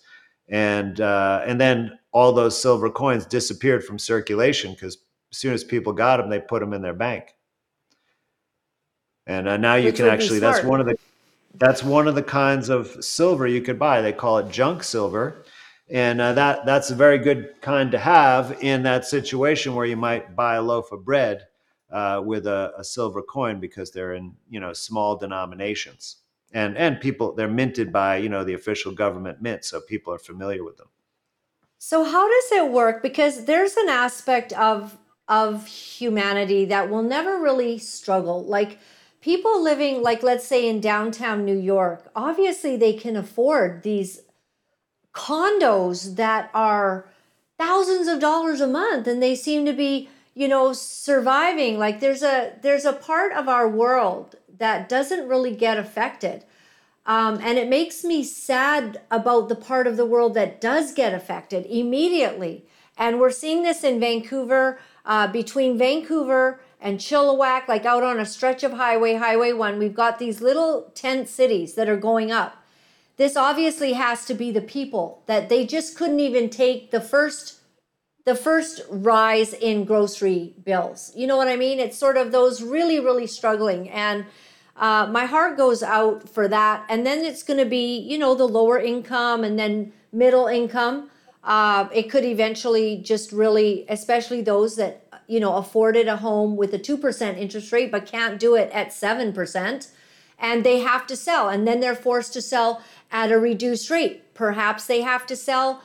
And, 0.49 1.01
uh, 1.01 1.43
and 1.47 1.61
then 1.61 1.99
all 2.13 2.33
those 2.33 2.61
silver 2.61 2.91
coins 2.91 3.27
disappeared 3.27 3.85
from 3.85 3.99
circulation 3.99 4.73
because 4.73 4.99
as 5.31 5.39
soon 5.39 5.55
as 5.55 5.65
people 5.65 5.93
got 5.93 6.19
them, 6.19 6.31
they 6.31 6.41
put 6.41 6.61
them 6.61 6.73
in 6.73 6.83
their 6.83 6.95
bank. 6.95 7.35
And 9.27 9.49
uh, 9.49 9.57
now 9.57 9.77
you 9.77 9.87
Which 9.87 9.97
can 9.97 10.07
actually 10.07 10.41
that's 10.41 10.63
one 10.63 10.81
of 10.81 10.87
the 10.87 10.97
that's 11.55 11.83
one 11.83 12.09
of 12.09 12.15
the 12.15 12.23
kinds 12.23 12.69
of 12.69 13.05
silver 13.05 13.47
you 13.47 13.61
could 13.63 13.79
buy. 13.79 14.01
They 14.01 14.13
call 14.13 14.39
it 14.39 14.51
junk 14.51 14.83
silver, 14.83 15.45
and 15.91 16.21
uh, 16.21 16.33
that 16.33 16.67
that's 16.67 16.91
a 16.91 16.95
very 16.95 17.19
good 17.19 17.55
kind 17.61 17.91
to 17.93 17.99
have 17.99 18.59
in 18.63 18.83
that 18.83 19.05
situation 19.05 19.75
where 19.75 19.87
you 19.87 19.97
might 19.97 20.35
buy 20.35 20.57
a 20.57 20.63
loaf 20.63 20.93
of 20.93 21.05
bread 21.05 21.47
uh, 21.91 22.23
with 22.25 22.47
a, 22.47 22.73
a 22.77 22.85
silver 22.85 23.23
coin 23.23 23.61
because 23.61 23.91
they're 23.91 24.15
in 24.15 24.35
you 24.51 24.59
know 24.61 24.73
small 24.73 25.17
denominations 25.17 26.17
and 26.53 26.77
and 26.77 27.01
people 27.01 27.33
they're 27.35 27.49
minted 27.49 27.93
by 27.93 28.17
you 28.17 28.29
know 28.29 28.45
the 28.45 28.55
official 28.55 28.93
government 28.93 29.41
mint, 29.41 29.65
so 29.65 29.81
people 29.81 30.13
are 30.13 30.19
familiar 30.19 30.65
with 30.65 30.77
them. 30.77 30.89
So 31.85 32.05
how 32.05 32.29
does 32.29 32.53
it 32.53 32.71
work? 32.71 33.03
Because 33.03 33.45
there's 33.47 33.77
an 33.77 33.89
aspect 33.89 34.53
of 34.53 34.97
of 35.27 35.67
humanity 35.67 36.65
that 36.67 36.89
will 36.89 37.03
never 37.03 37.41
really 37.41 37.77
struggle. 37.77 38.45
Like 38.45 38.79
people 39.21 39.61
living, 39.61 40.01
like 40.01 40.23
let's 40.23 40.47
say 40.47 40.69
in 40.69 40.81
downtown 40.81 41.45
New 41.45 41.59
York, 41.59 42.09
obviously 42.15 42.77
they 42.77 42.93
can 42.93 43.17
afford 43.17 43.83
these 43.83 44.21
condos 45.13 46.15
that 46.15 46.51
are 46.55 47.09
thousands 47.59 48.07
of 48.07 48.21
dollars 48.21 48.61
a 48.61 48.69
month 48.69 49.09
and 49.09 49.21
they 49.21 49.35
seem 49.35 49.67
to 49.67 49.73
be 49.73 50.09
you 50.35 50.47
know 50.47 50.73
surviving 50.73 51.81
like 51.81 51.99
there's 51.99 52.23
a 52.23 52.53
there's 52.63 52.85
a 52.85 52.93
part 52.93 53.33
of 53.33 53.49
our 53.49 53.69
world 53.69 54.37
that 54.57 54.89
doesn't 54.89 55.29
really 55.29 55.57
get 55.57 55.79
affected. 55.79 56.45
Um, 57.05 57.41
and 57.43 57.59
it 57.59 57.69
makes 57.69 58.05
me 58.05 58.23
sad 58.23 59.01
about 59.11 59.49
the 59.49 59.57
part 59.57 59.87
of 59.87 59.97
the 59.97 60.07
world 60.07 60.35
that 60.35 60.61
does 60.61 60.93
get 60.93 61.15
affected 61.15 61.67
immediately. 61.67 62.65
And 62.97 63.19
we're 63.19 63.31
seeing 63.31 63.63
this 63.63 63.83
in 63.83 63.99
Vancouver, 63.99 64.79
uh, 65.05 65.27
between 65.27 65.79
Vancouver 65.79 66.61
and 66.81 66.99
Chilliwack, 66.99 67.67
like 67.67 67.85
out 67.85 68.03
on 68.05 68.21
a 68.21 68.27
stretch 68.27 68.63
of 68.63 68.73
highway, 68.73 69.15
Highway 69.15 69.53
1, 69.53 69.79
we've 69.79 69.95
got 69.95 70.19
these 70.19 70.41
little 70.41 70.93
tent 70.95 71.29
cities 71.29 71.75
that 71.75 71.89
are 71.89 71.97
going 71.97 72.31
up. 72.31 72.57
This 73.17 73.37
obviously 73.37 73.95
has 73.95 74.25
to 74.27 74.35
be 74.35 74.51
the 74.51 74.61
people 74.61 75.23
that 75.27 75.49
they 75.49 75.67
just 75.67 75.97
couldn't 75.97 76.21
even 76.21 76.51
take 76.51 76.91
the 76.91 77.01
first 77.01 77.59
the 78.25 78.35
first 78.37 78.81
rise 78.89 79.53
in 79.53 79.85
grocery 79.85 80.55
bills. 80.63 81.11
You 81.17 81.27
know 81.27 81.37
what 81.37 81.49
I 81.49 81.57
mean? 81.57 81.81
It's 81.81 81.99
sort 81.99 82.17
of 82.17 82.31
those 82.31 82.63
really, 82.63 83.01
really 83.01 83.27
struggling. 83.27 83.91
And 83.91 84.27
uh, 84.83 85.07
my 85.07 85.27
heart 85.27 85.57
goes 85.57 85.81
out 85.81 86.29
for 86.29 86.49
that. 86.49 86.85
And 86.89 87.07
then 87.07 87.25
it's 87.25 87.45
going 87.45 87.61
to 87.61 87.65
be, 87.65 87.97
you 88.01 88.19
know, 88.19 88.35
the 88.35 88.49
lower 88.49 88.81
income 88.81 89.45
and 89.45 89.57
then 89.57 89.93
middle 90.11 90.49
income. 90.49 91.09
Uh, 91.45 91.89
it 91.95 92.11
could 92.11 92.25
eventually 92.25 92.97
just 92.97 93.31
really, 93.31 93.87
especially 93.89 94.43
those 94.43 94.75
that, 94.75 95.07
you 95.29 95.39
know, 95.39 95.55
afforded 95.55 96.09
a 96.09 96.17
home 96.17 96.57
with 96.57 96.75
a 96.75 96.81
2% 96.81 97.39
interest 97.39 97.71
rate 97.71 97.93
but 97.93 98.07
can't 98.07 98.41
do 98.41 98.57
it 98.57 98.73
at 98.73 98.89
7%. 98.89 99.89
And 100.41 100.65
they 100.65 100.81
have 100.81 101.07
to 101.07 101.15
sell. 101.15 101.49
And 101.49 101.65
then 101.65 101.79
they're 101.79 101.95
forced 101.95 102.33
to 102.33 102.43
sell 102.43 102.83
at 103.13 103.31
a 103.31 103.39
reduced 103.39 103.89
rate. 103.89 104.35
Perhaps 104.35 104.87
they 104.87 105.03
have 105.03 105.27
to 105.27 105.37
sell 105.37 105.85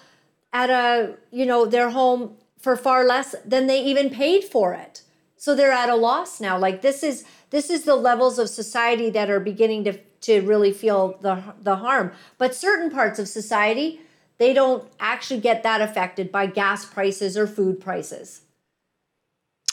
at 0.51 0.71
a, 0.71 1.17
you 1.29 1.45
know, 1.45 1.67
their 1.67 1.91
home 1.91 2.35
for 2.57 2.75
far 2.75 3.05
less 3.05 3.35
than 3.45 3.67
they 3.67 3.83
even 3.83 4.09
paid 4.09 4.43
for 4.43 4.73
it. 4.73 5.03
So 5.35 5.53
they're 5.53 5.71
at 5.71 5.87
a 5.87 5.95
loss 5.95 6.41
now. 6.41 6.57
Like 6.57 6.81
this 6.81 7.03
is 7.03 7.25
this 7.49 7.69
is 7.69 7.83
the 7.83 7.95
levels 7.95 8.39
of 8.39 8.49
society 8.49 9.09
that 9.11 9.29
are 9.29 9.39
beginning 9.39 9.83
to 9.85 9.97
to 10.21 10.41
really 10.41 10.71
feel 10.71 11.17
the 11.21 11.41
the 11.61 11.77
harm. 11.77 12.11
But 12.37 12.55
certain 12.55 12.89
parts 12.89 13.19
of 13.19 13.27
society, 13.27 14.01
they 14.37 14.53
don't 14.53 14.87
actually 14.99 15.39
get 15.39 15.63
that 15.63 15.81
affected 15.81 16.31
by 16.31 16.47
gas 16.47 16.85
prices 16.85 17.37
or 17.37 17.47
food 17.47 17.79
prices. 17.79 18.41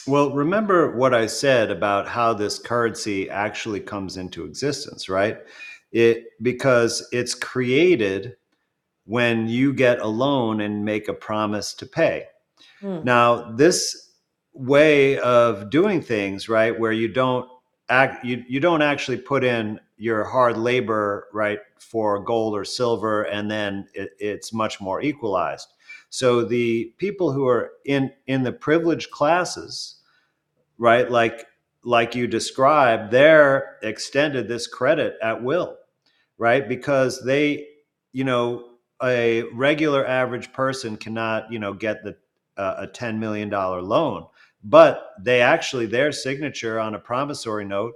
Well, 0.07 0.31
remember 0.31 0.95
what 0.95 1.15
I 1.15 1.25
said 1.25 1.71
about 1.71 2.07
how 2.07 2.33
this 2.33 2.59
currency 2.59 3.29
actually 3.29 3.79
comes 3.79 4.17
into 4.17 4.45
existence, 4.45 5.09
right? 5.09 5.39
It 5.91 6.25
because 6.41 7.07
it's 7.11 7.33
created 7.33 8.35
when 9.05 9.47
you 9.47 9.73
get 9.73 9.99
a 9.99 10.07
loan 10.07 10.61
and 10.61 10.85
make 10.85 11.07
a 11.07 11.13
promise 11.13 11.73
to 11.75 11.85
pay. 11.85 12.25
Mm. 12.81 13.03
Now, 13.03 13.51
this 13.51 14.11
way 14.53 15.19
of 15.19 15.69
doing 15.69 16.01
things, 16.01 16.49
right, 16.49 16.77
where 16.77 16.91
you 16.91 17.07
don't 17.07 17.49
act 17.89 18.25
you, 18.25 18.43
you 18.47 18.59
don't 18.59 18.81
actually 18.81 19.17
put 19.17 19.43
in 19.43 19.79
your 19.97 20.23
hard 20.23 20.57
labor 20.57 21.27
right 21.33 21.59
for 21.79 22.19
gold 22.23 22.55
or 22.55 22.65
silver 22.65 23.23
and 23.23 23.49
then 23.49 23.87
it, 23.93 24.11
it's 24.19 24.51
much 24.53 24.81
more 24.81 25.01
equalized. 25.01 25.67
So 26.09 26.43
the 26.43 26.93
people 26.97 27.31
who 27.31 27.47
are 27.47 27.71
in 27.85 28.11
in 28.27 28.43
the 28.43 28.51
privileged 28.51 29.11
classes 29.11 29.97
right 30.77 31.09
like 31.09 31.45
like 31.83 32.15
you 32.15 32.27
described 32.27 33.11
they're 33.11 33.77
extended 33.83 34.47
this 34.47 34.67
credit 34.67 35.15
at 35.21 35.43
will 35.43 35.77
right 36.37 36.67
because 36.67 37.23
they 37.23 37.67
you 38.11 38.23
know 38.23 38.75
a 39.03 39.43
regular 39.53 40.05
average 40.05 40.51
person 40.53 40.97
cannot, 40.97 41.51
you 41.51 41.59
know, 41.59 41.73
get 41.73 42.03
the 42.03 42.15
uh, 42.57 42.75
a 42.79 42.87
ten 42.87 43.19
million 43.19 43.49
dollar 43.49 43.81
loan, 43.81 44.25
but 44.65 45.11
they 45.21 45.41
actually 45.41 45.85
their 45.85 46.11
signature 46.11 46.79
on 46.79 46.95
a 46.95 46.99
promissory 46.99 47.63
note 47.63 47.93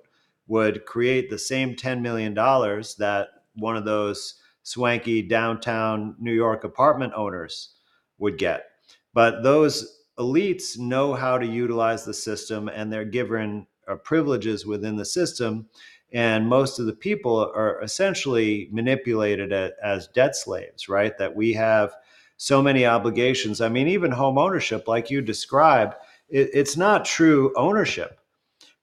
would 0.48 0.86
create 0.86 1.30
the 1.30 1.38
same 1.38 1.76
ten 1.76 2.02
million 2.02 2.34
dollars 2.34 2.96
that 2.96 3.28
one 3.56 3.76
of 3.76 3.86
those 3.86 4.36
swanky 4.64 5.22
downtown 5.22 6.16
New 6.20 6.34
York 6.34 6.64
apartment 6.64 7.12
owners 7.16 7.76
would 8.20 8.38
get. 8.38 8.66
But 9.14 9.42
those 9.42 10.06
elites 10.20 10.78
know 10.78 11.14
how 11.14 11.38
to 11.40 11.46
utilize 11.46 12.06
the 12.06 12.14
system, 12.14 12.70
and 12.70 12.94
they're 12.94 13.06
given 13.06 13.66
uh, 13.88 13.96
privileges 13.96 14.66
within 14.66 14.96
the 14.96 15.06
system 15.06 15.68
and 16.12 16.48
most 16.48 16.80
of 16.80 16.86
the 16.86 16.94
people 16.94 17.52
are 17.56 17.82
essentially 17.84 18.68
manipulated 18.72 19.54
as 19.84 20.08
debt 20.10 20.36
slaves 20.36 20.90
right 20.90 21.18
that 21.18 21.36
we 21.36 21.54
have 21.54 21.94
so 22.38 22.62
many 22.62 22.86
obligations 22.86 23.62
i 23.62 23.70
mean 23.70 23.88
even 23.88 24.12
home 24.12 24.38
ownership 24.38 24.88
like 24.88 25.10
you 25.10 25.22
described 25.22 25.94
it, 26.30 26.50
it's 26.54 26.78
not 26.78 27.06
true 27.06 27.54
ownership 27.56 28.20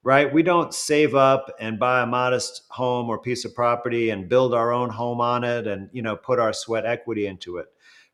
right 0.03 0.33
we 0.33 0.43
don't 0.43 0.75
save 0.75 1.15
up 1.15 1.51
and 1.61 1.79
buy 1.79 2.03
a 2.03 2.07
modest 2.07 2.63
home 2.71 3.09
or 3.09 3.19
piece 3.19 3.45
of 3.45 3.55
property 3.55 4.11
and 4.11 4.29
build 4.29 4.55
our 4.55 4.73
own 4.73 4.91
home 4.91 5.21
on 5.21 5.45
it 5.45 5.67
and 5.67 5.89
you 5.93 6.03
know 6.03 6.17
put 6.17 6.39
our 6.39 6.53
sweat 6.53 6.87
equity 6.87 7.27
into 7.27 7.57
it 7.59 7.67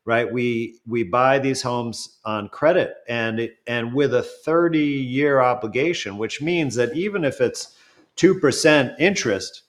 right 0.05 0.31
we 0.31 0.79
we 0.87 1.03
buy 1.03 1.39
these 1.39 1.61
homes 1.61 2.19
on 2.25 2.49
credit 2.49 2.95
and 3.07 3.39
it, 3.39 3.57
and 3.67 3.93
with 3.93 4.13
a 4.13 4.23
30 4.23 4.79
year 4.79 5.41
obligation 5.41 6.17
which 6.17 6.41
means 6.41 6.75
that 6.75 6.95
even 6.95 7.23
if 7.23 7.41
it's 7.41 7.75
2% 8.17 8.95
interest, 8.99 9.63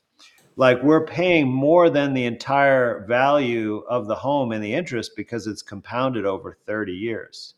like 0.56 0.82
we're 0.82 1.06
paying 1.06 1.48
more 1.48 1.90
than 1.90 2.14
the 2.14 2.24
entire 2.24 3.04
value 3.06 3.78
of 3.88 4.06
the 4.06 4.14
home 4.14 4.52
in 4.52 4.60
the 4.60 4.74
interest 4.74 5.12
because 5.16 5.46
it's 5.46 5.62
compounded 5.62 6.24
over 6.24 6.56
30 6.66 6.92
years. 6.92 7.54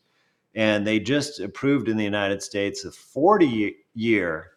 And 0.57 0.85
they 0.85 0.99
just 0.99 1.39
approved 1.39 1.87
in 1.87 1.95
the 1.95 2.03
United 2.03 2.43
States 2.43 2.83
a 2.83 2.91
40 2.91 3.77
year 3.93 4.51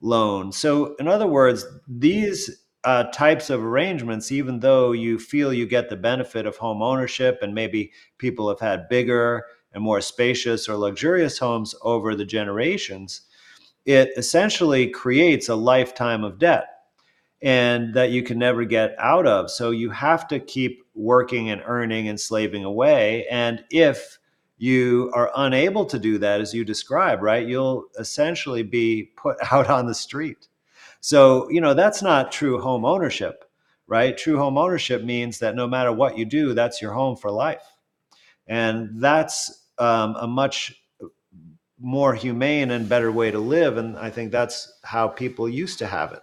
loan. 0.00 0.50
So, 0.50 0.96
in 0.96 1.06
other 1.06 1.28
words, 1.28 1.64
these 1.86 2.64
uh, 2.84 3.04
types 3.04 3.50
of 3.50 3.62
arrangements, 3.62 4.32
even 4.32 4.58
though 4.58 4.92
you 4.92 5.18
feel 5.18 5.52
you 5.52 5.66
get 5.66 5.88
the 5.88 5.96
benefit 5.96 6.46
of 6.46 6.56
home 6.56 6.82
ownership 6.82 7.38
and 7.40 7.54
maybe 7.54 7.92
people 8.18 8.48
have 8.48 8.58
had 8.58 8.88
bigger 8.88 9.44
and 9.72 9.84
more 9.84 10.00
spacious 10.00 10.68
or 10.68 10.76
luxurious 10.76 11.38
homes 11.38 11.74
over 11.82 12.16
the 12.16 12.24
generations, 12.24 13.22
it 13.84 14.10
essentially 14.16 14.88
creates 14.88 15.48
a 15.48 15.54
lifetime 15.54 16.24
of 16.24 16.38
debt 16.38 16.66
and 17.42 17.92
that 17.94 18.10
you 18.10 18.22
can 18.22 18.38
never 18.38 18.64
get 18.64 18.94
out 18.98 19.26
of. 19.26 19.50
So 19.50 19.70
you 19.70 19.90
have 19.90 20.26
to 20.28 20.38
keep 20.40 20.82
working 20.94 21.50
and 21.50 21.62
earning 21.64 22.08
and 22.08 22.18
slaving 22.18 22.64
away. 22.64 23.26
And 23.30 23.64
if 23.70 24.18
you 24.62 25.10
are 25.12 25.32
unable 25.34 25.84
to 25.84 25.98
do 25.98 26.18
that, 26.18 26.40
as 26.40 26.54
you 26.54 26.64
describe, 26.64 27.20
right, 27.20 27.48
you'll 27.48 27.86
essentially 27.98 28.62
be 28.62 29.10
put 29.16 29.36
out 29.50 29.68
on 29.68 29.86
the 29.86 29.94
street. 29.94 30.46
So, 31.00 31.50
you 31.50 31.60
know, 31.60 31.74
that's 31.74 32.00
not 32.00 32.30
true 32.30 32.60
home 32.60 32.84
ownership, 32.84 33.44
right? 33.88 34.16
True 34.16 34.38
home 34.38 34.56
ownership 34.56 35.02
means 35.02 35.40
that 35.40 35.56
no 35.56 35.66
matter 35.66 35.90
what 35.90 36.16
you 36.16 36.24
do, 36.24 36.54
that's 36.54 36.80
your 36.80 36.92
home 36.92 37.16
for 37.16 37.28
life. 37.28 37.64
And 38.46 39.02
that's 39.02 39.66
um, 39.78 40.14
a 40.14 40.28
much 40.28 40.80
more 41.80 42.14
humane 42.14 42.70
and 42.70 42.88
better 42.88 43.10
way 43.10 43.32
to 43.32 43.40
live. 43.40 43.78
And 43.78 43.98
I 43.98 44.10
think 44.10 44.30
that's 44.30 44.78
how 44.84 45.08
people 45.08 45.48
used 45.48 45.80
to 45.80 45.88
have 45.88 46.12
it. 46.12 46.22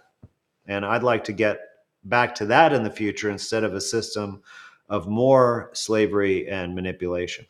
And 0.66 0.86
I'd 0.86 1.02
like 1.02 1.24
to 1.24 1.34
get 1.34 1.60
back 2.04 2.34
to 2.36 2.46
that 2.46 2.72
in 2.72 2.84
the 2.84 2.90
future 2.90 3.28
instead 3.28 3.64
of 3.64 3.74
a 3.74 3.82
system 3.82 4.42
of 4.88 5.08
more 5.08 5.68
slavery 5.74 6.48
and 6.48 6.74
manipulation. 6.74 7.44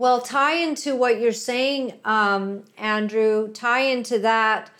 Well, 0.00 0.22
tie 0.22 0.54
into 0.54 0.96
what 0.96 1.20
you're 1.20 1.30
saying, 1.30 1.92
um, 2.06 2.64
Andrew, 2.78 3.48
tie 3.52 3.80
into 3.80 4.18
that 4.20 4.70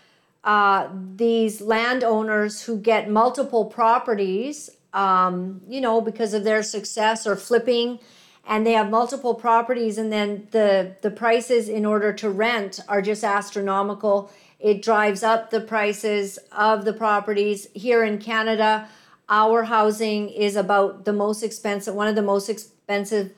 uh, 0.44 0.88
these 1.14 1.60
landowners 1.60 2.62
who 2.62 2.78
get 2.78 3.10
multiple 3.10 3.66
properties, 3.66 4.70
um, 4.94 5.60
you 5.68 5.82
know, 5.82 6.00
because 6.00 6.32
of 6.32 6.44
their 6.44 6.62
success 6.62 7.26
or 7.26 7.36
flipping 7.36 7.98
and 8.46 8.66
they 8.66 8.72
have 8.72 8.88
multiple 8.88 9.34
properties 9.34 9.98
and 9.98 10.10
then 10.10 10.48
the 10.52 10.96
the 11.02 11.10
prices 11.10 11.68
in 11.68 11.84
order 11.84 12.14
to 12.14 12.30
rent 12.30 12.80
are 12.88 13.02
just 13.02 13.22
astronomical. 13.22 14.32
It 14.58 14.80
drives 14.80 15.22
up 15.22 15.50
the 15.50 15.60
prices 15.60 16.38
of 16.50 16.86
the 16.86 16.94
properties. 16.94 17.68
Here 17.74 18.02
in 18.04 18.16
canada 18.16 18.88
our 19.28 19.64
housing 19.64 20.30
is 20.30 20.56
about 20.56 21.04
the 21.04 21.12
most 21.12 21.42
expensive 21.42 21.94
one 21.94 22.08
of 22.08 22.14
the 22.14 22.22
most 22.22 22.48
expensive 22.48 22.79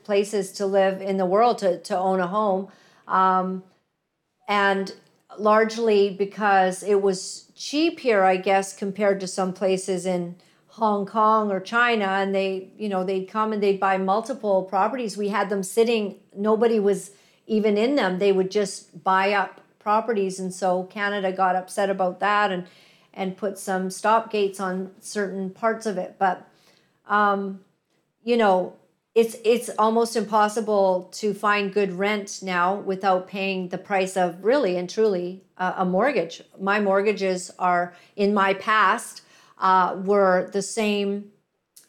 places 0.04 0.52
to 0.52 0.66
live 0.66 1.00
in 1.00 1.16
the 1.16 1.26
world 1.26 1.58
to, 1.58 1.78
to 1.80 1.96
own 1.96 2.20
a 2.20 2.26
home 2.26 2.68
um, 3.06 3.62
and 4.48 4.94
largely 5.38 6.10
because 6.10 6.82
it 6.82 7.00
was 7.00 7.50
cheap 7.54 8.00
here 8.00 8.22
i 8.22 8.36
guess 8.36 8.76
compared 8.76 9.20
to 9.20 9.26
some 9.26 9.52
places 9.52 10.06
in 10.06 10.34
Hong 10.72 11.04
Kong 11.04 11.50
or 11.50 11.60
China 11.60 12.06
and 12.06 12.34
they, 12.34 12.70
you 12.78 12.88
know, 12.88 13.04
they'd 13.04 13.26
come 13.26 13.52
and 13.52 13.62
they'd 13.62 13.78
buy 13.78 13.98
multiple 13.98 14.62
properties. 14.62 15.18
We 15.18 15.28
had 15.28 15.50
them 15.50 15.62
sitting, 15.62 16.16
nobody 16.34 16.80
was 16.80 17.10
even 17.46 17.76
in 17.76 17.94
them. 17.96 18.18
They 18.18 18.32
would 18.32 18.50
just 18.50 19.04
buy 19.04 19.32
up 19.32 19.60
properties. 19.78 20.40
And 20.40 20.52
so 20.54 20.84
Canada 20.84 21.30
got 21.30 21.56
upset 21.56 21.90
about 21.90 22.20
that 22.20 22.50
and 22.50 22.66
and 23.14 23.36
put 23.36 23.58
some 23.58 23.90
stop 23.90 24.32
gates 24.32 24.58
on 24.58 24.90
certain 25.00 25.50
parts 25.50 25.84
of 25.84 25.98
it. 25.98 26.16
But 26.18 26.48
um, 27.06 27.60
you 28.24 28.38
know, 28.38 28.74
it's 29.14 29.36
it's 29.44 29.68
almost 29.78 30.16
impossible 30.16 31.10
to 31.12 31.34
find 31.34 31.72
good 31.72 31.92
rent 31.92 32.40
now 32.42 32.76
without 32.76 33.28
paying 33.28 33.68
the 33.68 33.78
price 33.78 34.16
of 34.16 34.42
really 34.42 34.76
and 34.76 34.88
truly 34.88 35.42
uh, 35.58 35.74
a 35.76 35.84
mortgage. 35.84 36.42
My 36.58 36.80
mortgages 36.80 37.50
are 37.58 37.94
in 38.16 38.32
my 38.32 38.54
past 38.54 39.22
uh, 39.58 39.96
were 40.04 40.48
the 40.52 40.62
same 40.62 41.30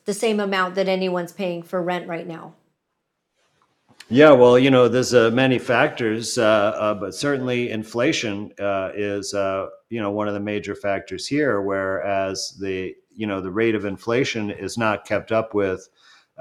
the 0.05 0.13
same 0.13 0.41
amount 0.41 0.75
that 0.75 0.89
anyone's 0.89 1.31
paying 1.31 1.63
for 1.63 1.81
rent 1.81 2.07
right 2.07 2.27
now. 2.27 2.53
Yeah, 4.09 4.31
well, 4.31 4.59
you 4.59 4.69
know, 4.69 4.89
there's 4.89 5.13
uh, 5.13 5.31
many 5.31 5.57
factors, 5.57 6.37
uh, 6.37 6.43
uh, 6.43 6.93
but 6.93 7.15
certainly 7.15 7.71
inflation 7.71 8.51
uh, 8.59 8.91
is, 8.93 9.33
you 9.33 10.01
know, 10.01 10.11
one 10.11 10.27
of 10.27 10.33
the 10.33 10.41
major 10.41 10.75
factors 10.75 11.25
here. 11.25 11.61
Whereas 11.61 12.55
the, 12.59 12.93
you 13.15 13.25
know, 13.25 13.39
the 13.39 13.49
rate 13.49 13.75
of 13.75 13.85
inflation 13.85 14.51
is 14.51 14.77
not 14.77 15.05
kept 15.05 15.31
up 15.31 15.53
with, 15.53 15.87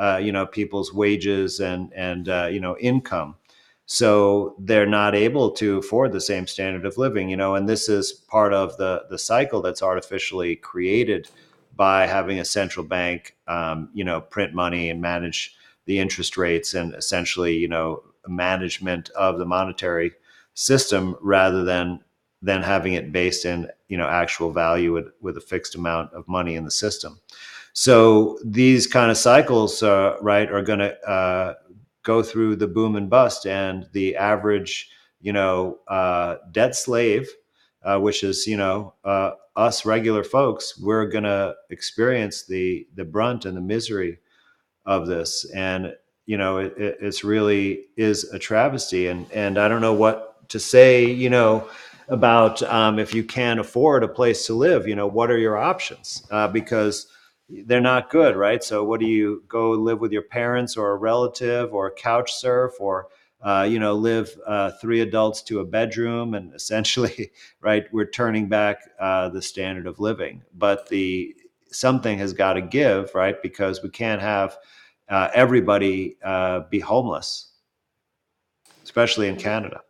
uh, 0.02 0.18
you 0.22 0.32
know, 0.32 0.46
people's 0.46 0.92
wages 0.92 1.60
and 1.60 1.92
and 1.94 2.26
you 2.52 2.60
know 2.60 2.76
income, 2.78 3.36
so 3.86 4.56
they're 4.58 4.86
not 4.86 5.14
able 5.14 5.50
to 5.52 5.78
afford 5.78 6.12
the 6.12 6.20
same 6.20 6.46
standard 6.46 6.84
of 6.86 6.98
living. 6.98 7.28
You 7.28 7.36
know, 7.36 7.54
and 7.54 7.68
this 7.68 7.88
is 7.88 8.12
part 8.12 8.52
of 8.52 8.76
the 8.78 9.04
the 9.10 9.18
cycle 9.18 9.62
that's 9.62 9.82
artificially 9.82 10.56
created 10.56 11.28
by 11.76 12.06
having 12.06 12.38
a 12.38 12.44
central 12.44 12.84
bank, 12.84 13.36
um, 13.46 13.90
you 13.94 14.04
know, 14.04 14.20
print 14.20 14.54
money 14.54 14.90
and 14.90 15.00
manage 15.00 15.54
the 15.86 15.98
interest 15.98 16.36
rates 16.36 16.74
and 16.74 16.94
essentially, 16.94 17.56
you 17.56 17.68
know, 17.68 18.02
management 18.26 19.10
of 19.10 19.38
the 19.38 19.44
monetary 19.46 20.12
system 20.54 21.16
rather 21.20 21.64
than 21.64 22.00
than 22.40 22.62
having 22.62 22.94
it 22.94 23.12
based 23.12 23.44
in 23.44 23.68
you 23.88 23.96
know 23.96 24.08
actual 24.08 24.52
value 24.52 24.92
with, 24.92 25.08
with 25.20 25.36
a 25.36 25.40
fixed 25.40 25.74
amount 25.74 26.12
of 26.12 26.26
money 26.28 26.56
in 26.56 26.64
the 26.64 26.70
system. 26.70 27.20
So 27.72 28.38
these 28.44 28.86
kind 28.86 29.10
of 29.10 29.16
cycles, 29.16 29.82
uh, 29.82 30.16
right, 30.20 30.50
are 30.50 30.62
going 30.62 30.80
to 30.80 31.00
uh, 31.08 31.54
go 32.02 32.22
through 32.22 32.56
the 32.56 32.66
boom 32.66 32.96
and 32.96 33.08
bust, 33.08 33.46
and 33.46 33.88
the 33.92 34.16
average, 34.16 34.90
you 35.20 35.32
know, 35.32 35.78
uh, 35.88 36.36
debt 36.50 36.74
slave, 36.74 37.30
uh, 37.82 37.98
which 37.98 38.22
is 38.24 38.46
you 38.46 38.56
know 38.56 38.94
uh, 39.04 39.32
us 39.56 39.84
regular 39.84 40.24
folks, 40.24 40.78
we're 40.78 41.06
going 41.06 41.24
to 41.24 41.54
experience 41.70 42.44
the 42.44 42.86
the 42.94 43.04
brunt 43.04 43.44
and 43.44 43.56
the 43.56 43.60
misery 43.60 44.18
of 44.86 45.06
this. 45.06 45.44
And 45.54 45.94
you 46.26 46.36
know 46.36 46.58
it, 46.58 46.74
it's 46.76 47.24
really 47.24 47.86
is 47.96 48.24
a 48.32 48.38
travesty. 48.38 49.08
And 49.08 49.30
and 49.32 49.58
i 49.58 49.68
don't 49.68 49.80
know 49.80 49.94
what 49.94 50.48
to 50.50 50.60
say 50.60 51.04
you 51.04 51.30
know 51.30 51.68
about 52.08 52.62
um, 52.64 52.98
if 52.98 53.14
you 53.14 53.24
can't 53.24 53.60
afford 53.60 54.02
a 54.02 54.08
place 54.08 54.46
to 54.46 54.54
live 54.54 54.86
you 54.86 54.94
know 54.94 55.06
what 55.06 55.30
are 55.30 55.38
your 55.38 55.56
options? 55.56 56.26
Uh, 56.30 56.48
because 56.48 57.06
they're 57.66 57.80
not 57.80 58.10
good 58.10 58.36
right? 58.36 58.62
So 58.62 58.84
what 58.84 59.00
do 59.00 59.06
you 59.06 59.42
go 59.48 59.72
live 59.72 60.00
with 60.00 60.12
your 60.12 60.22
parents 60.22 60.76
or 60.76 60.92
a 60.92 60.96
relative 60.96 61.72
or 61.74 61.90
couch 61.92 62.32
surf 62.32 62.74
or 62.80 63.08
uh, 63.42 63.66
you 63.68 63.78
know 63.78 63.94
live 63.94 64.30
uh, 64.46 64.72
three 64.80 65.00
adults 65.00 65.42
to 65.42 65.60
a 65.60 65.64
bedroom? 65.64 66.34
And 66.34 66.54
essentially 66.54 67.32
right 67.60 67.84
we're 67.92 68.06
turning 68.10 68.48
back 68.48 68.78
uh, 68.98 69.28
the 69.28 69.42
standard 69.42 69.86
of 69.86 70.00
living. 70.00 70.42
But 70.54 70.88
the 70.88 71.34
something 71.70 72.18
has 72.18 72.32
got 72.32 72.54
to 72.54 72.62
give 72.62 73.14
right? 73.14 73.40
Because 73.42 73.82
we 73.82 73.90
can't 73.90 74.20
have 74.20 74.56
uh, 75.08 75.28
everybody 75.34 76.16
uh, 76.24 76.60
be 76.70 76.80
homeless, 76.80 77.52
especially 78.82 79.28
in 79.28 79.36
Canada. 79.36 79.82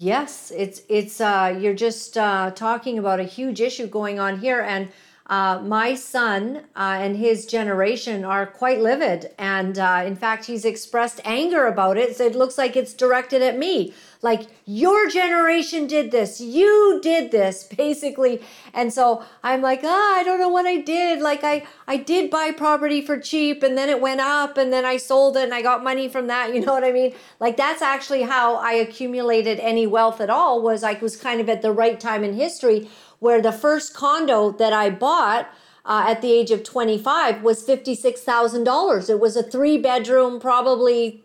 Yes, 0.00 0.52
it's 0.54 0.82
it's 0.88 1.20
uh, 1.20 1.58
you're 1.60 1.74
just 1.74 2.16
uh, 2.16 2.52
talking 2.52 2.98
about 2.98 3.18
a 3.18 3.24
huge 3.24 3.60
issue 3.60 3.88
going 3.88 4.20
on 4.20 4.38
here, 4.38 4.60
and 4.60 4.88
uh, 5.28 5.60
my 5.62 5.94
son 5.94 6.64
uh, 6.74 6.98
and 7.00 7.16
his 7.16 7.44
generation 7.44 8.24
are 8.24 8.46
quite 8.46 8.80
livid, 8.80 9.30
and 9.38 9.78
uh, 9.78 10.02
in 10.06 10.16
fact, 10.16 10.46
he's 10.46 10.64
expressed 10.64 11.20
anger 11.24 11.66
about 11.66 11.98
it. 11.98 12.16
So 12.16 12.24
it 12.24 12.34
looks 12.34 12.56
like 12.56 12.76
it's 12.76 12.94
directed 12.94 13.42
at 13.42 13.58
me. 13.58 13.92
Like 14.20 14.48
your 14.64 15.08
generation 15.08 15.86
did 15.86 16.10
this 16.10 16.40
you 16.40 16.98
did 17.02 17.30
this 17.30 17.64
basically. 17.76 18.42
And 18.74 18.92
so 18.92 19.24
i'm 19.42 19.62
like 19.62 19.80
ah 19.84 20.16
i 20.16 20.22
don't 20.24 20.40
know 20.40 20.48
what 20.48 20.66
i 20.66 20.78
did. 20.78 21.20
Like 21.20 21.44
i 21.44 21.64
i 21.86 21.96
did 21.96 22.30
buy 22.30 22.50
property 22.50 23.00
for 23.00 23.18
cheap 23.18 23.62
and 23.62 23.78
then 23.78 23.88
it 23.88 24.00
went 24.00 24.20
up 24.20 24.56
and 24.58 24.72
then 24.72 24.84
i 24.84 24.96
sold 24.96 25.36
it 25.36 25.44
and 25.44 25.54
i 25.54 25.62
got 25.62 25.84
money 25.84 26.08
from 26.08 26.26
that 26.26 26.52
you 26.54 26.60
know 26.64 26.72
what 26.72 26.84
i 26.84 26.92
mean? 26.92 27.14
Like 27.38 27.56
that's 27.56 27.82
actually 27.82 28.22
how 28.22 28.56
i 28.56 28.72
accumulated 28.72 29.60
any 29.60 29.86
wealth 29.86 30.20
at 30.20 30.30
all 30.30 30.62
was 30.62 30.82
i 30.82 30.94
was 30.94 31.16
kind 31.16 31.40
of 31.40 31.48
at 31.48 31.62
the 31.62 31.72
right 31.72 32.00
time 32.00 32.24
in 32.24 32.34
history 32.34 32.88
where 33.18 33.40
the 33.40 33.52
first 33.52 33.94
condo 33.94 34.50
that 34.52 34.72
i 34.72 34.88
bought 34.90 35.48
uh, 35.84 36.04
at 36.06 36.20
the 36.20 36.30
age 36.30 36.50
of 36.50 36.62
25 36.62 37.42
was 37.42 37.66
$56,000. 37.66 39.08
It 39.08 39.18
was 39.18 39.36
a 39.36 39.42
three 39.42 39.78
bedroom, 39.78 40.38
probably 40.38 41.24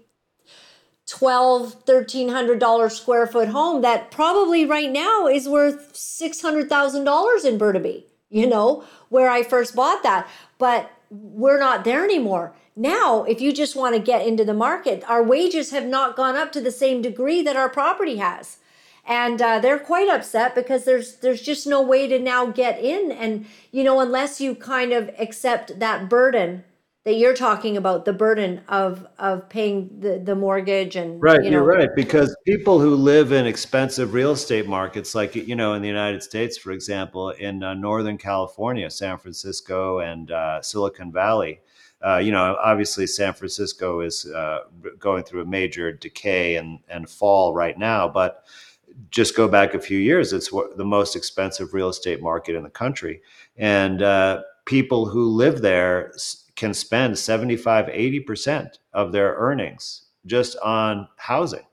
twelve, 1.06 1.84
thirteen 1.86 2.30
hundred 2.30 2.60
dollar 2.60 2.89
square 2.89 3.28
foot 3.28 3.50
home 3.50 3.82
that 3.82 4.12
probably 4.12 4.66
right 4.66 4.91
now 4.91 5.28
is 5.28 5.48
worth 5.48 5.96
six 5.96 6.41
hundred 6.41 6.70
thousand 6.70 7.04
dollars 7.04 7.46
in 7.46 7.58
Burnaby, 7.58 8.06
you 8.30 8.48
know, 8.48 8.84
where 9.10 9.30
I 9.30 9.44
first 9.44 9.76
bought 9.76 10.04
that. 10.04 10.28
But 10.58 10.91
we're 11.10 11.60
not 11.60 11.84
there 11.84 12.04
anymore. 12.04 12.56
Now, 12.76 13.24
if 13.26 13.39
you 13.39 13.54
just 13.54 13.76
want 13.76 13.96
to 13.96 14.02
get 14.02 14.26
into 14.26 14.44
the 14.44 14.54
market, 14.54 15.04
our 15.08 15.22
wages 15.22 15.70
have 15.72 15.86
not 15.86 16.16
gone 16.16 16.36
up 16.36 16.52
to 16.54 16.62
the 16.62 16.72
same 16.72 17.02
degree 17.02 17.44
that 17.44 17.56
our 17.56 17.70
property 17.70 18.18
has. 18.18 18.58
And 19.06 19.41
uh, 19.41 19.60
they're 19.60 19.80
quite 19.80 20.08
upset 20.08 20.56
because 20.56 20.86
there's 20.86 21.18
there's 21.18 21.41
just 21.41 21.68
no 21.68 21.82
way 21.82 22.08
to 22.08 22.20
now 22.20 22.45
get 22.45 22.80
in, 22.80 23.12
and 23.12 23.45
you 23.72 23.84
know 23.84 23.99
unless 23.99 24.39
you 24.39 24.56
kind 24.56 24.93
of 24.93 25.10
accept 25.20 25.80
that 25.80 26.10
burden 26.10 26.64
that 27.04 27.16
you're 27.16 27.34
talking 27.34 27.76
about 27.76 28.06
the 28.06 28.14
burden 28.14 28.62
of 28.70 29.06
of 29.20 29.49
paying 29.49 29.89
the, 29.99 30.20
the 30.20 30.36
mortgage 30.36 30.95
and 30.95 31.22
right 31.22 31.43
you 31.43 31.51
know. 31.51 31.58
you're 31.58 31.66
right. 31.66 31.89
Because 31.95 32.36
people 32.45 32.80
who 32.80 32.95
live 32.95 33.32
in 33.32 33.45
expensive 33.45 34.14
real 34.14 34.32
estate 34.32 34.68
markets 34.68 35.14
like 35.14 35.36
you 35.36 35.56
know 35.56 35.74
in 35.74 35.82
the 35.82 35.88
united 35.88 36.24
states 36.24 36.58
for 36.58 36.72
example 36.72 37.32
in 37.32 37.62
uh, 37.62 37.74
northern 37.74 38.18
california 38.18 38.89
san 38.89 39.18
francisco 39.18 39.99
and 39.99 40.32
uh, 40.32 40.62
silicon 40.62 41.12
valley 41.12 41.60
uh, 42.06 42.18
you 42.18 42.32
know 42.32 42.58
obviously 42.64 43.06
san 43.06 43.34
francisco 43.34 43.99
is 43.99 44.26
uh, 44.28 44.60
going 44.99 45.24
through 45.24 45.41
a 45.41 45.45
major 45.45 45.91
decay 45.91 46.56
and, 46.56 46.80
and 46.88 47.10
fall 47.10 47.54
right 47.54 47.78
now. 47.78 48.08
But 48.08 48.45
just 49.10 49.36
go 49.36 49.48
back 49.48 49.74
a 49.74 49.80
few 49.80 49.98
years 49.98 50.34
it's 50.34 50.50
the 50.76 50.86
most 50.86 51.16
expensive 51.16 51.74
real 51.74 51.89
estate 51.89 52.22
market 52.22 52.56
in 52.56 52.64
the 52.64 52.70
country. 52.70 53.22
And 53.58 54.02
uh, 54.02 54.41
people 54.66 55.06
who 55.06 55.30
live 55.30 55.62
there 55.62 56.14
can 56.56 56.74
spend 56.74 57.18
75 57.18 57.86
80% 57.88 58.78
of 58.94 59.12
their 59.12 59.34
earnings 59.36 60.06
just 60.26 60.58
on 60.60 61.08
housing 61.18 61.66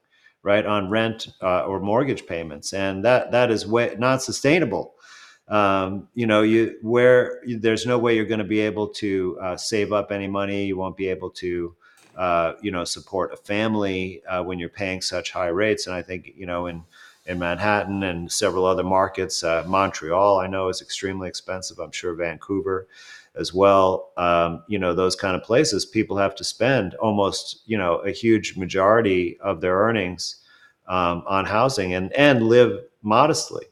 right 0.42 0.64
on 0.64 0.88
rent 0.88 1.28
uh, 1.42 1.64
or 1.64 1.80
mortgage 1.80 2.26
payments. 2.26 2.72
And 2.72 3.04
that 3.04 3.30
that 3.32 3.50
is 3.50 3.66
way, 3.66 3.94
not 3.98 4.22
sustainable. 4.22 4.94
Um, 5.48 6.08
you 6.14 6.26
know 6.26 6.42
you 6.42 6.76
where 6.80 7.42
there's 7.46 7.84
no 7.84 7.98
way 7.98 8.14
you're 8.14 8.24
going 8.24 8.38
to 8.38 8.44
be 8.44 8.60
able 8.60 8.88
to 8.88 9.38
uh, 9.42 9.56
save 9.56 9.92
up 9.92 10.12
any 10.12 10.28
money. 10.28 10.64
You 10.64 10.76
won't 10.76 10.96
be 10.96 11.08
able 11.08 11.30
to 11.30 11.74
uh, 12.16 12.52
you 12.62 12.70
know 12.70 12.84
support 12.84 13.32
a 13.32 13.36
family 13.36 14.22
uh, 14.26 14.42
when 14.42 14.58
you're 14.58 14.68
paying 14.68 15.00
such 15.00 15.32
high 15.32 15.48
rates. 15.48 15.86
And 15.86 15.94
i 15.94 16.02
think 16.02 16.32
you 16.36 16.46
know 16.46 16.66
in 16.66 16.84
in 17.30 17.38
manhattan 17.38 18.02
and 18.02 18.30
several 18.30 18.64
other 18.64 18.84
markets 18.84 19.42
uh, 19.44 19.64
montreal 19.66 20.38
i 20.38 20.46
know 20.46 20.68
is 20.68 20.82
extremely 20.82 21.28
expensive 21.28 21.78
i'm 21.78 21.92
sure 21.92 22.14
vancouver 22.14 22.86
as 23.36 23.54
well. 23.54 24.12
Um, 24.16 24.64
you 24.66 24.78
know, 24.78 24.94
those 24.94 25.16
kind 25.16 25.36
of 25.36 25.42
places, 25.42 25.86
people 25.86 26.16
have 26.16 26.34
to 26.36 26.44
spend 26.44 26.94
almost, 26.94 27.62
you 27.66 27.78
know, 27.78 27.96
a 27.98 28.10
huge 28.10 28.56
majority 28.56 29.38
of 29.40 29.60
their 29.60 29.76
earnings 29.76 30.36
um, 30.88 31.22
on 31.26 31.44
housing 31.44 31.94
and 31.94 32.12
and 32.14 32.42
live 32.42 32.84
modestly, 33.02 33.66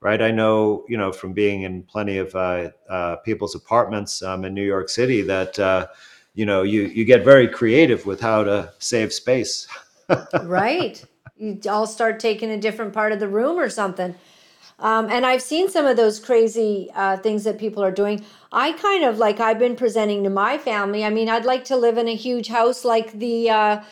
right? 0.00 0.22
I 0.22 0.30
know, 0.30 0.84
you 0.88 0.96
know, 0.96 1.12
from 1.12 1.32
being 1.32 1.62
in 1.62 1.82
plenty 1.82 2.18
of 2.18 2.34
uh, 2.34 2.70
uh, 2.88 3.16
people's 3.16 3.54
apartments 3.54 4.22
um, 4.22 4.44
in 4.44 4.54
New 4.54 4.64
York 4.64 4.88
City 4.88 5.22
that, 5.22 5.58
uh, 5.58 5.88
you 6.34 6.46
know, 6.46 6.62
you 6.62 6.82
you 6.82 7.04
get 7.04 7.24
very 7.24 7.48
creative 7.48 8.06
with 8.06 8.20
how 8.20 8.44
to 8.44 8.72
save 8.78 9.12
space. 9.12 9.66
right. 10.42 11.04
You 11.40 11.58
all 11.68 11.86
start 11.86 12.20
taking 12.20 12.50
a 12.50 12.58
different 12.58 12.92
part 12.92 13.12
of 13.12 13.18
the 13.18 13.26
room 13.28 13.58
or 13.58 13.70
something. 13.70 14.14
Um, 14.78 15.10
and 15.10 15.26
I've 15.26 15.42
seen 15.42 15.68
some 15.68 15.86
of 15.86 15.96
those 15.96 16.20
crazy 16.20 16.90
uh, 16.94 17.16
things 17.16 17.44
that 17.44 17.58
people 17.58 17.82
are 17.82 17.90
doing. 17.90 18.24
I 18.52 18.72
kind 18.72 19.04
of 19.04 19.18
like 19.18 19.40
I've 19.40 19.58
been 19.58 19.74
presenting 19.74 20.22
to 20.24 20.30
my 20.30 20.58
family. 20.58 21.04
I 21.04 21.10
mean, 21.10 21.28
I'd 21.28 21.44
like 21.44 21.64
to 21.66 21.76
live 21.76 21.98
in 21.98 22.08
a 22.08 22.14
huge 22.14 22.48
house 22.48 22.84
like 22.84 23.18
the 23.18 23.50
uh, 23.50 23.82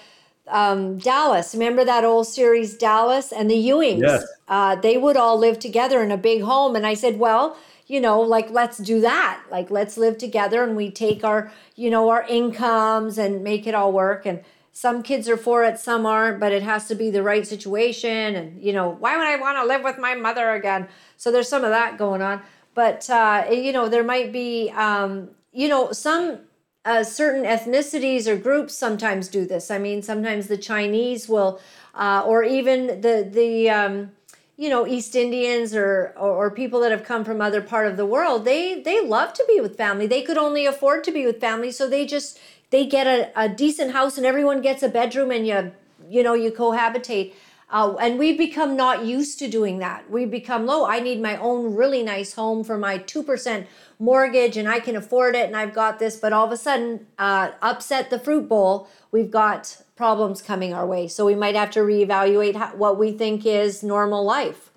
um, 0.46 0.98
Dallas. 0.98 1.54
Remember 1.54 1.84
that 1.84 2.04
old 2.04 2.26
series 2.26 2.76
Dallas 2.76 3.32
and 3.32 3.50
the 3.50 3.68
Ewings? 3.68 4.02
Yes. 4.02 4.24
Uh, 4.46 4.76
they 4.76 4.96
would 4.96 5.16
all 5.16 5.38
live 5.38 5.58
together 5.58 6.02
in 6.02 6.10
a 6.10 6.16
big 6.16 6.42
home, 6.42 6.76
and 6.76 6.86
I 6.86 6.94
said, 6.94 7.18
well. 7.18 7.56
You 7.90 8.02
know, 8.02 8.20
like 8.20 8.50
let's 8.50 8.76
do 8.76 9.00
that. 9.00 9.40
Like 9.50 9.70
let's 9.70 9.96
live 9.96 10.18
together 10.18 10.62
and 10.62 10.76
we 10.76 10.90
take 10.90 11.24
our, 11.24 11.50
you 11.74 11.88
know, 11.88 12.10
our 12.10 12.22
incomes 12.28 13.16
and 13.16 13.42
make 13.42 13.66
it 13.66 13.74
all 13.74 13.92
work. 13.92 14.26
And 14.26 14.44
some 14.72 15.02
kids 15.02 15.28
are 15.28 15.36
for 15.36 15.64
it, 15.64 15.78
some 15.78 16.06
aren't, 16.06 16.38
but 16.38 16.52
it 16.52 16.62
has 16.62 16.86
to 16.88 16.94
be 16.94 17.10
the 17.10 17.22
right 17.22 17.46
situation. 17.46 18.36
And, 18.36 18.62
you 18.62 18.72
know, 18.72 18.90
why 18.90 19.16
would 19.16 19.26
I 19.26 19.36
want 19.36 19.58
to 19.58 19.64
live 19.64 19.82
with 19.82 19.98
my 19.98 20.14
mother 20.14 20.50
again? 20.50 20.88
So 21.16 21.32
there's 21.32 21.48
some 21.48 21.64
of 21.64 21.70
that 21.70 21.98
going 21.98 22.22
on. 22.22 22.42
But, 22.74 23.10
uh, 23.10 23.46
you 23.50 23.72
know, 23.72 23.88
there 23.88 24.04
might 24.04 24.32
be, 24.32 24.70
um, 24.70 25.30
you 25.52 25.68
know, 25.68 25.90
some 25.90 26.40
uh, 26.84 27.04
certain 27.04 27.44
ethnicities 27.44 28.26
or 28.26 28.36
groups 28.36 28.74
sometimes 28.74 29.28
do 29.28 29.46
this. 29.46 29.70
I 29.70 29.78
mean, 29.78 30.02
sometimes 30.02 30.46
the 30.46 30.56
Chinese 30.56 31.28
will, 31.28 31.60
uh, 31.94 32.22
or 32.24 32.44
even 32.44 33.00
the 33.00 33.28
the 33.30 33.68
um, 33.68 34.12
you 34.56 34.70
know 34.70 34.86
East 34.86 35.14
Indians 35.14 35.74
or, 35.74 36.14
or, 36.16 36.30
or 36.30 36.50
people 36.50 36.80
that 36.80 36.90
have 36.90 37.04
come 37.04 37.24
from 37.24 37.40
other 37.40 37.60
part 37.60 37.86
of 37.86 37.96
the 37.96 38.06
world. 38.06 38.44
They 38.44 38.80
they 38.80 39.04
love 39.04 39.34
to 39.34 39.44
be 39.46 39.60
with 39.60 39.76
family. 39.76 40.06
They 40.06 40.22
could 40.22 40.38
only 40.38 40.64
afford 40.64 41.04
to 41.04 41.12
be 41.12 41.26
with 41.26 41.40
family, 41.40 41.70
so 41.72 41.88
they 41.88 42.06
just 42.06 42.38
they 42.70 42.86
get 42.86 43.06
a, 43.06 43.30
a 43.40 43.48
decent 43.48 43.92
house 43.92 44.16
and 44.16 44.26
everyone 44.26 44.60
gets 44.60 44.82
a 44.82 44.88
bedroom 44.88 45.30
and 45.30 45.46
you 45.46 45.72
you 46.08 46.22
know 46.22 46.34
you 46.34 46.50
cohabitate. 46.50 47.34
Uh, 47.70 47.94
and 48.00 48.18
we've 48.18 48.38
become 48.38 48.76
not 48.76 49.04
used 49.04 49.38
to 49.38 49.46
doing 49.46 49.78
that. 49.78 50.10
We've 50.10 50.30
become 50.30 50.64
low. 50.64 50.86
I 50.86 51.00
need 51.00 51.20
my 51.20 51.36
own 51.36 51.74
really 51.74 52.02
nice 52.02 52.32
home 52.32 52.64
for 52.64 52.78
my 52.78 52.98
2% 52.98 53.66
mortgage 53.98 54.56
and 54.56 54.66
I 54.66 54.80
can 54.80 54.96
afford 54.96 55.36
it 55.36 55.46
and 55.46 55.54
I've 55.54 55.74
got 55.74 55.98
this. 55.98 56.16
But 56.16 56.32
all 56.32 56.46
of 56.46 56.52
a 56.52 56.56
sudden, 56.56 57.06
uh, 57.18 57.50
upset 57.60 58.08
the 58.08 58.18
fruit 58.18 58.48
bowl, 58.48 58.88
we've 59.12 59.30
got 59.30 59.82
problems 59.96 60.40
coming 60.40 60.72
our 60.72 60.86
way. 60.86 61.08
So 61.08 61.26
we 61.26 61.34
might 61.34 61.56
have 61.56 61.70
to 61.72 61.80
reevaluate 61.80 62.56
how, 62.56 62.74
what 62.74 62.98
we 62.98 63.12
think 63.12 63.44
is 63.44 63.82
normal 63.82 64.24
life. 64.24 64.70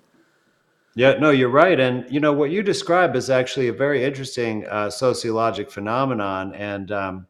Yeah, 0.94 1.14
no, 1.14 1.30
you're 1.30 1.48
right. 1.48 1.80
And 1.80 2.04
you 2.12 2.20
know 2.20 2.34
what 2.34 2.50
you 2.50 2.62
describe 2.62 3.16
is 3.16 3.30
actually 3.30 3.68
a 3.68 3.72
very 3.72 4.04
interesting 4.04 4.66
uh, 4.68 4.90
sociologic 4.90 5.70
phenomenon, 5.70 6.54
and 6.54 6.92
um, 6.92 7.26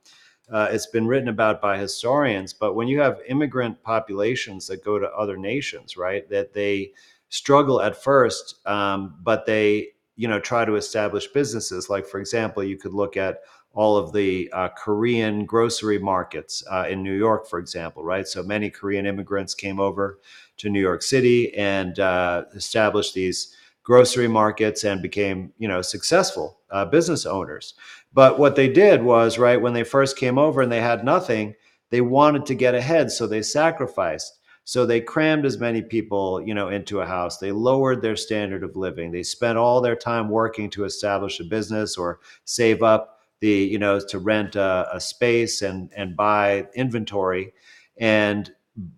uh, 0.52 0.68
it's 0.70 0.86
been 0.86 1.06
written 1.06 1.28
about 1.28 1.60
by 1.60 1.78
historians. 1.78 2.52
But 2.52 2.74
when 2.74 2.86
you 2.86 3.00
have 3.00 3.20
immigrant 3.28 3.82
populations 3.82 4.66
that 4.66 4.84
go 4.84 4.98
to 4.98 5.08
other 5.08 5.36
nations, 5.36 5.96
right, 5.96 6.28
that 6.28 6.52
they 6.52 6.92
struggle 7.30 7.80
at 7.80 7.96
first, 7.96 8.64
um, 8.66 9.16
but 9.22 9.46
they 9.46 9.88
you 10.16 10.28
know 10.28 10.38
try 10.38 10.64
to 10.64 10.76
establish 10.76 11.26
businesses. 11.28 11.88
Like 11.88 12.06
for 12.06 12.20
example, 12.20 12.62
you 12.62 12.76
could 12.76 12.92
look 12.92 13.16
at 13.16 13.40
all 13.74 13.96
of 13.96 14.12
the 14.12 14.50
uh, 14.52 14.68
Korean 14.76 15.46
grocery 15.46 15.98
markets 15.98 16.62
uh, 16.70 16.86
in 16.88 17.02
New 17.02 17.14
York, 17.16 17.48
for 17.48 17.58
example, 17.58 18.04
right? 18.04 18.26
So 18.26 18.42
many 18.42 18.68
Korean 18.70 19.06
immigrants 19.06 19.54
came 19.54 19.80
over 19.80 20.18
to 20.58 20.68
New 20.68 20.80
York 20.80 21.02
City 21.02 21.54
and 21.54 21.98
uh, 21.98 22.44
established 22.54 23.14
these 23.14 23.56
grocery 23.82 24.28
markets 24.28 24.84
and 24.84 25.02
became, 25.02 25.52
you 25.58 25.66
know, 25.66 25.82
successful 25.82 26.60
uh, 26.70 26.84
business 26.84 27.26
owners. 27.26 27.74
But 28.14 28.38
what 28.38 28.56
they 28.56 28.68
did 28.68 29.02
was, 29.02 29.38
right, 29.38 29.60
when 29.60 29.72
they 29.72 29.84
first 29.84 30.18
came 30.18 30.38
over 30.38 30.60
and 30.60 30.70
they 30.70 30.80
had 30.80 31.04
nothing, 31.04 31.54
they 31.90 32.00
wanted 32.00 32.46
to 32.46 32.54
get 32.54 32.74
ahead, 32.74 33.10
so 33.10 33.26
they 33.26 33.42
sacrificed. 33.42 34.38
So 34.64 34.86
they 34.86 35.00
crammed 35.00 35.44
as 35.44 35.58
many 35.58 35.82
people, 35.82 36.40
you 36.40 36.54
know, 36.54 36.68
into 36.68 37.00
a 37.00 37.06
house. 37.06 37.38
They 37.38 37.52
lowered 37.52 38.00
their 38.00 38.16
standard 38.16 38.62
of 38.62 38.76
living. 38.76 39.10
They 39.10 39.24
spent 39.24 39.58
all 39.58 39.80
their 39.80 39.96
time 39.96 40.28
working 40.28 40.70
to 40.70 40.84
establish 40.84 41.40
a 41.40 41.44
business 41.44 41.96
or 41.96 42.20
save 42.44 42.82
up 42.82 43.18
the, 43.40 43.50
you 43.50 43.78
know, 43.78 43.98
to 43.98 44.18
rent 44.20 44.54
a, 44.54 44.88
a 44.92 45.00
space 45.00 45.62
and 45.62 45.90
and 45.96 46.16
buy 46.16 46.68
inventory. 46.74 47.52
And 47.96 48.52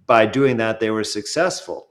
by 0.07 0.27
doing 0.27 0.59
that, 0.59 0.81
they 0.81 0.91
were 0.91 1.05
successful. 1.05 1.89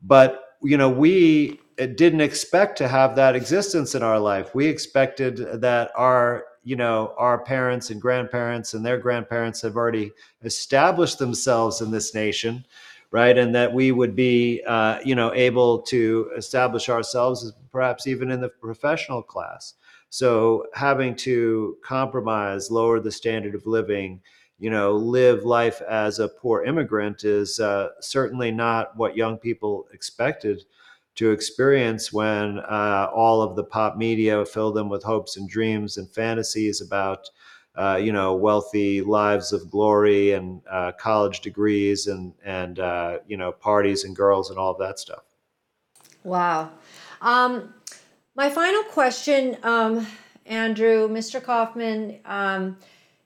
But 0.00 0.42
you 0.62 0.76
know, 0.76 0.88
we 0.88 1.60
eh, 1.78 1.86
didn't 1.86 2.20
expect 2.20 2.78
to 2.78 2.88
have 2.88 3.16
that 3.16 3.34
existence 3.34 3.94
in 3.94 4.02
our 4.02 4.20
life. 4.20 4.54
We 4.54 4.66
expected 4.66 5.60
that 5.60 5.90
our 5.96 6.44
you 6.66 6.76
know 6.76 7.14
our 7.16 7.38
parents 7.38 7.90
and 7.90 8.02
grandparents 8.02 8.74
and 8.74 8.84
their 8.84 8.98
grandparents 8.98 9.62
have 9.62 9.76
already 9.76 10.12
established 10.42 11.18
themselves 11.18 11.80
in 11.80 11.90
this 11.90 12.14
nation 12.14 12.64
right? 13.10 13.38
And 13.38 13.54
that 13.54 13.72
we 13.72 13.92
would 13.92 14.14
be 14.16 14.62
uh, 14.66 14.98
you 15.04 15.14
know 15.14 15.32
able 15.32 15.80
to 15.82 16.30
establish 16.36 16.88
ourselves 16.88 17.52
perhaps 17.72 18.06
even 18.06 18.30
in 18.30 18.40
the 18.40 18.48
professional 18.48 19.22
class. 19.22 19.74
So 20.10 20.66
having 20.74 21.14
to 21.16 21.76
compromise 21.82 22.70
lower 22.70 23.00
the 23.00 23.12
standard 23.12 23.54
of 23.54 23.66
living 23.66 24.20
you 24.58 24.70
know 24.70 24.92
live 24.92 25.44
life 25.44 25.82
as 25.82 26.18
a 26.18 26.28
poor 26.28 26.64
immigrant 26.64 27.24
is 27.24 27.60
uh, 27.60 27.88
certainly 28.00 28.50
not 28.50 28.96
what 28.96 29.16
young 29.16 29.36
people 29.36 29.86
expected 29.92 30.64
to 31.16 31.30
experience 31.30 32.12
when 32.12 32.58
uh, 32.60 33.10
all 33.14 33.42
of 33.42 33.56
the 33.56 33.64
pop 33.64 33.96
media 33.96 34.44
filled 34.44 34.76
them 34.76 34.88
with 34.88 35.02
hopes 35.02 35.36
and 35.36 35.48
dreams 35.48 35.96
and 35.96 36.10
fantasies 36.10 36.80
about 36.80 37.28
uh, 37.76 38.00
you 38.02 38.10
know, 38.10 38.34
wealthy 38.34 39.02
lives 39.02 39.52
of 39.52 39.70
glory 39.70 40.32
and 40.32 40.62
uh, 40.70 40.92
college 40.92 41.40
degrees 41.40 42.06
and 42.06 42.32
and 42.44 42.78
uh, 42.78 43.18
you 43.26 43.36
know 43.36 43.52
parties 43.52 44.04
and 44.04 44.16
girls 44.16 44.48
and 44.50 44.58
all 44.58 44.72
of 44.72 44.78
that 44.78 44.98
stuff. 44.98 45.24
Wow. 46.24 46.70
Um, 47.20 47.74
my 48.34 48.48
final 48.48 48.82
question, 48.84 49.58
um, 49.62 50.06
Andrew, 50.46 51.08
Mr. 51.08 51.42
Kaufman, 51.42 52.18
um, 52.24 52.78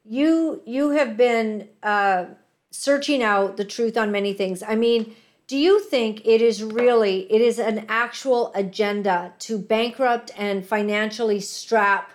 you 0.04 0.62
you 0.66 0.90
have 0.90 1.16
been 1.16 1.68
uh, 1.84 2.24
searching 2.72 3.22
out 3.22 3.56
the 3.56 3.64
truth 3.64 3.96
on 3.96 4.10
many 4.10 4.32
things. 4.32 4.64
I 4.64 4.74
mean, 4.74 5.14
do 5.50 5.56
you 5.56 5.80
think 5.80 6.24
it 6.24 6.40
is 6.40 6.62
really 6.62 7.26
it 7.28 7.40
is 7.40 7.58
an 7.58 7.84
actual 7.88 8.52
agenda 8.54 9.32
to 9.40 9.58
bankrupt 9.58 10.30
and 10.36 10.64
financially 10.64 11.40
strap? 11.40 12.12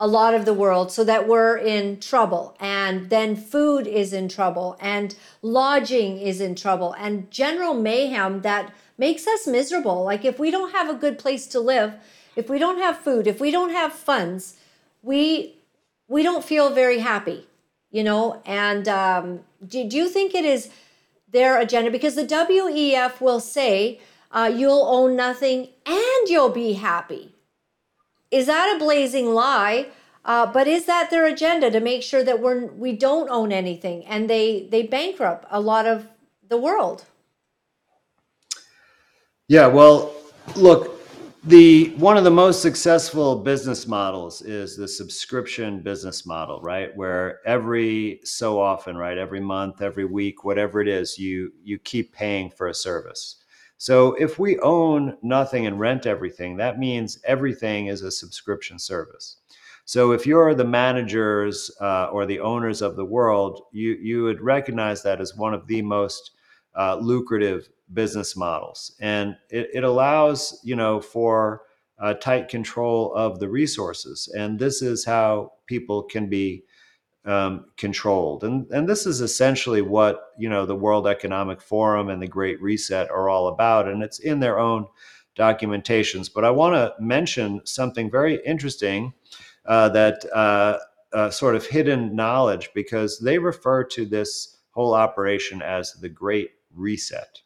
a 0.00 0.06
lot 0.08 0.34
of 0.34 0.44
the 0.44 0.54
world 0.54 0.90
so 0.90 1.04
that 1.04 1.28
we're 1.28 1.56
in 1.56 2.00
trouble 2.00 2.56
and 2.58 3.08
then 3.08 3.36
food 3.36 3.86
is 3.86 4.12
in 4.12 4.28
trouble 4.28 4.76
and 4.80 5.14
lodging 5.42 6.18
is 6.18 6.40
in 6.40 6.56
trouble 6.56 6.92
and 6.98 7.30
general 7.30 7.72
mayhem 7.72 8.40
that 8.40 8.74
makes 8.98 9.28
us 9.28 9.46
miserable 9.46 10.02
like 10.02 10.24
if 10.24 10.40
we 10.40 10.50
don't 10.50 10.72
have 10.72 10.88
a 10.88 10.94
good 11.04 11.16
place 11.20 11.46
to 11.46 11.60
live 11.60 11.94
if 12.34 12.50
we 12.50 12.58
don't 12.58 12.78
have 12.78 12.98
food 12.98 13.28
if 13.28 13.38
we 13.40 13.52
don't 13.52 13.70
have 13.70 13.92
funds 13.92 14.56
we 15.02 15.54
we 16.08 16.24
don't 16.24 16.44
feel 16.44 16.68
very 16.70 16.98
happy 16.98 17.46
you 17.92 18.02
know 18.02 18.42
and 18.44 18.88
um, 18.88 19.38
do, 19.68 19.88
do 19.88 19.96
you 19.96 20.08
think 20.08 20.34
it 20.34 20.44
is 20.44 20.68
their 21.32 21.60
agenda 21.60 21.90
because 21.90 22.14
the 22.14 22.24
wef 22.24 23.20
will 23.20 23.40
say 23.40 24.00
uh, 24.30 24.50
you'll 24.54 24.86
own 24.88 25.16
nothing 25.16 25.68
and 25.86 26.28
you'll 26.28 26.48
be 26.48 26.74
happy 26.74 27.32
is 28.32 28.46
that 28.46 28.74
a 28.74 28.78
blazing 28.78 29.34
lie? 29.34 29.88
Uh, 30.24 30.46
but 30.46 30.66
is 30.66 30.86
that 30.86 31.10
their 31.10 31.26
agenda 31.26 31.70
to 31.70 31.80
make 31.80 32.02
sure 32.02 32.24
that 32.24 32.40
we're 32.40 32.66
we 32.66 32.92
don't 32.92 33.28
own 33.28 33.52
anything 33.52 34.04
and 34.06 34.30
they 34.30 34.66
they 34.70 34.82
bankrupt 34.82 35.44
a 35.50 35.60
lot 35.60 35.86
of 35.86 36.08
the 36.48 36.56
world? 36.56 37.04
Yeah, 39.48 39.66
well, 39.66 40.14
look, 40.56 41.01
the 41.44 41.88
one 41.96 42.16
of 42.16 42.22
the 42.22 42.30
most 42.30 42.62
successful 42.62 43.34
business 43.34 43.88
models 43.88 44.42
is 44.42 44.76
the 44.76 44.86
subscription 44.86 45.80
business 45.80 46.24
model, 46.24 46.60
right? 46.60 46.96
Where 46.96 47.40
every 47.44 48.20
so 48.22 48.60
often, 48.60 48.96
right, 48.96 49.18
every 49.18 49.40
month, 49.40 49.82
every 49.82 50.04
week, 50.04 50.44
whatever 50.44 50.80
it 50.80 50.86
is, 50.86 51.18
you 51.18 51.52
you 51.64 51.78
keep 51.80 52.12
paying 52.12 52.50
for 52.50 52.68
a 52.68 52.74
service. 52.74 53.36
So 53.76 54.14
if 54.14 54.38
we 54.38 54.60
own 54.60 55.16
nothing 55.22 55.66
and 55.66 55.80
rent 55.80 56.06
everything, 56.06 56.56
that 56.58 56.78
means 56.78 57.18
everything 57.24 57.88
is 57.88 58.02
a 58.02 58.12
subscription 58.12 58.78
service. 58.78 59.38
So 59.84 60.12
if 60.12 60.24
you're 60.24 60.54
the 60.54 60.64
managers 60.64 61.72
uh, 61.80 62.06
or 62.12 62.24
the 62.24 62.38
owners 62.38 62.82
of 62.82 62.94
the 62.94 63.04
world, 63.04 63.62
you 63.72 63.98
you 64.00 64.22
would 64.22 64.40
recognize 64.40 65.02
that 65.02 65.20
as 65.20 65.36
one 65.36 65.54
of 65.54 65.66
the 65.66 65.82
most 65.82 66.30
uh, 66.76 66.96
lucrative 66.96 67.68
business 67.92 68.36
models, 68.36 68.94
and 69.00 69.36
it, 69.50 69.68
it 69.74 69.84
allows 69.84 70.60
you 70.64 70.76
know 70.76 71.00
for 71.00 71.62
tight 72.20 72.48
control 72.48 73.14
of 73.14 73.38
the 73.38 73.48
resources, 73.48 74.28
and 74.36 74.58
this 74.58 74.82
is 74.82 75.04
how 75.04 75.52
people 75.66 76.02
can 76.02 76.28
be 76.28 76.64
um, 77.24 77.66
controlled. 77.76 78.44
And, 78.44 78.68
and 78.70 78.88
this 78.88 79.06
is 79.06 79.20
essentially 79.20 79.82
what, 79.82 80.32
you 80.38 80.48
know, 80.48 80.66
the 80.66 80.76
World 80.76 81.06
Economic 81.06 81.60
Forum 81.60 82.08
and 82.08 82.20
the 82.20 82.26
Great 82.26 82.60
Reset 82.60 83.10
are 83.10 83.28
all 83.28 83.48
about. 83.48 83.88
And 83.88 84.02
it's 84.02 84.18
in 84.18 84.40
their 84.40 84.58
own 84.58 84.86
documentations. 85.36 86.30
But 86.32 86.44
I 86.44 86.50
want 86.50 86.74
to 86.74 86.94
mention 87.02 87.60
something 87.64 88.10
very 88.10 88.40
interesting 88.44 89.14
uh, 89.66 89.88
that 89.90 90.24
uh, 90.34 90.78
uh, 91.12 91.30
sort 91.30 91.54
of 91.54 91.66
hidden 91.66 92.16
knowledge 92.16 92.70
because 92.74 93.20
they 93.20 93.38
refer 93.38 93.84
to 93.84 94.04
this 94.04 94.58
whole 94.70 94.94
operation 94.94 95.62
as 95.62 95.92
the 95.94 96.08
Great 96.08 96.50
Reset. 96.74 97.42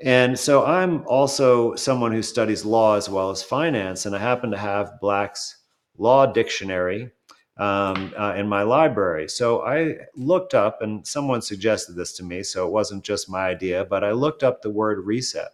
And 0.00 0.36
so 0.38 0.64
I'm 0.64 1.06
also 1.06 1.76
someone 1.76 2.10
who 2.12 2.22
studies 2.22 2.64
law 2.64 2.96
as 2.96 3.08
well 3.08 3.30
as 3.30 3.42
finance, 3.42 4.04
and 4.04 4.16
I 4.16 4.18
happen 4.18 4.50
to 4.50 4.58
have 4.58 5.00
Black's 5.00 5.58
Law 5.96 6.26
Dictionary 6.26 7.12
um, 7.56 8.12
uh, 8.18 8.34
in 8.36 8.48
my 8.48 8.62
library. 8.62 9.28
So 9.28 9.64
I 9.64 9.98
looked 10.16 10.54
up, 10.54 10.82
and 10.82 11.06
someone 11.06 11.40
suggested 11.40 11.94
this 11.94 12.14
to 12.14 12.24
me, 12.24 12.42
so 12.42 12.66
it 12.66 12.72
wasn't 12.72 13.04
just 13.04 13.30
my 13.30 13.46
idea, 13.46 13.84
but 13.84 14.02
I 14.02 14.10
looked 14.10 14.42
up 14.42 14.62
the 14.62 14.70
word 14.70 15.06
reset. 15.06 15.50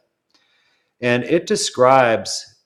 And 1.01 1.25
it 1.25 1.47
describes 1.47 2.57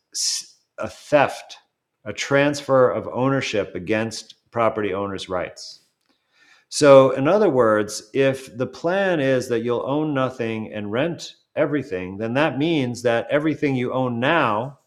a 0.79 0.89
theft, 0.89 1.57
a 2.05 2.13
transfer 2.13 2.91
of 2.91 3.09
ownership 3.09 3.75
against 3.75 4.37
property 4.51 4.95
owners' 4.95 5.29
rights. 5.29 5.81
So, 6.75 7.11
in 7.11 7.29
other 7.29 7.51
words, 7.51 8.09
if 8.15 8.57
the 8.57 8.67
plan 8.67 9.21
is 9.21 9.47
that 9.49 9.63
you'll 9.63 9.85
own 9.85 10.15
nothing 10.15 10.73
and 10.73 10.91
rent 10.91 11.35
everything, 11.55 12.17
then 12.17 12.33
that 12.33 12.57
means 12.57 13.03
that 13.03 13.27
everything 13.29 13.77
you 13.77 13.93
own 13.93 14.19
now 14.19 14.79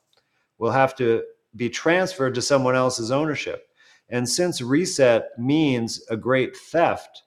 will 0.57 0.71
have 0.71 0.95
to 0.95 1.21
be 1.55 1.69
transferred 1.69 2.33
to 2.33 2.41
someone 2.41 2.75
else's 2.75 3.11
ownership. 3.11 3.67
And 4.09 4.27
since 4.27 4.63
reset 4.63 5.27
means 5.38 6.03
a 6.09 6.17
great 6.17 6.57
theft, 6.57 7.21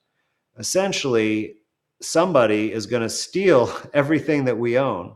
essentially 0.59 1.59
somebody 2.03 2.73
is 2.73 2.87
going 2.87 3.05
to 3.05 3.09
steal 3.09 3.73
everything 3.95 4.45
that 4.47 4.59
we 4.59 4.77
own. 4.77 5.15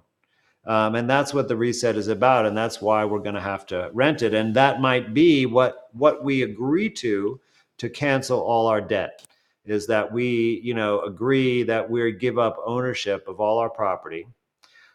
Um, 0.67 0.95
and 0.95 1.11
that's 1.11 1.35
what 1.35 1.49
the 1.49 1.57
reset 1.57 1.97
is 1.97 2.07
about. 2.07 2.47
And 2.47 2.57
that's 2.57 2.81
why 2.81 3.05
we're 3.05 3.19
going 3.19 3.35
to 3.35 3.41
have 3.41 3.67
to 3.67 3.91
rent 3.93 4.23
it. 4.23 4.35
And 4.35 4.55
that 4.55 4.81
might 4.81 5.13
be 5.13 5.47
what, 5.47 5.89
what 5.95 6.23
we 6.23 6.43
agree 6.43 6.91
to 6.91 7.41
to 7.79 7.91
cancel 7.91 8.39
all 8.39 8.69
our 8.69 8.81
debt 8.81 9.27
is 9.65 9.87
that 9.87 10.13
we, 10.13 10.61
you 10.63 10.75
know, 10.75 11.01
agree 11.01 11.63
that 11.63 11.89
we 11.89 12.13
give 12.13 12.39
up 12.39 12.57
ownership 12.67 13.29
of 13.29 13.41
all 13.41 13.59
our 13.59 13.71
property. 13.71 14.27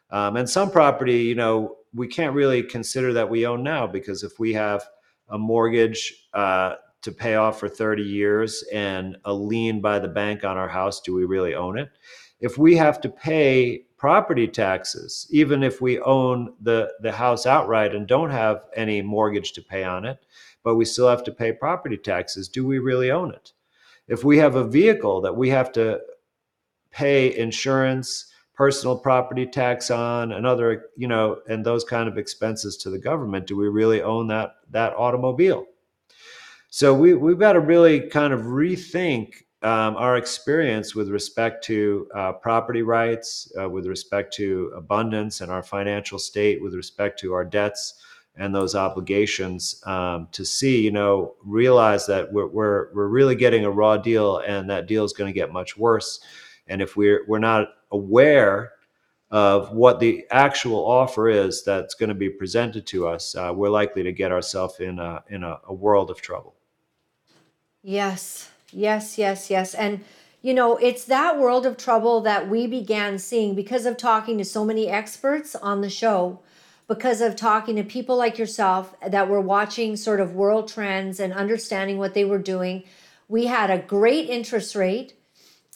Um, 0.09 0.37
and 0.37 0.49
some 0.49 0.71
property, 0.71 1.19
you 1.23 1.35
know, 1.35 1.77
we 1.93 2.07
can't 2.07 2.35
really 2.35 2.63
consider 2.63 3.13
that 3.13 3.29
we 3.29 3.45
own 3.45 3.63
now 3.63 3.87
because 3.87 4.23
if 4.23 4.39
we 4.39 4.53
have 4.53 4.83
a 5.29 5.37
mortgage 5.37 6.27
uh, 6.33 6.75
to 7.01 7.11
pay 7.11 7.35
off 7.35 7.59
for 7.59 7.69
30 7.69 8.03
years 8.03 8.63
and 8.73 9.17
a 9.25 9.33
lien 9.33 9.81
by 9.81 9.99
the 9.99 10.07
bank 10.07 10.43
on 10.43 10.57
our 10.57 10.67
house, 10.67 11.01
do 11.01 11.13
we 11.13 11.25
really 11.25 11.55
own 11.55 11.77
it? 11.77 11.89
If 12.39 12.57
we 12.57 12.75
have 12.75 13.01
to 13.01 13.09
pay 13.09 13.85
property 13.97 14.47
taxes, 14.47 15.27
even 15.31 15.63
if 15.63 15.81
we 15.81 15.99
own 16.01 16.53
the, 16.61 16.91
the 17.01 17.11
house 17.11 17.45
outright 17.45 17.95
and 17.95 18.07
don't 18.07 18.29
have 18.29 18.61
any 18.75 19.01
mortgage 19.01 19.53
to 19.53 19.61
pay 19.61 19.83
on 19.83 20.05
it, 20.05 20.19
but 20.63 20.75
we 20.75 20.85
still 20.85 21.07
have 21.07 21.23
to 21.23 21.31
pay 21.31 21.51
property 21.51 21.97
taxes, 21.97 22.47
do 22.47 22.65
we 22.65 22.79
really 22.79 23.09
own 23.09 23.33
it? 23.33 23.53
If 24.07 24.23
we 24.23 24.37
have 24.37 24.55
a 24.55 24.67
vehicle 24.67 25.21
that 25.21 25.35
we 25.35 25.49
have 25.49 25.71
to 25.73 25.99
pay 26.91 27.37
insurance, 27.37 28.31
personal 28.53 28.97
property 28.97 29.45
tax 29.45 29.91
on, 29.91 30.31
and 30.31 30.45
other, 30.45 30.85
you 30.95 31.07
know, 31.07 31.41
and 31.47 31.65
those 31.65 31.83
kind 31.83 32.09
of 32.09 32.17
expenses 32.17 32.77
to 32.77 32.89
the 32.89 32.97
government, 32.97 33.47
do 33.47 33.55
we 33.55 33.67
really 33.67 34.01
own 34.01 34.27
that 34.27 34.55
that 34.71 34.93
automobile? 34.95 35.65
So 36.69 36.93
we, 36.93 37.13
we've 37.13 37.39
got 37.39 37.53
to 37.53 37.59
really 37.59 38.01
kind 38.01 38.33
of 38.33 38.41
rethink 38.41 39.43
um, 39.63 39.95
our 39.95 40.17
experience 40.17 40.93
with 40.93 41.09
respect 41.09 41.63
to 41.65 42.07
uh, 42.13 42.33
property 42.33 42.81
rights, 42.81 43.51
uh, 43.59 43.69
with 43.69 43.87
respect 43.87 44.33
to 44.35 44.71
abundance 44.75 45.41
and 45.41 45.51
our 45.51 45.63
financial 45.63 46.19
state, 46.19 46.61
with 46.61 46.73
respect 46.73 47.19
to 47.21 47.33
our 47.33 47.45
debts 47.45 47.95
and 48.37 48.53
those 48.53 48.75
obligations 48.75 49.81
um, 49.85 50.27
to 50.31 50.45
see, 50.45 50.81
you 50.81 50.91
know, 50.91 51.33
realize 51.43 52.05
that 52.05 52.31
we're, 52.31 52.47
we're, 52.47 52.93
we're 52.93 53.07
really 53.07 53.35
getting 53.35 53.65
a 53.65 53.71
raw 53.71 53.97
deal 53.97 54.37
and 54.39 54.69
that 54.69 54.87
deal 54.87 55.03
is 55.03 55.13
going 55.13 55.27
to 55.27 55.39
get 55.39 55.51
much 55.51 55.75
worse. 55.77 56.19
And 56.67 56.81
if 56.81 56.95
we're, 56.95 57.25
we're 57.27 57.39
not 57.39 57.69
aware 57.91 58.73
of 59.31 59.73
what 59.73 59.99
the 59.99 60.25
actual 60.31 60.85
offer 60.85 61.27
is 61.27 61.63
that's 61.63 61.95
going 61.95 62.09
to 62.09 62.15
be 62.15 62.29
presented 62.29 62.85
to 62.87 63.07
us, 63.07 63.35
uh, 63.35 63.51
we're 63.53 63.69
likely 63.69 64.03
to 64.03 64.11
get 64.11 64.31
ourselves 64.31 64.79
in, 64.79 64.99
a, 64.99 65.23
in 65.29 65.43
a, 65.43 65.59
a 65.67 65.73
world 65.73 66.09
of 66.09 66.21
trouble. 66.21 66.53
Yes, 67.83 68.49
yes, 68.71 69.17
yes, 69.17 69.49
yes. 69.49 69.73
And, 69.73 70.03
you 70.41 70.53
know, 70.53 70.77
it's 70.77 71.05
that 71.05 71.39
world 71.39 71.65
of 71.65 71.77
trouble 71.77 72.21
that 72.21 72.47
we 72.49 72.67
began 72.67 73.17
seeing 73.17 73.55
because 73.55 73.85
of 73.85 73.97
talking 73.97 74.37
to 74.37 74.45
so 74.45 74.63
many 74.63 74.87
experts 74.87 75.55
on 75.55 75.81
the 75.81 75.89
show, 75.89 76.39
because 76.87 77.21
of 77.21 77.35
talking 77.35 77.75
to 77.75 77.83
people 77.83 78.15
like 78.15 78.37
yourself 78.37 78.95
that 79.05 79.29
were 79.29 79.41
watching 79.41 79.95
sort 79.95 80.19
of 80.19 80.33
world 80.33 80.67
trends 80.67 81.19
and 81.19 81.33
understanding 81.33 81.97
what 81.97 82.13
they 82.13 82.23
were 82.23 82.39
doing. 82.39 82.83
We 83.27 83.47
had 83.47 83.69
a 83.69 83.77
great 83.77 84.29
interest 84.29 84.75
rate, 84.75 85.13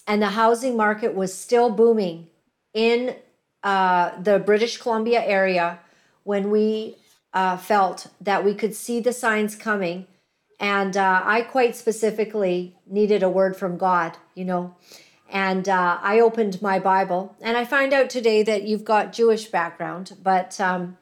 and 0.08 0.22
the 0.22 0.30
housing 0.30 0.78
market 0.78 1.14
was 1.14 1.34
still 1.34 1.70
booming 1.70 2.28
in 2.74 3.16
uh, 3.64 4.12
the 4.22 4.40
British 4.40 4.78
Columbia 4.78 5.22
area 5.24 5.80
when 6.24 6.50
we 6.50 6.96
uh, 7.34 7.58
felt 7.58 8.08
that 8.22 8.46
we 8.46 8.54
could 8.54 8.76
see 8.76 9.00
the 9.00 9.14
signs 9.14 9.56
coming 9.56 10.08
and 10.62 10.96
uh, 10.96 11.24
I 11.26 11.42
quite 11.42 11.76
specifically 11.76 12.78
needed 12.86 13.24
a 13.24 13.30
word 13.30 13.58
from 13.58 13.78
God, 13.78 14.18
you 14.36 14.46
know. 14.46 14.76
And 15.28 15.68
uh, 15.68 15.98
I 16.02 16.20
opened 16.20 16.62
my 16.62 16.78
Bible, 16.78 17.36
and 17.42 17.58
I 17.58 17.66
find 17.66 17.94
out 17.94 18.12
today 18.12 18.44
that 18.44 18.64
you've 18.64 18.86
got 18.86 19.12
Jewish 19.12 19.48
background, 19.48 20.16
but 20.22 20.62
um, 20.62 20.98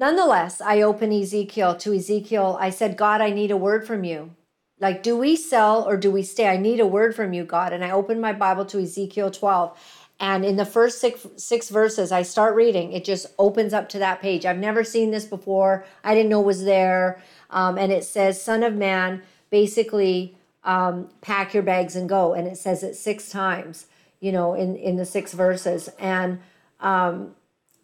nonetheless, 0.00 0.60
I 0.60 0.80
open 0.80 1.12
Ezekiel 1.12 1.76
to 1.76 1.94
Ezekiel. 1.94 2.56
I 2.58 2.70
said, 2.70 2.96
God, 2.96 3.20
I 3.20 3.30
need 3.30 3.50
a 3.50 3.56
word 3.56 3.86
from 3.86 4.02
you. 4.02 4.34
Like, 4.80 5.02
do 5.02 5.16
we 5.16 5.36
sell 5.36 5.86
or 5.86 5.98
do 5.98 6.10
we 6.10 6.22
stay? 6.22 6.48
I 6.48 6.56
need 6.56 6.80
a 6.80 6.86
word 6.86 7.14
from 7.14 7.34
you, 7.34 7.44
God. 7.44 7.74
And 7.74 7.84
I 7.84 7.90
opened 7.90 8.20
my 8.20 8.32
Bible 8.32 8.64
to 8.64 8.80
Ezekiel 8.80 9.30
12. 9.30 9.78
And 10.18 10.44
in 10.44 10.56
the 10.56 10.64
first 10.64 11.00
six, 11.00 11.26
six 11.36 11.68
verses, 11.68 12.10
I 12.10 12.22
start 12.22 12.54
reading. 12.54 12.92
It 12.92 13.04
just 13.04 13.26
opens 13.38 13.74
up 13.74 13.90
to 13.90 13.98
that 13.98 14.20
page. 14.20 14.46
I've 14.46 14.58
never 14.58 14.82
seen 14.82 15.10
this 15.10 15.26
before. 15.26 15.84
I 16.02 16.14
didn't 16.14 16.30
know 16.30 16.40
it 16.40 16.46
was 16.46 16.64
there. 16.64 17.22
Um, 17.50 17.76
and 17.76 17.92
it 17.92 18.04
says, 18.04 18.42
Son 18.42 18.62
of 18.62 18.74
Man, 18.74 19.22
basically, 19.50 20.34
um, 20.64 21.08
pack 21.20 21.52
your 21.52 21.62
bags 21.62 21.94
and 21.94 22.08
go. 22.08 22.32
And 22.32 22.48
it 22.48 22.56
says 22.56 22.82
it 22.82 22.96
six 22.96 23.30
times, 23.30 23.86
you 24.18 24.32
know, 24.32 24.54
in, 24.54 24.76
in 24.76 24.96
the 24.96 25.06
six 25.06 25.32
verses. 25.32 25.90
And 25.98 26.40
um, 26.80 27.34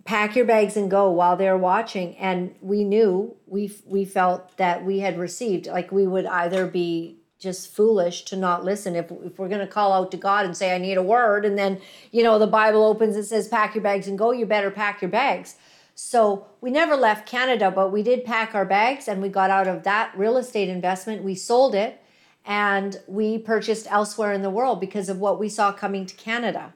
pack 0.06 0.36
your 0.36 0.44
bags 0.44 0.76
and 0.76 0.90
go 0.90 1.10
while 1.10 1.36
they're 1.36 1.58
watching. 1.58 2.16
And 2.16 2.54
we 2.60 2.84
knew, 2.84 3.36
we, 3.46 3.76
we 3.84 4.04
felt 4.04 4.56
that 4.56 4.84
we 4.84 5.00
had 5.00 5.18
received, 5.18 5.66
like 5.66 5.90
we 5.92 6.06
would 6.06 6.26
either 6.26 6.66
be 6.66 7.18
just 7.38 7.74
foolish 7.74 8.24
to 8.26 8.36
not 8.36 8.64
listen. 8.64 8.96
If, 8.96 9.10
if 9.10 9.38
we're 9.38 9.48
going 9.48 9.60
to 9.60 9.66
call 9.66 9.92
out 9.92 10.10
to 10.12 10.16
god 10.16 10.46
and 10.46 10.56
say 10.56 10.74
i 10.74 10.78
need 10.78 10.96
a 10.96 11.02
word 11.02 11.44
and 11.44 11.58
then 11.58 11.78
you 12.10 12.22
know 12.22 12.38
the 12.38 12.46
bible 12.46 12.82
opens 12.82 13.14
and 13.14 13.26
says 13.26 13.46
pack 13.46 13.74
your 13.74 13.82
bags 13.82 14.08
and 14.08 14.18
go 14.18 14.32
you 14.32 14.46
better 14.46 14.70
pack 14.70 15.02
your 15.02 15.10
bags. 15.10 15.56
So 15.94 16.46
we 16.62 16.70
never 16.70 16.96
left 16.96 17.28
canada 17.28 17.70
but 17.70 17.92
we 17.92 18.02
did 18.02 18.24
pack 18.24 18.54
our 18.54 18.64
bags 18.64 19.06
and 19.06 19.20
we 19.20 19.28
got 19.28 19.50
out 19.50 19.66
of 19.66 19.82
that 19.82 20.16
real 20.16 20.38
estate 20.38 20.70
investment. 20.70 21.24
We 21.24 21.34
sold 21.34 21.74
it 21.74 22.02
and 22.46 22.98
we 23.06 23.38
purchased 23.38 23.86
elsewhere 23.90 24.32
in 24.32 24.42
the 24.42 24.50
world 24.50 24.80
because 24.80 25.10
of 25.10 25.18
what 25.18 25.38
we 25.38 25.50
saw 25.50 25.72
coming 25.72 26.06
to 26.06 26.14
canada. 26.14 26.72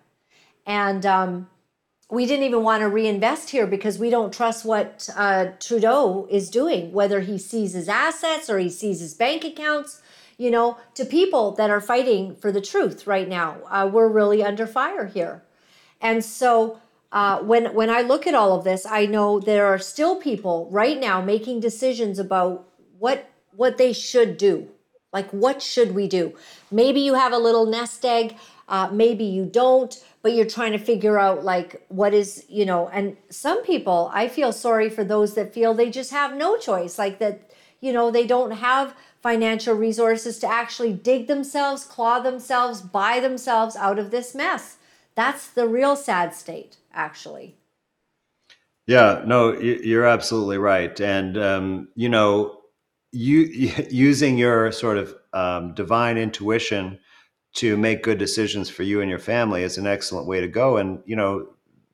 And 0.66 1.06
um, 1.06 1.48
we 2.10 2.26
didn't 2.26 2.44
even 2.44 2.62
want 2.62 2.80
to 2.80 2.88
reinvest 2.88 3.50
here 3.50 3.66
because 3.66 3.98
we 3.98 4.10
don't 4.10 4.32
trust 4.32 4.64
what 4.64 5.08
uh, 5.16 5.46
trudeau 5.60 6.26
is 6.30 6.50
doing 6.50 6.92
whether 6.92 7.20
he 7.20 7.38
seizes 7.38 7.88
assets 7.88 8.50
or 8.50 8.58
he 8.58 8.68
seizes 8.68 9.14
bank 9.14 9.44
accounts 9.44 10.02
you 10.40 10.50
know, 10.50 10.78
to 10.94 11.04
people 11.04 11.50
that 11.56 11.68
are 11.68 11.82
fighting 11.82 12.34
for 12.34 12.50
the 12.50 12.62
truth 12.62 13.06
right 13.06 13.28
now. 13.28 13.58
Uh, 13.68 13.86
we're 13.92 14.08
really 14.08 14.42
under 14.42 14.66
fire 14.66 15.04
here. 15.04 15.42
And 16.00 16.24
so 16.24 16.80
uh, 17.12 17.40
when 17.40 17.74
when 17.74 17.90
I 17.90 18.00
look 18.00 18.26
at 18.26 18.34
all 18.34 18.56
of 18.56 18.64
this, 18.64 18.86
I 18.86 19.04
know 19.04 19.38
there 19.38 19.66
are 19.66 19.78
still 19.78 20.16
people 20.16 20.66
right 20.70 20.98
now 20.98 21.20
making 21.20 21.60
decisions 21.60 22.18
about 22.18 22.66
what 22.98 23.28
what 23.52 23.76
they 23.76 23.92
should 23.92 24.38
do. 24.38 24.70
Like, 25.12 25.30
what 25.30 25.60
should 25.60 25.94
we 25.94 26.06
do? 26.06 26.34
Maybe 26.70 27.00
you 27.00 27.14
have 27.14 27.32
a 27.32 27.38
little 27.38 27.66
nest 27.66 28.04
egg, 28.04 28.36
uh, 28.68 28.88
maybe 28.92 29.24
you 29.24 29.44
don't, 29.44 30.02
but 30.22 30.32
you're 30.32 30.46
trying 30.46 30.72
to 30.72 30.78
figure 30.78 31.18
out 31.18 31.44
like 31.44 31.84
what 31.88 32.14
is, 32.14 32.44
you 32.48 32.64
know. 32.64 32.88
And 32.88 33.16
some 33.28 33.64
people, 33.64 34.10
I 34.14 34.28
feel 34.28 34.52
sorry 34.52 34.88
for 34.88 35.02
those 35.02 35.34
that 35.34 35.52
feel 35.52 35.74
they 35.74 35.90
just 35.90 36.12
have 36.12 36.36
no 36.36 36.56
choice, 36.56 36.98
like 36.98 37.18
that, 37.18 37.50
you 37.80 37.92
know, 37.92 38.10
they 38.10 38.26
don't 38.26 38.52
have 38.52 38.94
financial 39.20 39.74
resources 39.74 40.38
to 40.38 40.46
actually 40.46 40.92
dig 40.92 41.26
themselves, 41.26 41.84
claw 41.84 42.20
themselves, 42.20 42.80
buy 42.80 43.20
themselves 43.20 43.76
out 43.76 43.98
of 43.98 44.10
this 44.10 44.34
mess. 44.34 44.76
That's 45.14 45.48
the 45.48 45.66
real 45.66 45.96
sad 45.96 46.34
state, 46.34 46.76
actually. 46.94 47.56
Yeah, 48.86 49.22
no, 49.26 49.52
you're 49.58 50.06
absolutely 50.06 50.58
right. 50.58 50.98
And, 51.00 51.36
um, 51.36 51.88
you 51.94 52.08
know, 52.08 52.59
you 53.12 53.40
using 53.90 54.38
your 54.38 54.72
sort 54.72 54.98
of 54.98 55.14
um, 55.32 55.74
divine 55.74 56.18
intuition 56.18 56.98
to 57.52 57.76
make 57.76 58.02
good 58.02 58.18
decisions 58.18 58.70
for 58.70 58.84
you 58.84 59.00
and 59.00 59.10
your 59.10 59.18
family 59.18 59.62
is 59.64 59.76
an 59.76 59.86
excellent 59.86 60.26
way 60.28 60.40
to 60.40 60.48
go. 60.48 60.76
And, 60.76 61.00
you 61.04 61.16
know, 61.16 61.48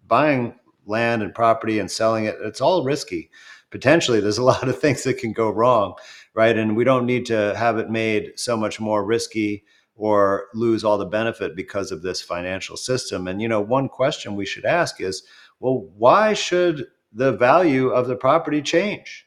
buying 0.07 0.55
land 0.85 1.23
and 1.23 1.35
property 1.35 1.79
and 1.79 1.91
selling 1.91 2.27
it, 2.27 2.37
it's 2.43 2.61
all 2.61 2.85
risky. 2.85 3.31
Potentially, 3.71 4.21
there's 4.21 4.39
a 4.39 4.43
lot 4.55 4.69
of 4.69 4.79
things 4.79 5.03
that 5.05 5.19
can 5.19 5.33
go 5.33 5.51
wrong 5.51 5.95
right? 6.37 6.57
And 6.57 6.77
we 6.77 6.85
don't 6.85 7.07
need 7.07 7.27
to 7.27 7.55
have 7.57 7.79
it 7.79 7.91
made 7.91 8.39
so 8.39 8.57
much 8.57 8.79
more 8.79 9.05
risky 9.05 9.64
or 9.97 10.49
lose 10.53 10.85
all 10.85 10.99
the 10.99 11.07
benefit 11.07 11.57
because 11.57 11.91
of 11.91 12.03
this 12.03 12.21
financial 12.21 12.77
system. 12.77 13.27
And 13.27 13.41
you 13.41 13.49
know, 13.49 13.62
one 13.62 13.89
question 13.89 14.37
we 14.37 14.45
should 14.45 14.67
ask 14.67 15.01
is, 15.01 15.23
well, 15.59 15.89
why 15.97 16.35
should 16.35 16.87
the 17.11 17.33
value 17.33 17.89
of 17.89 18.07
the 18.07 18.17
property 18.17 18.61
change? 18.61 19.26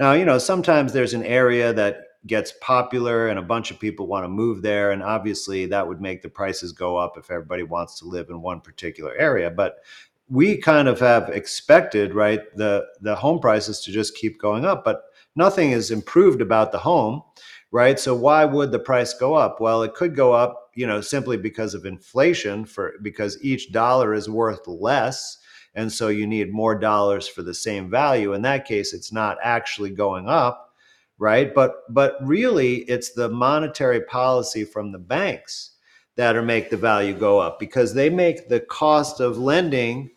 Now, 0.00 0.14
you 0.14 0.24
know, 0.24 0.38
sometimes 0.38 0.92
there's 0.92 1.14
an 1.14 1.24
area 1.24 1.72
that 1.74 1.98
gets 2.26 2.52
popular 2.60 3.28
and 3.28 3.38
a 3.38 3.42
bunch 3.42 3.70
of 3.70 3.78
people 3.78 4.06
want 4.08 4.24
to 4.24 4.28
move 4.28 4.60
there 4.60 4.90
and 4.90 5.02
obviously 5.02 5.64
that 5.66 5.86
would 5.86 6.02
make 6.02 6.20
the 6.20 6.28
prices 6.28 6.72
go 6.72 6.96
up 6.98 7.16
if 7.16 7.30
everybody 7.30 7.62
wants 7.62 7.98
to 7.98 8.04
live 8.04 8.28
in 8.28 8.42
one 8.42 8.60
particular 8.60 9.14
area 9.16 9.50
but 9.50 9.78
we 10.28 10.58
kind 10.58 10.86
of 10.86 11.00
have 11.00 11.30
expected 11.30 12.14
right 12.14 12.40
the 12.56 12.84
the 13.00 13.16
home 13.16 13.40
prices 13.40 13.80
to 13.80 13.90
just 13.90 14.14
keep 14.14 14.38
going 14.38 14.66
up 14.66 14.84
but 14.84 15.04
nothing 15.36 15.72
is 15.72 15.90
improved 15.90 16.40
about 16.40 16.72
the 16.72 16.78
home, 16.78 17.22
right? 17.70 17.98
So 17.98 18.14
why 18.14 18.44
would 18.44 18.72
the 18.72 18.78
price 18.78 19.14
go 19.14 19.34
up? 19.34 19.60
Well, 19.60 19.82
it 19.82 19.94
could 19.94 20.16
go 20.16 20.32
up, 20.32 20.70
you 20.74 20.86
know, 20.86 21.00
simply 21.00 21.36
because 21.36 21.74
of 21.74 21.86
inflation 21.86 22.64
for 22.64 22.94
because 23.02 23.42
each 23.42 23.72
dollar 23.72 24.14
is 24.14 24.28
worth 24.28 24.66
less 24.66 25.38
and 25.74 25.92
so 25.92 26.08
you 26.08 26.26
need 26.26 26.52
more 26.52 26.74
dollars 26.74 27.28
for 27.28 27.42
the 27.42 27.54
same 27.54 27.90
value. 27.90 28.32
In 28.32 28.42
that 28.42 28.64
case, 28.64 28.92
it's 28.92 29.12
not 29.12 29.38
actually 29.42 29.90
going 29.90 30.28
up, 30.28 30.74
right? 31.18 31.54
But 31.54 31.82
but 31.88 32.16
really, 32.22 32.78
it's 32.82 33.12
the 33.12 33.28
monetary 33.28 34.02
policy 34.02 34.64
from 34.64 34.92
the 34.92 34.98
banks 34.98 35.72
that 36.16 36.36
are 36.36 36.42
make 36.42 36.70
the 36.70 36.76
value 36.76 37.14
go 37.14 37.38
up 37.38 37.58
because 37.58 37.94
they 37.94 38.10
make 38.10 38.48
the 38.48 38.60
cost 38.60 39.20
of 39.20 39.38
lending 39.38 40.10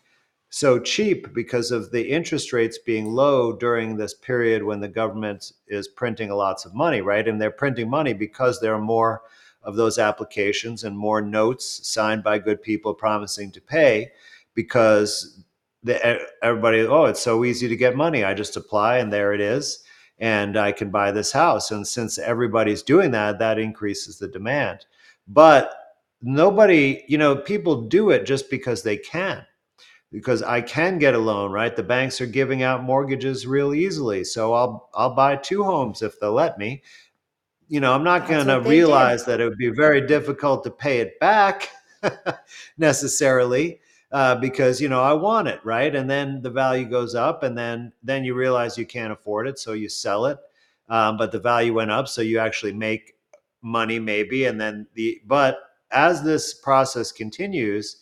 so 0.50 0.78
cheap 0.78 1.34
because 1.34 1.72
of 1.72 1.90
the 1.90 2.08
interest 2.10 2.52
rates 2.52 2.78
being 2.78 3.06
low 3.06 3.52
during 3.52 3.96
this 3.96 4.14
period 4.14 4.62
when 4.62 4.78
the 4.78 4.88
government 4.88 5.52
is 5.66 5.88
printing 5.88 6.30
lots 6.30 6.64
of 6.64 6.74
money, 6.74 7.00
right? 7.00 7.26
And 7.26 7.40
they're 7.40 7.50
printing 7.50 7.90
money 7.90 8.12
because 8.12 8.60
there 8.60 8.74
are 8.74 8.80
more 8.80 9.22
of 9.64 9.76
those 9.76 9.98
applications 9.98 10.84
and 10.84 10.96
more 10.96 11.20
notes 11.20 11.80
signed 11.88 12.22
by 12.22 12.38
good 12.38 12.62
people 12.62 12.94
promising 12.94 13.50
to 13.50 13.60
pay 13.60 14.12
because 14.54 15.42
the, 15.84 16.18
everybody, 16.42 16.80
oh, 16.80 17.04
it's 17.04 17.22
so 17.22 17.44
easy 17.44 17.68
to 17.68 17.76
get 17.76 17.94
money. 17.94 18.24
I 18.24 18.34
just 18.34 18.56
apply 18.56 18.98
and 18.98 19.12
there 19.12 19.34
it 19.34 19.40
is. 19.40 19.84
And 20.18 20.56
I 20.56 20.72
can 20.72 20.90
buy 20.90 21.12
this 21.12 21.30
house. 21.30 21.70
And 21.70 21.86
since 21.86 22.18
everybody's 22.18 22.82
doing 22.82 23.10
that, 23.10 23.38
that 23.38 23.58
increases 23.58 24.18
the 24.18 24.28
demand. 24.28 24.86
But 25.28 25.74
nobody, 26.22 27.04
you 27.06 27.18
know, 27.18 27.36
people 27.36 27.82
do 27.82 28.10
it 28.10 28.24
just 28.24 28.48
because 28.50 28.82
they 28.82 28.96
can. 28.96 29.44
Because 30.10 30.42
I 30.42 30.60
can 30.60 30.98
get 30.98 31.14
a 31.14 31.18
loan, 31.18 31.50
right? 31.50 31.74
The 31.74 31.82
banks 31.82 32.20
are 32.20 32.26
giving 32.26 32.62
out 32.62 32.84
mortgages 32.84 33.46
real 33.46 33.74
easily. 33.74 34.22
So 34.22 34.54
I'll 34.54 34.88
I'll 34.94 35.14
buy 35.14 35.34
two 35.34 35.64
homes 35.64 36.02
if 36.02 36.20
they'll 36.20 36.32
let 36.32 36.56
me. 36.56 36.82
You 37.66 37.80
know, 37.80 37.92
I'm 37.92 38.04
not 38.04 38.28
going 38.28 38.46
to 38.46 38.60
realize 38.60 39.24
that 39.24 39.40
it 39.40 39.48
would 39.48 39.58
be 39.58 39.70
very 39.70 40.06
difficult 40.06 40.62
to 40.64 40.70
pay 40.70 40.98
it 41.00 41.18
back 41.18 41.70
necessarily 42.78 43.80
uh, 44.14 44.36
because 44.36 44.80
you 44.80 44.88
know 44.88 45.02
I 45.02 45.12
want 45.12 45.48
it, 45.48 45.60
right? 45.64 45.92
And 45.94 46.08
then 46.08 46.40
the 46.40 46.50
value 46.50 46.84
goes 46.84 47.16
up, 47.16 47.42
and 47.42 47.58
then 47.58 47.92
then 48.04 48.24
you 48.24 48.34
realize 48.34 48.78
you 48.78 48.86
can't 48.86 49.12
afford 49.12 49.48
it, 49.48 49.58
so 49.58 49.72
you 49.72 49.88
sell 49.88 50.26
it. 50.26 50.38
Um, 50.88 51.16
but 51.16 51.32
the 51.32 51.40
value 51.40 51.74
went 51.74 51.90
up, 51.90 52.06
so 52.06 52.22
you 52.22 52.38
actually 52.38 52.74
make 52.74 53.14
money 53.60 53.98
maybe, 53.98 54.44
and 54.44 54.60
then 54.60 54.86
the 54.94 55.20
but 55.26 55.58
as 55.90 56.22
this 56.22 56.54
process 56.54 57.10
continues, 57.10 57.96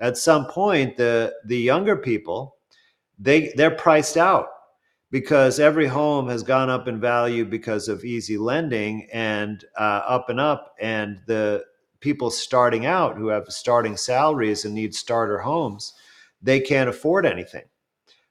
at 0.00 0.16
some 0.16 0.46
point 0.46 0.96
the 0.96 1.34
the 1.44 1.58
younger 1.58 1.96
people 1.96 2.56
they 3.18 3.52
they're 3.56 3.70
priced 3.70 4.16
out 4.16 4.46
because 5.10 5.60
every 5.60 5.86
home 5.86 6.28
has 6.28 6.42
gone 6.42 6.70
up 6.70 6.88
in 6.88 6.98
value 6.98 7.44
because 7.44 7.88
of 7.88 8.04
easy 8.04 8.38
lending 8.38 9.06
and 9.12 9.64
uh, 9.78 10.02
up 10.06 10.30
and 10.30 10.40
up 10.40 10.74
and 10.80 11.20
the 11.26 11.62
people 12.00 12.30
starting 12.30 12.86
out 12.86 13.16
who 13.16 13.28
have 13.28 13.46
starting 13.48 13.96
salaries 13.96 14.64
and 14.64 14.74
need 14.74 14.94
starter 14.94 15.38
homes 15.38 15.94
they 16.42 16.60
can't 16.60 16.88
afford 16.88 17.26
anything 17.26 17.64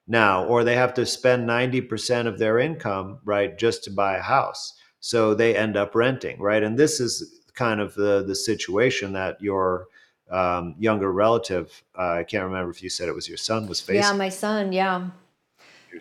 now 0.07 0.45
or 0.45 0.63
they 0.63 0.75
have 0.75 0.93
to 0.93 1.05
spend 1.05 1.47
90% 1.47 2.27
of 2.27 2.39
their 2.39 2.59
income 2.59 3.19
right 3.25 3.57
just 3.57 3.83
to 3.83 3.91
buy 3.91 4.17
a 4.17 4.21
house 4.21 4.73
so 4.99 5.33
they 5.33 5.55
end 5.55 5.75
up 5.75 5.95
renting 5.95 6.39
right 6.39 6.63
and 6.63 6.77
this 6.77 6.99
is 6.99 7.41
kind 7.53 7.79
of 7.79 7.93
the 7.95 8.23
the 8.25 8.35
situation 8.35 9.13
that 9.13 9.41
your 9.41 9.87
um, 10.29 10.75
younger 10.77 11.11
relative 11.11 11.83
uh, 11.97 12.13
i 12.13 12.23
can't 12.23 12.43
remember 12.43 12.69
if 12.69 12.81
you 12.81 12.89
said 12.89 13.09
it 13.09 13.15
was 13.15 13.27
your 13.27 13.37
son 13.37 13.67
was 13.67 13.81
facing. 13.81 14.03
Yeah, 14.03 14.13
my 14.13 14.29
son. 14.29 14.71
Yeah. 14.71 15.09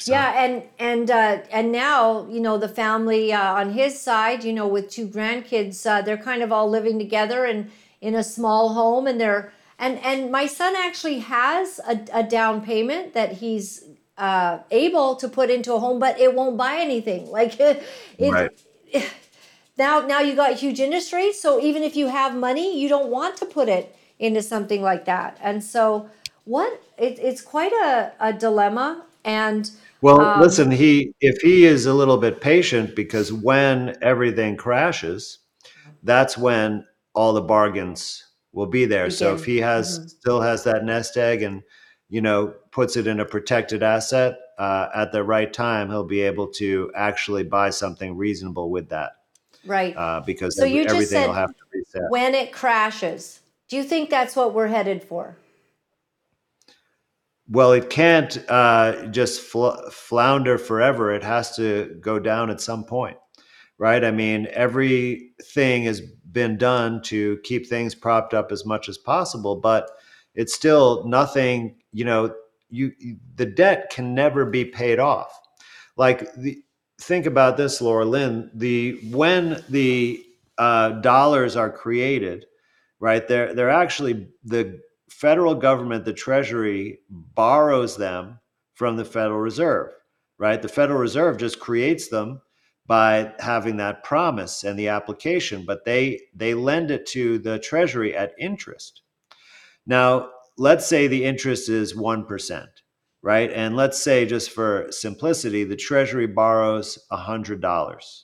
Yeah, 0.04 0.44
and 0.44 0.62
and 0.78 1.10
uh, 1.10 1.38
and 1.50 1.72
now 1.72 2.26
you 2.28 2.40
know 2.40 2.58
the 2.58 2.68
family 2.68 3.32
uh, 3.32 3.54
on 3.54 3.72
his 3.72 4.00
side, 4.00 4.44
you 4.44 4.52
know, 4.52 4.66
with 4.66 4.90
two 4.90 5.08
grandkids, 5.08 5.86
uh, 5.86 6.02
they're 6.02 6.16
kind 6.16 6.42
of 6.42 6.52
all 6.52 6.68
living 6.68 6.98
together 6.98 7.44
and 7.44 7.70
in 8.00 8.14
a 8.14 8.22
small 8.22 8.74
home, 8.74 9.06
and 9.06 9.20
they're 9.20 9.52
and 9.78 9.98
and 9.98 10.30
my 10.30 10.46
son 10.46 10.74
actually 10.76 11.20
has 11.20 11.80
a, 11.88 12.00
a 12.12 12.22
down 12.22 12.60
payment 12.62 13.14
that 13.14 13.32
he's 13.32 13.84
uh, 14.18 14.58
able 14.70 15.16
to 15.16 15.28
put 15.28 15.50
into 15.50 15.74
a 15.74 15.78
home, 15.78 15.98
but 15.98 16.18
it 16.18 16.34
won't 16.34 16.56
buy 16.56 16.76
anything. 16.76 17.26
Like 17.30 17.58
it, 17.60 17.82
right. 18.20 18.50
Now 19.78 20.00
now 20.00 20.20
you 20.20 20.34
got 20.34 20.54
huge 20.54 20.80
interest 20.80 21.12
rates, 21.12 21.40
so 21.40 21.60
even 21.60 21.82
if 21.82 21.96
you 21.96 22.08
have 22.08 22.34
money, 22.34 22.80
you 22.80 22.88
don't 22.88 23.10
want 23.10 23.36
to 23.38 23.46
put 23.46 23.68
it 23.68 23.94
into 24.18 24.40
something 24.40 24.80
like 24.80 25.04
that, 25.04 25.38
and 25.42 25.62
so 25.62 26.08
what 26.44 26.80
it, 26.96 27.18
it's 27.18 27.42
quite 27.42 27.72
a, 27.72 28.12
a 28.20 28.32
dilemma 28.32 29.05
and 29.26 29.70
Well, 30.00 30.32
um, 30.34 30.36
listen, 30.36 30.70
he 30.70 31.14
if 31.20 31.40
he 31.42 31.64
is 31.64 31.86
a 31.86 31.94
little 31.94 32.18
bit 32.18 32.40
patient 32.40 32.94
because 32.94 33.32
when 33.32 33.96
everything 34.02 34.56
crashes, 34.56 35.38
that's 36.02 36.38
when 36.38 36.86
all 37.14 37.32
the 37.32 37.42
bargains 37.42 38.24
will 38.52 38.66
be 38.66 38.84
there. 38.86 39.10
So 39.10 39.34
if 39.34 39.44
he 39.44 39.58
has 39.58 40.00
hmm 40.00 40.06
still 40.06 40.40
has 40.40 40.64
that 40.64 40.84
nest 40.84 41.16
egg 41.16 41.42
and 41.42 41.62
you 42.08 42.20
know 42.20 42.54
puts 42.72 42.96
it 42.96 43.06
in 43.06 43.20
a 43.20 43.24
protected 43.24 43.82
asset 43.82 44.36
uh, 44.58 44.88
at 44.94 45.12
the 45.12 45.24
right 45.24 45.52
time, 45.52 45.90
he'll 45.90 46.04
be 46.04 46.22
able 46.22 46.48
to 46.54 46.92
actually 46.94 47.44
buy 47.44 47.70
something 47.70 48.16
reasonable 48.16 48.70
with 48.70 48.90
that 48.90 49.12
Right. 49.64 49.96
uh, 49.96 50.20
because 50.20 50.58
So 50.58 50.64
every, 50.64 50.78
you 50.78 50.86
just 50.86 50.92
everything 50.92 51.22
will 51.22 51.32
said 51.32 51.34
have 51.34 51.50
to 51.50 51.64
reset. 51.72 52.10
when 52.10 52.34
it 52.34 52.52
crashes. 52.52 53.40
Do 53.68 53.76
you 53.76 53.84
think 53.84 54.10
that's 54.10 54.36
what 54.36 54.54
we're 54.54 54.68
headed 54.68 55.02
for? 55.02 55.36
Well, 57.48 57.72
it 57.72 57.90
can't 57.90 58.38
uh, 58.48 59.06
just 59.06 59.40
fl- 59.40 59.76
flounder 59.90 60.58
forever. 60.58 61.12
It 61.14 61.22
has 61.22 61.54
to 61.56 61.96
go 62.00 62.18
down 62.18 62.50
at 62.50 62.60
some 62.60 62.84
point, 62.84 63.16
right? 63.78 64.04
I 64.04 64.10
mean, 64.10 64.48
everything 64.52 65.84
has 65.84 66.00
been 66.32 66.58
done 66.58 67.02
to 67.04 67.38
keep 67.44 67.68
things 67.68 67.94
propped 67.94 68.34
up 68.34 68.52
as 68.52 68.66
much 68.66 68.88
as 68.88 68.98
possible, 68.98 69.56
but 69.56 69.90
it's 70.34 70.54
still 70.54 71.04
nothing. 71.06 71.76
You 71.92 72.04
know, 72.06 72.34
you 72.70 72.92
you- 72.98 73.18
the 73.36 73.46
debt 73.46 73.90
can 73.90 74.14
never 74.14 74.44
be 74.44 74.64
paid 74.64 74.98
off. 74.98 75.30
Like 75.96 76.32
the 76.34 76.62
think 77.00 77.26
about 77.26 77.56
this, 77.56 77.80
Laura 77.80 78.04
Lynn. 78.04 78.50
The 78.54 78.98
when 79.10 79.62
the 79.68 80.24
uh, 80.58 80.90
dollars 81.00 81.56
are 81.56 81.70
created, 81.70 82.46
right? 83.00 83.26
They're 83.26 83.54
they're 83.54 83.70
actually 83.70 84.28
the 84.44 84.80
federal 85.20 85.54
government, 85.54 86.04
the 86.04 86.12
Treasury 86.12 86.98
borrows 87.08 87.96
them 87.96 88.38
from 88.74 88.96
the 88.96 89.04
Federal 89.04 89.40
Reserve, 89.40 89.90
right? 90.38 90.60
The 90.60 90.68
Federal 90.68 90.98
Reserve 90.98 91.38
just 91.38 91.58
creates 91.58 92.08
them 92.08 92.42
by 92.86 93.32
having 93.38 93.78
that 93.78 94.04
promise 94.04 94.62
and 94.62 94.78
the 94.78 94.88
application, 94.88 95.64
but 95.66 95.86
they 95.86 96.20
they 96.34 96.52
lend 96.52 96.90
it 96.90 97.06
to 97.06 97.38
the 97.38 97.58
Treasury 97.58 98.14
at 98.14 98.34
interest. 98.38 99.00
Now, 99.86 100.30
let's 100.58 100.86
say 100.86 101.06
the 101.06 101.24
interest 101.24 101.70
is 101.70 101.94
1%, 101.94 102.66
right? 103.22 103.50
And 103.52 103.74
let's 103.74 103.98
say 104.02 104.26
just 104.26 104.50
for 104.50 104.86
simplicity, 104.90 105.64
the 105.64 105.76
Treasury 105.76 106.26
borrows 106.26 106.98
$100. 107.10 108.22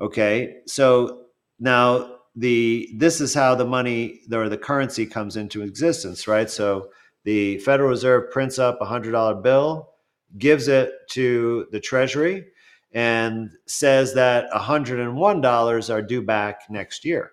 Okay, 0.00 0.54
so 0.66 1.26
now 1.60 2.15
the 2.36 2.90
this 2.94 3.20
is 3.20 3.32
how 3.32 3.54
the 3.54 3.64
money 3.64 4.20
or 4.30 4.48
the 4.48 4.58
currency 4.58 5.06
comes 5.06 5.36
into 5.36 5.62
existence, 5.62 6.28
right? 6.28 6.50
So 6.50 6.90
the 7.24 7.58
Federal 7.58 7.88
Reserve 7.88 8.30
prints 8.30 8.58
up 8.58 8.78
a 8.80 8.84
hundred 8.84 9.12
dollar 9.12 9.34
bill, 9.34 9.90
gives 10.38 10.68
it 10.68 10.92
to 11.10 11.66
the 11.72 11.80
Treasury, 11.80 12.44
and 12.92 13.50
says 13.66 14.12
that 14.14 14.52
hundred 14.52 15.00
and 15.00 15.16
one 15.16 15.40
dollars 15.40 15.88
are 15.88 16.02
due 16.02 16.22
back 16.22 16.60
next 16.68 17.04
year. 17.04 17.30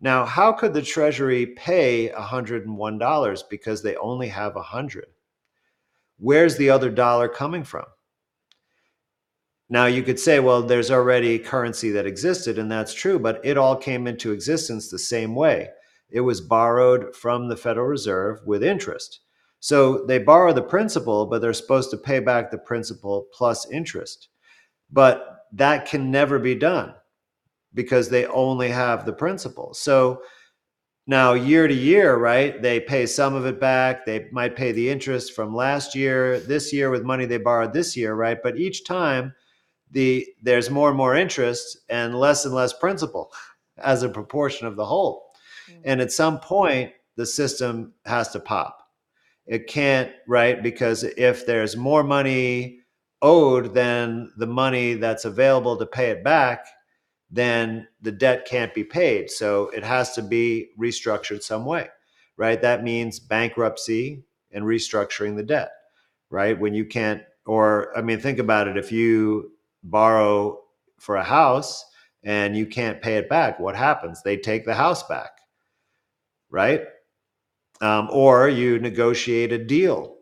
Now, 0.00 0.24
how 0.24 0.52
could 0.52 0.74
the 0.74 0.82
Treasury 0.82 1.46
pay 1.46 2.08
hundred 2.08 2.66
and 2.66 2.76
one 2.76 2.98
dollars 2.98 3.42
because 3.42 3.82
they 3.82 3.96
only 3.96 4.28
have 4.28 4.54
a 4.54 4.62
hundred? 4.62 5.06
Where's 6.18 6.56
the 6.56 6.70
other 6.70 6.90
dollar 6.90 7.28
coming 7.28 7.64
from? 7.64 7.86
Now, 9.70 9.86
you 9.86 10.02
could 10.02 10.20
say, 10.20 10.40
well, 10.40 10.62
there's 10.62 10.90
already 10.90 11.38
currency 11.38 11.90
that 11.92 12.06
existed, 12.06 12.58
and 12.58 12.70
that's 12.70 12.92
true, 12.92 13.18
but 13.18 13.40
it 13.44 13.56
all 13.56 13.76
came 13.76 14.06
into 14.06 14.32
existence 14.32 14.88
the 14.88 14.98
same 14.98 15.34
way. 15.34 15.70
It 16.10 16.20
was 16.20 16.40
borrowed 16.40 17.16
from 17.16 17.48
the 17.48 17.56
Federal 17.56 17.86
Reserve 17.86 18.40
with 18.46 18.62
interest. 18.62 19.20
So 19.60 20.04
they 20.04 20.18
borrow 20.18 20.52
the 20.52 20.62
principal, 20.62 21.24
but 21.26 21.40
they're 21.40 21.54
supposed 21.54 21.90
to 21.90 21.96
pay 21.96 22.20
back 22.20 22.50
the 22.50 22.58
principal 22.58 23.26
plus 23.32 23.68
interest. 23.70 24.28
But 24.92 25.46
that 25.52 25.86
can 25.86 26.10
never 26.10 26.38
be 26.38 26.54
done 26.54 26.94
because 27.72 28.08
they 28.08 28.26
only 28.26 28.68
have 28.68 29.06
the 29.06 29.12
principal. 29.12 29.72
So 29.72 30.20
now, 31.06 31.32
year 31.32 31.66
to 31.66 31.74
year, 31.74 32.16
right? 32.16 32.60
They 32.60 32.80
pay 32.80 33.06
some 33.06 33.34
of 33.34 33.46
it 33.46 33.60
back. 33.60 34.06
They 34.06 34.28
might 34.32 34.56
pay 34.56 34.72
the 34.72 34.88
interest 34.88 35.34
from 35.34 35.54
last 35.54 35.94
year, 35.94 36.40
this 36.40 36.72
year 36.72 36.90
with 36.90 37.02
money 37.02 37.26
they 37.26 37.38
borrowed 37.38 37.72
this 37.72 37.96
year, 37.96 38.14
right? 38.14 38.38
But 38.42 38.58
each 38.58 38.84
time 38.84 39.34
the 39.94 40.26
there's 40.42 40.70
more 40.70 40.88
and 40.88 40.98
more 40.98 41.14
interest 41.14 41.78
and 41.88 42.18
less 42.18 42.44
and 42.44 42.54
less 42.54 42.72
principal 42.72 43.32
as 43.78 44.02
a 44.02 44.08
proportion 44.08 44.66
of 44.66 44.76
the 44.76 44.84
whole. 44.84 45.32
Mm. 45.70 45.80
And 45.84 46.00
at 46.00 46.12
some 46.12 46.40
point, 46.40 46.92
the 47.16 47.24
system 47.24 47.94
has 48.04 48.28
to 48.30 48.40
pop. 48.40 48.78
It 49.46 49.66
can't, 49.66 50.10
right? 50.26 50.62
Because 50.62 51.04
if 51.04 51.46
there's 51.46 51.76
more 51.76 52.02
money 52.02 52.80
owed 53.22 53.72
than 53.74 54.32
the 54.36 54.46
money 54.46 54.94
that's 54.94 55.24
available 55.24 55.76
to 55.76 55.86
pay 55.86 56.10
it 56.10 56.24
back, 56.24 56.66
then 57.30 57.86
the 58.00 58.12
debt 58.12 58.46
can't 58.46 58.74
be 58.74 58.84
paid. 58.84 59.30
So 59.30 59.68
it 59.70 59.84
has 59.84 60.12
to 60.14 60.22
be 60.22 60.70
restructured 60.78 61.42
some 61.42 61.64
way, 61.64 61.88
right? 62.36 62.60
That 62.60 62.82
means 62.82 63.20
bankruptcy 63.20 64.24
and 64.50 64.64
restructuring 64.64 65.36
the 65.36 65.42
debt, 65.42 65.70
right? 66.30 66.58
When 66.58 66.74
you 66.74 66.84
can't, 66.84 67.22
or 67.46 67.96
I 67.96 68.02
mean, 68.02 68.20
think 68.20 68.38
about 68.38 68.68
it. 68.68 68.76
If 68.76 68.92
you 68.92 69.52
borrow 69.84 70.60
for 70.98 71.16
a 71.16 71.24
house 71.24 71.84
and 72.24 72.56
you 72.56 72.66
can't 72.66 73.02
pay 73.02 73.16
it 73.16 73.28
back, 73.28 73.60
what 73.60 73.76
happens? 73.76 74.22
They 74.22 74.36
take 74.36 74.64
the 74.64 74.74
house 74.74 75.02
back, 75.02 75.38
right? 76.50 76.82
Um, 77.80 78.08
or 78.10 78.48
you 78.48 78.78
negotiate 78.78 79.52
a 79.52 79.58
deal 79.58 80.16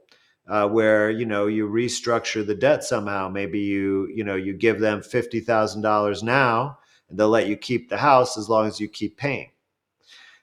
uh, 0.49 0.69
where 0.69 1.11
you 1.11 1.25
know 1.25 1.47
you 1.47 1.69
restructure 1.69 2.45
the 2.45 2.55
debt 2.55 2.83
somehow. 2.83 3.29
Maybe 3.29 3.61
you 3.61 4.09
you 4.13 4.25
know 4.25 4.35
you 4.35 4.53
give 4.55 4.81
them 4.81 5.03
fifty 5.03 5.39
thousand 5.39 5.83
dollars 5.83 6.23
now, 6.23 6.79
and 7.09 7.19
they'll 7.19 7.29
let 7.29 7.47
you 7.47 7.57
keep 7.57 7.89
the 7.89 7.99
house 7.99 8.37
as 8.37 8.49
long 8.49 8.67
as 8.67 8.81
you 8.81 8.89
keep 8.89 9.17
paying, 9.17 9.51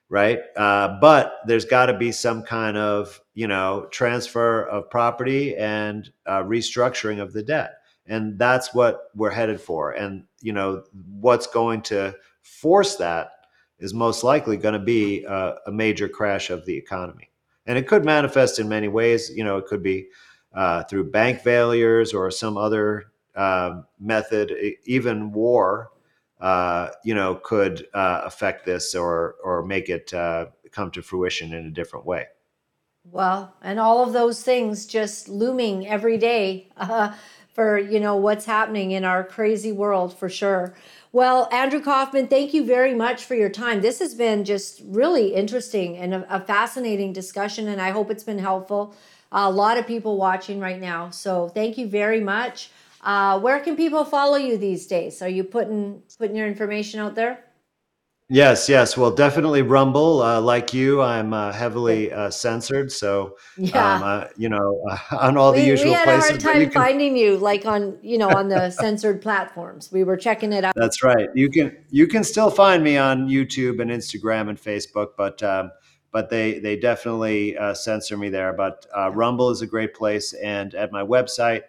right? 0.08 0.40
Uh, 0.56 0.98
but 1.02 1.40
there's 1.46 1.66
got 1.66 1.88
to 1.88 1.98
be 1.98 2.12
some 2.12 2.44
kind 2.44 2.78
of 2.78 3.20
you 3.34 3.48
know 3.48 3.88
transfer 3.92 4.64
of 4.64 4.90
property 4.90 5.58
and 5.58 6.12
uh, 6.26 6.44
restructuring 6.44 7.20
of 7.22 7.34
the 7.34 7.44
debt 7.44 7.79
and 8.10 8.40
that's 8.40 8.74
what 8.74 9.12
we're 9.16 9.30
headed 9.30 9.62
for. 9.62 9.92
And 9.92 10.24
you 10.42 10.52
know 10.52 10.84
what's 11.20 11.48
going 11.48 11.84
to 11.84 12.16
force 12.42 12.96
that 12.98 13.32
is 13.78 13.94
most 13.94 14.24
likely 14.24 14.58
going 14.58 14.74
to 14.74 14.80
be 14.80 15.24
a, 15.24 15.56
a, 15.68 15.72
major 15.72 16.10
crash 16.10 16.50
of 16.50 16.66
the 16.66 16.76
economy. 16.76 17.30
And 17.66 17.78
it 17.78 17.88
could 17.88 18.04
manifest 18.04 18.60
in 18.60 18.68
many 18.68 18.88
ways. 18.90 19.32
You 19.34 19.44
know 19.44 19.58
it 19.58 19.68
could 19.68 19.84
be 19.84 20.08
uh, 20.54 20.84
through 20.84 21.12
bank 21.12 21.42
failures 21.42 22.14
or 22.14 22.32
some 22.32 22.58
other 22.58 23.12
uh, 23.36 23.82
method. 24.00 24.54
Even 24.86 25.32
war 25.32 25.92
uh, 26.42 26.90
you 27.04 27.14
know 27.14 27.36
could 27.36 27.88
uh, 27.94 28.22
affect 28.26 28.66
this 28.66 28.96
or 28.96 29.36
or 29.44 29.64
make 29.64 29.88
it 29.88 30.14
uh, 30.14 30.48
come 30.72 30.90
to 30.92 31.02
fruition 31.02 31.54
in 31.54 31.68
a 31.68 31.72
different 31.72 32.06
way. 32.06 32.26
Well 33.04 33.56
and 33.62 33.80
all 33.80 34.04
of 34.04 34.14
those 34.14 34.42
things 34.42 34.86
just 34.88 35.30
looming 35.30 35.88
every 35.88 36.18
day 36.18 36.70
uh, 36.78 37.14
for 37.60 37.78
you 37.78 38.00
know 38.00 38.16
what's 38.16 38.46
happening 38.46 38.92
in 38.92 39.04
our 39.04 39.22
crazy 39.22 39.74
world 39.74 40.18
for 40.18 40.30
sure. 40.30 40.74
Well, 41.12 41.50
Andrew 41.52 41.82
Kaufman, 41.82 42.30
thank 42.30 42.54
you 42.54 42.64
very 42.64 42.96
much 42.96 43.26
for 43.26 43.36
your 43.36 43.50
time. 43.50 43.82
This 43.82 44.00
has 44.00 44.16
been 44.16 44.46
just 44.46 44.82
really 44.86 45.34
interesting 45.34 45.98
and 45.98 46.14
a, 46.14 46.36
a 46.38 46.40
fascinating 46.40 47.12
discussion, 47.12 47.68
and 47.68 47.82
I 47.82 47.90
hope 47.90 48.10
it's 48.12 48.24
been 48.24 48.40
helpful. 48.40 48.96
A 49.34 49.52
lot 49.52 49.78
of 49.78 49.86
people 49.86 50.16
watching 50.16 50.62
right 50.62 50.80
now, 50.80 51.10
so 51.10 51.50
thank 51.50 51.78
you 51.78 51.90
very 51.90 52.22
much. 52.22 52.70
Uh, 53.02 53.38
where 53.42 53.60
can 53.60 53.76
people 53.76 54.06
follow 54.06 54.38
you 54.38 54.58
these 54.58 54.88
days? 54.88 55.22
Are 55.22 55.28
you 55.28 55.44
putting 55.44 56.02
putting 56.18 56.38
your 56.38 56.48
information 56.48 57.02
out 57.02 57.16
there? 57.16 57.44
Yes, 58.32 58.70
yes. 58.70 58.96
Well, 58.96 59.10
definitely 59.10 59.64
Rumble. 59.64 60.22
Uh, 60.22 60.40
like 60.40 60.72
you, 60.72 61.02
I'm 61.02 61.34
uh, 61.34 61.52
heavily 61.52 62.14
uh, 62.14 62.30
censored, 62.30 62.92
so 62.92 63.38
yeah, 63.58 63.96
um, 63.96 64.04
uh, 64.04 64.26
you 64.38 64.50
know, 64.50 64.86
on 65.20 65.36
all 65.36 65.52
the 65.52 65.62
we, 65.62 65.68
usual 65.68 65.88
we 65.88 65.94
had 65.94 66.04
places. 66.04 66.30
a 66.30 66.34
hard 66.34 66.42
time 66.42 66.62
can... 66.62 66.72
finding 66.72 67.18
you, 67.18 67.38
like 67.38 67.66
on 67.66 67.98
you 68.04 68.20
know 68.20 68.30
on 68.30 68.48
the 68.48 68.70
censored 68.80 69.24
platforms. 69.24 69.92
We 69.92 70.04
were 70.04 70.16
checking 70.16 70.54
it 70.54 70.64
out. 70.64 70.76
That's 70.76 71.02
right. 71.02 71.28
You 71.34 71.50
can 71.50 71.76
you 71.90 72.06
can 72.06 72.24
still 72.24 72.52
find 72.52 72.84
me 72.84 72.98
on 72.98 73.28
YouTube 73.28 73.82
and 73.82 73.90
Instagram 73.90 74.50
and 74.50 74.62
Facebook, 74.62 75.14
but 75.18 75.42
um, 75.42 75.72
but 76.12 76.30
they 76.30 76.60
they 76.60 76.76
definitely 76.76 77.58
uh, 77.58 77.74
censor 77.74 78.16
me 78.16 78.30
there. 78.30 78.54
But 78.54 78.86
uh, 78.96 79.10
Rumble 79.10 79.50
is 79.50 79.64
a 79.64 79.68
great 79.68 79.96
place, 79.96 80.34
and 80.34 80.76
at 80.76 80.92
my 80.92 81.02
website, 81.02 81.64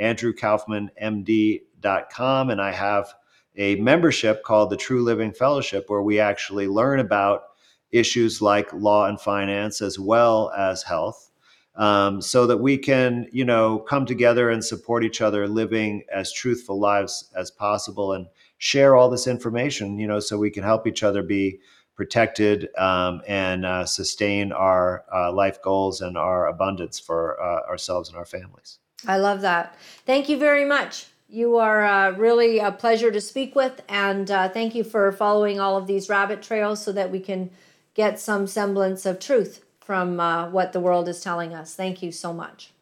andrewkaufmanmd.com, 0.00 2.50
and 2.50 2.60
I 2.60 2.72
have 2.72 3.14
a 3.56 3.76
membership 3.76 4.42
called 4.42 4.70
the 4.70 4.76
True 4.76 5.02
Living 5.02 5.32
Fellowship, 5.32 5.84
where 5.88 6.02
we 6.02 6.20
actually 6.20 6.68
learn 6.68 7.00
about 7.00 7.44
issues 7.90 8.40
like 8.40 8.72
law 8.72 9.06
and 9.06 9.20
finance 9.20 9.82
as 9.82 9.98
well 9.98 10.50
as 10.56 10.82
health, 10.82 11.30
um, 11.76 12.20
so 12.20 12.46
that 12.46 12.58
we 12.58 12.78
can, 12.78 13.26
you 13.32 13.44
know, 13.44 13.78
come 13.78 14.06
together 14.06 14.50
and 14.50 14.64
support 14.64 15.04
each 15.04 15.20
other, 15.20 15.48
living 15.48 16.04
as 16.12 16.32
truthful 16.32 16.78
lives 16.78 17.30
as 17.36 17.50
possible, 17.50 18.12
and 18.12 18.26
share 18.58 18.94
all 18.94 19.10
this 19.10 19.26
information, 19.26 19.98
you 19.98 20.06
know, 20.06 20.20
so 20.20 20.38
we 20.38 20.50
can 20.50 20.62
help 20.62 20.86
each 20.86 21.02
other 21.02 21.22
be 21.22 21.58
protected 21.96 22.68
um, 22.78 23.20
and 23.26 23.66
uh, 23.66 23.84
sustain 23.84 24.52
our 24.52 25.04
uh, 25.14 25.32
life 25.32 25.60
goals 25.60 26.00
and 26.00 26.16
our 26.16 26.46
abundance 26.46 26.98
for 26.98 27.40
uh, 27.42 27.68
ourselves 27.68 28.08
and 28.08 28.16
our 28.16 28.24
families. 28.24 28.78
I 29.06 29.18
love 29.18 29.40
that. 29.42 29.76
Thank 30.06 30.28
you 30.28 30.38
very 30.38 30.64
much. 30.64 31.06
You 31.32 31.58
are 31.58 31.84
uh, 31.84 32.10
really 32.16 32.58
a 32.58 32.72
pleasure 32.72 33.12
to 33.12 33.20
speak 33.20 33.54
with, 33.54 33.82
and 33.88 34.28
uh, 34.28 34.48
thank 34.48 34.74
you 34.74 34.82
for 34.82 35.12
following 35.12 35.60
all 35.60 35.76
of 35.76 35.86
these 35.86 36.08
rabbit 36.08 36.42
trails 36.42 36.82
so 36.82 36.90
that 36.90 37.12
we 37.12 37.20
can 37.20 37.50
get 37.94 38.18
some 38.18 38.48
semblance 38.48 39.06
of 39.06 39.20
truth 39.20 39.64
from 39.78 40.18
uh, 40.18 40.50
what 40.50 40.72
the 40.72 40.80
world 40.80 41.08
is 41.08 41.20
telling 41.20 41.54
us. 41.54 41.76
Thank 41.76 42.02
you 42.02 42.10
so 42.10 42.32
much. 42.32 42.72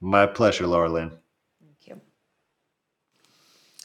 My 0.00 0.24
pleasure, 0.24 0.68
Laura 0.68 0.88
Lynn. 0.88 1.10
Thank 1.60 1.88
you. 1.88 2.00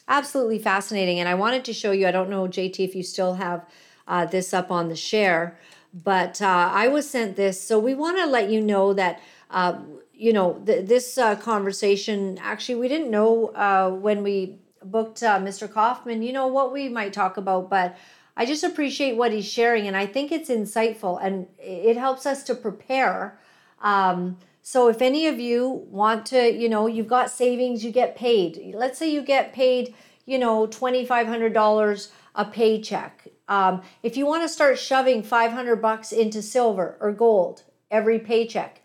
Absolutely 0.07 0.59
fascinating. 0.59 1.19
And 1.19 1.27
I 1.27 1.33
wanted 1.33 1.65
to 1.65 1.73
show 1.73 1.93
you, 1.93 2.05
I 2.07 2.11
don't 2.11 2.29
know, 2.29 2.43
JT, 2.43 2.79
if 2.79 2.93
you 2.93 3.01
still 3.01 3.33
have 3.33 3.65
uh, 4.07 4.27
this 4.27 4.53
up 4.53 4.69
on 4.69 4.89
the 4.89 4.95
share, 4.95 5.57
but 5.95 6.39
uh, 6.43 6.69
I 6.71 6.89
was 6.89 7.09
sent 7.09 7.37
this. 7.37 7.59
So 7.59 7.79
we 7.79 7.95
want 7.95 8.19
to 8.19 8.27
let 8.27 8.51
you 8.51 8.61
know 8.61 8.93
that 8.93 9.19
uh, 9.49 9.79
you 10.23 10.31
know, 10.31 10.53
th- 10.65 10.87
this 10.87 11.17
uh, 11.17 11.35
conversation, 11.35 12.39
actually, 12.41 12.75
we 12.75 12.87
didn't 12.87 13.11
know 13.11 13.47
uh, 13.47 13.89
when 13.89 14.23
we 14.23 14.55
booked 14.81 15.21
uh, 15.21 15.37
Mr. 15.37 15.69
Kaufman, 15.69 16.23
you 16.23 16.31
know, 16.31 16.47
what 16.47 16.71
we 16.71 16.87
might 16.87 17.11
talk 17.11 17.35
about, 17.35 17.69
but 17.69 17.97
I 18.37 18.45
just 18.45 18.63
appreciate 18.63 19.17
what 19.17 19.33
he's 19.33 19.45
sharing. 19.45 19.85
And 19.85 19.97
I 19.97 20.05
think 20.05 20.31
it's 20.31 20.49
insightful 20.49 21.19
and 21.21 21.47
it 21.59 21.97
helps 21.97 22.25
us 22.25 22.41
to 22.43 22.55
prepare. 22.55 23.37
Um, 23.81 24.37
so 24.61 24.87
if 24.87 25.01
any 25.01 25.27
of 25.27 25.41
you 25.41 25.85
want 25.89 26.25
to, 26.27 26.49
you 26.49 26.69
know, 26.69 26.87
you've 26.87 27.09
got 27.09 27.29
savings, 27.29 27.83
you 27.83 27.91
get 27.91 28.15
paid. 28.15 28.73
Let's 28.73 28.97
say 28.97 29.11
you 29.11 29.23
get 29.23 29.51
paid, 29.51 29.93
you 30.25 30.39
know, 30.39 30.67
$2,500 30.67 32.11
a 32.35 32.45
paycheck. 32.45 33.27
Um, 33.49 33.81
if 34.03 34.15
you 34.15 34.25
want 34.25 34.43
to 34.43 34.47
start 34.47 34.79
shoving 34.79 35.21
500 35.21 35.81
bucks 35.81 36.13
into 36.13 36.41
silver 36.41 36.95
or 37.01 37.11
gold 37.11 37.63
every 37.91 38.19
paycheck, 38.19 38.82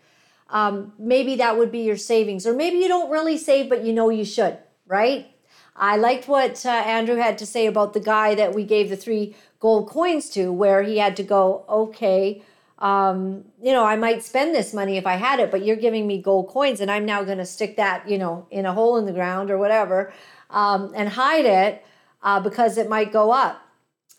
um, 0.49 0.93
maybe 0.97 1.35
that 1.35 1.57
would 1.57 1.71
be 1.71 1.79
your 1.79 1.97
savings. 1.97 2.45
Or 2.45 2.53
maybe 2.53 2.77
you 2.77 2.87
don't 2.87 3.09
really 3.09 3.37
save, 3.37 3.69
but 3.69 3.83
you 3.83 3.93
know 3.93 4.09
you 4.09 4.25
should, 4.25 4.57
right? 4.87 5.27
I 5.75 5.95
liked 5.95 6.27
what 6.27 6.65
uh, 6.65 6.69
Andrew 6.69 7.15
had 7.15 7.37
to 7.37 7.45
say 7.45 7.65
about 7.65 7.93
the 7.93 7.99
guy 7.99 8.35
that 8.35 8.53
we 8.53 8.65
gave 8.65 8.89
the 8.89 8.97
three 8.97 9.35
gold 9.59 9.89
coins 9.89 10.29
to, 10.31 10.51
where 10.51 10.83
he 10.83 10.97
had 10.97 11.15
to 11.17 11.23
go, 11.23 11.65
okay, 11.69 12.41
um, 12.79 13.45
you 13.61 13.71
know, 13.71 13.85
I 13.85 13.95
might 13.95 14.23
spend 14.23 14.55
this 14.55 14.73
money 14.73 14.97
if 14.97 15.05
I 15.05 15.15
had 15.15 15.39
it, 15.39 15.51
but 15.51 15.65
you're 15.65 15.75
giving 15.75 16.07
me 16.07 16.21
gold 16.21 16.47
coins 16.47 16.79
and 16.79 16.89
I'm 16.89 17.05
now 17.05 17.23
going 17.23 17.37
to 17.37 17.45
stick 17.45 17.75
that, 17.75 18.09
you 18.09 18.17
know, 18.17 18.47
in 18.51 18.65
a 18.65 18.73
hole 18.73 18.97
in 18.97 19.05
the 19.05 19.11
ground 19.11 19.51
or 19.51 19.57
whatever 19.57 20.13
um, 20.49 20.93
and 20.95 21.09
hide 21.09 21.45
it 21.45 21.85
uh, 22.23 22.39
because 22.39 22.77
it 22.77 22.89
might 22.89 23.11
go 23.11 23.31
up. 23.31 23.61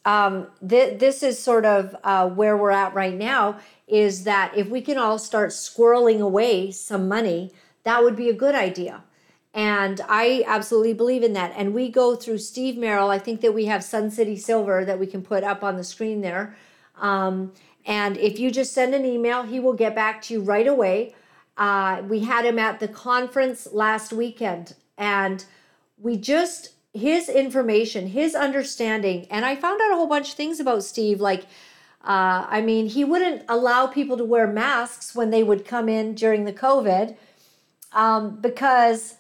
Um, 0.05 0.47
th- 0.67 0.99
this 0.99 1.23
is 1.23 1.39
sort 1.39 1.65
of 1.65 1.95
uh, 2.05 2.29
where 2.29 2.57
we're 2.57 2.71
at 2.71 2.95
right 2.95 3.15
now 3.15 3.59
is 3.87 4.25
that 4.25 4.57
if 4.57 4.69
we 4.69 4.81
can 4.81 4.97
all 4.97 5.19
start 5.19 5.51
squirreling 5.51 6.21
away 6.21 6.71
some 6.71 7.09
money, 7.09 7.53
that 7.83 8.03
would 8.03 8.17
be 8.17 8.29
a 8.29 8.35
good 8.35 8.55
idea. 8.55 9.03
And 9.53 10.01
I 10.09 10.45
absolutely 10.47 10.95
believe 10.95 11.23
in 11.23 11.33
that. 11.33 11.53
And 11.57 11.75
we 11.75 11.89
go 11.89 12.15
through 12.15 12.39
Steve 12.39 12.79
Merrill. 12.79 13.11
I 13.11 13.19
think 13.19 13.41
that 13.41 13.53
we 13.53 13.67
have 13.67 13.83
Sun 13.83 14.13
City 14.13 14.37
Silver 14.37 14.85
that 14.85 14.99
we 14.99 15.07
can 15.07 15.23
put 15.23 15.43
up 15.43 15.65
on 15.65 15.77
the 15.77 15.85
screen 15.85 16.21
there. 16.21 16.57
Um, 16.97 17.53
and 17.85 18.17
if 18.17 18.39
you 18.39 18.51
just 18.51 18.73
send 18.73 18.95
an 18.95 19.05
email, 19.05 19.43
he 19.43 19.59
will 19.59 19.73
get 19.73 19.95
back 19.95 20.23
to 20.23 20.35
you 20.35 20.41
right 20.41 20.67
away. 20.67 21.15
Uh, 21.57 22.03
we 22.09 22.21
had 22.21 22.45
him 22.45 22.59
at 22.59 22.79
the 22.79 22.89
conference 22.89 23.67
last 23.73 24.13
weekend, 24.13 24.75
and 24.97 25.45
we 25.99 26.17
just, 26.17 26.71
his 26.93 27.29
information, 27.29 28.09
his 28.09 28.35
understanding, 28.35 29.27
and 29.31 29.45
I 29.45 29.57
found 29.57 29.81
out 29.81 29.93
a 29.93 29.97
whole 29.97 30.09
bunch 30.09 30.31
of 30.31 30.35
things 30.35 30.61
about 30.61 30.83
Steve, 30.83 31.21
like 31.21 31.45
uh, 32.03 32.47
I 32.49 32.63
mean, 32.63 32.87
he 32.87 33.05
wouldn't 33.05 33.43
allow 33.49 33.87
people 33.87 34.17
to 34.17 34.25
wear 34.25 34.47
masks 34.47 35.15
when 35.15 35.31
they 35.31 35.43
would 35.43 35.67
come 35.67 35.89
in 35.89 36.15
during 36.15 36.47
the 36.47 36.53
COVID 36.53 37.15
um, 37.93 38.41
because 38.41 39.17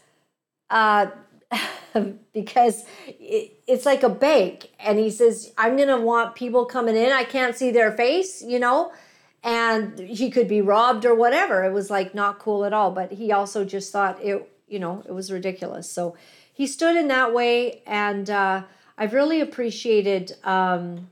uh, 0.70 1.08
because 2.32 2.84
it, 3.06 3.52
it's 3.66 3.84
like 3.84 4.02
a 4.02 4.08
bank, 4.08 4.70
and 4.78 4.98
he 4.98 5.10
says, 5.10 5.52
"I'm 5.58 5.76
going 5.76 5.88
to 5.88 5.98
want 5.98 6.34
people 6.34 6.64
coming 6.64 6.96
in. 6.96 7.12
I 7.12 7.24
can't 7.24 7.54
see 7.54 7.70
their 7.70 7.92
face, 7.92 8.42
you 8.42 8.58
know." 8.58 8.92
And 9.42 9.98
he 9.98 10.30
could 10.30 10.48
be 10.48 10.60
robbed 10.60 11.06
or 11.06 11.14
whatever. 11.14 11.64
It 11.64 11.72
was 11.72 11.90
like 11.90 12.14
not 12.14 12.38
cool 12.38 12.64
at 12.64 12.72
all. 12.74 12.90
But 12.90 13.12
he 13.12 13.32
also 13.32 13.64
just 13.64 13.90
thought 13.90 14.22
it, 14.22 14.46
you 14.68 14.78
know, 14.78 15.02
it 15.06 15.12
was 15.12 15.32
ridiculous. 15.32 15.90
So 15.90 16.14
he 16.60 16.66
stood 16.66 16.94
in 16.94 17.08
that 17.08 17.32
way, 17.32 17.80
and 17.86 18.28
uh, 18.28 18.64
I've 18.98 19.14
really 19.14 19.40
appreciated. 19.40 20.36
Um, 20.44 21.08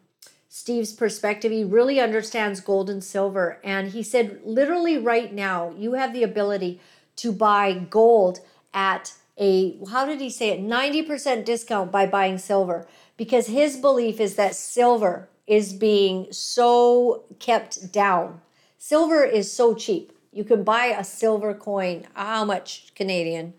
Steve's 0.50 0.92
perspective. 0.92 1.52
He 1.52 1.64
really 1.64 2.00
understands 2.00 2.60
gold 2.60 2.90
and 2.90 3.02
silver. 3.02 3.58
And 3.64 3.92
he 3.92 4.02
said, 4.02 4.40
literally, 4.44 4.98
right 4.98 5.32
now, 5.32 5.72
you 5.76 5.92
have 5.92 6.12
the 6.12 6.22
ability 6.22 6.80
to 7.16 7.32
buy 7.32 7.72
gold 7.72 8.40
at 8.74 9.14
a, 9.38 9.78
how 9.90 10.04
did 10.04 10.20
he 10.20 10.28
say 10.28 10.50
it, 10.50 10.60
90% 10.60 11.44
discount 11.46 11.90
by 11.90 12.04
buying 12.04 12.36
silver. 12.36 12.86
Because 13.16 13.46
his 13.46 13.76
belief 13.78 14.20
is 14.20 14.34
that 14.34 14.54
silver 14.54 15.28
is 15.46 15.72
being 15.72 16.26
so 16.30 17.24
kept 17.38 17.90
down. 17.90 18.42
Silver 18.76 19.24
is 19.24 19.50
so 19.50 19.74
cheap. 19.74 20.12
You 20.32 20.44
can 20.44 20.62
buy 20.62 20.86
a 20.86 21.04
silver 21.04 21.54
coin, 21.54 22.06
how 22.12 22.44
much 22.44 22.92
Canadian? 22.94 23.54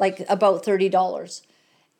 Like 0.00 0.24
about 0.28 0.64
$30 0.64 1.42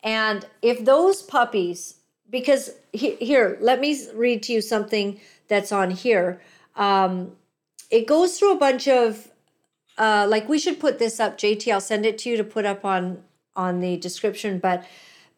And 0.02 0.46
if 0.62 0.84
those 0.84 1.22
puppies, 1.22 1.96
because 2.28 2.70
he, 2.92 3.14
here, 3.16 3.58
let 3.60 3.78
me 3.78 3.90
read 4.14 4.42
to 4.44 4.52
you 4.54 4.60
something 4.60 5.20
that's 5.46 5.70
on 5.70 5.90
here. 5.90 6.40
Um, 6.74 7.36
it 7.90 8.06
goes 8.06 8.38
through 8.38 8.52
a 8.52 8.58
bunch 8.58 8.88
of, 8.88 9.30
uh, 9.98 10.26
like 10.28 10.48
we 10.48 10.58
should 10.58 10.80
put 10.80 10.98
this 10.98 11.20
up, 11.20 11.38
JT. 11.38 11.72
I'll 11.72 11.80
send 11.80 12.06
it 12.06 12.18
to 12.18 12.30
you 12.30 12.36
to 12.36 12.44
put 12.44 12.64
up 12.64 12.84
on 12.84 13.22
on 13.56 13.80
the 13.80 13.96
description. 13.96 14.58
But 14.58 14.84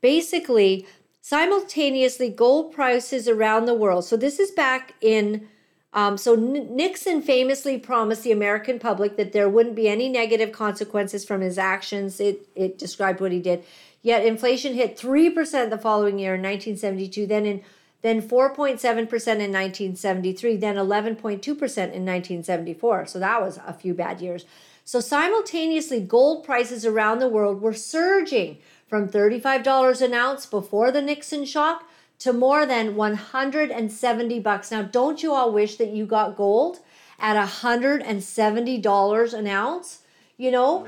basically, 0.01 0.87
simultaneously, 1.21 2.29
gold 2.29 2.73
prices 2.73 3.29
around 3.29 3.65
the 3.65 3.75
world. 3.75 4.05
So 4.05 4.17
this 4.17 4.39
is 4.39 4.51
back 4.51 4.95
in 5.01 5.49
um, 5.95 6.17
so 6.17 6.35
Nixon 6.35 7.21
famously 7.21 7.79
promised 7.79 8.23
the 8.23 8.33
American 8.33 8.79
public 8.79 9.17
that 9.17 9.33
there 9.33 9.49
wouldn't 9.49 9.77
be 9.77 9.89
any 9.89 10.09
negative 10.09 10.51
consequences 10.51 11.25
from 11.25 11.43
his 11.43 11.59
actions. 11.59 12.19
It 12.19 12.49
it 12.55 12.79
described 12.79 13.21
what 13.21 13.33
he 13.33 13.41
did. 13.41 13.65
Yet 14.01 14.25
inflation 14.25 14.75
hit 14.75 14.99
three 14.99 15.29
percent 15.29 15.71
the 15.71 15.79
following 15.79 16.19
year 16.19 16.35
in 16.35 16.43
1972. 16.43 17.27
Then 17.27 17.45
in 17.45 17.63
then 18.03 18.21
4.7% 18.21 18.81
in 18.83 19.07
1973, 19.07 20.57
then 20.57 20.75
11.2% 20.75 21.17
in 21.47 21.55
1974. 21.55 23.07
So 23.07 23.21
that 23.21 23.41
was 23.41 23.61
a 23.65 23.73
few 23.73 23.95
bad 23.95 24.21
years. 24.21 24.45
So 24.85 24.99
simultaneously, 24.99 26.01
gold 26.01 26.45
prices 26.45 26.85
around 26.85 27.21
the 27.21 27.29
world 27.29 27.63
were 27.63 27.73
surging 27.73 28.59
from 28.89 29.09
$35 29.09 30.03
an 30.03 30.15
ounce 30.15 30.47
before 30.47 30.91
the 30.91 31.01
Nixon 31.01 31.45
shock 31.45 31.89
to 32.23 32.33
more 32.33 32.65
than 32.67 32.95
170 32.95 34.39
bucks. 34.41 34.71
Now, 34.71 34.83
don't 34.83 35.23
you 35.25 35.33
all 35.33 35.53
wish 35.53 35.77
that 35.77 35.91
you 35.91 36.07
got 36.07 36.37
gold 36.37 36.79
at 37.19 37.37
$170 37.37 39.35
an 39.35 39.47
ounce? 39.49 39.99
You 40.37 40.53
know? 40.53 40.87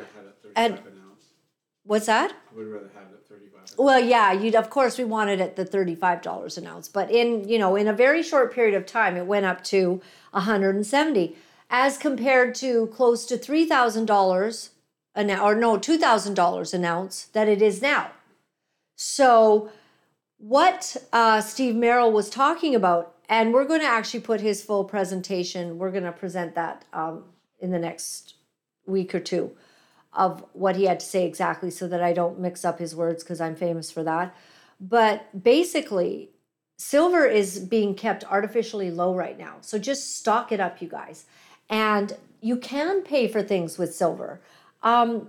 And 0.55 0.78
what's 1.82 2.06
that? 2.06 2.32
I 2.32 2.55
would 2.56 2.69
rather 2.69 2.90
have 2.94 3.11
it 3.12 3.27
35. 3.28 3.78
Well, 3.78 3.98
yeah, 3.98 4.31
you'd 4.31 4.55
of 4.55 4.70
course 4.70 4.97
we 4.97 5.05
wanted 5.05 5.40
it 5.40 5.56
the 5.56 5.65
$35 5.65 6.56
an 6.56 6.69
ounce, 6.69 6.86
but 6.86 7.11
in, 7.11 7.48
you 7.48 7.59
know, 7.59 7.74
in 7.74 7.89
a 7.89 7.93
very 7.93 8.23
short 8.23 8.55
period 8.55 8.77
of 8.77 8.86
time 8.86 9.16
it 9.16 9.27
went 9.27 9.44
up 9.44 9.65
to 9.65 10.01
170 10.31 11.36
as 11.69 11.98
compared 11.98 12.55
to 12.55 12.86
close 12.89 13.27
to 13.27 13.36
$3,000 13.36 14.69
an 15.16 15.31
or 15.32 15.56
no, 15.56 15.78
$2,000 15.78 16.74
an 16.74 16.85
ounce 16.85 17.24
that 17.32 17.48
it 17.48 17.61
is 17.61 17.82
now. 17.82 18.12
So 18.94 19.70
what 20.47 20.95
uh, 21.11 21.41
Steve 21.41 21.75
Merrill 21.75 22.12
was 22.12 22.29
talking 22.29 22.75
about, 22.75 23.15
and 23.31 23.55
we're 23.55 23.65
going 23.65 23.81
to 23.81 23.87
actually 23.87 24.21
put 24.21 24.43
his 24.43 24.62
full 24.62 24.85
presentation. 24.85 25.79
We're 25.79 25.91
going 25.91 26.05
to 26.05 26.12
present 26.12 26.55
that 26.55 26.85
um, 26.93 27.25
in 27.61 27.71
the 27.71 27.79
next 27.79 28.35
week 28.85 29.15
or 29.15 29.21
two 29.21 29.53
of 30.12 30.45
what 30.53 30.77
he 30.77 30.85
had 30.85 31.01
to 31.01 31.07
say 31.07 31.27
exactly 31.27 31.71
so 31.71 31.89
that 31.89 32.03
I 32.03 32.12
don't 32.12 32.39
mix 32.39 32.62
up 32.62 32.79
his 32.79 32.95
words 32.95 33.25
because 33.25 33.41
I'm 33.41 33.57
famous 33.57 33.91
for 33.91 34.03
that. 34.03 34.37
But 34.79 35.43
basically, 35.43 36.29
silver 36.77 37.25
is 37.25 37.59
being 37.59 37.95
kept 37.95 38.23
artificially 38.25 38.91
low 38.91 39.15
right 39.15 39.39
now. 39.39 39.57
So 39.62 39.79
just 39.79 40.19
stock 40.19 40.53
it 40.53 40.61
up, 40.61 40.83
you 40.83 40.89
guys. 40.89 41.25
And 41.71 42.19
you 42.43 42.59
can 42.59 43.01
pay 43.01 43.29
for 43.29 43.43
things 43.43 43.79
with 43.79 43.95
silver. 43.95 44.43
Um, 44.83 45.29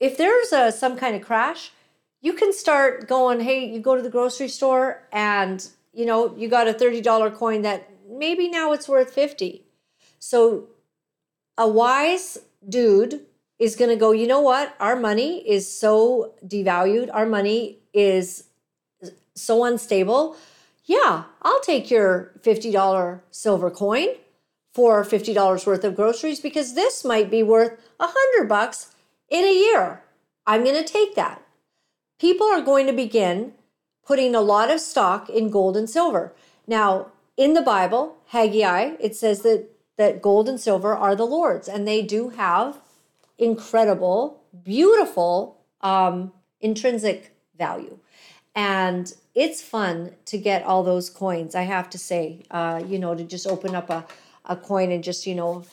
if 0.00 0.18
there's 0.18 0.52
a, 0.52 0.70
some 0.70 0.98
kind 0.98 1.16
of 1.16 1.22
crash, 1.22 1.72
you 2.20 2.32
can 2.32 2.52
start 2.52 3.08
going, 3.08 3.40
hey, 3.40 3.64
you 3.64 3.80
go 3.80 3.96
to 3.96 4.02
the 4.02 4.10
grocery 4.10 4.48
store 4.48 5.02
and 5.12 5.68
you 5.92 6.06
know, 6.06 6.34
you 6.36 6.48
got 6.48 6.68
a 6.68 6.72
$30 6.72 7.34
coin 7.34 7.62
that 7.62 7.90
maybe 8.08 8.48
now 8.48 8.72
it's 8.72 8.88
worth 8.88 9.12
50. 9.12 9.64
So 10.18 10.68
a 11.58 11.68
wise 11.68 12.38
dude 12.68 13.26
is 13.58 13.76
going 13.76 13.90
to 13.90 13.96
go, 13.96 14.12
you 14.12 14.26
know 14.26 14.40
what? 14.40 14.74
Our 14.80 14.96
money 14.96 15.48
is 15.48 15.70
so 15.70 16.34
devalued. 16.44 17.10
Our 17.12 17.26
money 17.26 17.78
is 17.92 18.44
so 19.34 19.64
unstable. 19.64 20.36
Yeah, 20.84 21.24
I'll 21.42 21.60
take 21.60 21.90
your 21.90 22.32
$50 22.42 23.20
silver 23.30 23.70
coin 23.70 24.08
for 24.72 25.04
$50 25.04 25.66
worth 25.66 25.84
of 25.84 25.96
groceries 25.96 26.40
because 26.40 26.74
this 26.74 27.04
might 27.04 27.30
be 27.30 27.42
worth 27.42 27.72
a 27.98 28.06
100 28.06 28.48
bucks 28.48 28.94
in 29.28 29.44
a 29.44 29.52
year. 29.52 30.02
I'm 30.46 30.64
going 30.64 30.82
to 30.82 30.92
take 30.92 31.14
that 31.16 31.42
people 32.20 32.46
are 32.46 32.60
going 32.60 32.86
to 32.86 32.92
begin 32.92 33.54
putting 34.06 34.34
a 34.34 34.40
lot 34.40 34.70
of 34.70 34.80
stock 34.80 35.28
in 35.30 35.50
gold 35.50 35.76
and 35.76 35.88
silver. 35.88 36.34
Now, 36.66 37.06
in 37.36 37.54
the 37.54 37.62
Bible, 37.62 38.18
Haggai, 38.26 38.96
it 39.00 39.16
says 39.16 39.42
that 39.42 39.68
that 39.96 40.22
gold 40.22 40.48
and 40.48 40.60
silver 40.60 40.94
are 40.94 41.16
the 41.16 41.24
Lord's, 41.24 41.68
and 41.68 41.86
they 41.86 42.02
do 42.02 42.30
have 42.30 42.78
incredible, 43.38 44.42
beautiful, 44.64 45.58
um, 45.80 46.32
intrinsic 46.60 47.34
value. 47.58 47.98
And 48.54 49.12
it's 49.34 49.62
fun 49.62 50.12
to 50.26 50.38
get 50.38 50.64
all 50.64 50.82
those 50.82 51.08
coins, 51.08 51.54
I 51.54 51.62
have 51.62 51.88
to 51.90 51.98
say, 51.98 52.42
uh, 52.50 52.82
you 52.86 52.98
know, 52.98 53.14
to 53.14 53.24
just 53.24 53.46
open 53.46 53.74
up 53.74 53.88
a, 53.90 54.04
a 54.44 54.56
coin 54.56 54.90
and 54.90 55.04
just, 55.04 55.26
you 55.26 55.34
know, 55.34 55.64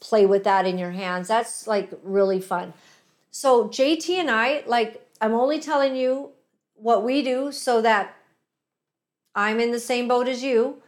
play 0.00 0.26
with 0.26 0.44
that 0.44 0.66
in 0.66 0.76
your 0.76 0.90
hands. 0.90 1.28
That's 1.28 1.66
like 1.66 1.90
really 2.02 2.40
fun. 2.40 2.72
So, 3.30 3.68
JT 3.68 4.10
and 4.10 4.30
I, 4.30 4.64
like, 4.66 5.05
I'm 5.20 5.34
only 5.34 5.60
telling 5.60 5.96
you 5.96 6.30
what 6.74 7.04
we 7.04 7.22
do 7.22 7.52
so 7.52 7.80
that 7.82 8.16
I'm 9.34 9.60
in 9.60 9.70
the 9.70 9.80
same 9.80 10.08
boat 10.08 10.28
as 10.28 10.42
you. 10.42 10.82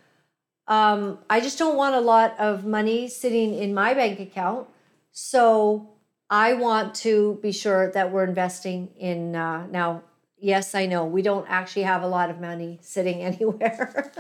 Um, 0.67 1.19
I 1.31 1.41
just 1.41 1.59
don't 1.59 1.77
want 1.77 1.95
a 1.95 2.01
lot 2.01 2.39
of 2.39 2.65
money 2.65 3.09
sitting 3.09 3.55
in 3.55 3.73
my 3.73 3.95
bank 3.95 4.21
account. 4.21 4.69
So 5.13 5.91
I 6.31 6.55
want 6.55 6.95
to 6.97 7.39
be 7.43 7.53
sure 7.53 7.91
that 7.93 8.13
we're 8.13 8.25
investing 8.25 8.89
in 8.99 9.35
uh, 9.35 9.67
now. 9.67 10.03
Yes, 10.41 10.75
I 10.75 10.87
know 10.87 11.05
we 11.05 11.23
don't 11.23 11.47
actually 11.49 11.83
have 11.83 12.03
a 12.03 12.07
lot 12.07 12.31
of 12.31 12.41
money 12.41 12.79
sitting 12.83 13.23
anywhere. 13.23 14.13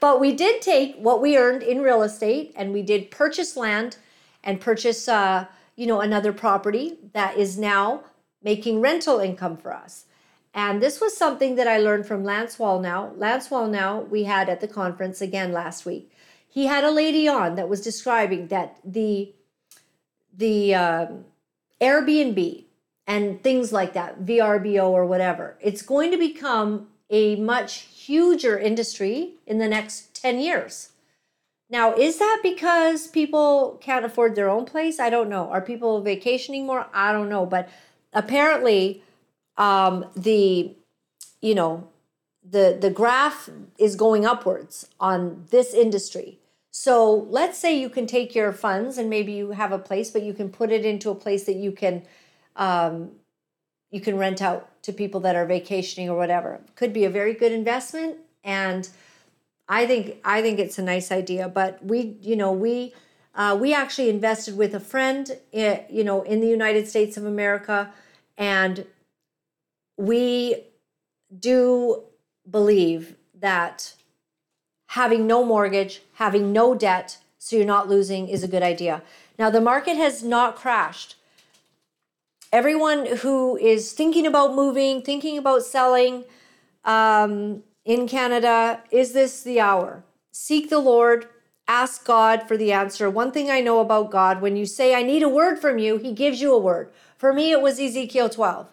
but 0.00 0.20
we 0.20 0.32
did 0.32 0.62
take 0.62 0.96
what 0.96 1.20
we 1.20 1.36
earned 1.36 1.62
in 1.62 1.82
real 1.82 2.02
estate 2.02 2.52
and 2.56 2.72
we 2.72 2.82
did 2.82 3.10
purchase 3.10 3.56
land 3.56 3.96
and 4.42 4.60
purchase 4.60 5.08
uh, 5.08 5.46
you 5.76 5.86
know 5.86 6.00
another 6.00 6.32
property 6.32 6.98
that 7.12 7.36
is 7.36 7.58
now 7.58 8.02
making 8.42 8.80
rental 8.80 9.18
income 9.18 9.56
for 9.56 9.74
us. 9.74 10.06
And 10.52 10.82
this 10.82 11.00
was 11.00 11.16
something 11.16 11.54
that 11.56 11.68
I 11.68 11.78
learned 11.78 12.06
from 12.06 12.24
Lance 12.24 12.56
Wallnau. 12.56 13.16
Lance 13.16 13.48
Wallnau, 13.48 14.08
we 14.08 14.24
had 14.24 14.48
at 14.48 14.60
the 14.60 14.68
conference 14.68 15.20
again 15.20 15.52
last 15.52 15.86
week. 15.86 16.10
He 16.48 16.66
had 16.66 16.82
a 16.82 16.90
lady 16.90 17.28
on 17.28 17.54
that 17.54 17.68
was 17.68 17.80
describing 17.80 18.48
that 18.48 18.76
the 18.84 19.32
the 20.36 20.74
uh, 20.74 21.06
Airbnb 21.80 22.64
and 23.06 23.42
things 23.42 23.72
like 23.72 23.92
that, 23.92 24.22
VRBO 24.22 24.88
or 24.88 25.04
whatever, 25.04 25.56
it's 25.60 25.82
going 25.82 26.10
to 26.10 26.16
become 26.16 26.88
a 27.10 27.36
much 27.36 27.74
huger 27.74 28.58
industry 28.58 29.34
in 29.46 29.58
the 29.58 29.68
next 29.68 30.14
10 30.14 30.38
years. 30.38 30.90
Now, 31.68 31.94
is 31.94 32.18
that 32.18 32.40
because 32.42 33.06
people 33.06 33.78
can't 33.80 34.04
afford 34.04 34.34
their 34.34 34.48
own 34.48 34.64
place? 34.64 34.98
I 34.98 35.10
don't 35.10 35.28
know. 35.28 35.48
Are 35.48 35.60
people 35.60 36.00
vacationing 36.02 36.66
more? 36.66 36.86
I 36.92 37.12
don't 37.12 37.28
know. 37.28 37.46
But 37.46 37.68
apparently 38.12 39.02
um, 39.56 40.06
the 40.16 40.74
you 41.40 41.54
know 41.54 41.88
the 42.48 42.76
the 42.80 42.90
graph 42.90 43.48
is 43.78 43.96
going 43.96 44.24
upwards 44.26 44.88
on 44.98 45.44
this 45.50 45.74
industry. 45.74 46.38
So 46.72 47.26
let's 47.30 47.58
say 47.58 47.78
you 47.78 47.88
can 47.88 48.06
take 48.06 48.34
your 48.34 48.52
funds 48.52 48.96
and 48.96 49.10
maybe 49.10 49.32
you 49.32 49.50
have 49.50 49.72
a 49.72 49.78
place 49.78 50.10
but 50.10 50.22
you 50.22 50.32
can 50.32 50.50
put 50.50 50.70
it 50.70 50.84
into 50.84 51.10
a 51.10 51.14
place 51.14 51.44
that 51.44 51.56
you 51.56 51.72
can 51.72 52.02
um, 52.56 53.10
you 53.90 54.00
can 54.00 54.16
rent 54.16 54.40
out 54.40 54.68
to 54.84 54.92
people 54.92 55.20
that 55.20 55.34
are 55.34 55.46
vacationing 55.46 56.08
or 56.08 56.16
whatever. 56.16 56.60
Could 56.76 56.92
be 56.92 57.04
a 57.04 57.10
very 57.10 57.34
good 57.34 57.52
investment 57.52 58.18
and 58.44 58.88
i 59.68 59.86
think 59.86 60.16
i 60.24 60.40
think 60.40 60.58
it's 60.58 60.78
a 60.78 60.82
nice 60.82 61.12
idea 61.12 61.48
but 61.48 61.84
we 61.84 62.16
you 62.20 62.36
know 62.36 62.52
we 62.52 62.92
uh, 63.34 63.56
we 63.60 63.72
actually 63.72 64.08
invested 64.08 64.56
with 64.56 64.74
a 64.74 64.80
friend, 64.80 65.30
in, 65.52 65.64
eh, 65.64 65.82
you 65.88 66.04
know, 66.04 66.22
in 66.22 66.40
the 66.40 66.48
United 66.48 66.88
States 66.88 67.16
of 67.16 67.24
America, 67.24 67.92
and 68.36 68.86
we 69.96 70.64
do 71.38 72.02
believe 72.50 73.16
that 73.34 73.94
having 74.88 75.26
no 75.26 75.44
mortgage, 75.44 76.02
having 76.14 76.52
no 76.52 76.74
debt, 76.74 77.18
so 77.38 77.56
you're 77.56 77.64
not 77.64 77.88
losing, 77.88 78.28
is 78.28 78.42
a 78.42 78.48
good 78.48 78.62
idea. 78.62 79.02
Now, 79.38 79.48
the 79.50 79.60
market 79.60 79.96
has 79.96 80.22
not 80.22 80.56
crashed. 80.56 81.16
Everyone 82.52 83.06
who 83.18 83.56
is 83.56 83.92
thinking 83.92 84.26
about 84.26 84.54
moving, 84.54 85.02
thinking 85.02 85.38
about 85.38 85.62
selling 85.62 86.24
um, 86.84 87.62
in 87.84 88.08
Canada, 88.08 88.80
is 88.90 89.12
this 89.12 89.42
the 89.42 89.60
hour? 89.60 90.02
Seek 90.32 90.68
the 90.68 90.80
Lord 90.80 91.28
ask 91.70 92.04
God 92.04 92.48
for 92.48 92.56
the 92.56 92.72
answer. 92.72 93.08
One 93.08 93.30
thing 93.30 93.48
I 93.48 93.60
know 93.60 93.78
about 93.78 94.10
God, 94.10 94.40
when 94.40 94.56
you 94.56 94.66
say, 94.66 94.92
I 94.92 95.04
need 95.04 95.22
a 95.22 95.28
word 95.28 95.60
from 95.60 95.78
you, 95.78 95.98
he 95.98 96.12
gives 96.12 96.40
you 96.40 96.52
a 96.52 96.58
word. 96.58 96.90
For 97.16 97.32
me, 97.32 97.52
it 97.52 97.62
was 97.62 97.78
Ezekiel 97.78 98.28
12. 98.28 98.68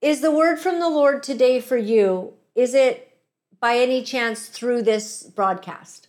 Is 0.00 0.20
the 0.20 0.30
word 0.30 0.60
from 0.60 0.78
the 0.78 0.88
Lord 0.88 1.24
today 1.24 1.58
for 1.58 1.76
you? 1.76 2.34
Is 2.54 2.72
it 2.72 3.18
by 3.58 3.78
any 3.78 4.04
chance 4.04 4.46
through 4.46 4.82
this 4.82 5.24
broadcast? 5.24 6.06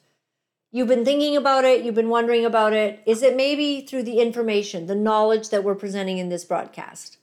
You've 0.72 0.88
been 0.88 1.04
thinking 1.04 1.36
about 1.36 1.66
it, 1.66 1.84
you've 1.84 1.96
been 1.96 2.10
wondering 2.10 2.46
about 2.46 2.74
it. 2.74 3.02
Is 3.08 3.24
it 3.24 3.36
maybe 3.36 3.82
through 3.82 4.04
the 4.04 4.20
information, 4.20 4.86
the 4.86 4.94
knowledge 4.94 5.50
that 5.50 5.64
we're 5.64 5.74
presenting 5.74 6.20
in 6.20 6.30
this 6.30 6.46
broadcast? 6.46 7.18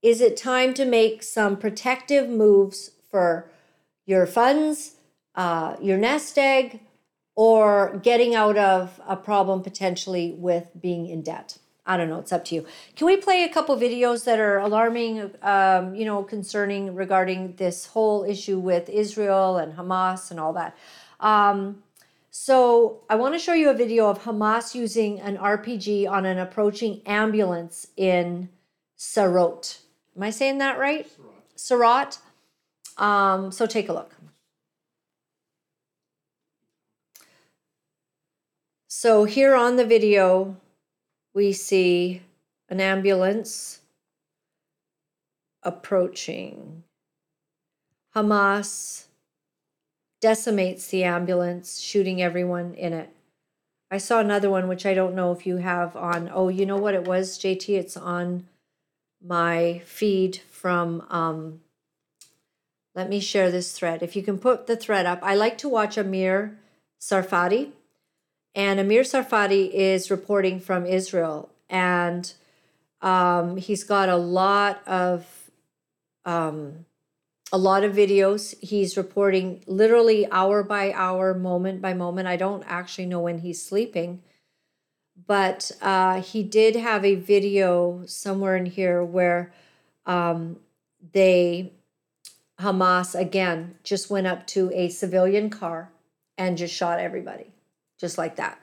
Is 0.00 0.20
it 0.20 0.36
time 0.36 0.74
to 0.74 0.84
make 0.84 1.24
some 1.24 1.56
protective 1.56 2.28
moves 2.28 2.92
for 3.10 3.50
your 4.06 4.26
funds, 4.26 4.94
uh, 5.34 5.74
your 5.82 5.98
nest 5.98 6.38
egg, 6.38 6.78
or 7.40 7.98
getting 8.02 8.34
out 8.34 8.58
of 8.58 9.00
a 9.08 9.16
problem 9.16 9.62
potentially 9.62 10.34
with 10.36 10.68
being 10.78 11.06
in 11.06 11.22
debt? 11.22 11.56
I 11.86 11.96
don't 11.96 12.10
know. 12.10 12.18
It's 12.18 12.34
up 12.34 12.44
to 12.46 12.54
you. 12.54 12.66
Can 12.96 13.06
we 13.06 13.16
play 13.16 13.44
a 13.44 13.48
couple 13.48 13.74
videos 13.78 14.24
that 14.24 14.38
are 14.38 14.58
alarming, 14.58 15.30
um, 15.40 15.94
you 15.94 16.04
know, 16.04 16.22
concerning 16.22 16.94
regarding 16.94 17.54
this 17.56 17.86
whole 17.86 18.24
issue 18.24 18.58
with 18.58 18.90
Israel 18.90 19.56
and 19.56 19.72
Hamas 19.72 20.30
and 20.30 20.38
all 20.38 20.52
that? 20.52 20.76
Um, 21.18 21.82
so 22.30 23.04
I 23.08 23.14
want 23.14 23.32
to 23.34 23.38
show 23.38 23.54
you 23.54 23.70
a 23.70 23.74
video 23.74 24.10
of 24.10 24.24
Hamas 24.24 24.74
using 24.74 25.18
an 25.18 25.38
RPG 25.38 26.10
on 26.10 26.26
an 26.26 26.38
approaching 26.38 27.00
ambulance 27.06 27.86
in 27.96 28.50
Sarot. 28.98 29.78
Am 30.14 30.22
I 30.22 30.28
saying 30.28 30.58
that 30.58 30.78
right? 30.78 31.08
Sarot. 31.56 32.18
Um, 32.98 33.50
so 33.50 33.64
take 33.64 33.88
a 33.88 33.94
look. 33.94 34.19
So 38.92 39.22
here 39.22 39.54
on 39.54 39.76
the 39.76 39.86
video, 39.86 40.56
we 41.32 41.52
see 41.52 42.22
an 42.68 42.80
ambulance 42.80 43.82
approaching. 45.62 46.82
Hamas 48.16 49.04
decimates 50.20 50.88
the 50.88 51.04
ambulance, 51.04 51.78
shooting 51.78 52.20
everyone 52.20 52.74
in 52.74 52.92
it. 52.92 53.14
I 53.92 53.98
saw 53.98 54.18
another 54.18 54.50
one, 54.50 54.66
which 54.66 54.84
I 54.84 54.92
don't 54.92 55.14
know 55.14 55.30
if 55.30 55.46
you 55.46 55.58
have 55.58 55.94
on. 55.94 56.28
Oh, 56.34 56.48
you 56.48 56.66
know 56.66 56.76
what 56.76 56.94
it 56.94 57.06
was, 57.06 57.38
JT? 57.38 57.78
It's 57.78 57.96
on 57.96 58.48
my 59.24 59.82
feed 59.84 60.38
from. 60.50 61.06
Um, 61.10 61.60
let 62.96 63.08
me 63.08 63.20
share 63.20 63.52
this 63.52 63.70
thread. 63.70 64.02
If 64.02 64.16
you 64.16 64.24
can 64.24 64.36
put 64.36 64.66
the 64.66 64.76
thread 64.76 65.06
up, 65.06 65.20
I 65.22 65.36
like 65.36 65.58
to 65.58 65.68
watch 65.68 65.96
Amir 65.96 66.58
Tsarfati. 67.00 67.70
And 68.54 68.80
Amir 68.80 69.02
Tsarfati 69.02 69.70
is 69.72 70.10
reporting 70.10 70.60
from 70.60 70.86
Israel. 70.86 71.50
And 71.68 72.32
um, 73.00 73.56
he's 73.56 73.84
got 73.84 74.08
a 74.08 74.16
lot 74.16 74.86
of 74.86 75.26
um, 76.24 76.84
a 77.52 77.58
lot 77.58 77.84
of 77.84 77.94
videos. 77.94 78.54
He's 78.60 78.96
reporting 78.96 79.62
literally 79.66 80.30
hour 80.30 80.62
by 80.62 80.92
hour, 80.92 81.34
moment 81.34 81.80
by 81.80 81.94
moment. 81.94 82.28
I 82.28 82.36
don't 82.36 82.64
actually 82.66 83.06
know 83.06 83.20
when 83.20 83.38
he's 83.38 83.64
sleeping, 83.64 84.22
but 85.26 85.70
uh, 85.80 86.22
he 86.22 86.42
did 86.42 86.76
have 86.76 87.04
a 87.04 87.16
video 87.16 88.04
somewhere 88.06 88.56
in 88.56 88.66
here 88.66 89.04
where 89.04 89.52
um, 90.06 90.58
they, 91.12 91.72
Hamas 92.60 93.18
again, 93.18 93.76
just 93.82 94.10
went 94.10 94.26
up 94.26 94.46
to 94.48 94.70
a 94.72 94.88
civilian 94.88 95.50
car 95.50 95.90
and 96.38 96.56
just 96.56 96.74
shot 96.74 97.00
everybody, 97.00 97.52
just 98.00 98.18
like 98.18 98.36
that. 98.36 98.58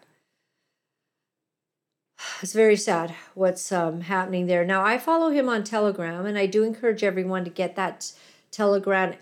It's 2.41 2.53
very 2.53 2.75
sad 2.75 3.15
what's 3.33 3.71
um, 3.71 4.01
happening 4.01 4.47
there. 4.47 4.65
Now, 4.65 4.83
I 4.83 4.97
follow 4.97 5.29
him 5.29 5.49
on 5.49 5.63
Telegram, 5.63 6.25
and 6.25 6.37
I 6.37 6.45
do 6.45 6.63
encourage 6.63 7.03
everyone 7.03 7.43
to 7.45 7.49
get 7.49 7.75
that 7.75 8.11
Telegram 8.51 9.13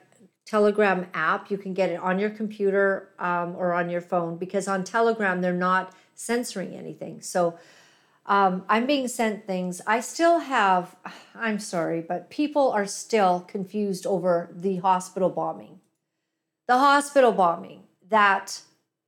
Telegram 0.45 1.07
app. 1.13 1.49
You 1.49 1.57
can 1.57 1.73
get 1.73 1.89
it 1.89 1.99
on 1.99 2.19
your 2.19 2.29
computer 2.29 3.09
um, 3.19 3.55
or 3.55 3.73
on 3.73 3.89
your 3.89 4.01
phone 4.01 4.37
because 4.37 4.67
on 4.67 4.83
Telegram 4.83 5.41
they're 5.41 5.53
not 5.53 5.93
censoring 6.13 6.75
anything. 6.75 7.19
So 7.21 7.57
um, 8.27 8.63
I'm 8.69 8.85
being 8.85 9.07
sent 9.07 9.47
things. 9.47 9.81
I 9.87 9.99
still 10.01 10.39
have. 10.39 10.95
I'm 11.35 11.59
sorry, 11.59 12.01
but 12.01 12.29
people 12.29 12.71
are 12.71 12.85
still 12.85 13.41
confused 13.41 14.05
over 14.05 14.49
the 14.53 14.77
hospital 14.77 15.29
bombing. 15.29 15.79
The 16.67 16.77
hospital 16.77 17.31
bombing 17.31 17.83
that 18.09 18.61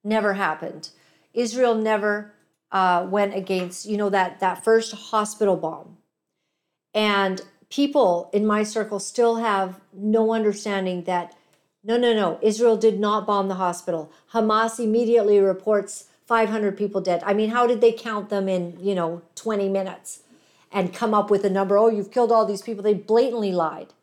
never 0.04 0.34
happened. 0.34 0.90
Israel 1.38 1.76
never 1.76 2.34
uh, 2.72 3.08
went 3.10 3.34
against 3.34 3.86
you 3.86 3.96
know 3.96 4.10
that 4.10 4.40
that 4.40 4.64
first 4.64 4.94
hospital 4.94 5.56
bomb, 5.56 5.98
and 6.94 7.42
people 7.70 8.30
in 8.34 8.46
my 8.46 8.64
circle 8.64 9.00
still 9.00 9.36
have 9.38 9.80
no 9.94 10.34
understanding 10.34 11.04
that 11.04 11.36
no, 11.84 11.96
no, 11.96 12.14
no, 12.14 12.38
Israel 12.42 12.76
did 12.76 13.00
not 13.00 13.26
bomb 13.26 13.48
the 13.48 13.56
hospital. 13.56 14.12
Hamas 14.34 14.78
immediately 14.78 15.40
reports 15.40 16.10
500 16.26 16.76
people 16.76 17.00
dead. 17.00 17.24
I 17.26 17.34
mean, 17.34 17.52
how 17.52 17.66
did 17.66 17.80
they 17.80 17.94
count 17.94 18.30
them 18.30 18.50
in, 18.50 18.78
you 18.82 18.94
know, 18.94 19.22
20 19.36 19.70
minutes 19.70 20.24
and 20.70 20.94
come 20.94 21.14
up 21.14 21.30
with 21.32 21.46
a 21.46 21.50
number? 21.50 21.78
Oh, 21.78 21.88
you've 21.88 22.12
killed 22.12 22.32
all 22.32 22.46
these 22.46 22.62
people. 22.62 22.84
They 22.84 22.94
blatantly 22.94 23.54
lied. 23.54 23.94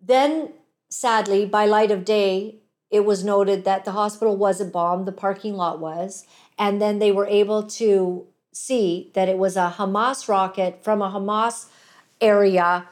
Then, 0.00 0.52
sadly, 0.88 1.46
by 1.46 1.66
light 1.66 1.90
of 1.90 2.04
day, 2.04 2.60
it 2.90 3.04
was 3.04 3.24
noted 3.24 3.64
that 3.64 3.84
the 3.84 3.92
hospital 3.92 4.36
wasn't 4.36 4.72
bombed, 4.72 5.06
the 5.06 5.12
parking 5.12 5.54
lot 5.54 5.80
was. 5.80 6.24
And 6.58 6.80
then 6.80 6.98
they 6.98 7.12
were 7.12 7.26
able 7.26 7.64
to 7.64 8.26
see 8.52 9.10
that 9.14 9.28
it 9.28 9.38
was 9.38 9.56
a 9.56 9.74
Hamas 9.76 10.28
rocket 10.28 10.82
from 10.82 11.02
a 11.02 11.10
Hamas 11.10 11.66
area. 12.20 12.88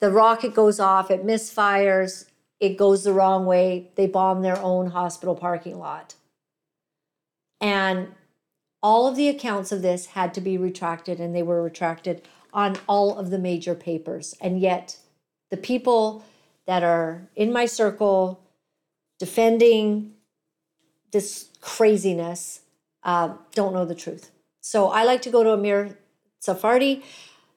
The 0.00 0.10
rocket 0.10 0.54
goes 0.54 0.78
off, 0.78 1.10
it 1.10 1.26
misfires, 1.26 2.26
it 2.60 2.76
goes 2.76 3.04
the 3.04 3.12
wrong 3.12 3.46
way. 3.46 3.90
They 3.96 4.06
bomb 4.06 4.42
their 4.42 4.58
own 4.58 4.88
hospital 4.90 5.34
parking 5.34 5.78
lot. 5.78 6.14
And 7.60 8.08
all 8.82 9.08
of 9.08 9.16
the 9.16 9.28
accounts 9.28 9.72
of 9.72 9.82
this 9.82 10.06
had 10.06 10.32
to 10.34 10.40
be 10.40 10.56
retracted, 10.56 11.18
and 11.18 11.34
they 11.34 11.42
were 11.42 11.62
retracted 11.62 12.22
on 12.52 12.76
all 12.86 13.18
of 13.18 13.30
the 13.30 13.38
major 13.38 13.74
papers. 13.74 14.34
And 14.40 14.60
yet, 14.60 14.98
the 15.50 15.56
people 15.56 16.24
that 16.66 16.84
are 16.84 17.28
in 17.34 17.52
my 17.52 17.66
circle 17.66 18.40
defending 19.18 20.14
this 21.10 21.48
craziness 21.60 22.60
uh, 23.02 23.34
don't 23.54 23.72
know 23.72 23.84
the 23.84 23.94
truth. 23.94 24.30
So 24.60 24.88
I 24.88 25.04
like 25.04 25.22
to 25.22 25.30
go 25.30 25.42
to 25.42 25.52
Amir 25.52 25.98
Safardi, 26.42 27.02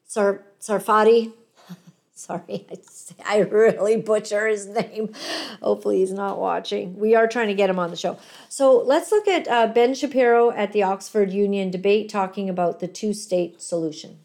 Sar, 0.06 0.44
Sarfati. 0.60 1.34
Sorry, 2.14 2.68
I, 2.70 2.78
I 3.26 3.40
really 3.40 3.98
butcher 3.98 4.48
his 4.48 4.68
name. 4.68 5.14
Hopefully, 5.62 6.00
he's 6.00 6.14
not 6.14 6.40
watching. 6.40 6.98
We 6.98 7.16
are 7.16 7.28
trying 7.28 7.48
to 7.48 7.54
get 7.54 7.70
him 7.70 7.80
on 7.80 7.90
the 7.90 7.98
show. 7.98 8.18
So 8.48 8.78
let's 8.78 9.12
look 9.12 9.28
at 9.28 9.48
uh, 9.48 9.68
Ben 9.68 9.94
Shapiro 9.94 10.52
at 10.52 10.72
the 10.72 10.84
Oxford 10.84 11.32
Union 11.32 11.72
debate 11.72 12.10
talking 12.10 12.50
about 12.50 12.80
the 12.80 12.88
two 12.88 13.14
state 13.14 13.62
solution. 13.62 14.20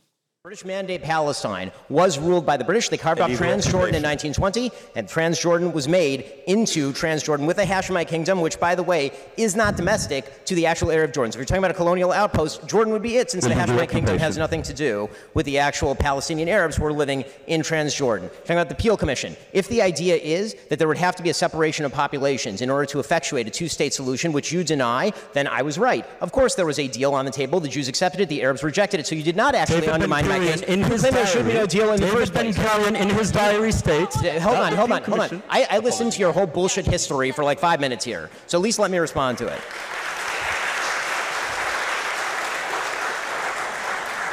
British 0.47 0.65
Mandate 0.65 1.03
Palestine 1.03 1.73
was 1.89 2.21
ruled 2.21 2.47
by 2.47 2.57
the 2.57 2.63
British. 2.63 2.89
They 2.89 2.97
carved 2.97 3.21
off 3.21 3.33
Transjordan 3.33 3.95
in 3.95 4.05
1920, 4.05 4.71
and 4.95 5.09
Transjordan 5.09 5.73
was 5.73 5.89
made 5.89 6.25
into 6.47 6.93
Transjordan 6.93 7.49
with 7.49 7.57
the 7.57 7.65
Hashemite 7.65 8.07
kingdom, 8.07 8.41
which, 8.41 8.61
by 8.61 8.77
the 8.77 8.83
way, 8.85 9.11
is 9.37 9.57
not 9.57 9.75
domestic 9.75 10.45
to 10.45 10.55
the 10.55 10.67
actual 10.67 10.93
area 10.93 11.05
of 11.05 11.13
Jordan. 11.13 11.33
So 11.33 11.39
if 11.39 11.41
you're 11.41 11.47
talking 11.47 11.59
about 11.59 11.73
a 11.73 11.75
colonial 11.75 12.13
outpost, 12.13 12.65
Jordan 12.69 12.93
would 12.93 13.03
be 13.03 13.17
it, 13.17 13.29
since 13.29 13.45
the 13.45 13.55
Hashemite 13.55 13.89
kingdom 13.89 14.19
has 14.19 14.39
nothing 14.39 14.63
to 14.63 14.73
do 14.73 15.11
with 15.35 15.47
the 15.47 15.59
actual 15.59 15.97
Palestinian 15.97 16.49
Arabs 16.49 16.77
who 16.77 16.85
are 16.85 16.93
living 16.93 17.25
in 17.49 17.63
Transjordan. 17.63 18.31
Talking 18.43 18.57
about 18.57 18.69
the 18.69 18.77
Peel 18.77 18.97
Commission. 18.97 19.37
If 19.53 19.67
the 19.67 19.83
idea 19.83 20.15
is 20.15 20.55
that 20.69 20.79
there 20.79 20.87
would 20.87 20.97
have 20.97 21.17
to 21.17 21.25
be 21.25 21.31
a 21.31 21.35
separation 21.35 21.85
of 21.85 21.93
populations 21.93 22.63
in 22.63 22.71
order 22.71 22.87
to 22.87 23.01
effectuate 23.01 23.49
a 23.49 23.51
two-state 23.51 23.93
solution, 23.93 24.31
which 24.31 24.53
you 24.53 24.63
deny, 24.63 25.13
then 25.33 25.49
I 25.49 25.63
was 25.63 25.77
right. 25.77 26.07
Of 26.21 26.31
course, 26.31 26.55
there 26.55 26.67
was 26.67 26.79
a 26.79 26.87
deal 26.87 27.15
on 27.15 27.25
the 27.25 27.33
table. 27.33 27.59
The 27.59 27.69
Jews 27.69 27.89
accepted 27.89 28.21
it. 28.21 28.29
The 28.29 28.45
Arabs 28.45 28.63
rejected 28.63 29.01
it. 29.01 29.09
So 29.09 29.17
you 29.17 29.25
did 29.25 29.35
not 29.35 29.57
actually 29.57 29.89
undermine 29.89 30.36
my 30.39 30.47
case. 30.47 30.61
in 30.63 30.83
his 30.83 31.01
Claim 31.01 31.15
there 31.15 31.25
diary, 31.25 31.27
should 31.37 31.47
be 31.47 31.53
no 31.55 31.67
deal 31.67 31.93
in 31.93 32.01
the 32.01 32.07
David 32.07 32.19
first 32.19 32.35
Ben 32.35 32.53
place. 32.55 32.89
In 32.89 33.09
his 33.11 33.33
diary 33.33 33.73
states. 33.73 34.17
Yeah, 34.23 34.39
Hold 34.41 34.57
on, 34.57 34.73
hold 34.75 34.93
on, 34.93 35.03
hold 35.03 35.21
on. 35.21 35.29
Commission- 35.29 35.43
I, 35.49 35.67
I 35.71 35.79
listened 35.79 36.13
to 36.13 36.19
your 36.21 36.33
whole 36.33 36.47
bullshit 36.47 36.87
history 36.87 37.31
for 37.33 37.45
like 37.45 37.59
five 37.59 37.81
minutes 37.81 38.05
here. 38.05 38.31
So 38.47 38.59
at 38.59 38.63
least 38.63 38.79
let 38.79 38.91
me 38.91 38.99
respond 38.99 39.39
to 39.39 39.47
it. 39.47 39.61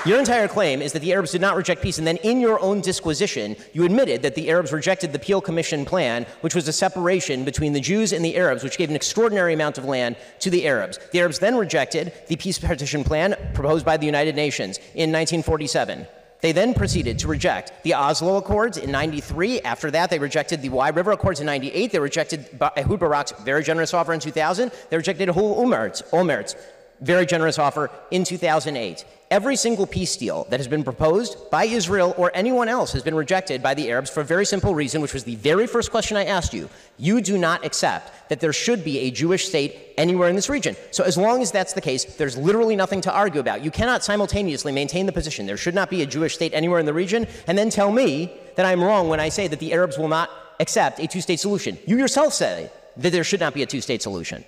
Your 0.06 0.20
entire 0.20 0.50
claim 0.50 0.82
is 0.82 0.92
that 0.92 1.00
the 1.00 1.14
Arabs 1.14 1.32
did 1.32 1.40
not 1.40 1.56
reject 1.56 1.82
peace, 1.82 1.98
and 1.98 2.06
then 2.06 2.18
in 2.18 2.42
your 2.42 2.60
own 2.60 2.82
disquisition, 2.82 3.56
you 3.72 3.86
admitted 3.86 4.22
that 4.24 4.36
the 4.36 4.50
Arabs 4.50 4.74
rejected 4.74 5.14
the 5.14 5.20
Peel 5.20 5.40
Commission 5.40 5.86
plan, 5.86 6.26
which 6.42 6.54
was 6.54 6.68
a 6.68 6.74
separation 6.74 7.46
between 7.46 7.72
the 7.72 7.80
Jews 7.80 8.12
and 8.12 8.24
the 8.24 8.36
Arabs, 8.36 8.66
which 8.66 8.78
gave 8.78 8.90
an 8.90 8.98
extraordinary 8.98 9.54
amount 9.54 9.78
of 9.78 9.86
land 9.86 10.18
to 10.40 10.50
the 10.50 10.68
Arabs. 10.68 11.00
The 11.14 11.22
Arabs 11.22 11.40
then 11.40 11.56
rejected 11.56 12.12
the 12.28 12.36
peace 12.36 12.60
partition 12.60 13.06
plan 13.06 13.38
proposed 13.54 13.86
by 13.86 13.96
the 13.96 14.06
United 14.06 14.36
Nations 14.36 14.78
in 14.94 15.10
1947. 15.10 16.06
They 16.42 16.52
then 16.52 16.74
proceeded 16.74 17.20
to 17.20 17.30
reject 17.30 17.72
the 17.84 17.94
Oslo 17.94 18.36
Accords 18.36 18.78
in 18.78 18.92
93. 18.92 19.62
After 19.62 19.90
that, 19.92 20.10
they 20.10 20.20
rejected 20.20 20.62
the 20.62 20.68
Wye 20.68 20.90
River 20.90 21.14
Accords 21.14 21.40
in 21.40 21.46
98. 21.46 21.94
They 21.94 22.00
rejected 22.00 22.50
Ehud 22.60 23.00
Barak's 23.00 23.32
very 23.44 23.64
generous 23.64 23.94
offer 23.94 24.12
in 24.12 24.20
2000. 24.20 24.70
They 24.90 24.98
rejected 24.98 25.30
Ehud 25.30 25.38
Olmert's 25.38 26.56
very 27.00 27.26
generous 27.26 27.58
offer 27.58 27.90
in 28.12 28.26
2008. 28.26 29.06
Every 29.34 29.56
single 29.56 29.88
peace 29.88 30.16
deal 30.16 30.46
that 30.52 30.60
has 30.60 30.68
been 30.68 30.84
proposed 30.84 31.50
by 31.50 31.64
Israel 31.66 32.14
or 32.20 32.30
anyone 32.36 32.70
else 32.70 32.92
has 32.92 33.02
been 33.02 33.16
rejected 33.16 33.64
by 33.64 33.74
the 33.74 33.90
Arabs 33.90 34.12
for 34.12 34.22
a 34.22 34.24
very 34.24 34.46
simple 34.46 34.76
reason, 34.76 35.02
which 35.02 35.16
was 35.16 35.24
the 35.24 35.38
very 35.38 35.66
first 35.66 35.90
question 35.90 36.18
I 36.18 36.26
asked 36.26 36.54
you. 36.54 36.70
You 37.00 37.20
do 37.20 37.36
not 37.36 37.66
accept 37.66 38.30
that 38.30 38.42
there 38.42 38.54
should 38.54 38.84
be 38.84 39.00
a 39.00 39.10
Jewish 39.10 39.48
state 39.48 39.96
anywhere 39.98 40.30
in 40.30 40.36
this 40.36 40.50
region. 40.50 40.76
So, 40.92 41.04
as 41.04 41.18
long 41.18 41.42
as 41.42 41.50
that's 41.50 41.74
the 41.74 41.82
case, 41.82 42.06
there's 42.06 42.38
literally 42.38 42.76
nothing 42.76 43.02
to 43.02 43.12
argue 43.12 43.42
about. 43.42 43.64
You 43.64 43.72
cannot 43.72 44.04
simultaneously 44.04 44.72
maintain 44.72 45.08
the 45.08 45.12
position 45.12 45.48
there 45.48 45.58
should 45.58 45.74
not 45.74 45.90
be 45.90 46.04
a 46.04 46.06
Jewish 46.06 46.36
state 46.36 46.54
anywhere 46.54 46.80
in 46.80 46.86
the 46.86 46.94
region 46.94 47.26
and 47.48 47.58
then 47.58 47.72
tell 47.72 47.92
me 47.92 48.32
that 48.56 48.68
I'm 48.68 48.84
wrong 48.84 49.10
when 49.10 49.20
I 49.20 49.30
say 49.30 49.48
that 49.48 49.60
the 49.60 49.74
Arabs 49.74 49.98
will 49.98 50.10
not 50.10 50.30
accept 50.60 51.00
a 51.00 51.08
two 51.08 51.22
state 51.22 51.40
solution. 51.40 51.80
You 51.88 51.98
yourself 51.98 52.34
say 52.34 52.70
that 52.98 53.12
there 53.12 53.24
should 53.24 53.40
not 53.40 53.56
be 53.56 53.64
a 53.64 53.66
two 53.66 53.82
state 53.82 54.04
solution. 54.04 54.46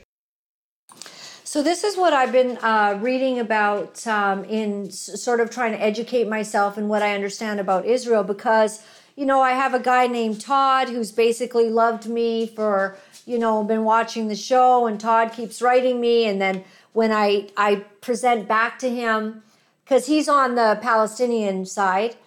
So 1.56 1.64
this 1.64 1.86
is 1.86 1.96
what 1.96 2.12
I've 2.12 2.34
been 2.34 2.58
uh, 2.58 3.00
reading 3.02 3.40
about 3.40 4.06
um, 4.08 4.44
in 4.44 4.88
s- 4.88 5.24
sort 5.24 5.40
of 5.40 5.50
trying 5.50 5.72
to 5.72 5.82
educate 5.82 6.28
myself 6.28 6.76
and 6.76 6.90
what 6.90 7.02
I 7.02 7.16
understand 7.16 7.62
about 7.62 7.86
Israel 7.86 8.26
because 8.26 8.84
you 9.16 9.26
know 9.26 9.40
I 9.40 9.52
have 9.52 9.74
a 9.74 9.80
guy 9.80 10.08
named 10.08 10.42
Todd 10.42 10.90
who's 10.90 11.14
basically 11.14 11.70
loved 11.70 12.08
me 12.08 12.46
for 12.46 12.98
you 13.26 13.40
know 13.40 13.64
been 13.64 13.86
watching 13.86 14.28
the 14.28 14.36
show 14.36 14.86
and 14.86 15.00
Todd 15.00 15.32
keeps 15.32 15.62
writing 15.62 16.02
me 16.02 16.26
and 16.26 16.42
then 16.42 16.66
when 16.92 17.14
I 17.14 17.48
I 17.56 17.86
present 18.02 18.50
back 18.50 18.78
to 18.80 18.90
him 18.90 19.42
because 19.86 20.08
he's 20.08 20.28
on 20.28 20.56
the 20.56 20.78
Palestinian 20.82 21.66
side 21.66 22.18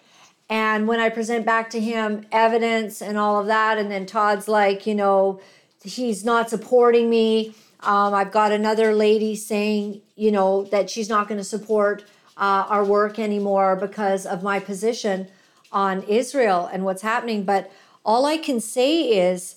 and 0.49 0.87
when 0.87 0.99
I 0.99 1.09
present 1.09 1.45
back 1.45 1.69
to 1.69 1.79
him 1.79 2.25
evidence 2.31 2.99
and 2.99 3.15
all 3.15 3.39
of 3.39 3.45
that 3.45 3.77
and 3.77 3.91
then 3.91 4.07
Todd's 4.07 4.47
like 4.47 4.87
you 4.87 4.95
know 4.95 5.39
he's 5.83 6.25
not 6.25 6.49
supporting 6.49 7.11
me 7.11 7.53
um, 7.81 8.13
I've 8.13 8.31
got 8.31 8.51
another 8.51 8.93
lady 8.93 9.35
saying, 9.35 10.01
you 10.15 10.31
know, 10.31 10.63
that 10.65 10.89
she's 10.89 11.09
not 11.09 11.27
going 11.27 11.37
to 11.37 11.43
support 11.43 12.03
uh, 12.37 12.65
our 12.69 12.83
work 12.83 13.19
anymore 13.19 13.75
because 13.75 14.25
of 14.25 14.43
my 14.43 14.59
position 14.59 15.27
on 15.71 16.03
Israel 16.03 16.69
and 16.71 16.83
what's 16.83 17.01
happening. 17.01 17.43
But 17.43 17.71
all 18.03 18.25
I 18.25 18.37
can 18.37 18.59
say 18.59 19.03
is 19.03 19.55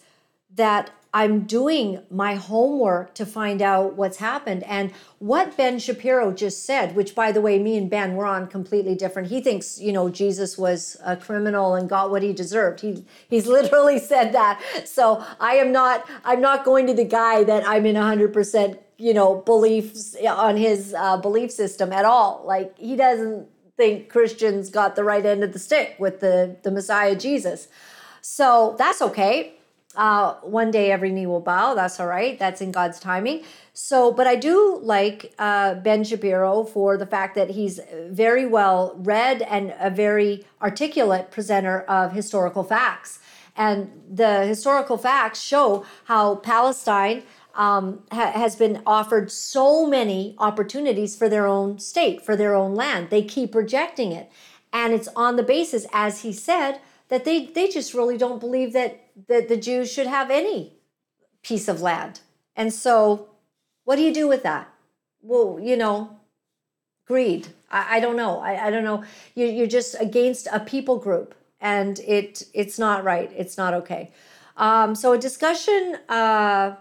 that 0.55 0.91
I'm 1.15 1.43
doing 1.43 2.03
my 2.11 2.37
homework 2.37 3.15
to 3.17 3.27
find 3.27 3.61
out 3.61 3.97
what's 3.97 4.17
happened. 4.17 4.63
And 4.65 4.93
what 5.19 5.55
Ben 5.59 5.79
Shapiro 5.79 6.33
just 6.33 6.65
said, 6.65 6.97
which 6.97 7.15
by 7.15 7.33
the 7.33 7.41
way, 7.43 7.59
me 7.59 7.77
and 7.77 7.91
Ben 7.91 8.15
were 8.15 8.25
on 8.25 8.47
completely 8.47 8.95
different. 8.95 9.29
He 9.29 9.43
thinks, 9.43 9.79
you 9.79 9.93
know, 9.93 10.09
Jesus 10.09 10.57
was 10.57 10.97
a 11.05 11.15
criminal 11.17 11.75
and 11.75 11.87
got 11.87 12.11
what 12.11 12.23
he 12.23 12.33
deserved. 12.33 12.81
He 12.81 13.05
he's 13.29 13.47
literally 13.59 13.99
said 13.99 14.33
that. 14.33 14.63
So 14.87 15.23
I 15.39 15.57
am 15.57 15.71
not 15.71 16.09
I'm 16.25 16.41
not 16.41 16.65
going 16.65 16.87
to 16.87 16.95
the 16.95 17.05
guy 17.05 17.45
that 17.45 17.67
I'm 17.69 17.85
in 17.85 17.97
100% 17.97 18.79
you 18.99 19.13
know 19.13 19.37
beliefs 19.37 20.17
on 20.27 20.57
his 20.57 20.95
uh, 20.97 21.19
belief 21.19 21.51
system 21.51 21.93
at 21.93 22.07
all. 22.07 22.43
Like 22.47 22.79
he 22.79 22.97
doesn't 22.97 23.49
think 23.77 24.09
Christians 24.09 24.71
got 24.71 24.97
the 24.97 25.05
right 25.05 25.25
end 25.27 25.45
of 25.45 25.53
the 25.53 25.59
stick 25.59 25.97
with 25.99 26.21
the 26.21 26.57
the 26.63 26.71
Messiah 26.71 27.15
Jesus. 27.15 27.69
So 28.23 28.77
that's 28.79 29.03
okay 29.03 29.57
uh, 29.97 30.35
one 30.43 30.71
day 30.71 30.91
every 30.91 31.11
knee 31.11 31.27
will 31.27 31.41
bow. 31.41 31.75
That's 31.75 32.01
all 32.01 32.07
right. 32.07 32.39
That's 32.39 32.61
in 32.61 32.73
God's 32.73 32.99
timing. 32.99 33.45
So, 33.75 34.13
but 34.13 34.27
I 34.27 34.37
do 34.37 34.79
like 34.83 35.33
uh, 35.39 35.75
Ben 35.75 36.05
Shapiro 36.05 36.65
for 36.65 36.97
the 36.97 37.07
fact 37.07 37.35
that 37.35 37.51
he's 37.51 37.81
very 38.09 38.47
well 38.47 38.95
read 38.99 39.43
and 39.43 39.75
a 39.79 39.91
very 39.91 40.45
articulate 40.61 41.31
presenter 41.31 41.81
of 41.83 42.13
historical 42.13 42.65
facts. 42.65 43.19
And 43.57 43.91
the 44.11 44.47
historical 44.47 44.97
facts 44.97 45.41
show 45.41 45.85
how 46.05 46.37
Palestine 46.37 47.23
um, 47.55 48.03
ha- 48.11 48.33
has 48.33 48.57
been 48.57 48.83
offered 48.87 49.31
so 49.31 49.87
many 49.87 50.35
opportunities 50.39 51.15
for 51.17 51.29
their 51.29 51.47
own 51.47 51.79
state, 51.79 52.25
for 52.25 52.35
their 52.35 52.55
own 52.55 52.75
land. 52.75 53.11
They 53.11 53.23
keep 53.23 53.55
rejecting 53.55 54.13
it. 54.13 54.31
And 54.73 54.95
it's 54.95 55.09
on 55.15 55.37
the 55.37 55.43
basis, 55.43 55.87
as 55.93 56.23
he 56.23 56.33
said, 56.33 56.81
that 57.09 57.27
they, 57.27 57.47
they 57.47 57.69
just 57.69 57.93
really 57.93 58.17
don't 58.17 58.41
believe 58.41 58.73
that, 58.73 59.02
that 59.29 59.49
the 59.49 59.57
Jews 59.57 59.93
should 59.93 60.07
have 60.07 60.31
any 60.31 60.75
piece 61.43 61.69
of 61.69 61.81
land. 61.81 62.21
And 62.57 62.73
so, 62.73 63.29
what 63.85 63.97
do 63.97 64.03
you 64.03 64.13
do 64.13 64.29
with 64.29 64.43
that? 64.43 64.69
Well, 65.23 65.59
you 65.61 65.77
know, 65.77 66.17
greed. 67.07 67.49
I, 67.71 67.97
I 67.97 68.01
don't 68.01 68.17
know. 68.17 68.41
I, 68.41 68.67
I 68.67 68.71
don't 68.71 68.85
know. 68.85 69.05
You, 69.35 69.47
you're 69.47 69.67
just 69.67 69.97
against 70.01 70.49
a 70.53 70.61
people 70.61 70.99
group, 70.99 71.35
and 71.61 71.99
it 72.01 72.45
it's 72.53 72.79
not 72.79 73.05
right. 73.05 73.31
It's 73.37 73.57
not 73.57 73.75
okay. 73.75 74.11
Um, 74.57 74.95
so, 74.95 75.13
a 75.13 75.19
discussion 75.19 75.99
uh, 76.09 76.77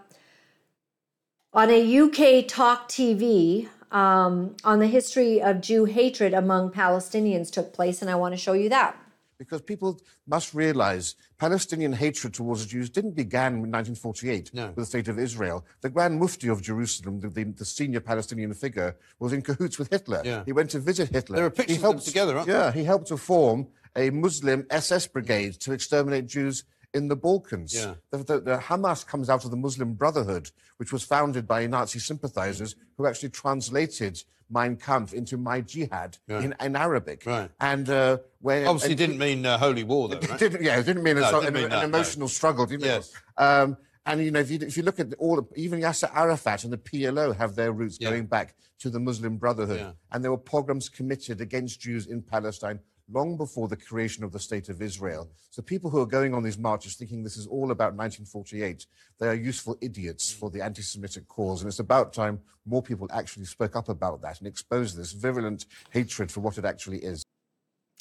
on 1.52 1.70
a 1.70 1.98
UK 2.00 2.46
talk 2.46 2.88
TV 2.88 3.68
um, 3.90 4.56
on 4.64 4.78
the 4.78 4.86
history 4.86 5.40
of 5.40 5.60
Jew 5.60 5.84
hatred 5.86 6.34
among 6.34 6.70
Palestinians 6.70 7.50
took 7.50 7.72
place, 7.72 8.02
and 8.02 8.10
I 8.10 8.14
want 8.14 8.32
to 8.34 8.38
show 8.38 8.52
you 8.52 8.68
that 8.68 8.96
because 9.42 9.60
people 9.62 10.00
must 10.26 10.54
realize 10.54 11.14
Palestinian 11.38 11.92
hatred 11.92 12.32
towards 12.34 12.62
the 12.62 12.68
Jews 12.70 12.88
didn't 12.90 13.16
begin 13.16 13.52
in 13.64 13.70
1948 13.72 14.50
No. 14.54 14.66
with 14.68 14.76
the 14.76 14.86
state 14.86 15.08
of 15.08 15.18
Israel. 15.18 15.64
The 15.80 15.90
Grand 15.90 16.18
Mufti 16.20 16.48
of 16.48 16.62
Jerusalem, 16.62 17.20
the, 17.20 17.28
the, 17.28 17.44
the 17.44 17.64
senior 17.64 18.00
Palestinian 18.00 18.54
figure, 18.54 18.96
was 19.18 19.32
in 19.32 19.42
cahoots 19.42 19.78
with 19.78 19.88
Hitler. 19.90 20.22
Yeah. 20.24 20.42
He 20.44 20.52
went 20.52 20.70
to 20.70 20.78
visit 20.78 21.08
Hitler. 21.10 21.36
There 21.36 21.46
are 21.46 21.50
He 21.50 21.56
pictures 21.56 21.76
of 21.78 21.82
them 21.82 21.90
helped- 21.92 22.06
together, 22.06 22.36
aren't 22.36 22.48
Yeah, 22.48 22.70
he 22.72 22.84
helped 22.84 23.08
to 23.08 23.16
form 23.16 23.66
a 23.96 24.10
Muslim 24.10 24.66
SS 24.70 25.06
brigade 25.08 25.52
to 25.60 25.72
exterminate 25.72 26.26
Jews 26.26 26.64
in 26.94 27.08
the 27.08 27.16
Balkans. 27.16 27.74
Yeah. 27.74 27.94
The, 28.10 28.18
the, 28.18 28.40
the 28.40 28.56
Hamas 28.58 29.06
comes 29.06 29.28
out 29.28 29.44
of 29.44 29.50
the 29.50 29.56
Muslim 29.56 29.94
Brotherhood, 29.94 30.50
which 30.76 30.92
was 30.92 31.02
founded 31.02 31.46
by 31.46 31.66
Nazi 31.66 31.98
sympathizers 31.98 32.74
who 32.96 33.06
actually 33.06 33.30
translated 33.30 34.22
Mein 34.52 34.76
Kampf 34.76 35.12
into 35.14 35.36
My 35.36 35.60
Jihad 35.62 36.18
in, 36.28 36.54
in 36.60 36.76
Arabic. 36.76 37.24
Right. 37.24 37.50
And 37.58 37.88
uh, 37.88 38.18
when 38.40 38.66
Obviously, 38.66 38.90
and- 38.90 38.98
didn't 38.98 39.18
mean 39.18 39.46
uh, 39.46 39.56
holy 39.58 39.82
war, 39.84 40.08
though, 40.08 40.16
it 40.18 40.28
right? 40.30 40.38
didn't, 40.38 40.62
yeah, 40.62 40.78
it 40.78 40.84
didn't 40.86 41.02
mean, 41.02 41.16
a, 41.18 41.20
it 41.20 41.30
didn't 41.32 41.46
an, 41.46 41.54
mean 41.54 41.64
an 41.64 41.70
that, 41.70 41.78
no. 41.80 41.84
emotional 41.98 42.28
struggle, 42.28 42.66
didn't 42.66 42.84
Yes. 42.84 43.10
it? 43.38 43.40
Um, 43.42 43.76
and 44.04 44.20
you 44.22 44.30
know, 44.30 44.40
if 44.40 44.50
you, 44.50 44.58
if 44.60 44.76
you 44.76 44.82
look 44.82 45.00
at 45.00 45.14
all, 45.14 45.48
even 45.56 45.80
Yasser 45.80 46.10
Arafat 46.14 46.64
and 46.64 46.72
the 46.72 46.78
PLO 46.78 47.34
have 47.36 47.54
their 47.54 47.72
roots 47.72 47.98
Yeah. 48.00 48.10
going 48.10 48.26
back 48.26 48.54
to 48.80 48.90
the 48.90 48.98
Muslim 49.00 49.36
Brotherhood, 49.38 49.78
Yeah. 49.80 49.92
and 50.10 50.22
there 50.24 50.30
were 50.30 50.38
pogroms 50.38 50.88
committed 50.88 51.40
against 51.40 51.80
Jews 51.80 52.06
in 52.06 52.20
Palestine 52.22 52.80
long 53.12 53.36
before 53.36 53.68
the 53.68 53.76
creation 53.76 54.24
of 54.24 54.32
the 54.32 54.38
state 54.38 54.68
of 54.68 54.80
Israel. 54.82 55.30
So 55.50 55.62
people 55.62 55.90
who 55.90 56.00
are 56.00 56.06
going 56.06 56.34
on 56.34 56.42
these 56.42 56.58
marches 56.58 56.94
thinking 56.94 57.22
this 57.22 57.36
is 57.36 57.46
all 57.46 57.70
about 57.70 57.94
1948, 57.94 58.86
they 59.18 59.28
are 59.28 59.34
useful 59.34 59.76
idiots 59.80 60.32
for 60.32 60.50
the 60.50 60.62
anti-Semitic 60.62 61.28
cause, 61.28 61.62
and 61.62 61.68
it's 61.68 61.78
about 61.78 62.12
time 62.12 62.40
more 62.64 62.82
people 62.82 63.08
actually 63.12 63.44
spoke 63.44 63.76
up 63.76 63.88
about 63.88 64.22
that 64.22 64.38
and 64.38 64.46
exposed 64.46 64.96
this 64.96 65.12
virulent 65.12 65.66
hatred 65.90 66.30
for 66.30 66.40
what 66.40 66.58
it 66.58 66.64
actually 66.64 66.98
is. 66.98 67.24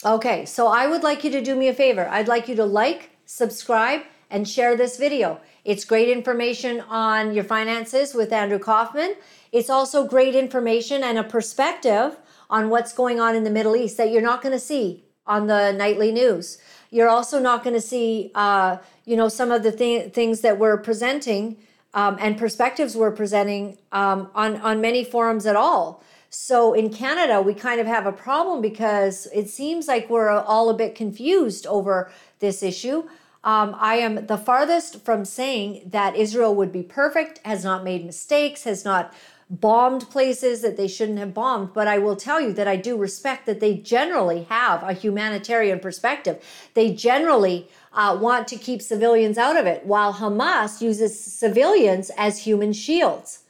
Okay, 0.05 0.45
so 0.45 0.67
I 0.67 0.87
would 0.87 1.03
like 1.03 1.23
you 1.23 1.31
to 1.31 1.41
do 1.41 1.55
me 1.55 1.67
a 1.67 1.73
favor. 1.73 2.07
I'd 2.09 2.27
like 2.27 2.47
you 2.47 2.55
to 2.55 2.65
like, 2.65 3.11
subscribe, 3.25 4.01
and 4.31 4.47
share 4.47 4.75
this 4.75 4.97
video. 4.97 5.39
It's 5.65 5.85
great 5.85 6.09
information 6.09 6.81
on 6.81 7.33
your 7.33 7.43
finances 7.43 8.15
with 8.15 8.31
Andrew 8.31 8.57
Kaufman. 8.57 9.15
It's 9.51 9.69
also 9.69 10.07
great 10.07 10.33
information 10.33 11.03
and 11.03 11.17
a 11.17 11.23
perspective 11.23 12.17
on 12.51 12.69
what's 12.69 12.93
going 12.93 13.19
on 13.19 13.35
in 13.35 13.43
the 13.43 13.49
Middle 13.49 13.75
East 13.75 13.97
that 13.97 14.11
you're 14.11 14.21
not 14.21 14.43
going 14.43 14.53
to 14.53 14.59
see 14.59 15.05
on 15.25 15.47
the 15.47 15.71
nightly 15.71 16.11
news. 16.11 16.59
You're 16.91 17.09
also 17.09 17.39
not 17.39 17.63
going 17.63 17.73
to 17.73 17.81
see, 17.81 18.31
uh, 18.35 18.77
you 19.05 19.15
know, 19.15 19.29
some 19.29 19.49
of 19.49 19.63
the 19.63 19.71
thi- 19.71 20.09
things 20.09 20.41
that 20.41 20.59
we're 20.59 20.77
presenting 20.77 21.57
um, 21.93 22.17
and 22.19 22.37
perspectives 22.37 22.95
we're 22.95 23.11
presenting 23.11 23.77
um, 23.91 24.29
on 24.35 24.57
on 24.57 24.81
many 24.81 25.03
forums 25.03 25.45
at 25.45 25.55
all. 25.55 26.03
So 26.29 26.73
in 26.73 26.89
Canada, 26.89 27.41
we 27.41 27.53
kind 27.53 27.81
of 27.81 27.87
have 27.87 28.05
a 28.05 28.11
problem 28.11 28.61
because 28.61 29.27
it 29.33 29.49
seems 29.49 29.87
like 29.87 30.09
we're 30.09 30.29
all 30.29 30.69
a 30.69 30.73
bit 30.73 30.95
confused 30.95 31.67
over 31.67 32.09
this 32.39 32.63
issue. 32.63 33.03
Um, 33.43 33.75
I 33.77 33.95
am 33.95 34.27
the 34.27 34.37
farthest 34.37 35.03
from 35.03 35.25
saying 35.25 35.89
that 35.89 36.15
Israel 36.15 36.55
would 36.55 36.71
be 36.71 36.83
perfect, 36.83 37.39
has 37.43 37.63
not 37.65 37.83
made 37.83 38.05
mistakes, 38.05 38.63
has 38.63 38.85
not 38.85 39.13
bombed 39.51 40.09
places 40.09 40.61
that 40.61 40.77
they 40.77 40.87
shouldn't 40.87 41.19
have 41.19 41.33
bombed. 41.33 41.73
But 41.73 41.87
I 41.87 41.97
will 41.97 42.15
tell 42.15 42.39
you 42.39 42.53
that 42.53 42.69
I 42.69 42.77
do 42.77 42.97
respect 42.97 43.45
that 43.45 43.59
they 43.59 43.75
generally 43.75 44.43
have 44.43 44.81
a 44.81 44.93
humanitarian 44.93 45.79
perspective. 45.79 46.41
They 46.73 46.93
generally 46.93 47.67
uh, 47.91 48.17
want 48.19 48.47
to 48.47 48.55
keep 48.55 48.81
civilians 48.81 49.37
out 49.37 49.57
of 49.57 49.65
it, 49.65 49.85
while 49.85 50.13
Hamas 50.13 50.81
uses 50.81 51.19
civilians 51.21 52.09
as 52.17 52.39
human 52.39 52.71
shields. 52.71 53.43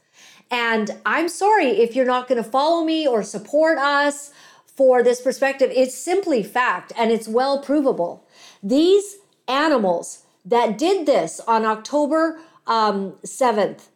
And 0.49 0.97
I'm 1.05 1.29
sorry 1.29 1.67
if 1.67 1.95
you're 1.95 2.05
not 2.05 2.27
going 2.27 2.43
to 2.43 2.49
follow 2.49 2.83
me 2.83 3.07
or 3.07 3.21
support 3.21 3.77
us 3.77 4.31
for 4.65 5.03
this 5.03 5.21
perspective. 5.21 5.71
It's 5.73 5.95
simply 5.95 6.41
fact 6.41 6.91
and 6.97 7.11
it's 7.11 7.27
well 7.27 7.61
provable. 7.61 8.27
These 8.63 9.17
animals 9.47 10.23
that 10.43 10.77
did 10.77 11.05
this 11.05 11.39
on 11.41 11.63
October 11.63 12.39
um, 12.65 13.11
7th, 13.23 13.89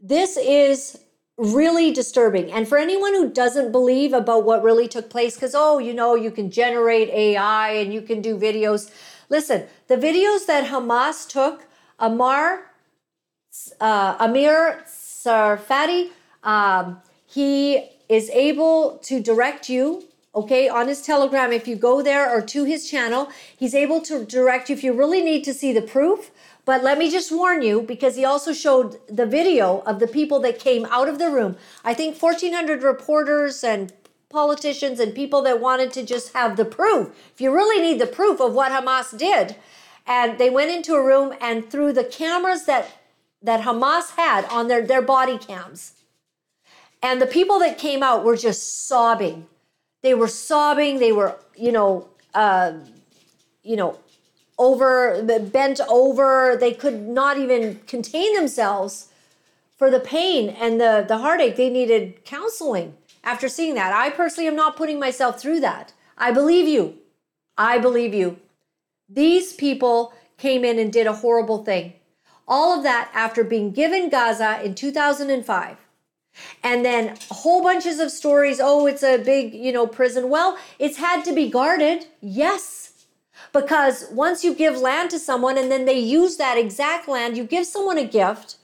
this 0.00 0.36
is 0.36 1.00
really 1.40 1.90
disturbing. 1.90 2.52
And 2.52 2.68
for 2.68 2.76
anyone 2.76 3.14
who 3.14 3.30
doesn't 3.30 3.72
believe 3.72 4.12
about 4.12 4.44
what 4.44 4.62
really 4.62 4.86
took 4.86 5.08
place, 5.08 5.34
because, 5.34 5.54
oh, 5.54 5.78
you 5.78 5.94
know, 5.94 6.14
you 6.14 6.30
can 6.30 6.50
generate 6.50 7.08
AI 7.08 7.70
and 7.70 7.94
you 7.94 8.02
can 8.02 8.20
do 8.20 8.36
videos. 8.36 8.90
Listen, 9.30 9.64
the 9.88 9.96
videos 9.96 10.44
that 10.46 10.68
Hamas 10.68 11.26
took, 11.26 11.66
Amar, 11.98 12.70
uh, 13.80 14.16
Amir 14.20 14.84
Sarfati, 14.86 16.10
um, 16.42 17.00
He 17.26 17.88
is 18.10 18.28
able 18.30 18.98
to 19.04 19.20
direct 19.20 19.70
you, 19.70 20.04
okay, 20.34 20.68
on 20.68 20.88
his 20.88 21.00
Telegram. 21.00 21.52
If 21.52 21.66
you 21.66 21.76
go 21.76 22.02
there 22.02 22.28
or 22.30 22.42
to 22.42 22.64
his 22.64 22.90
channel, 22.90 23.30
he's 23.56 23.74
able 23.74 24.00
to 24.02 24.24
direct 24.24 24.68
you 24.68 24.76
if 24.76 24.84
you 24.84 24.92
really 24.92 25.22
need 25.22 25.44
to 25.44 25.54
see 25.54 25.72
the 25.72 25.82
proof. 25.82 26.30
But 26.70 26.84
let 26.84 26.98
me 26.98 27.10
just 27.10 27.32
warn 27.32 27.62
you 27.62 27.82
because 27.82 28.14
he 28.14 28.24
also 28.24 28.52
showed 28.52 29.00
the 29.08 29.26
video 29.26 29.80
of 29.86 29.98
the 29.98 30.06
people 30.06 30.38
that 30.42 30.60
came 30.60 30.84
out 30.84 31.08
of 31.08 31.18
the 31.18 31.28
room. 31.28 31.56
I 31.84 31.94
think 31.94 32.22
1,400 32.22 32.84
reporters 32.84 33.64
and 33.64 33.92
politicians 34.28 35.00
and 35.00 35.12
people 35.12 35.42
that 35.42 35.60
wanted 35.60 35.92
to 35.94 36.06
just 36.06 36.32
have 36.32 36.56
the 36.56 36.64
proof. 36.64 37.08
If 37.34 37.40
you 37.40 37.52
really 37.52 37.82
need 37.82 38.00
the 38.00 38.06
proof 38.06 38.40
of 38.40 38.54
what 38.54 38.70
Hamas 38.70 39.18
did, 39.18 39.56
and 40.06 40.38
they 40.38 40.48
went 40.48 40.70
into 40.70 40.94
a 40.94 41.04
room 41.04 41.34
and 41.40 41.68
through 41.68 41.92
the 41.92 42.04
cameras 42.04 42.66
that 42.66 42.86
that 43.42 43.62
Hamas 43.62 44.14
had 44.14 44.44
on 44.44 44.68
their, 44.68 44.86
their 44.86 45.02
body 45.02 45.38
cams. 45.38 45.94
And 47.02 47.20
the 47.20 47.26
people 47.26 47.58
that 47.58 47.78
came 47.78 48.04
out 48.04 48.24
were 48.24 48.36
just 48.36 48.86
sobbing. 48.86 49.48
They 50.02 50.14
were 50.14 50.28
sobbing. 50.28 51.00
They 51.00 51.10
were, 51.10 51.36
you 51.56 51.72
know, 51.72 52.10
uh, 52.32 52.74
you 53.64 53.74
know, 53.74 53.98
over 54.60 55.22
bent 55.52 55.80
over. 55.88 56.56
They 56.60 56.72
could 56.72 57.00
not 57.08 57.38
even 57.38 57.80
contain 57.86 58.34
themselves 58.34 59.08
for 59.76 59.90
the 59.90 60.00
pain 60.00 60.50
and 60.50 60.80
the 60.80 61.04
the 61.08 61.18
heartache. 61.18 61.56
They 61.56 61.70
needed 61.70 62.24
counseling 62.24 62.94
after 63.24 63.48
seeing 63.48 63.74
that. 63.74 63.92
I 63.92 64.10
personally 64.10 64.46
am 64.46 64.56
not 64.56 64.76
putting 64.76 65.00
myself 65.00 65.40
through 65.40 65.60
that. 65.60 65.94
I 66.16 66.30
believe 66.30 66.68
you. 66.68 66.98
I 67.56 67.78
believe 67.78 68.14
you. 68.14 68.38
These 69.08 69.54
people 69.54 70.12
came 70.38 70.64
in 70.64 70.78
and 70.78 70.92
did 70.92 71.06
a 71.06 71.14
horrible 71.14 71.64
thing. 71.64 71.94
All 72.46 72.76
of 72.76 72.82
that 72.82 73.10
after 73.14 73.42
being 73.44 73.72
given 73.72 74.10
Gaza 74.10 74.60
in 74.62 74.74
2005. 74.74 75.76
And 76.62 76.84
then 76.84 77.16
whole 77.30 77.62
bunches 77.62 77.98
of 77.98 78.10
stories, 78.10 78.60
oh, 78.62 78.86
it's 78.86 79.02
a 79.02 79.18
big, 79.18 79.52
you 79.52 79.72
know, 79.72 79.86
prison. 79.86 80.30
Well, 80.30 80.58
it's 80.78 80.96
had 80.96 81.24
to 81.24 81.34
be 81.34 81.50
guarded. 81.50 82.06
Yes. 82.20 82.79
Because 83.52 84.06
once 84.12 84.44
you 84.44 84.54
give 84.54 84.76
land 84.76 85.10
to 85.10 85.18
someone 85.18 85.58
and 85.58 85.70
then 85.70 85.84
they 85.84 85.98
use 85.98 86.36
that 86.36 86.56
exact 86.56 87.08
land, 87.08 87.36
you 87.36 87.44
give 87.44 87.66
someone 87.66 87.98
a 87.98 88.04
gift, 88.04 88.56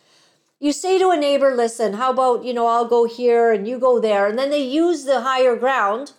you 0.60 0.72
say 0.72 0.98
to 0.98 1.10
a 1.10 1.16
neighbor, 1.16 1.54
listen, 1.54 1.94
how 1.94 2.10
about, 2.10 2.44
you 2.44 2.54
know, 2.54 2.66
I'll 2.66 2.86
go 2.86 3.04
here 3.04 3.52
and 3.52 3.66
you 3.66 3.78
go 3.78 4.00
there. 4.00 4.26
And 4.26 4.38
then 4.38 4.50
they 4.50 4.62
use 4.62 5.04
the 5.04 5.20
higher 5.22 5.56
ground 5.56 6.12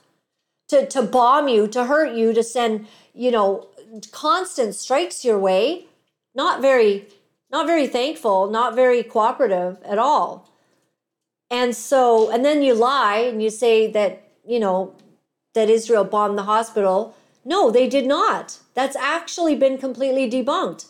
to, 0.68 0.86
to 0.88 1.02
bomb 1.02 1.48
you, 1.48 1.68
to 1.68 1.86
hurt 1.86 2.14
you, 2.14 2.34
to 2.34 2.44
send, 2.44 2.88
you 3.14 3.32
know, 3.32 3.68
constant 4.12 4.76
strikes 4.76 5.24
your 5.24 5.40
way. 5.40 5.86
Not 6.36 6.62
very, 6.62 7.08
not 7.50 7.66
very 7.66 7.88
thankful, 7.88 8.48
not 8.50 8.76
very 8.76 9.02
cooperative 9.02 9.80
at 9.84 9.98
all. 9.98 10.48
And 11.50 11.76
so, 11.76 12.30
and 12.30 12.44
then 12.44 12.62
you 12.62 12.74
lie 12.74 13.20
and 13.20 13.42
you 13.42 13.50
say 13.50 13.90
that, 13.92 14.30
you 14.46 14.60
know, 14.60 14.94
that 15.56 15.70
Israel 15.70 16.04
bombed 16.04 16.38
the 16.38 16.44
hospital. 16.44 17.16
No, 17.48 17.72
they 17.72 17.88
did 17.88 18.06
not. 18.06 18.60
That's 18.74 18.98
actually 18.98 19.56
been 19.56 19.78
completely 19.78 20.30
debunked. 20.30 20.88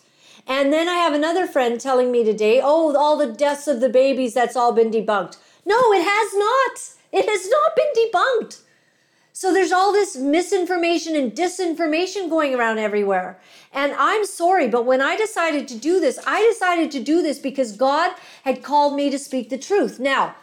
And 0.47 0.73
then 0.73 0.89
I 0.89 0.95
have 0.95 1.13
another 1.13 1.45
friend 1.45 1.79
telling 1.79 2.11
me 2.11 2.23
today, 2.23 2.59
oh, 2.63 2.97
all 2.97 3.15
the 3.15 3.31
deaths 3.31 3.67
of 3.67 3.79
the 3.79 3.89
babies, 3.89 4.33
that's 4.33 4.55
all 4.55 4.71
been 4.71 4.89
debunked. 4.89 5.37
No, 5.67 5.93
it 5.93 6.01
has 6.03 6.33
not. 6.33 6.95
It 7.11 7.29
has 7.29 7.47
not 7.47 7.75
been 7.75 7.93
debunked. 7.95 8.61
So 9.33 9.53
there's 9.53 9.71
all 9.71 9.93
this 9.93 10.17
misinformation 10.17 11.15
and 11.15 11.31
disinformation 11.31 12.27
going 12.27 12.55
around 12.55 12.79
everywhere. 12.79 13.39
And 13.71 13.93
I'm 13.95 14.25
sorry, 14.25 14.67
but 14.67 14.83
when 14.83 14.99
I 14.99 15.15
decided 15.15 15.67
to 15.67 15.77
do 15.77 15.99
this, 15.99 16.17
I 16.25 16.41
decided 16.41 16.89
to 16.89 17.03
do 17.03 17.21
this 17.21 17.37
because 17.37 17.73
God 17.73 18.15
had 18.45 18.63
called 18.63 18.95
me 18.95 19.11
to 19.11 19.19
speak 19.19 19.51
the 19.51 19.59
truth. 19.59 19.99
Now, 19.99 20.33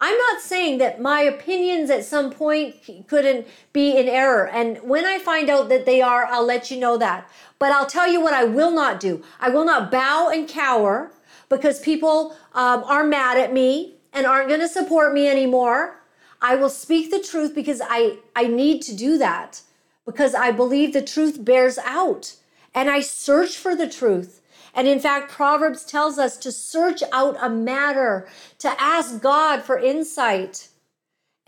I'm 0.00 0.16
not 0.16 0.40
saying 0.40 0.78
that 0.78 1.00
my 1.00 1.22
opinions 1.22 1.90
at 1.90 2.04
some 2.04 2.30
point 2.30 2.76
couldn't 3.08 3.48
be 3.72 3.96
in 3.96 4.08
error. 4.08 4.48
And 4.48 4.78
when 4.82 5.04
I 5.04 5.18
find 5.18 5.50
out 5.50 5.68
that 5.70 5.86
they 5.86 6.00
are, 6.00 6.24
I'll 6.26 6.46
let 6.46 6.70
you 6.70 6.78
know 6.78 6.96
that. 6.98 7.28
But 7.58 7.72
I'll 7.72 7.86
tell 7.86 8.06
you 8.06 8.20
what 8.20 8.34
I 8.34 8.44
will 8.44 8.70
not 8.70 9.00
do 9.00 9.22
I 9.40 9.50
will 9.50 9.64
not 9.64 9.90
bow 9.90 10.30
and 10.32 10.48
cower 10.48 11.10
because 11.48 11.80
people 11.80 12.36
um, 12.54 12.84
are 12.84 13.04
mad 13.04 13.38
at 13.38 13.52
me 13.52 13.96
and 14.12 14.26
aren't 14.26 14.48
going 14.48 14.60
to 14.60 14.68
support 14.68 15.12
me 15.12 15.28
anymore. 15.28 16.00
I 16.40 16.54
will 16.54 16.70
speak 16.70 17.10
the 17.10 17.20
truth 17.20 17.54
because 17.54 17.80
I, 17.84 18.18
I 18.36 18.46
need 18.46 18.82
to 18.82 18.94
do 18.94 19.18
that 19.18 19.62
because 20.06 20.34
I 20.34 20.52
believe 20.52 20.92
the 20.92 21.02
truth 21.02 21.44
bears 21.44 21.78
out 21.78 22.36
and 22.74 22.88
I 22.88 23.00
search 23.00 23.56
for 23.56 23.74
the 23.74 23.88
truth. 23.88 24.37
And 24.78 24.86
in 24.86 25.00
fact, 25.00 25.32
Proverbs 25.32 25.84
tells 25.84 26.20
us 26.20 26.36
to 26.36 26.52
search 26.52 27.02
out 27.12 27.36
a 27.40 27.50
matter, 27.50 28.28
to 28.60 28.80
ask 28.80 29.20
God 29.20 29.62
for 29.64 29.76
insight. 29.76 30.68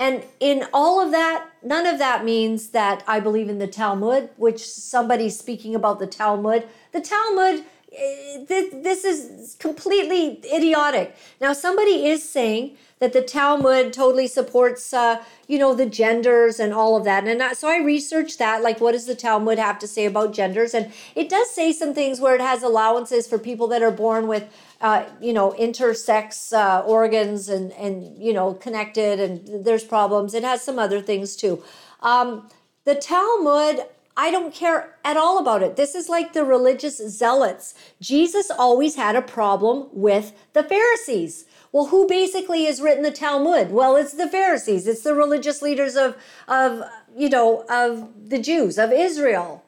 And 0.01 0.25
in 0.41 0.67
all 0.75 1.01
of 1.01 1.13
that, 1.13 1.49
none 1.63 1.87
of 1.87 2.01
that 2.01 2.25
means 2.25 2.71
that 2.71 3.05
I 3.07 3.21
believe 3.21 3.49
in 3.49 3.61
the 3.61 3.69
Talmud, 3.69 4.31
which 4.37 4.67
somebody's 4.67 5.39
speaking 5.39 5.77
about 5.77 6.01
the 6.01 6.09
Talmud. 6.09 6.67
The 6.91 7.01
Talmud 7.01 7.65
eh, 7.93 8.45
this 8.49 9.05
is 9.05 9.57
completely 9.59 10.41
idiotic. 10.53 11.15
Now, 11.41 11.53
somebody 11.53 12.07
is 12.07 12.29
saying 12.29 12.77
that 13.01 13.15
the 13.15 13.23
Talmud 13.23 13.93
totally 13.95 14.27
supports, 14.27 14.93
uh, 14.93 15.23
you 15.49 15.59
know, 15.59 15.75
the 15.75 15.87
genders 15.87 16.61
and 16.61 16.73
all 16.73 16.97
of 16.97 17.05
that. 17.05 17.27
And 17.27 17.57
so 17.57 17.67
I 17.69 17.79
researched 17.79 18.39
that, 18.39 18.63
like, 18.63 18.79
what 18.81 18.93
does 18.93 19.07
the 19.07 19.15
Talmud 19.15 19.59
have 19.59 19.79
to 19.79 19.89
say 19.89 20.05
about 20.05 20.35
genders? 20.35 20.75
And 20.75 20.93
it 21.15 21.31
does 21.31 21.51
say 21.51 21.73
some 21.73 21.95
things 21.95 22.21
where 22.21 22.35
it 22.35 22.43
has 22.43 22.63
allowances 22.63 23.27
for 23.27 23.39
people 23.39 23.67
that 23.69 23.83
are 23.83 23.91
born 23.91 24.29
with, 24.29 24.45
uh, 24.83 25.05
you 25.19 25.33
know, 25.33 25.53
intersex 25.59 26.53
uh, 26.53 26.83
organs 26.87 27.49
and 27.49 27.73
and 27.73 28.17
you 28.19 28.33
know 28.33 28.55
connected, 28.55 29.19
and 29.19 29.65
there's 29.65 29.85
problems. 29.85 30.35
It 30.35 30.45
has 30.45 30.63
some 30.63 30.79
other 30.79 31.01
things 31.01 31.37
too. 31.37 31.63
Um, 32.01 32.49
the 32.85 32.95
Talmud, 32.95 33.85
I 34.21 34.31
don't 34.31 34.53
care 34.53 34.97
at 35.03 35.17
all 35.17 35.39
about 35.39 35.63
it. 35.63 35.77
This 35.77 35.95
is 35.95 36.11
like 36.11 36.35
the 36.35 36.45
religious 36.45 36.99
zealots. 36.99 37.75
Jesus 38.03 38.51
always 38.51 38.97
had 38.97 39.17
a 39.17 39.23
problem 39.23 39.89
with 39.93 40.35
the 40.53 40.63
Pharisees. 40.63 41.47
Well, 41.73 41.87
who 41.87 42.07
basically 42.07 42.67
has 42.67 42.83
written 42.83 43.03
the 43.03 43.13
Talmud? 43.13 43.71
Well, 43.71 43.97
it's 43.97 44.13
the 44.13 44.29
Pharisees. 44.29 44.87
It's 44.87 45.01
the 45.01 45.15
religious 45.15 45.63
leaders 45.63 45.97
of, 45.97 46.19
of 46.49 46.83
you 47.17 47.31
know, 47.31 47.65
of 47.71 48.29
the 48.29 48.39
Jews, 48.39 48.79
of 48.79 48.93
Israel. 48.93 49.65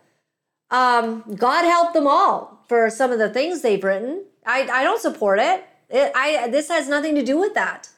Um, 0.70 1.24
God 1.34 1.64
help 1.64 1.94
them 1.94 2.06
all 2.06 2.62
for 2.68 2.90
some 2.90 3.10
of 3.10 3.18
the 3.18 3.30
things 3.30 3.62
they've 3.62 3.82
written. 3.82 4.22
I, 4.44 4.68
I 4.70 4.84
don't 4.84 5.00
support 5.00 5.38
it. 5.38 5.64
it. 5.88 6.12
I 6.14 6.50
this 6.50 6.68
has 6.68 6.90
nothing 6.90 7.14
to 7.14 7.22
do 7.22 7.38
with 7.38 7.54
that. 7.54 7.88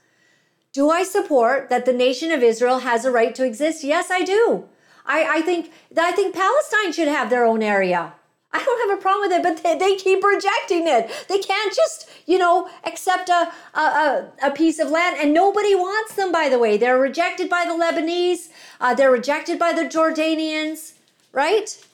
Do 0.73 0.89
I 0.89 1.03
support 1.03 1.69
that 1.71 1.85
the 1.85 1.93
nation 1.93 2.31
of 2.31 2.45
Israel 2.45 2.79
has 2.81 3.05
a 3.05 3.11
right 3.11 3.35
to 3.35 3.45
exist? 3.45 3.83
Yes, 3.83 4.09
I 4.09 4.23
do. 4.23 4.69
I, 5.05 5.39
I 5.39 5.43
think 5.43 5.73
I 5.97 6.13
think 6.13 6.35
Palestine 6.35 6.93
should 6.93 7.09
have 7.09 7.31
their 7.31 7.45
own 7.45 7.63
area. 7.63 8.15
I 8.55 8.63
don't 8.65 8.89
have 8.89 8.99
a 8.99 9.03
problem 9.03 9.29
with 9.29 9.39
it, 9.39 9.43
but 9.43 9.63
they, 9.65 9.77
they 9.77 9.97
keep 9.97 10.23
rejecting 10.23 10.87
it. 10.87 11.11
They 11.29 11.39
can't 11.41 11.75
just, 11.75 12.09
you 12.25 12.39
know, 12.39 12.69
accept 12.85 13.29
a, 13.29 13.53
a, 13.75 14.31
a, 14.45 14.51
piece 14.53 14.79
of 14.79 14.91
land. 14.91 15.17
And 15.19 15.35
nobody 15.35 15.75
wants 15.75 16.15
them, 16.15 16.31
by 16.31 16.49
the 16.49 16.59
way. 16.61 16.77
They're 16.77 16.99
rejected 16.99 17.51
by 17.51 17.65
the 17.65 17.73
Lebanese, 17.73 18.51
uh, 18.81 18.95
they're 18.95 19.11
rejected 19.11 19.59
by 19.59 19.73
the 19.73 19.83
Jordanians, 19.83 20.93
right? 21.33 21.85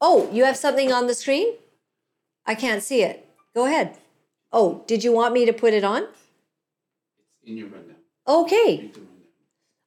Oh, 0.00 0.30
you 0.32 0.44
have 0.44 0.56
something 0.56 0.92
on 0.92 1.08
the 1.08 1.14
screen? 1.14 1.54
I 2.46 2.54
can't 2.54 2.82
see 2.82 3.02
it. 3.02 3.28
Go 3.52 3.66
ahead. 3.66 3.96
Oh, 4.52 4.84
did 4.86 5.02
you 5.02 5.10
want 5.10 5.34
me 5.34 5.44
to 5.44 5.52
put 5.52 5.74
it 5.74 5.82
on? 5.82 6.04
It's 6.04 7.42
in 7.44 7.56
your 7.56 7.66
rundown. 7.66 7.96
Okay. 8.28 8.92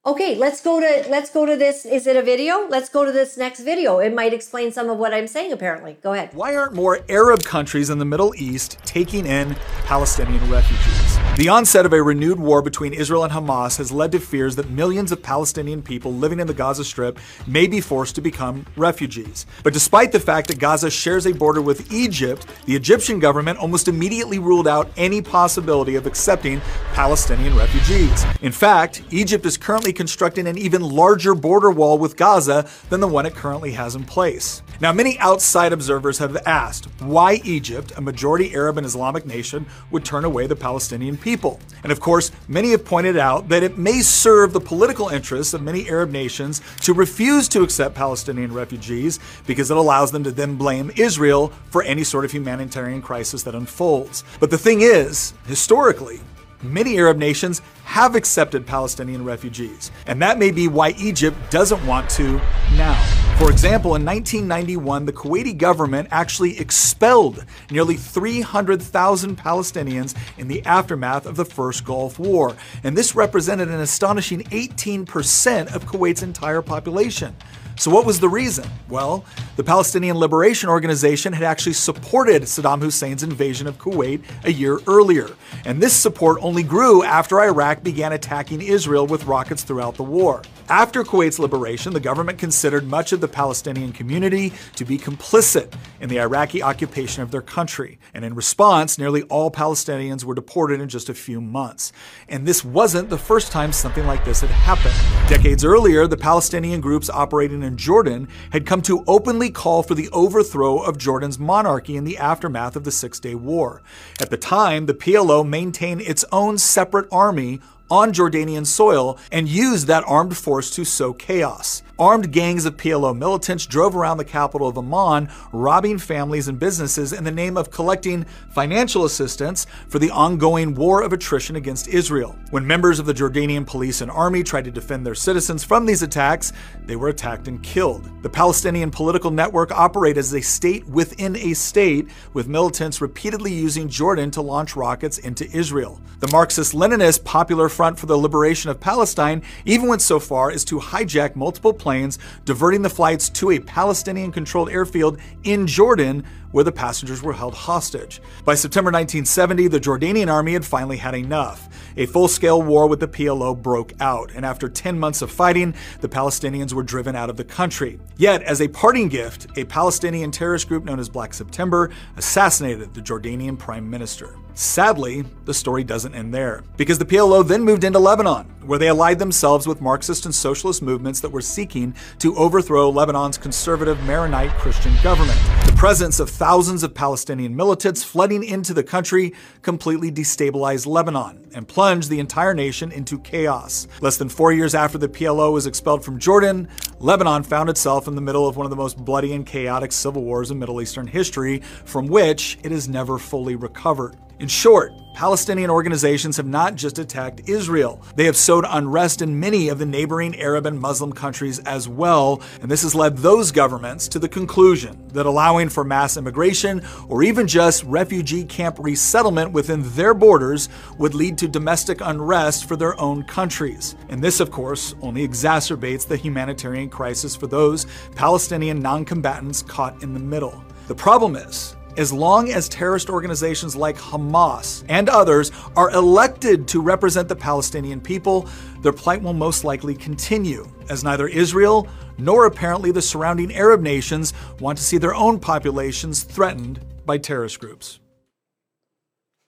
Okay, 0.06 0.36
let's 0.36 0.60
go 0.60 0.78
to 0.78 1.10
let's 1.10 1.30
go 1.30 1.44
to 1.44 1.56
this. 1.56 1.84
Is 1.84 2.06
it 2.06 2.16
a 2.16 2.22
video? 2.22 2.68
Let's 2.68 2.88
go 2.88 3.04
to 3.04 3.10
this 3.10 3.36
next 3.36 3.58
video. 3.58 3.98
It 3.98 4.14
might 4.14 4.32
explain 4.32 4.70
some 4.70 4.88
of 4.88 4.98
what 4.98 5.12
I'm 5.12 5.26
saying 5.26 5.50
apparently. 5.50 5.96
Go 6.00 6.12
ahead. 6.12 6.30
Why 6.32 6.54
aren't 6.54 6.74
more 6.74 7.00
Arab 7.08 7.42
countries 7.42 7.90
in 7.90 7.98
the 7.98 8.04
Middle 8.04 8.32
East 8.36 8.78
taking 8.84 9.26
in 9.26 9.56
Palestinian 9.84 10.48
refugees? 10.48 11.05
The 11.36 11.50
onset 11.50 11.84
of 11.84 11.92
a 11.92 12.02
renewed 12.02 12.40
war 12.40 12.62
between 12.62 12.94
Israel 12.94 13.22
and 13.22 13.30
Hamas 13.30 13.76
has 13.76 13.92
led 13.92 14.10
to 14.12 14.18
fears 14.18 14.56
that 14.56 14.70
millions 14.70 15.12
of 15.12 15.22
Palestinian 15.22 15.82
people 15.82 16.14
living 16.14 16.40
in 16.40 16.46
the 16.46 16.54
Gaza 16.54 16.82
Strip 16.82 17.18
may 17.46 17.66
be 17.66 17.78
forced 17.78 18.14
to 18.14 18.22
become 18.22 18.64
refugees. 18.74 19.44
But 19.62 19.74
despite 19.74 20.12
the 20.12 20.18
fact 20.18 20.48
that 20.48 20.58
Gaza 20.58 20.90
shares 20.90 21.26
a 21.26 21.34
border 21.34 21.60
with 21.60 21.92
Egypt, 21.92 22.46
the 22.64 22.74
Egyptian 22.74 23.18
government 23.18 23.58
almost 23.58 23.86
immediately 23.86 24.38
ruled 24.38 24.66
out 24.66 24.90
any 24.96 25.20
possibility 25.20 25.94
of 25.96 26.06
accepting 26.06 26.62
Palestinian 26.94 27.54
refugees. 27.54 28.24
In 28.40 28.50
fact, 28.50 29.02
Egypt 29.10 29.44
is 29.44 29.58
currently 29.58 29.92
constructing 29.92 30.46
an 30.46 30.56
even 30.56 30.80
larger 30.80 31.34
border 31.34 31.70
wall 31.70 31.98
with 31.98 32.16
Gaza 32.16 32.66
than 32.88 33.00
the 33.00 33.08
one 33.08 33.26
it 33.26 33.34
currently 33.34 33.72
has 33.72 33.94
in 33.94 34.04
place. 34.04 34.62
Now, 34.80 34.92
many 34.92 35.18
outside 35.20 35.72
observers 35.72 36.18
have 36.18 36.36
asked 36.46 36.86
why 37.00 37.40
Egypt, 37.44 37.92
a 37.96 38.00
majority 38.00 38.54
Arab 38.54 38.76
and 38.76 38.86
Islamic 38.86 39.24
nation, 39.24 39.64
would 39.90 40.04
turn 40.04 40.24
away 40.24 40.46
the 40.46 40.56
Palestinian 40.56 41.16
people. 41.16 41.60
And 41.82 41.90
of 41.90 42.00
course, 42.00 42.30
many 42.46 42.72
have 42.72 42.84
pointed 42.84 43.16
out 43.16 43.48
that 43.48 43.62
it 43.62 43.78
may 43.78 44.00
serve 44.00 44.52
the 44.52 44.60
political 44.60 45.08
interests 45.08 45.54
of 45.54 45.62
many 45.62 45.88
Arab 45.88 46.10
nations 46.10 46.60
to 46.82 46.92
refuse 46.92 47.48
to 47.48 47.62
accept 47.62 47.94
Palestinian 47.94 48.52
refugees 48.52 49.18
because 49.46 49.70
it 49.70 49.76
allows 49.76 50.12
them 50.12 50.24
to 50.24 50.30
then 50.30 50.56
blame 50.56 50.90
Israel 50.96 51.52
for 51.70 51.82
any 51.82 52.04
sort 52.04 52.26
of 52.26 52.32
humanitarian 52.32 53.00
crisis 53.00 53.42
that 53.44 53.54
unfolds. 53.54 54.24
But 54.40 54.50
the 54.50 54.58
thing 54.58 54.82
is, 54.82 55.32
historically, 55.46 56.20
many 56.62 56.98
Arab 56.98 57.16
nations 57.16 57.62
have 57.84 58.14
accepted 58.14 58.66
Palestinian 58.66 59.24
refugees, 59.24 59.90
and 60.06 60.20
that 60.20 60.38
may 60.38 60.50
be 60.50 60.68
why 60.68 60.90
Egypt 60.98 61.36
doesn't 61.50 61.84
want 61.86 62.10
to 62.10 62.40
now. 62.76 63.15
For 63.38 63.50
example, 63.50 63.94
in 63.96 64.04
1991, 64.06 65.04
the 65.04 65.12
Kuwaiti 65.12 65.56
government 65.56 66.08
actually 66.10 66.58
expelled 66.58 67.44
nearly 67.70 67.94
300,000 67.94 69.36
Palestinians 69.36 70.16
in 70.38 70.48
the 70.48 70.64
aftermath 70.64 71.26
of 71.26 71.36
the 71.36 71.44
First 71.44 71.84
Gulf 71.84 72.18
War, 72.18 72.56
and 72.82 72.96
this 72.96 73.14
represented 73.14 73.68
an 73.68 73.80
astonishing 73.80 74.40
18% 74.44 75.74
of 75.74 75.84
Kuwait's 75.84 76.22
entire 76.22 76.62
population. 76.62 77.36
So, 77.78 77.90
what 77.90 78.06
was 78.06 78.20
the 78.20 78.28
reason? 78.28 78.66
Well, 78.88 79.22
the 79.56 79.64
Palestinian 79.64 80.16
Liberation 80.16 80.70
Organization 80.70 81.34
had 81.34 81.42
actually 81.42 81.74
supported 81.74 82.42
Saddam 82.42 82.80
Hussein's 82.80 83.22
invasion 83.22 83.66
of 83.66 83.76
Kuwait 83.76 84.22
a 84.44 84.52
year 84.52 84.78
earlier, 84.86 85.28
and 85.66 85.82
this 85.82 85.94
support 85.94 86.38
only 86.40 86.62
grew 86.62 87.02
after 87.02 87.38
Iraq 87.38 87.82
began 87.82 88.12
attacking 88.12 88.62
Israel 88.62 89.06
with 89.06 89.26
rockets 89.26 89.62
throughout 89.62 89.96
the 89.96 90.02
war. 90.02 90.40
After 90.68 91.04
Kuwait's 91.04 91.38
liberation, 91.38 91.92
the 91.92 92.00
government 92.00 92.38
considered 92.38 92.88
much 92.88 93.12
of 93.12 93.20
the 93.20 93.28
Palestinian 93.28 93.92
community 93.92 94.52
to 94.74 94.84
be 94.84 94.98
complicit 94.98 95.72
in 96.00 96.08
the 96.08 96.18
Iraqi 96.18 96.62
occupation 96.62 97.22
of 97.22 97.30
their 97.30 97.42
country, 97.42 97.98
and 98.14 98.24
in 98.24 98.34
response, 98.34 98.98
nearly 98.98 99.22
all 99.24 99.50
Palestinians 99.50 100.24
were 100.24 100.34
deported 100.34 100.80
in 100.80 100.88
just 100.88 101.08
a 101.08 101.14
few 101.14 101.40
months. 101.40 101.92
And 102.28 102.48
this 102.48 102.64
wasn't 102.64 103.10
the 103.10 103.18
first 103.18 103.52
time 103.52 103.70
something 103.70 104.06
like 104.06 104.24
this 104.24 104.40
had 104.40 104.50
happened. 104.50 104.94
Decades 105.28 105.64
earlier, 105.64 106.06
the 106.06 106.16
Palestinian 106.16 106.80
groups 106.80 107.10
operating 107.10 107.65
in 107.66 107.76
Jordan 107.76 108.28
had 108.50 108.64
come 108.64 108.80
to 108.82 109.04
openly 109.06 109.50
call 109.50 109.82
for 109.82 109.94
the 109.94 110.08
overthrow 110.10 110.78
of 110.78 110.96
Jordan's 110.96 111.38
monarchy 111.38 111.96
in 111.96 112.04
the 112.04 112.16
aftermath 112.16 112.76
of 112.76 112.84
the 112.84 112.90
Six 112.90 113.20
Day 113.20 113.34
War. 113.34 113.82
At 114.20 114.30
the 114.30 114.38
time, 114.38 114.86
the 114.86 114.94
PLO 114.94 115.46
maintained 115.46 116.00
its 116.00 116.24
own 116.32 116.56
separate 116.56 117.08
army 117.12 117.60
on 117.90 118.12
Jordanian 118.12 118.66
soil 118.66 119.18
and 119.30 119.48
used 119.48 119.86
that 119.86 120.04
armed 120.06 120.36
force 120.36 120.70
to 120.70 120.84
sow 120.84 121.12
chaos. 121.12 121.82
Armed 121.98 122.30
gangs 122.30 122.66
of 122.66 122.76
PLO 122.76 123.16
militants 123.16 123.64
drove 123.64 123.96
around 123.96 124.18
the 124.18 124.24
capital 124.24 124.68
of 124.68 124.76
Amman, 124.76 125.30
robbing 125.50 125.96
families 125.96 126.46
and 126.46 126.58
businesses 126.58 127.14
in 127.14 127.24
the 127.24 127.32
name 127.32 127.56
of 127.56 127.70
collecting 127.70 128.24
financial 128.50 129.06
assistance 129.06 129.66
for 129.88 129.98
the 129.98 130.10
ongoing 130.10 130.74
war 130.74 131.00
of 131.00 131.14
attrition 131.14 131.56
against 131.56 131.88
Israel. 131.88 132.36
When 132.50 132.66
members 132.66 132.98
of 132.98 133.06
the 133.06 133.14
Jordanian 133.14 133.66
police 133.66 134.02
and 134.02 134.10
army 134.10 134.42
tried 134.42 134.66
to 134.66 134.70
defend 134.70 135.06
their 135.06 135.14
citizens 135.14 135.64
from 135.64 135.86
these 135.86 136.02
attacks, 136.02 136.52
they 136.84 136.96
were 136.96 137.08
attacked 137.08 137.48
and 137.48 137.62
killed. 137.62 138.10
The 138.22 138.28
Palestinian 138.28 138.90
political 138.90 139.30
network 139.30 139.72
operated 139.72 140.18
as 140.18 140.34
a 140.34 140.42
state 140.42 140.86
within 140.86 141.34
a 141.36 141.54
state, 141.54 142.10
with 142.34 142.46
militants 142.46 143.00
repeatedly 143.00 143.54
using 143.54 143.88
Jordan 143.88 144.30
to 144.32 144.42
launch 144.42 144.76
rockets 144.76 145.16
into 145.16 145.50
Israel. 145.56 145.98
The 146.20 146.30
Marxist 146.30 146.74
Leninist 146.74 147.24
Popular 147.24 147.70
Front 147.70 147.98
for 147.98 148.04
the 148.04 148.18
Liberation 148.18 148.70
of 148.70 148.80
Palestine 148.80 149.42
even 149.64 149.88
went 149.88 150.02
so 150.02 150.20
far 150.20 150.50
as 150.50 150.62
to 150.66 150.78
hijack 150.78 151.36
multiple 151.36 151.72
planes, 151.86 152.18
diverting 152.44 152.82
the 152.82 152.90
flights 152.90 153.28
to 153.28 153.52
a 153.52 153.60
Palestinian 153.60 154.32
controlled 154.32 154.68
airfield 154.70 155.20
in 155.44 155.68
Jordan 155.68 156.24
where 156.50 156.64
the 156.64 156.72
passengers 156.72 157.22
were 157.22 157.32
held 157.32 157.54
hostage. 157.54 158.20
By 158.44 158.56
September 158.56 158.88
1970, 158.88 159.68
the 159.68 159.78
Jordanian 159.78 160.28
army 160.28 160.54
had 160.54 160.64
finally 160.64 160.96
had 160.96 161.14
enough. 161.14 161.68
A 161.96 162.06
full 162.06 162.26
scale 162.26 162.60
war 162.60 162.88
with 162.88 162.98
the 162.98 163.06
PLO 163.06 163.54
broke 163.54 163.92
out, 164.00 164.32
and 164.34 164.44
after 164.44 164.68
10 164.68 164.98
months 164.98 165.22
of 165.22 165.30
fighting, 165.30 165.76
the 166.00 166.08
Palestinians 166.08 166.72
were 166.72 166.82
driven 166.82 167.14
out 167.14 167.30
of 167.30 167.36
the 167.36 167.44
country. 167.44 168.00
Yet, 168.16 168.42
as 168.42 168.60
a 168.60 168.66
parting 168.66 169.06
gift, 169.06 169.46
a 169.56 169.64
Palestinian 169.64 170.32
terrorist 170.32 170.66
group 170.66 170.84
known 170.84 170.98
as 170.98 171.08
Black 171.08 171.34
September 171.34 171.92
assassinated 172.16 172.94
the 172.94 173.00
Jordanian 173.00 173.56
prime 173.56 173.88
minister. 173.88 174.34
Sadly, 174.58 175.22
the 175.44 175.52
story 175.52 175.84
doesn't 175.84 176.14
end 176.14 176.32
there, 176.32 176.64
because 176.78 176.98
the 176.98 177.04
PLO 177.04 177.46
then 177.46 177.62
moved 177.62 177.84
into 177.84 177.98
Lebanon, 177.98 178.46
where 178.64 178.78
they 178.78 178.88
allied 178.88 179.18
themselves 179.18 179.66
with 179.66 179.82
Marxist 179.82 180.24
and 180.24 180.34
socialist 180.34 180.80
movements 180.80 181.20
that 181.20 181.30
were 181.30 181.42
seeking 181.42 181.94
to 182.20 182.34
overthrow 182.36 182.88
Lebanon's 182.88 183.36
conservative 183.36 184.02
Maronite 184.04 184.50
Christian 184.52 184.94
government. 185.02 185.38
The 185.66 185.74
presence 185.76 186.20
of 186.20 186.30
thousands 186.30 186.82
of 186.82 186.94
Palestinian 186.94 187.54
militants 187.54 188.02
flooding 188.02 188.42
into 188.42 188.72
the 188.72 188.82
country 188.82 189.34
completely 189.60 190.10
destabilized 190.10 190.86
Lebanon 190.86 191.46
and 191.52 191.68
plunged 191.68 192.08
the 192.08 192.18
entire 192.18 192.54
nation 192.54 192.90
into 192.90 193.18
chaos. 193.18 193.86
Less 194.00 194.16
than 194.16 194.30
four 194.30 194.52
years 194.52 194.74
after 194.74 194.96
the 194.96 195.06
PLO 195.06 195.52
was 195.52 195.66
expelled 195.66 196.02
from 196.02 196.18
Jordan, 196.18 196.66
Lebanon 196.98 197.42
found 197.42 197.68
itself 197.68 198.08
in 198.08 198.14
the 198.14 198.22
middle 198.22 198.48
of 198.48 198.56
one 198.56 198.64
of 198.64 198.70
the 198.70 198.76
most 198.76 198.96
bloody 198.96 199.34
and 199.34 199.44
chaotic 199.44 199.92
civil 199.92 200.24
wars 200.24 200.50
in 200.50 200.58
Middle 200.58 200.80
Eastern 200.80 201.06
history, 201.06 201.58
from 201.84 202.06
which 202.06 202.56
it 202.62 202.72
has 202.72 202.88
never 202.88 203.18
fully 203.18 203.54
recovered. 203.54 204.16
In 204.38 204.48
short, 204.48 204.92
Palestinian 205.14 205.70
organizations 205.70 206.36
have 206.36 206.46
not 206.46 206.74
just 206.74 206.98
attacked 206.98 207.48
Israel. 207.48 208.02
They 208.16 208.26
have 208.26 208.36
sowed 208.36 208.66
unrest 208.68 209.22
in 209.22 209.40
many 209.40 209.70
of 209.70 209.78
the 209.78 209.86
neighboring 209.86 210.38
Arab 210.38 210.66
and 210.66 210.78
Muslim 210.78 211.10
countries 211.10 211.58
as 211.60 211.88
well, 211.88 212.42
and 212.60 212.70
this 212.70 212.82
has 212.82 212.94
led 212.94 213.16
those 213.16 213.50
governments 213.50 214.08
to 214.08 214.18
the 214.18 214.28
conclusion 214.28 215.08
that 215.14 215.24
allowing 215.24 215.70
for 215.70 215.84
mass 215.84 216.18
immigration 216.18 216.82
or 217.08 217.22
even 217.22 217.46
just 217.46 217.82
refugee 217.84 218.44
camp 218.44 218.76
resettlement 218.78 219.52
within 219.52 219.80
their 219.94 220.12
borders 220.12 220.68
would 220.98 221.14
lead 221.14 221.38
to 221.38 221.48
domestic 221.48 222.02
unrest 222.02 222.68
for 222.68 222.76
their 222.76 223.00
own 223.00 223.22
countries. 223.22 223.96
And 224.10 224.22
this, 224.22 224.40
of 224.40 224.50
course, 224.50 224.94
only 225.00 225.26
exacerbates 225.26 226.06
the 226.06 226.18
humanitarian 226.18 226.90
crisis 226.90 227.34
for 227.34 227.46
those 227.46 227.86
Palestinian 228.14 228.80
non 228.80 229.06
combatants 229.06 229.62
caught 229.62 230.02
in 230.02 230.12
the 230.12 230.20
middle. 230.20 230.62
The 230.88 230.94
problem 230.94 231.36
is, 231.36 231.74
as 231.96 232.12
long 232.12 232.50
as 232.50 232.68
terrorist 232.68 233.08
organizations 233.08 233.74
like 233.74 233.96
Hamas 233.96 234.84
and 234.88 235.08
others 235.08 235.50
are 235.76 235.90
elected 235.90 236.68
to 236.68 236.80
represent 236.80 237.28
the 237.28 237.36
Palestinian 237.36 238.00
people, 238.00 238.48
their 238.82 238.92
plight 238.92 239.22
will 239.22 239.32
most 239.32 239.64
likely 239.64 239.94
continue, 239.94 240.70
as 240.88 241.02
neither 241.02 241.28
Israel 241.28 241.88
nor 242.18 242.46
apparently 242.46 242.90
the 242.90 243.02
surrounding 243.02 243.54
Arab 243.54 243.80
nations 243.80 244.32
want 244.60 244.78
to 244.78 244.84
see 244.84 244.98
their 244.98 245.14
own 245.14 245.38
populations 245.38 246.22
threatened 246.22 246.80
by 247.04 247.18
terrorist 247.18 247.60
groups. 247.60 248.00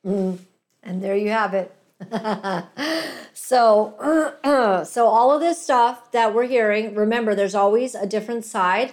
Mm, 0.06 0.38
and 0.82 1.02
there 1.02 1.16
you 1.16 1.30
have 1.30 1.54
it. 1.54 1.74
so, 3.34 4.84
so 4.84 5.06
all 5.06 5.32
of 5.32 5.40
this 5.40 5.62
stuff 5.62 6.10
that 6.12 6.34
we're 6.34 6.46
hearing, 6.46 6.94
remember, 6.94 7.34
there's 7.34 7.54
always 7.54 7.94
a 7.94 8.06
different 8.06 8.44
side, 8.44 8.92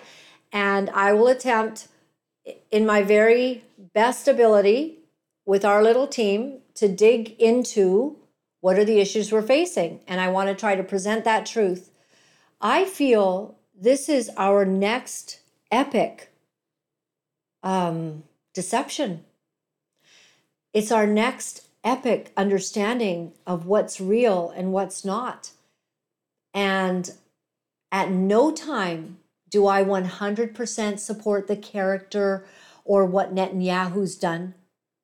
and 0.52 0.90
I 0.92 1.14
will 1.14 1.28
attempt 1.28 1.88
in 2.72 2.86
my 2.86 3.02
very 3.04 3.64
best 3.94 4.28
ability 4.28 5.00
with 5.46 5.66
our 5.66 5.84
little 5.84 6.08
team 6.08 6.60
to 6.76 6.88
dig 6.88 7.40
into 7.40 8.18
what 8.62 8.80
are 8.80 8.86
the 8.86 9.00
issues 9.00 9.32
we're 9.32 9.42
facing. 9.42 10.00
And 10.08 10.20
I 10.20 10.30
want 10.30 10.50
to 10.50 10.56
try 10.56 10.76
to 10.76 10.84
present 10.84 11.24
that 11.24 11.46
truth. 11.46 11.92
I 12.60 12.86
feel 12.86 13.56
this 13.80 14.10
is 14.10 14.30
our 14.38 14.66
next 14.66 15.40
epic 15.72 16.32
um, 17.64 18.24
deception. 18.54 19.24
It's 20.74 20.92
our 20.92 21.08
next 21.08 21.68
epic 21.84 22.32
understanding 22.36 23.34
of 23.46 23.66
what's 23.66 24.02
real 24.02 24.52
and 24.56 24.74
what's 24.74 25.06
not. 25.06 25.52
And 26.54 27.12
at 27.92 28.10
no 28.10 28.52
time 28.52 29.18
do 29.56 29.68
I 29.68 29.86
100% 29.86 31.00
support 31.00 31.48
the 31.48 31.56
character 31.56 32.46
or 32.84 33.06
what 33.06 33.34
Netanyahu's 33.34 34.18
done? 34.18 34.54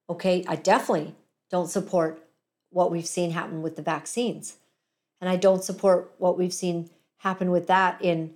Okay, 0.09 0.43
I 0.45 0.57
definitely 0.57 1.15
don't 1.49 1.69
support 1.69 2.21
what 2.69 2.91
we've 2.91 3.07
seen 3.07 3.31
happen 3.31 3.61
with 3.61 3.77
the 3.77 3.81
vaccines. 3.81 4.57
And 5.21 5.29
I 5.29 5.37
don't 5.37 5.63
support 5.63 6.13
what 6.17 6.37
we've 6.37 6.53
seen 6.53 6.89
happen 7.19 7.49
with 7.49 7.67
that 7.67 8.01
in 8.01 8.33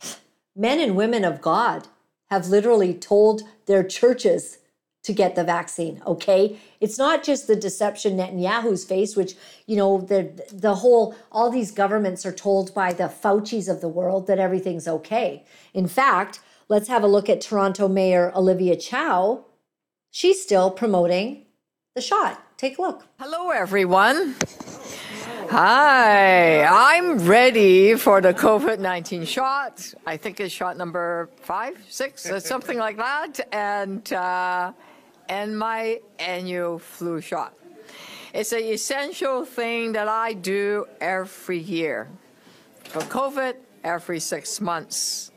men 0.54 0.78
and 0.78 0.94
women 0.94 1.24
of 1.24 1.40
God 1.40 1.88
have 2.26 2.46
literally 2.46 2.94
told 2.94 3.42
their 3.66 3.82
churches 3.82 4.58
to 5.02 5.12
get 5.12 5.34
the 5.34 5.44
vaccine, 5.44 6.02
okay? 6.06 6.58
It's 6.80 6.98
not 6.98 7.24
just 7.24 7.46
the 7.46 7.56
deception 7.56 8.18
Netanyahu's 8.18 8.84
faced, 8.84 9.16
which, 9.16 9.34
you 9.66 9.76
know, 9.76 10.00
the 10.00 10.30
the 10.52 10.74
whole 10.76 11.14
all 11.32 11.50
these 11.50 11.70
governments 11.70 12.26
are 12.26 12.32
told 12.32 12.74
by 12.74 12.92
the 12.92 13.04
Faucis 13.04 13.68
of 13.68 13.80
the 13.80 13.88
world 13.88 14.26
that 14.26 14.38
everything's 14.38 14.86
okay. 14.86 15.44
In 15.72 15.88
fact, 15.88 16.40
let's 16.68 16.88
have 16.88 17.02
a 17.02 17.06
look 17.06 17.30
at 17.30 17.40
Toronto 17.40 17.88
Mayor 17.88 18.30
Olivia 18.36 18.76
Chow. 18.76 19.46
She's 20.10 20.42
still 20.42 20.70
promoting 20.70 21.46
the 21.94 22.02
shot. 22.02 22.42
Take 22.58 22.78
a 22.78 22.82
look. 22.82 23.06
Hello 23.18 23.50
everyone. 23.50 24.36
Hi, 25.48 26.62
I'm 26.62 27.18
ready 27.26 27.96
for 27.96 28.20
the 28.20 28.32
COVID 28.34 28.78
19 28.78 29.24
shot. 29.24 29.94
I 30.06 30.16
think 30.16 30.38
it's 30.40 30.52
shot 30.52 30.76
number 30.76 31.30
five, 31.40 31.76
six, 31.88 32.30
something 32.44 32.78
like 32.78 32.98
that. 32.98 33.40
And 33.50 34.12
uh, 34.12 34.72
and 35.30 35.56
my 35.56 36.00
annual 36.18 36.80
flu 36.80 37.20
shot. 37.20 37.54
It's 38.34 38.52
an 38.52 38.64
essential 38.64 39.44
thing 39.44 39.92
that 39.92 40.08
I 40.08 40.32
do 40.32 40.86
every 41.00 41.58
year. 41.58 42.08
For 42.84 43.00
COVID, 43.02 43.54
every 43.84 44.18
six 44.18 44.60
months. 44.60 45.30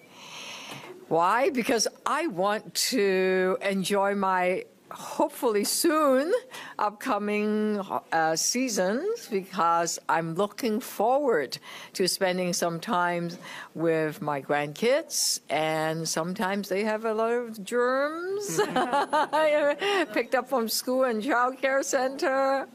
Why? 1.10 1.52
Because 1.52 1.88
I 2.07 2.26
want 2.28 2.74
to 2.91 3.57
enjoy 3.61 4.15
my 4.15 4.65
hopefully 4.94 5.64
soon 5.64 6.32
upcoming 6.78 7.82
uh, 8.11 8.36
seasons 8.36 9.28
because 9.30 9.99
I'm 10.07 10.36
looking 10.36 10.80
forward 10.80 11.57
to 11.94 12.07
spending 12.07 12.53
some 12.53 12.80
time 12.80 13.32
with 13.74 14.22
my 14.22 14.41
grandkids 14.41 15.41
and 15.49 16.07
sometimes 16.07 16.70
they 16.70 16.84
have 16.84 17.06
a 17.06 17.14
lot 17.14 17.32
of 17.32 17.64
germs 17.64 18.60
picked 20.14 20.36
up 20.36 20.48
from 20.48 20.70
school 20.70 21.03
and 21.03 21.24
child 21.24 21.60
care 21.60 21.84
center. 21.84 22.68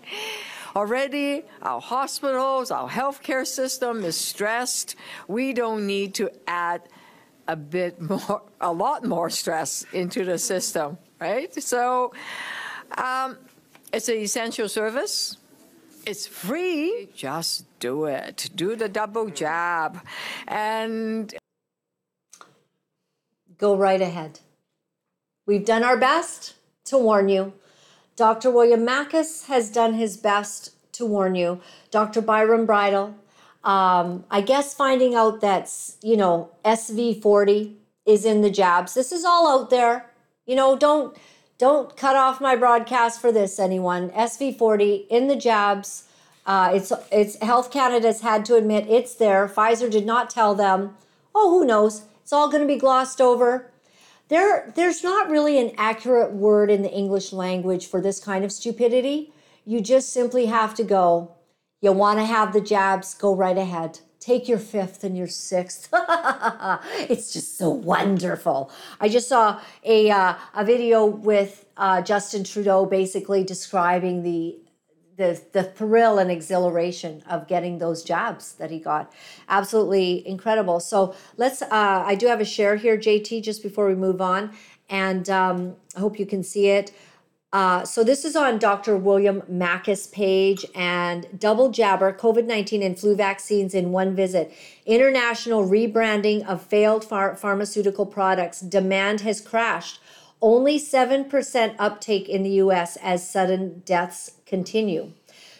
Already, 0.76 1.44
our 1.62 1.80
hospitals, 1.80 2.70
our 2.70 2.88
healthcare 2.88 3.46
system 3.46 4.04
is 4.04 4.16
stressed. 4.16 4.96
We 5.26 5.52
don't 5.52 5.86
need 5.86 6.14
to 6.16 6.30
add 6.46 6.82
a 7.48 7.56
bit 7.56 8.00
more, 8.10 8.42
a 8.60 8.72
lot 8.72 9.04
more 9.04 9.30
stress 9.30 9.84
into 9.92 10.24
the 10.24 10.38
system, 10.38 10.98
right? 11.20 11.52
So 11.62 12.12
um, 12.96 13.38
it's 13.92 14.08
an 14.08 14.16
essential 14.16 14.68
service. 14.68 15.36
It's 16.06 16.26
free. 16.26 17.08
Just 17.14 17.66
do 17.80 18.04
it. 18.06 18.50
Do 18.54 18.76
the 18.76 18.88
double 18.88 19.28
jab 19.28 20.00
and 20.46 21.34
go 23.58 23.76
right 23.76 24.00
ahead. 24.00 24.40
We've 25.46 25.64
done 25.64 25.82
our 25.82 25.96
best 25.96 26.54
to 26.86 26.98
warn 26.98 27.28
you. 27.28 27.52
Dr. 28.16 28.50
William 28.50 28.86
Makis 28.86 29.46
has 29.46 29.70
done 29.70 29.94
his 29.94 30.16
best 30.16 30.72
to 30.92 31.06
warn 31.06 31.34
you. 31.34 31.60
Dr. 31.90 32.20
Byram 32.20 32.66
Bridle, 32.66 33.14
um, 33.62 34.24
I 34.30 34.40
guess 34.40 34.74
finding 34.74 35.14
out 35.14 35.40
that, 35.40 35.70
you 36.02 36.16
know, 36.16 36.50
SV40 36.64 37.74
is 38.06 38.24
in 38.24 38.40
the 38.40 38.50
jabs. 38.50 38.94
This 38.94 39.12
is 39.12 39.24
all 39.24 39.46
out 39.46 39.70
there. 39.70 40.07
You 40.48 40.56
know, 40.56 40.76
don't 40.76 41.14
don't 41.58 41.94
cut 41.94 42.16
off 42.16 42.40
my 42.40 42.56
broadcast 42.56 43.20
for 43.20 43.30
this, 43.30 43.58
anyone. 43.58 44.08
SV40 44.10 45.06
in 45.08 45.28
the 45.28 45.36
jabs. 45.36 46.04
Uh, 46.46 46.70
it's 46.72 46.90
it's 47.12 47.36
Health 47.42 47.70
Canada's 47.70 48.22
had 48.22 48.46
to 48.46 48.54
admit 48.54 48.88
it's 48.88 49.14
there. 49.14 49.46
Pfizer 49.46 49.90
did 49.90 50.06
not 50.06 50.30
tell 50.30 50.54
them. 50.54 50.96
Oh, 51.34 51.50
who 51.50 51.66
knows? 51.66 52.04
It's 52.22 52.32
all 52.32 52.48
going 52.48 52.62
to 52.62 52.74
be 52.74 52.80
glossed 52.80 53.20
over. 53.20 53.70
There, 54.28 54.72
there's 54.74 55.02
not 55.04 55.30
really 55.30 55.58
an 55.58 55.72
accurate 55.76 56.32
word 56.32 56.70
in 56.70 56.82
the 56.82 56.92
English 56.92 57.32
language 57.32 57.86
for 57.86 58.00
this 58.00 58.18
kind 58.18 58.44
of 58.44 58.52
stupidity. 58.52 59.32
You 59.66 59.82
just 59.82 60.12
simply 60.12 60.46
have 60.46 60.74
to 60.76 60.84
go. 60.84 61.32
You 61.82 61.92
want 61.92 62.18
to 62.20 62.24
have 62.24 62.54
the 62.54 62.60
jabs, 62.60 63.14
go 63.14 63.34
right 63.34 63.56
ahead. 63.56 64.00
Take 64.28 64.46
your 64.46 64.58
fifth 64.58 65.04
and 65.04 65.16
your 65.16 65.26
sixth. 65.26 65.88
it's 67.08 67.32
just 67.32 67.56
so 67.56 67.70
wonderful. 67.70 68.70
I 69.00 69.08
just 69.08 69.26
saw 69.26 69.58
a, 69.82 70.10
uh, 70.10 70.34
a 70.54 70.64
video 70.66 71.06
with 71.06 71.64
uh, 71.78 72.02
Justin 72.02 72.44
Trudeau 72.44 72.84
basically 72.84 73.42
describing 73.42 74.22
the 74.24 74.58
the 75.16 75.40
the 75.52 75.62
thrill 75.62 76.18
and 76.18 76.30
exhilaration 76.30 77.22
of 77.26 77.48
getting 77.48 77.78
those 77.78 78.04
jabs 78.04 78.52
that 78.52 78.70
he 78.70 78.78
got 78.78 79.12
absolutely 79.48 80.24
incredible 80.28 80.78
so 80.78 81.12
let's 81.36 81.60
uh, 81.60 81.68
i 82.06 82.14
do 82.14 82.28
have 82.28 82.40
a 82.40 82.44
share 82.44 82.76
here 82.76 82.96
jt 82.96 83.42
just 83.42 83.60
before 83.60 83.88
we 83.88 83.96
move 83.96 84.20
on 84.20 84.52
and 84.88 85.28
um, 85.28 85.74
i 85.96 85.98
hope 85.98 86.20
you 86.20 86.24
can 86.24 86.44
see 86.44 86.68
it 86.68 86.92
uh, 87.52 87.82
so 87.82 88.04
this 88.04 88.26
is 88.26 88.36
on 88.36 88.58
Dr. 88.58 88.96
William 88.96 89.40
Makis' 89.50 90.10
page 90.12 90.66
and 90.74 91.26
double 91.38 91.70
jabber 91.70 92.12
COVID-19 92.12 92.84
and 92.84 92.98
flu 92.98 93.16
vaccines 93.16 93.74
in 93.74 93.90
one 93.90 94.14
visit. 94.14 94.52
International 94.84 95.66
rebranding 95.66 96.46
of 96.46 96.60
failed 96.60 97.04
pharmaceutical 97.04 98.04
products. 98.04 98.60
Demand 98.60 99.22
has 99.22 99.40
crashed. 99.40 100.00
Only 100.42 100.78
7% 100.78 101.74
uptake 101.78 102.28
in 102.28 102.42
the 102.42 102.50
US 102.50 102.96
as 102.96 103.28
sudden 103.28 103.82
deaths 103.86 104.32
continue. 104.44 105.12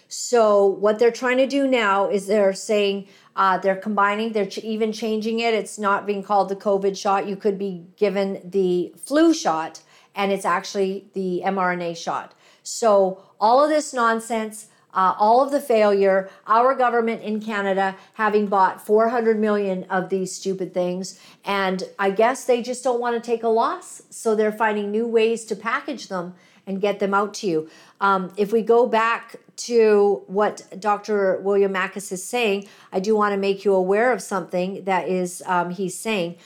So, 0.09 0.65
what 0.67 0.99
they're 0.99 1.11
trying 1.11 1.37
to 1.37 1.47
do 1.47 1.67
now 1.67 2.09
is 2.09 2.27
they're 2.27 2.55
saying 2.55 3.09
uh, 3.37 3.59
they're 3.59 3.77
combining, 3.77 4.33
they're 4.33 4.47
ch- 4.47 4.59
even 4.59 4.91
changing 4.93 5.41
it. 5.41 5.53
It's 5.53 5.79
not 5.79 6.07
being 6.07 6.23
called 6.23 6.49
the 6.49 6.57
COVID 6.57 6.97
shot. 6.97 7.29
You 7.29 7.37
could 7.37 7.59
be 7.59 7.87
given 7.97 8.41
the 8.43 8.95
flu 9.05 9.35
shot, 9.35 9.83
and 10.15 10.33
it's 10.33 10.45
actually 10.45 11.07
the 11.15 11.43
mRNA 11.45 11.97
shot. 11.97 12.35
So, 12.63 13.23
all 13.41 13.63
of 13.63 13.71
this 13.71 13.95
nonsense 13.95 14.69
uh, 14.95 15.15
all 15.19 15.43
of 15.43 15.51
the 15.51 15.61
failure, 15.61 16.31
our 16.47 16.75
government 16.75 17.23
in 17.23 17.41
Canada 17.41 17.95
having 18.15 18.47
bought 18.47 18.85
400 18.85 19.39
million 19.39 19.85
of 19.85 20.09
these 20.09 20.35
stupid 20.35 20.73
things. 20.73 21.21
And 21.45 21.85
I 21.99 22.11
guess 22.11 22.45
they 22.45 22.63
just 22.63 22.83
don't 22.83 23.01
want 23.01 23.15
to 23.15 23.25
take 23.25 23.43
a 23.43 23.49
loss. 23.49 24.03
So 24.11 24.35
they're 24.35 24.53
finding 24.53 24.91
new 24.91 25.07
ways 25.07 25.45
to 25.47 25.57
package 25.57 26.09
them 26.09 26.35
and 26.67 26.81
get 26.81 26.99
them 26.99 27.15
out 27.15 27.33
to 27.35 27.47
you. 27.47 27.71
Um, 28.01 28.33
if 28.37 28.53
we 28.53 28.63
go 28.63 28.87
back 28.87 29.37
to 29.57 30.23
what 30.27 30.63
Dr. 30.79 31.41
William 31.43 31.73
Makis 31.73 32.13
is 32.13 32.23
saying, 32.23 32.69
I 32.93 33.01
do 33.01 33.17
want 33.17 33.33
to 33.33 33.37
make 33.37 33.65
you 33.65 33.75
aware 33.75 34.13
of 34.13 34.23
something 34.23 34.85
that 34.85 35.09
is 35.09 35.43
um, 35.47 35.71
he's 35.71 35.99
saying. 35.99 36.37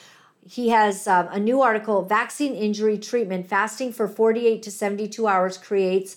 He 0.49 0.71
has 0.71 1.07
um, 1.07 1.29
a 1.31 1.39
new 1.39 1.63
article 1.63 2.03
Vaccine 2.03 2.55
Injury 2.55 2.99
Treatment 2.99 3.49
Fasting 3.49 3.93
for 3.93 4.09
48 4.09 4.63
to 4.63 4.71
72 4.71 5.27
Hours 5.27 5.57
Creates 5.57 6.17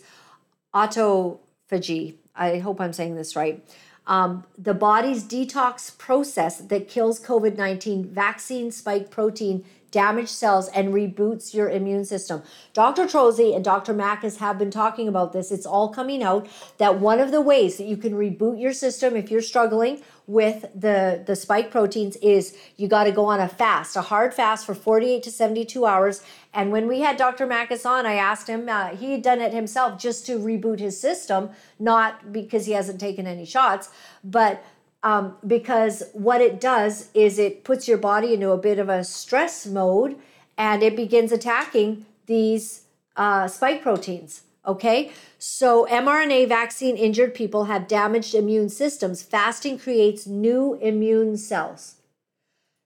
Autophagy. 0.74 2.16
I 2.36 2.58
hope 2.60 2.82
I'm 2.82 2.94
saying 2.94 3.16
this 3.16 3.36
right. 3.36 3.64
Um, 4.08 4.44
the 4.58 4.74
body's 4.74 5.24
detox 5.24 5.96
process 5.98 6.58
that 6.58 6.88
kills 6.88 7.20
COVID 7.20 7.58
19 7.58 8.06
vaccine 8.06 8.72
spike 8.72 9.10
protein 9.10 9.66
damaged 9.96 10.30
cells 10.30 10.68
and 10.76 10.94
reboots 10.94 11.54
your 11.54 11.70
immune 11.70 12.04
system. 12.04 12.44
Dr. 12.74 13.06
Trozzi 13.06 13.56
and 13.56 13.64
Dr. 13.64 13.94
Makis 13.94 14.38
have 14.38 14.60
been 14.60 14.70
talking 14.70 15.08
about 15.08 15.32
this. 15.32 15.52
It's 15.52 15.66
all 15.66 15.88
coming 15.88 16.22
out 16.22 16.48
that 16.80 17.00
one 17.00 17.22
of 17.22 17.32
the 17.32 17.40
ways 17.40 17.78
that 17.78 17.86
you 17.86 17.96
can 17.96 18.14
reboot 18.14 18.60
your 18.60 18.74
system 18.74 19.16
if 19.16 19.32
you're 19.32 19.42
struggling 19.42 20.02
with 20.28 20.66
the, 20.74 21.24
the 21.26 21.36
spike 21.36 21.70
proteins 21.70 22.16
is 22.18 22.58
you 22.78 22.88
got 22.88 23.04
to 23.04 23.12
go 23.12 23.26
on 23.26 23.40
a 23.40 23.48
fast, 23.48 23.96
a 23.96 24.02
hard 24.02 24.34
fast 24.34 24.66
for 24.66 24.74
48 24.74 25.22
to 25.24 25.32
72 25.32 25.86
hours. 25.86 26.24
And 26.54 26.72
when 26.72 26.88
we 26.88 27.02
had 27.02 27.18
Dr. 27.18 27.46
Makis 27.46 27.86
on, 27.86 28.06
I 28.06 28.16
asked 28.16 28.48
him, 28.48 28.68
uh, 28.68 28.96
he 28.96 29.12
had 29.12 29.22
done 29.22 29.40
it 29.42 29.54
himself 29.54 30.00
just 30.00 30.26
to 30.28 30.40
reboot 30.40 30.80
his 30.80 31.00
system, 31.00 31.52
not 31.80 32.32
because 32.32 32.66
he 32.66 32.74
hasn't 32.74 33.00
taken 33.00 33.28
any 33.28 33.46
shots, 33.46 33.90
but 34.24 34.64
um, 35.04 35.36
because 35.46 36.02
what 36.14 36.42
it 36.42 36.60
does 36.60 37.10
is 37.14 37.38
it 37.38 37.64
puts 37.64 37.88
your 37.88 38.00
body 38.00 38.34
into 38.34 38.50
a 38.50 38.58
bit 38.58 38.80
of 38.80 38.90
a 38.90 39.04
stress 39.04 39.68
mode 39.68 40.18
and 40.58 40.82
it 40.82 40.96
begins 40.96 41.32
attacking 41.32 42.06
these 42.26 42.86
uh, 43.16 43.48
spike 43.48 43.84
proteins. 43.84 44.45
Okay, 44.68 45.12
so 45.38 45.86
mRNA 45.86 46.48
vaccine 46.50 46.98
injured 46.98 47.36
people 47.36 47.66
have 47.66 47.88
damaged 47.88 48.34
immune 48.34 48.70
systems. 48.70 49.22
Fasting 49.22 49.78
creates 49.78 50.26
new 50.26 50.74
immune 50.82 51.38
cells. 51.38 51.96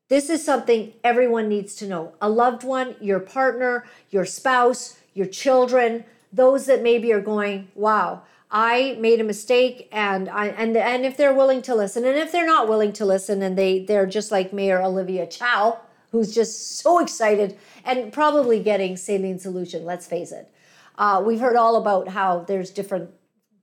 This 0.10 0.30
is 0.30 0.44
something 0.44 0.94
everyone 1.04 1.48
needs 1.48 1.76
to 1.76 1.88
know. 1.88 2.14
A 2.22 2.30
loved 2.30 2.64
one, 2.64 2.96
your 3.00 3.20
partner, 3.20 3.86
your 4.10 4.26
spouse, 4.26 5.00
your 5.14 5.28
children, 5.28 6.04
those 6.34 6.66
that 6.66 6.82
maybe 6.82 7.14
are 7.14 7.22
going, 7.22 7.70
wow, 7.76 8.24
I 8.52 8.98
made 9.00 9.22
a 9.22 9.24
mistake 9.24 9.88
and 9.92 10.28
I 10.28 10.48
and 10.48 10.76
and 10.76 11.06
if 11.06 11.16
they're 11.16 11.34
willing 11.34 11.62
to 11.64 11.76
listen 11.76 12.04
and 12.04 12.18
if 12.18 12.32
they're 12.32 12.46
not 12.46 12.68
willing 12.68 12.94
to 12.94 13.06
listen 13.06 13.44
and 13.44 13.56
they 13.56 13.86
they're 13.86 14.08
just 14.08 14.32
like 14.32 14.52
Mayor 14.52 14.82
Olivia 14.82 15.28
Chow 15.28 15.80
who's 16.12 16.34
just 16.34 16.80
so 16.80 16.98
excited 17.04 17.58
and 17.86 18.12
probably 18.12 18.60
getting 18.60 18.98
saline 18.98 19.38
solution 19.38 19.86
let's 19.86 20.08
face 20.08 20.32
it 20.32 20.52
uh, 21.00 21.22
we've 21.26 21.40
heard 21.40 21.56
all 21.56 21.76
about 21.76 22.10
how 22.10 22.42
there's 22.42 22.70
different 22.70 23.10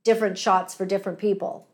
different 0.04 0.36
shots 0.36 0.74
for 0.74 0.84
different 0.84 1.18
people 1.18 1.68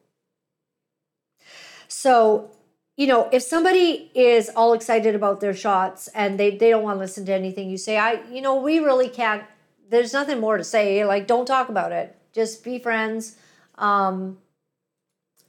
so 1.89 2.51
you 2.97 3.07
know 3.07 3.29
if 3.33 3.43
somebody 3.43 4.11
is 4.15 4.51
all 4.55 4.75
excited 4.75 5.15
about 5.15 5.41
their 5.41 5.55
shots 5.55 6.09
and 6.15 6.39
they, 6.39 6.51
they 6.57 6.69
don't 6.69 6.83
want 6.83 6.97
to 6.97 7.01
listen 7.01 7.25
to 7.25 7.33
anything 7.33 7.71
you 7.71 7.79
say 7.79 7.97
i 7.97 8.23
you 8.31 8.43
know 8.43 8.57
we 8.57 8.79
really 8.79 9.09
can't 9.09 9.45
there's 9.89 10.13
nothing 10.13 10.41
more 10.41 10.59
to 10.59 10.65
say 10.65 11.05
like 11.05 11.27
don't 11.27 11.47
talk 11.47 11.71
about 11.71 11.93
it 11.93 12.17
just 12.33 12.65
be 12.65 12.79
friends. 12.79 13.37
Um, 13.77 14.39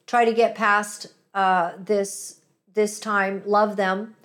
try 0.06 0.26
to 0.26 0.34
get 0.34 0.56
past 0.56 1.08
uh, 1.34 1.74
this 1.80 2.40
this 2.74 3.00
time. 3.00 3.42
Love 3.46 3.76
them 3.76 4.16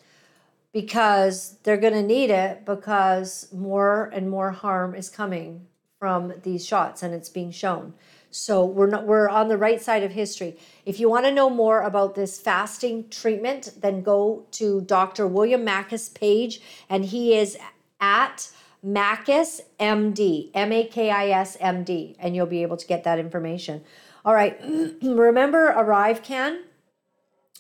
because 0.72 1.56
they're 1.62 1.76
going 1.76 1.94
to 1.94 2.02
need 2.02 2.30
it 2.30 2.64
because 2.66 3.48
more 3.52 4.10
and 4.12 4.28
more 4.28 4.50
harm 4.50 4.94
is 4.94 5.08
coming 5.08 5.66
from 5.98 6.32
these 6.42 6.66
shots 6.66 7.02
and 7.02 7.14
it's 7.14 7.28
being 7.28 7.50
shown. 7.50 7.94
So 8.30 8.64
we're 8.64 8.88
not 8.88 9.06
we're 9.06 9.28
on 9.28 9.48
the 9.48 9.56
right 9.56 9.80
side 9.80 10.02
of 10.02 10.12
history. 10.12 10.58
If 10.84 11.00
you 11.00 11.08
want 11.08 11.24
to 11.24 11.32
know 11.32 11.48
more 11.48 11.80
about 11.80 12.14
this 12.14 12.38
fasting 12.38 13.08
treatment, 13.08 13.72
then 13.80 14.02
go 14.02 14.46
to 14.52 14.82
Dr. 14.82 15.26
William 15.26 15.64
Makis' 15.64 16.12
page 16.12 16.60
and 16.88 17.06
he 17.06 17.36
is 17.36 17.56
at 18.00 18.50
Makis 18.84 19.60
MD, 19.80 20.50
M 20.54 20.72
A 20.72 20.84
K 20.84 21.10
I 21.10 21.28
S 21.30 21.56
M 21.58 21.84
D, 21.84 22.16
and 22.18 22.36
you'll 22.36 22.46
be 22.46 22.62
able 22.62 22.76
to 22.76 22.86
get 22.86 23.04
that 23.04 23.18
information. 23.18 23.82
All 24.24 24.34
right, 24.34 24.60
remember 25.02 25.72
ArriveCAN? 25.72 26.60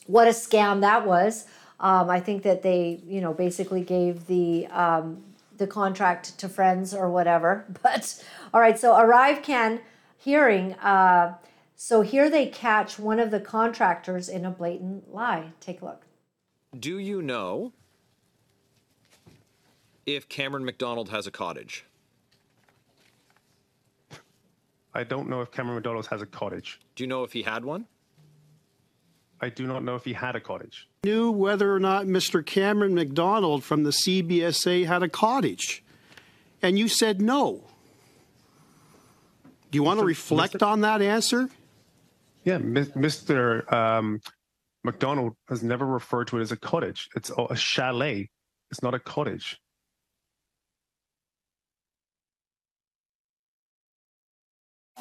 What 0.06 0.28
a 0.28 0.32
scam 0.32 0.80
that 0.82 1.06
was. 1.06 1.46
Um, 1.80 2.10
I 2.10 2.20
think 2.20 2.42
that 2.42 2.62
they, 2.62 3.00
you 3.04 3.20
know, 3.20 3.32
basically 3.32 3.82
gave 3.82 4.26
the 4.26 4.66
um, 4.68 5.22
the 5.58 5.66
contract 5.66 6.38
to 6.38 6.48
friends 6.48 6.94
or 6.94 7.10
whatever. 7.10 7.64
But 7.82 8.24
all 8.52 8.60
right, 8.60 8.78
so 8.78 8.94
ArriveCAN 8.94 9.80
hearing. 10.16 10.74
Uh, 10.74 11.36
so 11.76 12.00
here 12.00 12.28
they 12.28 12.46
catch 12.46 12.98
one 12.98 13.20
of 13.20 13.30
the 13.30 13.40
contractors 13.40 14.28
in 14.28 14.44
a 14.44 14.50
blatant 14.50 15.12
lie. 15.12 15.52
Take 15.60 15.80
a 15.80 15.84
look. 15.84 16.06
Do 16.78 16.98
you 16.98 17.22
know 17.22 17.72
if 20.06 20.28
Cameron 20.28 20.64
MacDonald 20.64 21.08
has 21.10 21.26
a 21.26 21.30
cottage? 21.30 21.84
I 24.94 25.04
don't 25.04 25.28
know 25.28 25.40
if 25.42 25.52
Cameron 25.52 25.76
MacDonald 25.76 26.06
has 26.08 26.22
a 26.22 26.26
cottage. 26.26 26.80
Do 26.96 27.04
you 27.04 27.08
know 27.08 27.22
if 27.22 27.32
he 27.32 27.42
had 27.42 27.64
one? 27.64 27.86
I 29.40 29.48
do 29.48 29.66
not 29.66 29.84
know 29.84 29.94
if 29.94 30.04
he 30.04 30.12
had 30.12 30.34
a 30.34 30.40
cottage. 30.40 30.87
Knew 31.04 31.30
whether 31.30 31.72
or 31.72 31.78
not 31.78 32.06
Mr. 32.06 32.44
Cameron 32.44 32.94
MacDonald 32.94 33.62
from 33.62 33.84
the 33.84 33.90
CBSA 33.90 34.86
had 34.86 35.02
a 35.02 35.08
cottage. 35.08 35.84
And 36.60 36.78
you 36.78 36.88
said 36.88 37.20
no. 37.22 37.62
Do 39.70 39.76
you 39.76 39.82
want 39.82 40.00
to 40.00 40.06
reflect 40.06 40.54
Mr. 40.54 40.66
on 40.66 40.80
that 40.80 41.02
answer? 41.02 41.48
Yeah, 42.44 42.58
Mr. 42.58 43.70
Um, 43.72 44.20
MacDonald 44.82 45.34
has 45.48 45.62
never 45.62 45.86
referred 45.86 46.28
to 46.28 46.38
it 46.38 46.42
as 46.42 46.52
a 46.52 46.56
cottage. 46.56 47.08
It's 47.14 47.30
a 47.30 47.54
chalet. 47.54 48.28
It's 48.70 48.82
not 48.82 48.94
a 48.94 48.98
cottage. 48.98 49.60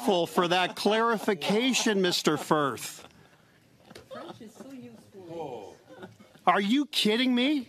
Full 0.04 0.26
for 0.26 0.46
that 0.46 0.76
clarification, 0.76 2.00
Mr. 2.00 2.38
Firth. 2.38 3.07
Are 6.48 6.62
you 6.62 6.86
kidding 6.86 7.34
me? 7.34 7.68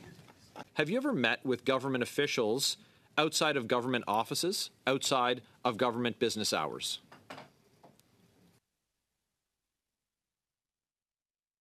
Have 0.75 0.89
you 0.89 0.95
ever 0.95 1.11
met 1.11 1.45
with 1.45 1.65
government 1.65 2.01
officials 2.01 2.77
outside 3.17 3.57
of 3.57 3.67
government 3.67 4.05
offices, 4.07 4.69
outside 4.87 5.41
of 5.65 5.75
government 5.75 6.17
business 6.17 6.53
hours? 6.53 6.99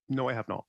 No, 0.09 0.29
I 0.29 0.33
have 0.33 0.49
not. 0.49 0.65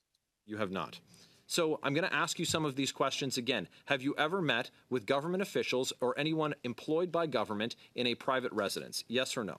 You 0.48 0.58
have 0.58 0.72
not. 0.72 1.00
So 1.46 1.80
I'm 1.84 1.94
going 1.94 2.10
to 2.10 2.16
ask 2.16 2.40
you 2.40 2.46
some 2.46 2.66
of 2.66 2.76
these 2.76 2.92
questions 2.92 3.38
again. 3.38 3.68
Have 3.86 4.02
you 4.02 4.16
ever 4.18 4.42
met 4.42 4.72
with 4.90 5.06
government 5.06 5.44
officials 5.44 5.94
or 6.02 6.18
anyone 6.18 6.56
employed 6.64 7.12
by 7.12 7.28
government 7.28 7.76
in 7.94 8.08
a 8.08 8.16
private 8.16 8.52
residence? 8.54 9.04
Yes 9.08 9.38
or 9.38 9.44
no? 9.44 9.58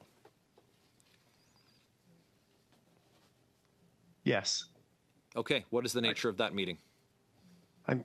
Yes. 4.24 4.64
Okay, 5.36 5.64
what 5.70 5.84
is 5.84 5.92
the 5.92 6.00
nature 6.00 6.28
of 6.28 6.38
that 6.38 6.54
meeting? 6.54 6.78
I'm 7.86 8.04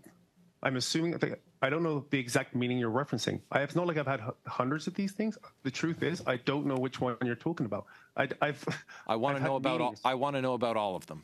I'm 0.62 0.78
assuming 0.78 1.20
I 1.62 1.70
don't 1.70 1.84
know 1.84 2.06
the 2.10 2.20
exact 2.20 2.56
meaning 2.56 2.78
you're 2.78 2.92
referencing. 2.92 3.42
I, 3.52 3.62
it's 3.62 3.76
not 3.76 3.88
like 3.88 3.98
I've 3.98 4.08
had 4.08 4.20
hu- 4.20 4.36
hundreds 4.48 4.88
of 4.88 4.94
these 4.94 5.12
things. 5.12 5.38
The 5.64 5.72
truth 5.72 6.04
is, 6.04 6.24
I 6.26 6.38
don't 6.38 6.66
know 6.66 6.76
which 6.76 7.00
one 7.00 7.18
you're 7.24 7.36
talking 7.36 7.66
about. 7.66 7.86
I, 8.18 8.28
I've 8.42 8.64
I 9.08 9.16
want 9.16 9.38
to 9.38 9.44
know 9.44 9.56
about 9.56 9.82
all. 9.82 9.96
I 10.04 10.16
want 10.16 10.36
to 10.36 10.42
know 10.42 10.54
about 10.54 10.78
all 10.78 10.96
of 10.96 11.06
them. 11.08 11.24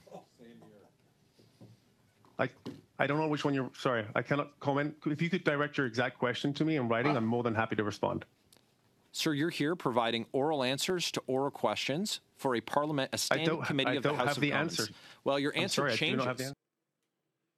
I 2.39 2.49
I 2.99 3.07
don't 3.07 3.19
know 3.19 3.27
which 3.27 3.45
one 3.45 3.53
you're. 3.53 3.69
Sorry, 3.77 4.05
I 4.15 4.21
cannot 4.21 4.59
comment. 4.59 4.95
If 5.05 5.21
you 5.21 5.29
could 5.29 5.43
direct 5.43 5.77
your 5.77 5.87
exact 5.87 6.17
question 6.17 6.53
to 6.53 6.65
me 6.65 6.77
in 6.77 6.87
writing, 6.87 7.15
I'm 7.15 7.25
more 7.25 7.43
than 7.43 7.55
happy 7.55 7.75
to 7.75 7.83
respond. 7.83 8.25
Sir, 9.11 9.33
you're 9.33 9.49
here 9.49 9.75
providing 9.75 10.25
oral 10.31 10.63
answers 10.63 11.11
to 11.11 11.21
oral 11.27 11.51
questions 11.51 12.21
for 12.41 12.55
a 12.55 12.61
parliament, 12.61 13.09
a 13.13 13.17
standing 13.17 13.45
don't 13.45 13.63
committee 13.65 13.91
I 13.91 13.93
of 13.93 14.03
the 14.03 14.09
don't 14.09 14.17
House 14.17 14.27
have 14.29 14.37
of 14.37 14.41
the 14.41 14.51
Commons. 14.51 14.79
answer. 14.79 14.93
Well, 15.23 15.39
your 15.39 15.53
I'm 15.55 15.63
answer 15.63 15.81
sorry, 15.81 15.91
I 15.91 15.93
do 15.93 15.97
changes. 15.97 16.17
not 16.17 16.27
have 16.27 16.37
the 16.37 16.43
answer. 16.45 16.55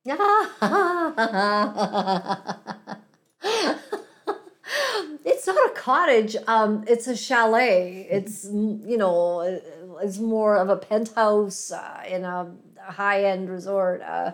it's 5.26 5.48
not 5.48 5.72
a 5.72 5.74
cottage. 5.74 6.36
Um, 6.48 6.84
it's 6.88 7.08
a 7.08 7.16
chalet. 7.16 8.08
It's 8.12 8.46
you 8.46 8.98
know, 8.98 9.42
it's 10.02 10.20
more 10.20 10.58
of 10.58 10.70
a 10.70 10.76
penthouse 10.76 11.72
uh, 11.72 12.04
in 12.08 12.26
a 12.26 12.52
high 12.80 13.24
end 13.24 13.50
resort. 13.50 14.02
Uh, 14.02 14.32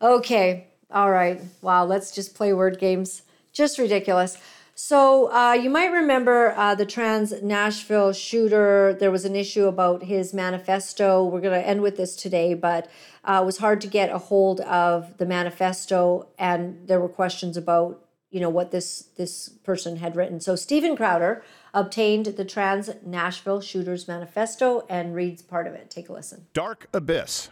okay, 0.00 0.68
all 0.90 1.10
right. 1.10 1.40
Wow, 1.60 1.84
let's 1.84 2.12
just 2.12 2.34
play 2.34 2.52
word 2.52 2.78
games. 2.78 3.22
Just 3.52 3.78
ridiculous. 3.78 4.38
So 4.74 5.30
uh, 5.32 5.52
you 5.52 5.68
might 5.68 5.92
remember 5.92 6.54
uh, 6.56 6.74
the 6.74 6.86
trans 6.86 7.42
Nashville 7.42 8.12
shooter. 8.12 8.96
There 8.98 9.10
was 9.10 9.24
an 9.24 9.36
issue 9.36 9.66
about 9.66 10.04
his 10.04 10.32
manifesto. 10.32 11.24
We're 11.24 11.40
going 11.40 11.60
to 11.60 11.66
end 11.66 11.82
with 11.82 11.96
this 11.96 12.16
today, 12.16 12.54
but 12.54 12.90
uh, 13.24 13.40
it 13.42 13.46
was 13.46 13.58
hard 13.58 13.80
to 13.82 13.86
get 13.86 14.10
a 14.10 14.18
hold 14.18 14.60
of 14.60 15.18
the 15.18 15.26
manifesto, 15.26 16.28
and 16.38 16.88
there 16.88 17.00
were 17.00 17.08
questions 17.08 17.56
about 17.56 18.02
you 18.30 18.40
know 18.40 18.48
what 18.48 18.70
this 18.70 19.10
this 19.18 19.50
person 19.50 19.96
had 19.96 20.16
written. 20.16 20.40
So 20.40 20.56
Steven 20.56 20.96
Crowder 20.96 21.44
obtained 21.74 22.26
the 22.26 22.44
trans 22.44 22.88
Nashville 23.04 23.60
shooters 23.60 24.08
manifesto 24.08 24.86
and 24.88 25.14
reads 25.14 25.42
part 25.42 25.66
of 25.66 25.74
it. 25.74 25.90
Take 25.90 26.08
a 26.08 26.14
listen. 26.14 26.46
Dark 26.54 26.88
Abyss, 26.94 27.50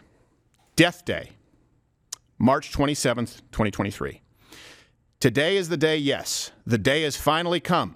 Death 0.75 1.05
Day, 1.05 1.31
March 2.39 2.71
27th, 2.71 3.41
2023. 3.51 4.21
Today 5.21 5.55
is 5.55 5.69
the 5.69 5.77
day, 5.77 5.97
yes. 5.97 6.49
The 6.65 6.79
day 6.79 7.03
has 7.03 7.15
finally 7.15 7.59
come. 7.59 7.95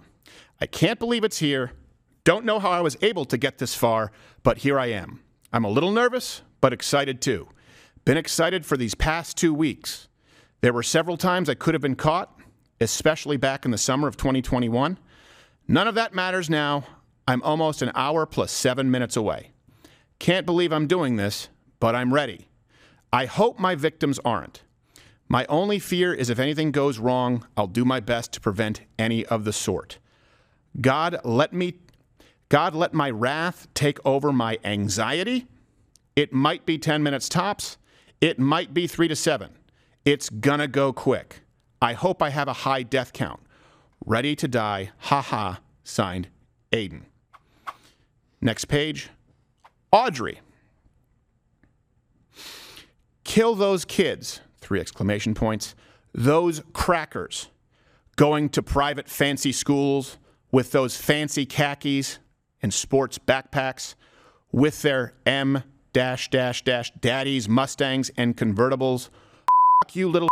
I 0.61 0.67
can't 0.67 0.99
believe 0.99 1.23
it's 1.23 1.39
here. 1.39 1.71
Don't 2.23 2.45
know 2.45 2.59
how 2.59 2.69
I 2.69 2.81
was 2.81 2.97
able 3.01 3.25
to 3.25 3.35
get 3.35 3.57
this 3.57 3.73
far, 3.73 4.11
but 4.43 4.59
here 4.59 4.77
I 4.77 4.91
am. 4.91 5.23
I'm 5.51 5.63
a 5.63 5.69
little 5.69 5.91
nervous, 5.91 6.43
but 6.61 6.71
excited 6.71 7.23
too. 7.23 7.47
Been 8.05 8.15
excited 8.15 8.63
for 8.63 8.77
these 8.77 8.93
past 8.93 9.37
two 9.37 9.55
weeks. 9.55 10.07
There 10.61 10.71
were 10.71 10.83
several 10.83 11.17
times 11.17 11.49
I 11.49 11.55
could 11.55 11.73
have 11.73 11.81
been 11.81 11.95
caught, 11.95 12.39
especially 12.79 13.37
back 13.37 13.65
in 13.65 13.71
the 13.71 13.79
summer 13.79 14.07
of 14.07 14.17
2021. 14.17 14.99
None 15.67 15.87
of 15.87 15.95
that 15.95 16.13
matters 16.13 16.47
now. 16.47 16.83
I'm 17.27 17.41
almost 17.41 17.81
an 17.81 17.91
hour 17.95 18.27
plus 18.27 18.51
seven 18.51 18.91
minutes 18.91 19.17
away. 19.17 19.49
Can't 20.19 20.45
believe 20.45 20.71
I'm 20.71 20.85
doing 20.85 21.15
this, 21.15 21.49
but 21.79 21.95
I'm 21.95 22.13
ready. 22.13 22.49
I 23.11 23.25
hope 23.25 23.57
my 23.57 23.73
victims 23.73 24.19
aren't. 24.23 24.61
My 25.27 25.45
only 25.47 25.79
fear 25.79 26.13
is 26.13 26.29
if 26.29 26.39
anything 26.39 26.71
goes 26.71 26.99
wrong, 26.99 27.45
I'll 27.57 27.67
do 27.67 27.83
my 27.83 27.99
best 27.99 28.31
to 28.33 28.41
prevent 28.41 28.81
any 28.99 29.25
of 29.25 29.43
the 29.43 29.53
sort. 29.53 29.97
God, 30.79 31.17
let 31.23 31.53
me 31.53 31.75
God 32.49 32.75
let 32.75 32.93
my 32.93 33.09
wrath 33.09 33.67
take 33.73 33.97
over 34.05 34.31
my 34.31 34.59
anxiety. 34.63 35.47
It 36.15 36.31
might 36.31 36.65
be 36.65 36.77
10 36.77 37.01
minutes 37.01 37.27
tops. 37.27 37.77
It 38.21 38.37
might 38.39 38.73
be 38.73 38.87
3 38.87 39.07
to 39.07 39.15
7. 39.15 39.49
It's 40.05 40.29
gonna 40.29 40.67
go 40.67 40.93
quick. 40.93 41.41
I 41.81 41.93
hope 41.93 42.21
I 42.21 42.29
have 42.29 42.47
a 42.47 42.53
high 42.53 42.83
death 42.83 43.13
count. 43.13 43.41
Ready 44.05 44.35
to 44.35 44.47
die. 44.47 44.91
Ha 44.97 45.21
ha. 45.21 45.59
Signed, 45.83 46.29
Aiden. 46.71 47.03
Next 48.41 48.65
page. 48.65 49.09
Audrey. 49.91 50.39
Kill 53.23 53.55
those 53.55 53.85
kids. 53.85 54.41
Three 54.65 54.79
exclamation 54.79 55.35
points. 55.35 55.75
Those 56.11 56.63
crackers. 56.73 57.49
Going 58.15 58.49
to 58.49 58.63
private 58.63 59.07
fancy 59.07 59.51
schools 59.51 60.17
with 60.51 60.71
those 60.71 60.97
fancy 60.97 61.45
khakis 61.45 62.17
and 62.63 62.73
sports 62.73 63.19
backpacks 63.19 63.93
with 64.51 64.81
their 64.81 65.13
M 65.23 65.61
dash 65.93 66.31
dash 66.31 66.63
dash 66.63 66.91
daddies, 66.99 67.47
Mustangs, 67.47 68.09
and 68.17 68.35
convertibles. 68.35 69.09
Fuck 69.83 69.95
you 69.95 70.09
little 70.09 70.29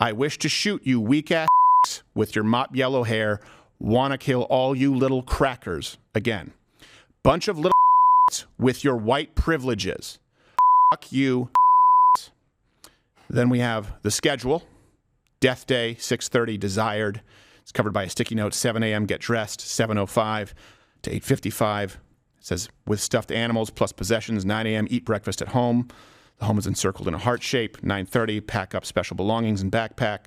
I 0.00 0.12
wish 0.12 0.38
to 0.38 0.48
shoot 0.48 0.86
you 0.86 0.98
weak 0.98 1.30
ass 1.30 1.48
with 2.14 2.34
your 2.34 2.44
mop 2.44 2.74
yellow 2.74 3.02
hair. 3.02 3.40
Wanna 3.78 4.16
kill 4.16 4.44
all 4.44 4.74
you 4.74 4.94
little 4.94 5.22
crackers 5.22 5.98
again. 6.14 6.54
Bunch 7.22 7.48
of 7.48 7.58
little 7.58 7.72
with 8.56 8.84
your 8.84 8.96
white 8.96 9.34
privileges. 9.34 10.18
Fuck 10.90 11.12
you. 11.12 11.50
Then 13.28 13.48
we 13.48 13.60
have 13.60 13.94
the 14.02 14.10
schedule. 14.10 14.62
Death 15.40 15.66
Day, 15.66 15.96
6:30 15.98 16.58
desired. 16.58 17.20
It's 17.62 17.72
covered 17.72 17.92
by 17.92 18.04
a 18.04 18.10
sticky 18.10 18.34
note. 18.34 18.54
7 18.54 18.82
a.m. 18.82 19.06
get 19.06 19.20
dressed. 19.20 19.60
7:05 19.60 20.54
to 21.02 21.10
8:55. 21.10 21.94
It 22.38 22.46
says 22.46 22.68
with 22.86 23.00
stuffed 23.00 23.30
animals 23.30 23.70
plus 23.70 23.92
possessions. 23.92 24.44
9 24.44 24.66
a.m. 24.66 24.86
eat 24.90 25.04
breakfast 25.04 25.40
at 25.42 25.48
home. 25.48 25.88
The 26.38 26.46
home 26.46 26.58
is 26.58 26.66
encircled 26.66 27.08
in 27.08 27.14
a 27.14 27.18
heart 27.18 27.42
shape. 27.42 27.80
9:30 27.82 28.46
pack 28.46 28.74
up 28.74 28.84
special 28.84 29.16
belongings 29.16 29.62
and 29.62 29.72
backpack. 29.72 30.26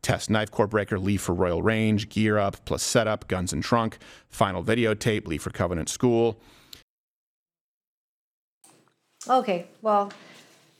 Test 0.00 0.30
knife 0.30 0.50
core 0.50 0.66
breaker. 0.66 0.98
Leave 0.98 1.20
for 1.20 1.34
Royal 1.34 1.62
Range. 1.62 2.08
Gear 2.08 2.38
up 2.38 2.64
plus 2.64 2.82
setup. 2.82 3.28
Guns 3.28 3.52
and 3.52 3.62
trunk. 3.62 3.98
Final 4.30 4.62
videotape. 4.62 5.26
Leave 5.26 5.42
for 5.42 5.50
Covenant 5.50 5.88
School. 5.88 6.40
Okay, 9.28 9.66
well, 9.82 10.12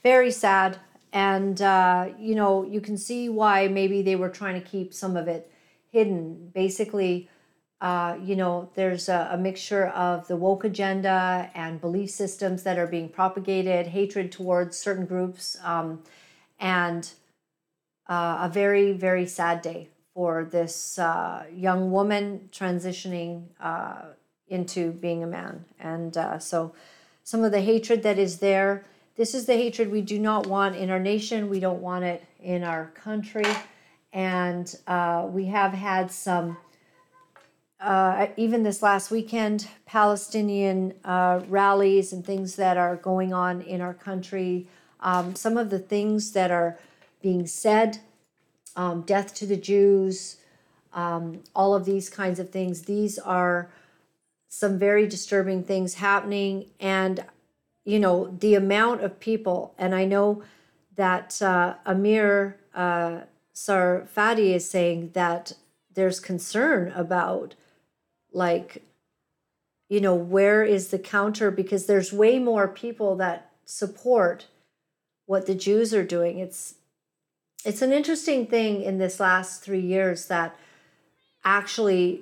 very 0.01 0.31
sad. 0.31 0.79
And, 1.11 1.61
uh, 1.61 2.09
you 2.19 2.35
know, 2.35 2.63
you 2.63 2.81
can 2.81 2.97
see 2.97 3.29
why 3.29 3.67
maybe 3.67 4.01
they 4.01 4.15
were 4.15 4.29
trying 4.29 4.61
to 4.61 4.67
keep 4.67 4.93
some 4.93 5.17
of 5.17 5.27
it 5.27 5.51
hidden. 5.91 6.51
Basically, 6.53 7.29
uh, 7.81 8.17
you 8.21 8.35
know, 8.35 8.69
there's 8.75 9.09
a, 9.09 9.29
a 9.31 9.37
mixture 9.37 9.87
of 9.87 10.27
the 10.27 10.35
woke 10.35 10.65
agenda 10.65 11.49
and 11.55 11.81
belief 11.81 12.09
systems 12.09 12.63
that 12.63 12.77
are 12.77 12.87
being 12.87 13.09
propagated, 13.09 13.87
hatred 13.87 14.31
towards 14.31 14.77
certain 14.77 15.05
groups, 15.05 15.57
um, 15.63 16.03
and 16.59 17.11
uh, 18.07 18.39
a 18.41 18.49
very, 18.51 18.91
very 18.91 19.25
sad 19.25 19.61
day 19.61 19.87
for 20.13 20.43
this 20.43 20.99
uh, 20.99 21.45
young 21.53 21.91
woman 21.91 22.49
transitioning 22.51 23.45
uh, 23.61 24.01
into 24.47 24.91
being 24.91 25.23
a 25.23 25.27
man. 25.27 25.63
And 25.79 26.17
uh, 26.17 26.39
so 26.39 26.73
some 27.23 27.43
of 27.43 27.51
the 27.51 27.61
hatred 27.61 28.03
that 28.03 28.19
is 28.19 28.39
there, 28.39 28.83
this 29.19 29.33
is 29.33 29.45
the 29.45 29.53
hatred 29.53 29.91
we 29.91 30.01
do 30.01 30.17
not 30.17 30.47
want 30.47 30.77
in 30.77 30.89
our 30.89 30.97
nation. 30.97 31.49
We 31.49 31.59
don't 31.59 31.81
want 31.81 32.05
it 32.05 32.23
in 32.41 32.63
our 32.63 32.85
country. 32.91 33.43
And 34.13 34.73
uh, 34.87 35.27
we 35.29 35.47
have 35.47 35.73
had 35.73 36.09
some, 36.09 36.55
uh, 37.81 38.27
even 38.37 38.63
this 38.63 38.81
last 38.81 39.11
weekend, 39.11 39.67
Palestinian 39.85 40.93
uh, 41.03 41.41
rallies 41.49 42.13
and 42.13 42.25
things 42.25 42.55
that 42.55 42.77
are 42.77 42.95
going 42.95 43.33
on 43.33 43.59
in 43.61 43.81
our 43.81 43.93
country. 43.93 44.69
Um, 45.01 45.35
some 45.35 45.57
of 45.57 45.69
the 45.69 45.79
things 45.79 46.31
that 46.31 46.49
are 46.49 46.79
being 47.21 47.45
said 47.45 47.99
um, 48.77 49.01
death 49.01 49.35
to 49.35 49.45
the 49.45 49.57
Jews, 49.57 50.37
um, 50.93 51.43
all 51.53 51.75
of 51.75 51.83
these 51.83 52.09
kinds 52.09 52.39
of 52.39 52.51
things. 52.51 52.83
These 52.83 53.19
are 53.19 53.69
some 54.47 54.79
very 54.79 55.05
disturbing 55.07 55.65
things 55.65 55.95
happening. 55.95 56.67
And, 56.79 57.25
you 57.89 57.99
know, 57.99 58.27
the 58.39 58.53
amount 58.53 59.03
of 59.03 59.19
people, 59.19 59.73
and 59.75 59.95
I 59.95 60.05
know 60.05 60.43
that 60.95 61.41
uh, 61.41 61.73
Amir 61.87 62.59
uh, 62.75 63.21
Sarfati 63.55 64.53
is 64.53 64.69
saying 64.69 65.11
that 65.13 65.53
there's 65.95 66.19
concern 66.19 66.91
about, 66.91 67.55
like, 68.31 68.83
you 69.89 69.99
know, 69.99 70.13
where 70.13 70.63
is 70.63 70.89
the 70.89 70.99
counter? 70.99 71.49
Because 71.49 71.87
there's 71.87 72.13
way 72.13 72.37
more 72.37 72.67
people 72.67 73.15
that 73.15 73.49
support 73.65 74.45
what 75.25 75.47
the 75.47 75.55
Jews 75.55 75.91
are 75.91 76.05
doing. 76.05 76.37
It's 76.37 76.75
it's 77.65 77.81
an 77.81 77.91
interesting 77.91 78.45
thing 78.45 78.83
in 78.83 78.99
this 78.99 79.19
last 79.19 79.63
three 79.63 79.81
years 79.81 80.27
that 80.27 80.55
actually 81.43 82.21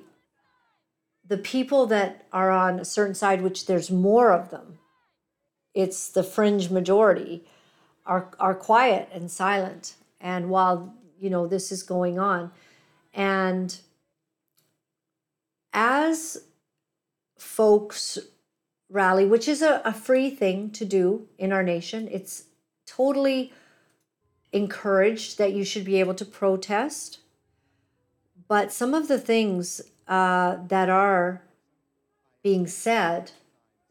the 1.26 1.38
people 1.38 1.86
that 1.86 2.26
are 2.32 2.50
on 2.50 2.80
a 2.80 2.84
certain 2.86 3.14
side, 3.14 3.42
which 3.42 3.66
there's 3.66 3.90
more 3.90 4.32
of 4.32 4.50
them, 4.50 4.78
it's 5.78 6.08
the 6.08 6.24
fringe 6.24 6.70
majority, 6.70 7.44
are 8.04 8.30
are 8.40 8.54
quiet 8.54 9.08
and 9.12 9.30
silent. 9.30 9.94
And 10.20 10.50
while 10.50 10.92
you 11.20 11.30
know 11.30 11.46
this 11.46 11.70
is 11.70 11.84
going 11.84 12.18
on, 12.18 12.50
and 13.14 13.78
as 15.72 16.38
folks 17.38 18.18
rally, 18.90 19.24
which 19.24 19.46
is 19.46 19.62
a, 19.62 19.80
a 19.84 19.92
free 19.92 20.30
thing 20.30 20.70
to 20.70 20.84
do 20.84 21.28
in 21.38 21.52
our 21.52 21.62
nation, 21.62 22.08
it's 22.10 22.44
totally 22.84 23.52
encouraged 24.52 25.38
that 25.38 25.52
you 25.52 25.64
should 25.64 25.84
be 25.84 26.00
able 26.00 26.14
to 26.14 26.24
protest. 26.24 27.20
But 28.48 28.72
some 28.72 28.94
of 28.94 29.06
the 29.06 29.18
things 29.20 29.80
uh, 30.08 30.56
that 30.66 30.88
are 30.88 31.42
being 32.42 32.66
said, 32.66 33.30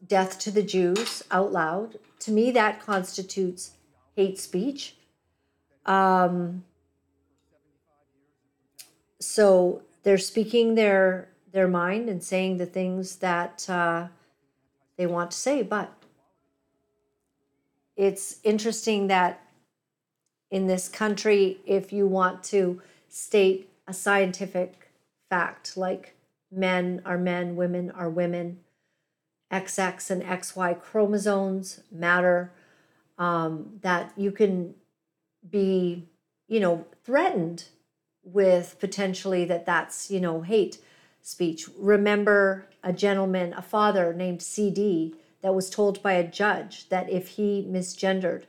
death 0.06 0.38
to 0.40 0.50
the 0.50 0.62
Jews 0.62 1.22
out 1.30 1.52
loud, 1.52 1.98
to 2.20 2.30
me, 2.30 2.50
that 2.52 2.80
constitutes 2.80 3.72
hate 4.16 4.38
speech. 4.38 4.96
Um, 5.86 6.64
so 9.20 9.82
they're 10.02 10.18
speaking 10.18 10.74
their 10.74 11.28
their 11.52 11.68
mind 11.68 12.08
and 12.08 12.22
saying 12.22 12.58
the 12.58 12.66
things 12.66 13.16
that 13.16 13.68
uh, 13.70 14.08
they 14.96 15.06
want 15.06 15.30
to 15.30 15.36
say, 15.36 15.62
but 15.62 15.92
it's 17.96 18.38
interesting 18.44 19.06
that 19.08 19.40
in 20.50 20.66
this 20.66 20.88
country 20.88 21.58
if 21.66 21.92
you 21.92 22.06
want 22.06 22.44
to 22.44 22.80
state 23.08 23.70
a 23.86 23.92
scientific 23.92 24.90
fact 25.30 25.76
like 25.76 26.14
men 26.50 27.02
are 27.04 27.18
men, 27.18 27.56
women 27.56 27.90
are 27.90 28.10
women, 28.10 28.58
XX 29.50 30.10
and 30.10 30.22
XY 30.22 30.80
chromosomes 30.80 31.80
matter, 31.90 32.52
um, 33.18 33.78
that 33.82 34.12
you 34.16 34.30
can 34.30 34.74
be, 35.48 36.08
you 36.46 36.60
know, 36.60 36.86
threatened 37.04 37.64
with 38.22 38.76
potentially 38.78 39.44
that 39.46 39.64
that's, 39.64 40.10
you 40.10 40.20
know, 40.20 40.42
hate 40.42 40.78
speech. 41.22 41.68
Remember 41.78 42.68
a 42.82 42.92
gentleman, 42.92 43.52
a 43.54 43.62
father 43.62 44.12
named 44.12 44.42
CD, 44.42 45.14
that 45.40 45.54
was 45.54 45.70
told 45.70 46.02
by 46.02 46.12
a 46.12 46.26
judge 46.28 46.88
that 46.88 47.08
if 47.10 47.28
he 47.28 47.64
misgendered 47.68 48.44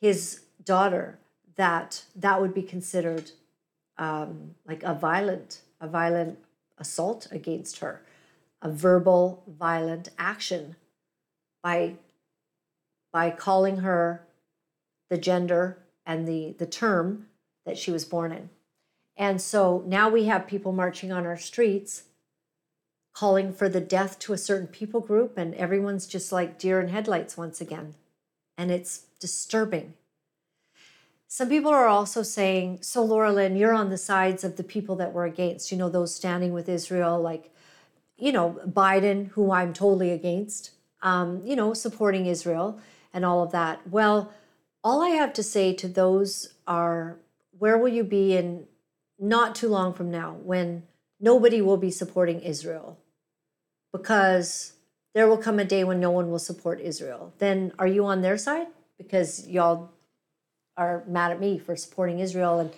his 0.00 0.40
daughter 0.64 1.18
that 1.56 2.04
that 2.16 2.40
would 2.40 2.54
be 2.54 2.62
considered 2.62 3.30
um, 3.98 4.54
like 4.66 4.82
a 4.82 4.94
violent 4.94 5.60
a 5.80 5.86
violent 5.86 6.38
assault 6.78 7.28
against 7.30 7.78
her 7.78 8.02
a 8.62 8.70
verbal 8.70 9.42
violent 9.46 10.08
action 10.18 10.76
by 11.62 11.96
by 13.12 13.30
calling 13.30 13.78
her 13.78 14.26
the 15.10 15.18
gender 15.18 15.78
and 16.06 16.26
the 16.26 16.54
the 16.58 16.66
term 16.66 17.26
that 17.66 17.76
she 17.76 17.90
was 17.90 18.04
born 18.04 18.32
in. 18.32 18.48
And 19.16 19.40
so 19.40 19.84
now 19.86 20.08
we 20.08 20.24
have 20.24 20.46
people 20.46 20.72
marching 20.72 21.12
on 21.12 21.26
our 21.26 21.36
streets 21.36 22.04
calling 23.12 23.52
for 23.52 23.68
the 23.68 23.80
death 23.80 24.18
to 24.20 24.32
a 24.32 24.38
certain 24.38 24.66
people 24.66 25.00
group 25.00 25.36
and 25.36 25.54
everyone's 25.54 26.06
just 26.06 26.32
like 26.32 26.58
deer 26.58 26.80
in 26.80 26.88
headlights 26.88 27.36
once 27.36 27.60
again. 27.60 27.94
And 28.56 28.70
it's 28.70 29.06
disturbing. 29.20 29.94
Some 31.28 31.48
people 31.48 31.70
are 31.70 31.86
also 31.86 32.22
saying, 32.22 32.80
so 32.82 33.02
Laura 33.02 33.32
Lynn, 33.32 33.56
you're 33.56 33.72
on 33.72 33.90
the 33.90 33.98
sides 33.98 34.44
of 34.44 34.56
the 34.56 34.64
people 34.64 34.96
that 34.96 35.12
were 35.12 35.24
against, 35.24 35.72
you 35.72 35.78
know, 35.78 35.88
those 35.88 36.14
standing 36.14 36.52
with 36.52 36.68
Israel, 36.68 37.20
like, 37.20 37.50
you 38.16 38.32
know, 38.32 38.60
Biden, 38.66 39.28
who 39.28 39.50
I'm 39.50 39.72
totally 39.72 40.10
against, 40.10 40.72
um, 41.02 41.42
you 41.44 41.56
know, 41.56 41.74
supporting 41.74 42.26
Israel 42.26 42.80
and 43.12 43.24
all 43.24 43.42
of 43.42 43.52
that. 43.52 43.88
Well, 43.88 44.32
all 44.84 45.02
I 45.02 45.10
have 45.10 45.32
to 45.34 45.42
say 45.42 45.72
to 45.74 45.88
those 45.88 46.54
are, 46.66 47.18
where 47.58 47.78
will 47.78 47.88
you 47.88 48.04
be 48.04 48.36
in 48.36 48.66
not 49.18 49.54
too 49.54 49.68
long 49.68 49.92
from 49.94 50.10
now 50.10 50.36
when 50.42 50.84
nobody 51.20 51.60
will 51.60 51.76
be 51.76 51.90
supporting 51.90 52.40
Israel? 52.40 52.98
Because 53.92 54.72
there 55.14 55.28
will 55.28 55.36
come 55.36 55.58
a 55.58 55.64
day 55.64 55.84
when 55.84 56.00
no 56.00 56.10
one 56.10 56.30
will 56.30 56.38
support 56.38 56.80
Israel. 56.80 57.34
Then 57.38 57.72
are 57.78 57.86
you 57.86 58.04
on 58.06 58.22
their 58.22 58.38
side? 58.38 58.66
Because 58.98 59.46
y'all 59.46 59.90
are 60.76 61.04
mad 61.06 61.32
at 61.32 61.40
me 61.40 61.58
for 61.58 61.76
supporting 61.76 62.18
Israel 62.18 62.58
and 62.58 62.72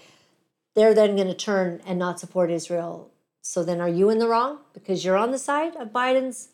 they're 0.74 0.94
then 0.94 1.14
going 1.14 1.28
to 1.28 1.34
turn 1.34 1.80
and 1.86 1.98
not 1.98 2.18
support 2.18 2.50
Israel. 2.50 3.10
So 3.46 3.62
then 3.62 3.78
are 3.78 3.88
you 3.90 4.08
in 4.08 4.18
the 4.18 4.26
wrong 4.26 4.60
because 4.72 5.04
you're 5.04 5.18
on 5.18 5.30
the 5.30 5.38
side 5.38 5.76
of 5.76 5.92
Biden's 5.92 6.48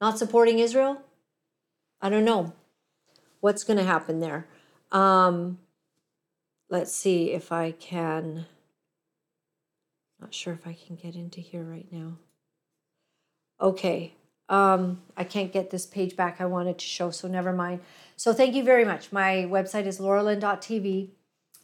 not 0.00 0.18
supporting 0.18 0.60
Israel? 0.60 1.02
I 2.00 2.10
don't 2.10 2.24
know 2.24 2.52
what's 3.40 3.64
going 3.64 3.78
to 3.78 3.84
happen 3.84 4.20
there. 4.20 4.46
Um, 4.92 5.58
let's 6.70 6.94
see 6.94 7.32
if 7.32 7.50
I 7.50 7.72
can. 7.72 8.46
Not 10.20 10.32
sure 10.32 10.52
if 10.52 10.64
I 10.64 10.74
can 10.74 10.94
get 10.94 11.16
into 11.16 11.40
here 11.40 11.64
right 11.64 11.88
now. 11.90 12.18
Okay. 13.60 14.14
Um, 14.48 15.02
I 15.16 15.24
can't 15.24 15.52
get 15.52 15.70
this 15.70 15.86
page 15.86 16.14
back 16.14 16.40
I 16.40 16.46
wanted 16.46 16.78
to 16.78 16.86
show, 16.86 17.10
so 17.10 17.26
never 17.26 17.52
mind. 17.52 17.80
So 18.14 18.32
thank 18.32 18.54
you 18.54 18.62
very 18.62 18.84
much. 18.84 19.10
My 19.10 19.48
website 19.50 19.86
is 19.86 19.98
lauralynn.tv. 19.98 21.08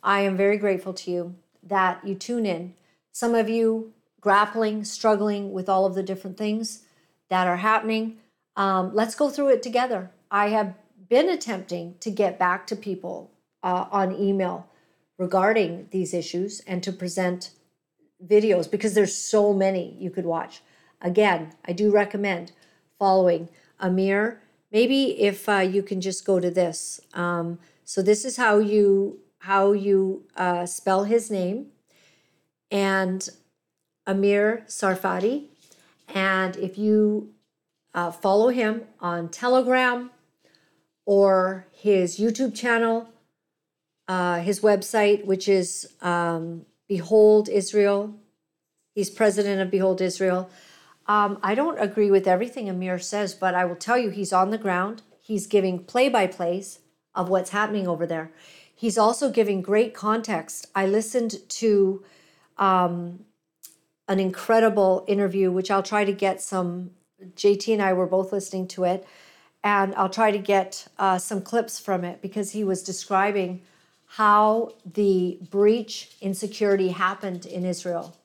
I 0.03 0.21
am 0.23 0.37
very 0.37 0.59
grateful 0.59 0.95
to 0.95 1.13
you 1.13 1.37
that 1.63 2.05
you 2.05 2.17
tune 2.17 2.45
in. 2.45 2.75
Some 3.13 3.37
of 3.37 3.49
you 3.49 3.93
grappling, 4.21 4.85
struggling 4.85 5.53
with 5.53 5.69
all 5.69 5.87
of 5.87 5.95
the 5.95 6.03
different 6.03 6.37
things 6.37 6.83
that 7.29 7.47
are 7.47 7.59
happening. 7.59 8.19
Um, 8.57 8.91
let's 8.95 9.15
go 9.15 9.31
through 9.31 9.49
it 9.49 9.63
together. 9.63 10.11
I 10.31 10.49
have 10.49 10.75
been 11.09 11.29
attempting 11.29 11.97
to 12.01 12.11
get 12.11 12.39
back 12.39 12.67
to 12.69 12.77
people 12.77 13.31
uh, 13.63 13.87
on 13.91 14.15
email 14.15 14.69
regarding 15.19 15.89
these 15.91 16.15
issues 16.15 16.61
and 16.61 16.83
to 16.83 16.93
present 16.93 17.51
videos 18.27 18.71
because 18.71 18.95
there's 18.95 19.15
so 19.15 19.53
many 19.53 19.97
you 19.99 20.11
could 20.11 20.27
watch. 20.27 20.63
Again, 21.01 21.53
I 21.65 21.73
do 21.73 21.91
recommend 21.91 22.53
following 22.99 23.49
Amir 23.79 24.41
maybe 24.73 25.21
if 25.21 25.49
uh, 25.49 25.59
you 25.59 25.83
can 25.83 26.01
just 26.01 26.25
go 26.25 26.41
to 26.41 26.51
this. 26.51 27.01
Um, 27.15 27.59
so 27.85 28.03
this 28.03 28.25
is 28.25 28.37
how 28.37 28.59
you 28.59 29.21
how 29.39 29.73
you 29.73 30.25
uh, 30.37 30.67
spell 30.67 31.05
his 31.05 31.31
name, 31.31 31.69
and 32.71 33.29
Amir 34.07 34.65
Sarfati. 34.67 35.47
And 36.15 36.57
if 36.57 36.79
you 36.79 37.31
uh, 37.95 38.11
follow 38.11 38.49
him 38.49 38.83
on 39.01 39.29
Telegram 39.29 40.11
or 41.07 41.67
his 41.73 42.19
YouTube 42.19 42.55
channel, 42.55 43.09
uh, 44.09 44.41
his 44.41 44.61
website, 44.61 45.25
which 45.25 45.49
is 45.49 45.95
um, 46.01 46.67
Behold 46.89 47.49
Israel. 47.49 48.15
He's 48.95 49.09
president 49.09 49.61
of 49.61 49.71
Behold 49.71 50.01
Israel. 50.01 50.51
Um, 51.07 51.39
I 51.43 51.55
don't 51.55 51.81
agree 51.81 52.11
with 52.11 52.27
everything 52.27 52.69
Amir 52.69 52.99
says, 52.99 53.35
but 53.35 53.55
I 53.55 53.65
will 53.65 53.77
tell 53.77 53.97
you 53.97 54.11
he's 54.11 54.33
on 54.33 54.51
the 54.51 54.59
ground. 54.59 55.03
He's 55.21 55.47
giving 55.47 55.85
play 55.85 56.09
by 56.09 56.27
plays 56.27 56.81
of 57.15 57.29
what's 57.29 57.51
happening 57.51 57.87
over 57.87 58.07
there. 58.07 58.33
He's 58.75 58.99
also 58.99 59.31
giving 59.31 59.63
great 59.63 59.95
context. 59.95 60.67
I 60.75 60.87
listened 60.87 61.37
to 61.61 62.03
um, 62.59 63.25
an 64.11 64.19
incredible 64.19 65.05
interview, 65.07 65.53
which 65.53 65.71
I'll 65.71 65.85
try 65.85 66.05
to 66.05 66.13
get 66.13 66.43
some. 66.43 66.91
JT 67.37 67.73
and 67.73 67.83
I 67.83 67.93
were 67.93 68.07
both 68.07 68.33
listening 68.33 68.67
to 68.69 68.85
it, 68.85 69.07
and 69.63 69.95
I'll 69.95 70.11
try 70.11 70.33
to 70.33 70.39
get 70.39 70.89
uh, 70.99 71.19
some 71.19 71.41
clips 71.41 71.79
from 71.79 72.05
it 72.05 72.21
because 72.21 72.51
he 72.51 72.65
was 72.65 72.83
describing 72.83 73.63
how 74.17 74.73
the 74.85 75.39
breach 75.51 76.17
in 76.21 76.35
security 76.35 76.89
happened 76.89 77.47
in 77.47 77.65
Israel. 77.65 78.17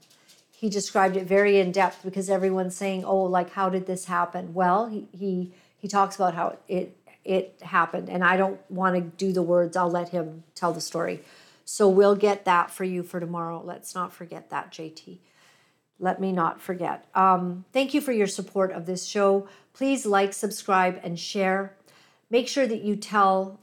He 0.51 0.69
described 0.69 1.17
it 1.17 1.27
very 1.27 1.59
in 1.59 1.71
depth 1.71 2.03
because 2.03 2.31
everyone's 2.31 2.75
saying, 2.75 3.05
"Oh, 3.05 3.23
like 3.23 3.51
how 3.51 3.69
did 3.69 3.85
this 3.85 4.05
happen?" 4.05 4.55
Well, 4.55 4.87
he 4.87 5.07
he 5.11 5.53
he 5.77 5.87
talks 5.87 6.15
about 6.15 6.33
how 6.33 6.57
it 6.67 6.97
it 7.23 7.59
happened, 7.61 8.09
and 8.09 8.23
I 8.23 8.37
don't 8.37 8.59
want 8.71 8.95
to 8.95 9.01
do 9.01 9.31
the 9.31 9.43
words. 9.43 9.77
I'll 9.77 9.91
let 9.91 10.09
him 10.09 10.43
tell 10.55 10.73
the 10.73 10.81
story. 10.81 11.21
So 11.63 11.87
we'll 11.87 12.15
get 12.15 12.45
that 12.45 12.71
for 12.71 12.85
you 12.85 13.03
for 13.03 13.19
tomorrow. 13.19 13.61
Let's 13.63 13.93
not 13.93 14.13
forget 14.13 14.49
that, 14.49 14.71
JT. 14.71 15.19
Let 15.99 16.19
me 16.19 16.31
not 16.31 16.61
forget. 16.61 17.05
Um, 17.15 17.65
thank 17.71 17.93
you 17.93 18.01
for 18.01 18.11
your 18.11 18.27
support 18.27 18.71
of 18.71 18.85
this 18.85 19.05
show. 19.05 19.47
Please 19.73 20.05
like, 20.05 20.33
subscribe, 20.33 20.99
and 21.03 21.19
share. 21.19 21.75
Make 22.29 22.47
sure 22.47 22.67
that 22.67 22.81
you 22.81 22.95
tell 22.95 23.59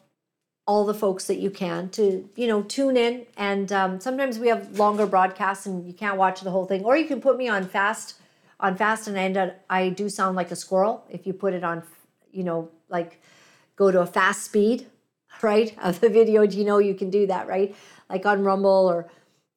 all 0.66 0.84
the 0.84 0.94
folks 0.94 1.26
that 1.26 1.38
you 1.38 1.50
can 1.50 1.88
to 1.88 2.28
you 2.36 2.46
know 2.46 2.62
tune 2.62 2.96
in 2.96 3.26
and 3.36 3.72
um, 3.72 4.00
sometimes 4.00 4.38
we 4.38 4.46
have 4.48 4.78
longer 4.78 5.06
broadcasts 5.06 5.66
and 5.66 5.86
you 5.86 5.92
can't 5.92 6.16
watch 6.16 6.40
the 6.40 6.50
whole 6.50 6.66
thing 6.66 6.84
or 6.84 6.96
you 6.96 7.04
can 7.04 7.20
put 7.20 7.36
me 7.36 7.48
on 7.48 7.66
fast 7.66 8.20
on 8.60 8.76
fast 8.76 9.08
and 9.08 9.18
I 9.18 9.22
end 9.24 9.36
up, 9.36 9.56
I 9.68 9.88
do 9.88 10.08
sound 10.08 10.36
like 10.36 10.52
a 10.52 10.56
squirrel 10.56 11.04
if 11.10 11.26
you 11.26 11.32
put 11.32 11.52
it 11.52 11.64
on 11.64 11.82
you 12.30 12.44
know 12.44 12.70
like 12.88 13.20
go 13.74 13.90
to 13.90 14.00
a 14.02 14.06
fast 14.06 14.44
speed 14.44 14.86
right 15.42 15.76
of 15.82 16.00
the 16.00 16.08
video 16.08 16.46
Do 16.46 16.56
you 16.56 16.64
know 16.64 16.78
you 16.78 16.94
can 16.94 17.10
do 17.10 17.26
that 17.26 17.48
right 17.48 17.74
like 18.08 18.24
on 18.24 18.44
rumble 18.44 18.88
or 18.88 19.08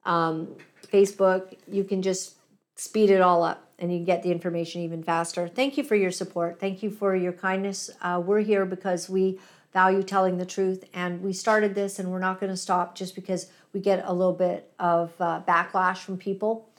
um, 0.06 0.56
facebook 0.92 1.56
you 1.68 1.84
can 1.84 2.02
just 2.02 2.36
speed 2.76 3.10
it 3.10 3.22
all 3.22 3.44
up 3.44 3.70
and 3.80 3.92
you 3.92 4.00
get 4.00 4.24
the 4.24 4.32
information 4.32 4.82
even 4.82 5.04
faster 5.04 5.48
thank 5.48 5.78
you 5.78 5.84
for 5.84 5.96
your 5.96 6.12
support 6.12 6.60
thank 6.60 6.84
you 6.84 6.90
for 6.90 7.16
your 7.16 7.34
kindness 7.34 7.90
uh, 8.02 8.22
we're 8.24 8.42
here 8.42 8.66
because 8.66 9.10
we 9.10 9.40
value 9.76 10.02
telling 10.02 10.38
the 10.38 10.46
truth. 10.46 10.86
And 10.94 11.22
we 11.22 11.34
started 11.34 11.76
this 11.76 12.00
and 12.00 12.10
we're 12.10 12.20
not 12.20 12.40
going 12.40 12.50
to 12.50 12.58
stop 12.58 12.96
just 12.96 13.14
because 13.14 13.52
we 13.74 13.82
get 13.82 14.04
a 14.06 14.14
little 14.14 14.34
bit 14.34 14.72
of 14.80 15.12
uh, 15.20 15.42
backlash 15.46 15.98
from 15.98 16.18
people. 16.18 16.70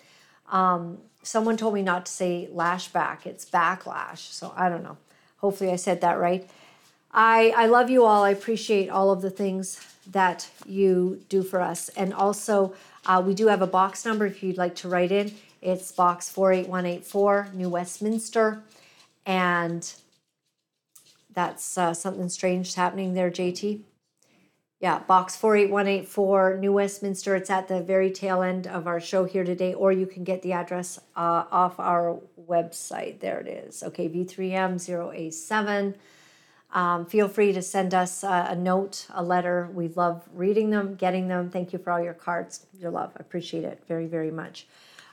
Um, 0.50 0.96
someone 1.22 1.58
told 1.58 1.74
me 1.74 1.82
not 1.82 2.06
to 2.06 2.12
say 2.12 2.48
lashback, 2.50 3.26
it's 3.26 3.44
backlash. 3.44 4.20
So 4.32 4.54
I 4.56 4.70
don't 4.70 4.82
know. 4.82 4.96
Hopefully 5.36 5.70
I 5.70 5.76
said 5.76 6.00
that 6.00 6.18
right. 6.18 6.48
I, 7.12 7.52
I 7.54 7.66
love 7.66 7.90
you 7.90 8.06
all. 8.06 8.24
I 8.24 8.30
appreciate 8.30 8.88
all 8.88 9.10
of 9.10 9.20
the 9.20 9.30
things 9.30 9.78
that 10.10 10.48
you 10.64 11.22
do 11.28 11.42
for 11.42 11.60
us. 11.60 11.90
And 11.90 12.14
also, 12.14 12.74
uh, 13.04 13.22
we 13.24 13.34
do 13.34 13.48
have 13.48 13.60
a 13.60 13.66
box 13.66 14.06
number 14.06 14.24
if 14.24 14.42
you'd 14.42 14.56
like 14.56 14.74
to 14.76 14.88
write 14.88 15.12
in. 15.12 15.34
It's 15.66 15.90
box 15.90 16.30
48184, 16.30 17.48
New 17.52 17.68
Westminster. 17.68 18.62
And 19.26 19.92
that's 21.34 21.76
uh, 21.76 21.92
something 21.92 22.28
strange 22.28 22.74
happening 22.74 23.14
there, 23.14 23.32
JT. 23.32 23.80
Yeah, 24.78 25.00
box 25.00 25.34
48184, 25.34 26.58
New 26.58 26.74
Westminster. 26.74 27.34
It's 27.34 27.50
at 27.50 27.66
the 27.66 27.80
very 27.80 28.12
tail 28.12 28.42
end 28.42 28.68
of 28.68 28.86
our 28.86 29.00
show 29.00 29.24
here 29.24 29.42
today, 29.42 29.74
or 29.74 29.90
you 29.90 30.06
can 30.06 30.22
get 30.22 30.42
the 30.42 30.52
address 30.52 31.00
uh, 31.16 31.46
off 31.50 31.80
our 31.80 32.20
website. 32.48 33.18
There 33.18 33.40
it 33.40 33.48
is. 33.48 33.82
Okay, 33.82 34.08
V3M0A7. 34.08 35.96
Um, 36.70 37.06
feel 37.06 37.26
free 37.26 37.52
to 37.52 37.62
send 37.62 37.92
us 37.92 38.22
uh, 38.22 38.46
a 38.50 38.54
note, 38.54 39.08
a 39.12 39.24
letter. 39.24 39.68
We 39.74 39.88
love 39.88 40.22
reading 40.32 40.70
them, 40.70 40.94
getting 40.94 41.26
them. 41.26 41.50
Thank 41.50 41.72
you 41.72 41.80
for 41.80 41.90
all 41.90 42.00
your 42.00 42.14
cards, 42.14 42.66
your 42.78 42.92
love. 42.92 43.10
I 43.16 43.20
appreciate 43.20 43.64
it 43.64 43.82
very, 43.88 44.06
very 44.06 44.30
much. 44.30 44.68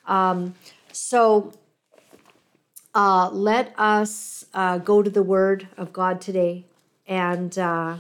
Um, 0.06 0.56
so, 0.92 1.54
uh, 2.96 3.30
let 3.32 3.74
us 3.78 4.46
uh, 4.54 4.78
go 4.78 5.02
to 5.02 5.10
the 5.10 5.24
Word 5.24 5.68
of 5.78 5.92
God 5.92 6.22
today 6.22 6.66
and 7.08 7.58
uh, 7.58 7.98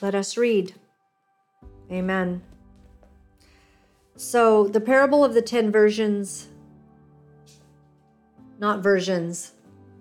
let 0.00 0.14
us 0.14 0.36
read. 0.36 0.74
Amen. 1.90 2.42
So, 4.16 4.68
the 4.68 4.80
parable 4.80 5.24
of 5.24 5.34
the 5.34 5.42
ten 5.42 5.72
virgins, 5.72 6.48
not 8.58 8.82
versions, 8.82 9.52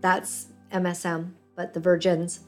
that's 0.01 0.47
MSM, 0.71 1.31
but 1.55 1.73
the 1.73 1.79
virgins. 1.79 2.41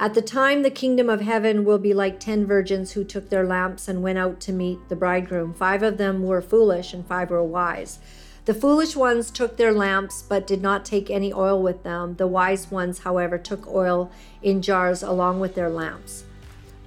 At 0.00 0.14
the 0.14 0.22
time, 0.22 0.62
the 0.62 0.70
kingdom 0.70 1.08
of 1.08 1.20
heaven 1.20 1.64
will 1.64 1.78
be 1.78 1.94
like 1.94 2.18
ten 2.18 2.46
virgins 2.46 2.92
who 2.92 3.04
took 3.04 3.30
their 3.30 3.46
lamps 3.46 3.86
and 3.86 4.02
went 4.02 4.18
out 4.18 4.40
to 4.40 4.52
meet 4.52 4.88
the 4.88 4.96
bridegroom. 4.96 5.54
Five 5.54 5.84
of 5.84 5.98
them 5.98 6.24
were 6.24 6.42
foolish, 6.42 6.92
and 6.92 7.06
five 7.06 7.30
were 7.30 7.44
wise. 7.44 8.00
The 8.44 8.54
foolish 8.54 8.96
ones 8.96 9.30
took 9.30 9.56
their 9.56 9.72
lamps, 9.72 10.22
but 10.22 10.48
did 10.48 10.60
not 10.60 10.84
take 10.84 11.10
any 11.10 11.32
oil 11.32 11.62
with 11.62 11.84
them. 11.84 12.16
The 12.16 12.26
wise 12.26 12.70
ones, 12.70 12.98
however, 12.98 13.38
took 13.38 13.68
oil 13.68 14.10
in 14.42 14.62
jars 14.62 15.02
along 15.02 15.38
with 15.38 15.54
their 15.54 15.70
lamps. 15.70 16.24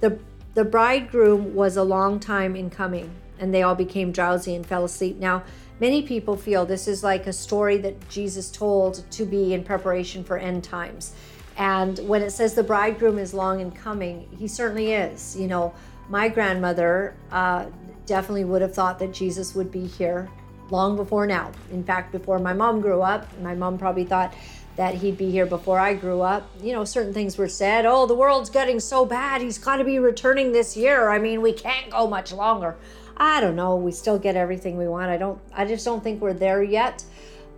The, 0.00 0.18
the 0.54 0.64
bridegroom 0.64 1.54
was 1.54 1.76
a 1.76 1.82
long 1.82 2.20
time 2.20 2.54
in 2.54 2.68
coming, 2.68 3.10
and 3.38 3.54
they 3.54 3.62
all 3.62 3.74
became 3.74 4.12
drowsy 4.12 4.54
and 4.54 4.66
fell 4.66 4.84
asleep. 4.84 5.16
Now, 5.16 5.44
many 5.80 6.02
people 6.02 6.36
feel 6.36 6.66
this 6.66 6.86
is 6.86 7.02
like 7.02 7.26
a 7.26 7.32
story 7.32 7.78
that 7.78 8.08
Jesus 8.10 8.50
told 8.50 9.10
to 9.12 9.24
be 9.24 9.54
in 9.54 9.64
preparation 9.64 10.22
for 10.22 10.36
end 10.36 10.62
times. 10.62 11.14
And 11.58 11.98
when 12.08 12.22
it 12.22 12.30
says 12.30 12.54
the 12.54 12.62
bridegroom 12.62 13.18
is 13.18 13.34
long 13.34 13.60
in 13.60 13.70
coming, 13.70 14.28
he 14.38 14.48
certainly 14.48 14.92
is. 14.92 15.36
You 15.36 15.48
know, 15.48 15.74
my 16.08 16.28
grandmother 16.28 17.14
uh, 17.30 17.66
definitely 18.06 18.44
would 18.44 18.62
have 18.62 18.74
thought 18.74 18.98
that 19.00 19.12
Jesus 19.12 19.54
would 19.54 19.70
be 19.70 19.86
here 19.86 20.30
long 20.70 20.96
before 20.96 21.26
now. 21.26 21.50
In 21.72 21.82
fact, 21.82 22.12
before 22.12 22.38
my 22.38 22.52
mom 22.52 22.80
grew 22.80 23.02
up, 23.02 23.26
my 23.40 23.54
mom 23.54 23.76
probably 23.76 24.04
thought 24.04 24.34
that 24.76 24.94
he'd 24.94 25.18
be 25.18 25.30
here 25.30 25.46
before 25.46 25.80
I 25.80 25.94
grew 25.94 26.20
up. 26.20 26.48
You 26.62 26.72
know, 26.72 26.84
certain 26.84 27.12
things 27.12 27.36
were 27.36 27.48
said. 27.48 27.84
Oh, 27.84 28.06
the 28.06 28.14
world's 28.14 28.50
getting 28.50 28.78
so 28.78 29.04
bad. 29.04 29.42
He's 29.42 29.58
got 29.58 29.78
to 29.78 29.84
be 29.84 29.98
returning 29.98 30.52
this 30.52 30.76
year. 30.76 31.10
I 31.10 31.18
mean, 31.18 31.42
we 31.42 31.52
can't 31.52 31.90
go 31.90 32.06
much 32.06 32.32
longer. 32.32 32.76
I 33.16 33.40
don't 33.40 33.56
know. 33.56 33.74
We 33.74 33.90
still 33.90 34.18
get 34.18 34.36
everything 34.36 34.78
we 34.78 34.86
want. 34.86 35.10
I 35.10 35.16
don't. 35.16 35.40
I 35.52 35.64
just 35.64 35.84
don't 35.84 36.04
think 36.04 36.20
we're 36.20 36.32
there 36.32 36.62
yet. 36.62 37.04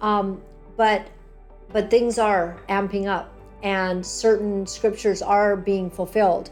Um, 0.01 0.41
but 0.79 1.07
but 1.71 1.91
things 1.91 2.19
are 2.19 2.59
amping 2.69 3.07
up, 3.07 3.35
and 3.63 4.05
certain 4.05 4.67
scriptures 4.67 5.23
are 5.23 5.57
being 5.57 5.91
fulfilled. 5.91 6.51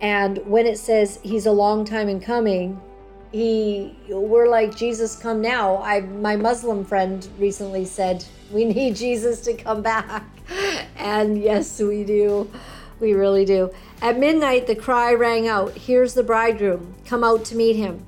And 0.00 0.38
when 0.46 0.66
it 0.66 0.78
says 0.78 1.18
he's 1.22 1.46
a 1.46 1.52
long 1.52 1.84
time 1.84 2.08
in 2.08 2.20
coming, 2.20 2.80
he 3.32 3.96
we're 4.08 4.48
like 4.48 4.76
jesus 4.76 5.16
come 5.16 5.40
now. 5.40 5.78
I 5.78 6.00
my 6.02 6.36
muslim 6.36 6.84
friend 6.84 7.26
recently 7.38 7.84
said 7.84 8.24
we 8.52 8.64
need 8.64 8.96
jesus 9.06 9.40
to 9.42 9.54
come 9.54 9.82
back. 9.82 10.24
And 10.96 11.42
yes 11.42 11.80
we 11.80 12.04
do. 12.04 12.50
We 13.00 13.14
really 13.14 13.44
do. 13.44 13.70
At 14.00 14.18
midnight 14.18 14.66
the 14.66 14.74
cry 14.74 15.12
rang 15.14 15.48
out 15.48 15.72
here's 15.72 16.14
the 16.14 16.22
bridegroom. 16.22 16.94
Come 17.06 17.24
out 17.24 17.44
to 17.46 17.56
meet 17.56 17.76
him. 17.76 18.04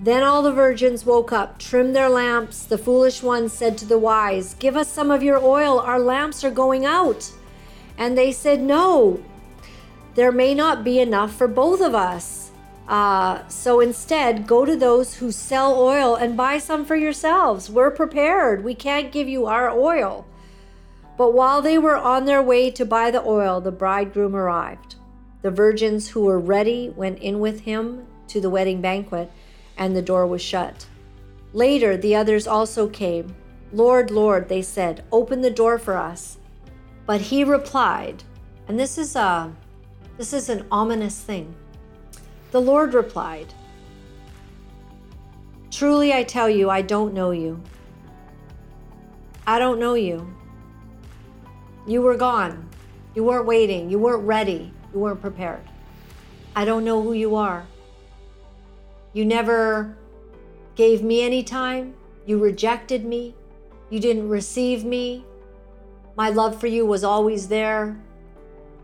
Then 0.00 0.22
all 0.22 0.42
the 0.42 0.52
virgins 0.52 1.04
woke 1.04 1.30
up 1.32 1.58
trimmed 1.58 1.94
their 1.94 2.08
lamps. 2.08 2.64
The 2.64 2.78
foolish 2.78 3.22
ones 3.22 3.52
said 3.52 3.78
to 3.78 3.86
the 3.86 3.98
wise 3.98 4.54
give 4.54 4.76
us 4.76 4.88
some 4.88 5.10
of 5.10 5.22
your 5.22 5.38
oil. 5.38 5.78
Our 5.78 6.00
lamps 6.00 6.42
are 6.42 6.50
going 6.50 6.84
out 6.84 7.30
and 7.98 8.16
they 8.16 8.32
said 8.32 8.62
no 8.62 9.22
there 10.14 10.32
may 10.32 10.54
not 10.54 10.82
be 10.82 10.98
enough 10.98 11.34
for 11.34 11.46
both 11.46 11.82
of 11.82 11.94
us 11.94 12.48
uh, 12.88 13.46
so 13.48 13.80
instead, 13.80 14.46
go 14.46 14.64
to 14.64 14.74
those 14.74 15.16
who 15.16 15.30
sell 15.30 15.78
oil 15.78 16.16
and 16.16 16.38
buy 16.38 16.56
some 16.56 16.86
for 16.86 16.96
yourselves. 16.96 17.68
We're 17.68 17.90
prepared. 17.90 18.64
We 18.64 18.74
can't 18.74 19.12
give 19.12 19.28
you 19.28 19.44
our 19.44 19.70
oil. 19.70 20.26
But 21.18 21.34
while 21.34 21.60
they 21.60 21.76
were 21.76 21.96
on 21.96 22.24
their 22.24 22.42
way 22.42 22.70
to 22.70 22.86
buy 22.86 23.10
the 23.10 23.22
oil, 23.22 23.60
the 23.60 23.72
bridegroom 23.72 24.34
arrived. 24.34 24.94
The 25.42 25.50
virgins 25.50 26.08
who 26.08 26.24
were 26.24 26.40
ready 26.40 26.88
went 26.88 27.18
in 27.18 27.40
with 27.40 27.60
him 27.60 28.06
to 28.28 28.40
the 28.40 28.50
wedding 28.50 28.80
banquet, 28.80 29.30
and 29.76 29.94
the 29.94 30.02
door 30.02 30.26
was 30.26 30.40
shut. 30.40 30.86
Later, 31.52 31.96
the 31.96 32.16
others 32.16 32.46
also 32.46 32.88
came. 32.88 33.34
Lord, 33.70 34.10
Lord, 34.10 34.48
they 34.48 34.62
said, 34.62 35.04
open 35.12 35.42
the 35.42 35.50
door 35.50 35.78
for 35.78 35.96
us. 35.96 36.37
But 37.08 37.22
he 37.22 37.42
replied, 37.42 38.22
and 38.68 38.78
this 38.78 38.98
is 38.98 39.16
a 39.16 39.50
this 40.18 40.34
is 40.34 40.50
an 40.50 40.66
ominous 40.70 41.18
thing. 41.18 41.54
The 42.50 42.60
Lord 42.60 42.92
replied, 42.92 43.54
Truly 45.70 46.12
I 46.12 46.22
tell 46.22 46.50
you, 46.50 46.68
I 46.68 46.82
don't 46.82 47.14
know 47.14 47.30
you. 47.30 47.62
I 49.46 49.58
don't 49.58 49.80
know 49.80 49.94
you. 49.94 50.30
You 51.86 52.02
were 52.02 52.14
gone. 52.14 52.68
You 53.14 53.24
weren't 53.24 53.46
waiting. 53.46 53.88
You 53.88 53.98
weren't 53.98 54.26
ready. 54.26 54.70
You 54.92 55.00
weren't 55.00 55.22
prepared. 55.22 55.66
I 56.54 56.66
don't 56.66 56.84
know 56.84 57.02
who 57.02 57.14
you 57.14 57.36
are. 57.36 57.66
You 59.14 59.24
never 59.24 59.96
gave 60.74 61.02
me 61.02 61.22
any 61.22 61.42
time. 61.42 61.94
You 62.26 62.38
rejected 62.38 63.06
me. 63.06 63.34
You 63.88 63.98
didn't 63.98 64.28
receive 64.28 64.84
me. 64.84 65.24
My 66.18 66.30
love 66.30 66.58
for 66.58 66.66
you 66.66 66.84
was 66.84 67.04
always 67.04 67.46
there, 67.46 67.96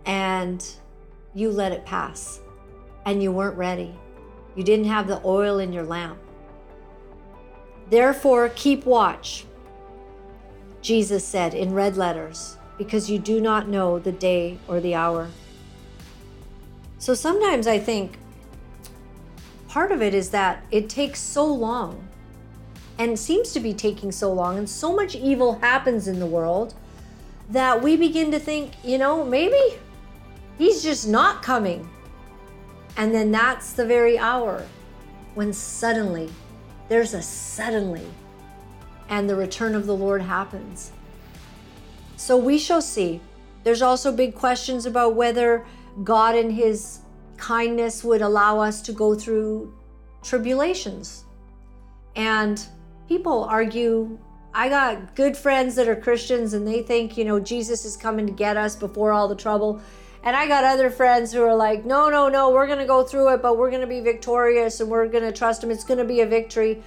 and 0.06 0.64
you 1.34 1.50
let 1.50 1.72
it 1.72 1.84
pass 1.84 2.38
and 3.06 3.20
you 3.20 3.32
weren't 3.32 3.56
ready. 3.56 3.92
You 4.54 4.62
didn't 4.62 4.84
have 4.84 5.08
the 5.08 5.20
oil 5.24 5.58
in 5.58 5.72
your 5.72 5.82
lamp. 5.82 6.16
Therefore, 7.90 8.50
keep 8.50 8.86
watch, 8.86 9.46
Jesus 10.80 11.24
said 11.24 11.54
in 11.54 11.74
red 11.74 11.96
letters, 11.96 12.56
because 12.78 13.10
you 13.10 13.18
do 13.18 13.40
not 13.40 13.68
know 13.68 13.98
the 13.98 14.12
day 14.12 14.58
or 14.68 14.78
the 14.78 14.94
hour. 14.94 15.28
So 16.98 17.14
sometimes 17.14 17.66
I 17.66 17.80
think 17.80 18.16
part 19.66 19.90
of 19.90 20.00
it 20.02 20.14
is 20.14 20.30
that 20.30 20.64
it 20.70 20.88
takes 20.88 21.18
so 21.18 21.44
long 21.44 22.06
and 22.96 23.18
seems 23.18 23.52
to 23.54 23.58
be 23.58 23.74
taking 23.74 24.12
so 24.12 24.32
long, 24.32 24.56
and 24.56 24.70
so 24.70 24.94
much 24.94 25.16
evil 25.16 25.58
happens 25.58 26.06
in 26.06 26.20
the 26.20 26.26
world 26.26 26.74
that 27.50 27.82
we 27.82 27.96
begin 27.96 28.30
to 28.30 28.38
think, 28.38 28.72
you 28.82 28.98
know, 28.98 29.24
maybe 29.24 29.78
he's 30.58 30.82
just 30.82 31.06
not 31.08 31.42
coming. 31.42 31.88
And 32.96 33.14
then 33.14 33.30
that's 33.30 33.72
the 33.72 33.84
very 33.84 34.18
hour 34.18 34.64
when 35.34 35.52
suddenly, 35.52 36.30
there's 36.88 37.14
a 37.14 37.22
suddenly, 37.22 38.06
and 39.08 39.28
the 39.28 39.34
return 39.34 39.74
of 39.74 39.86
the 39.86 39.96
Lord 39.96 40.22
happens. 40.22 40.92
So 42.16 42.36
we 42.36 42.58
shall 42.58 42.80
see. 42.80 43.20
There's 43.64 43.82
also 43.82 44.12
big 44.12 44.34
questions 44.34 44.86
about 44.86 45.14
whether 45.14 45.66
God 46.04 46.36
in 46.36 46.50
his 46.50 47.00
kindness 47.36 48.04
would 48.04 48.22
allow 48.22 48.60
us 48.60 48.80
to 48.82 48.92
go 48.92 49.14
through 49.14 49.74
tribulations. 50.22 51.24
And 52.16 52.64
people 53.08 53.44
argue. 53.44 54.18
I 54.56 54.68
got 54.68 55.16
good 55.16 55.36
friends 55.36 55.74
that 55.74 55.88
are 55.88 55.96
Christians 55.96 56.54
and 56.54 56.66
they 56.66 56.80
think, 56.80 57.16
you 57.16 57.24
know, 57.24 57.40
Jesus 57.40 57.84
is 57.84 57.96
coming 57.96 58.24
to 58.26 58.32
get 58.32 58.56
us 58.56 58.76
before 58.76 59.12
all 59.12 59.26
the 59.26 59.34
trouble. 59.34 59.82
And 60.22 60.36
I 60.36 60.46
got 60.46 60.62
other 60.62 60.90
friends 60.90 61.32
who 61.32 61.42
are 61.42 61.56
like, 61.56 61.84
no, 61.84 62.08
no, 62.08 62.28
no, 62.28 62.50
we're 62.50 62.68
going 62.68 62.78
to 62.78 62.86
go 62.86 63.02
through 63.02 63.34
it, 63.34 63.42
but 63.42 63.58
we're 63.58 63.70
going 63.70 63.80
to 63.80 63.88
be 63.88 64.00
victorious 64.00 64.78
and 64.80 64.88
we're 64.88 65.08
going 65.08 65.24
to 65.24 65.32
trust 65.32 65.64
Him. 65.64 65.72
It's 65.72 65.82
going 65.82 65.98
to 65.98 66.04
be 66.04 66.20
a 66.20 66.26
victory. 66.26 66.82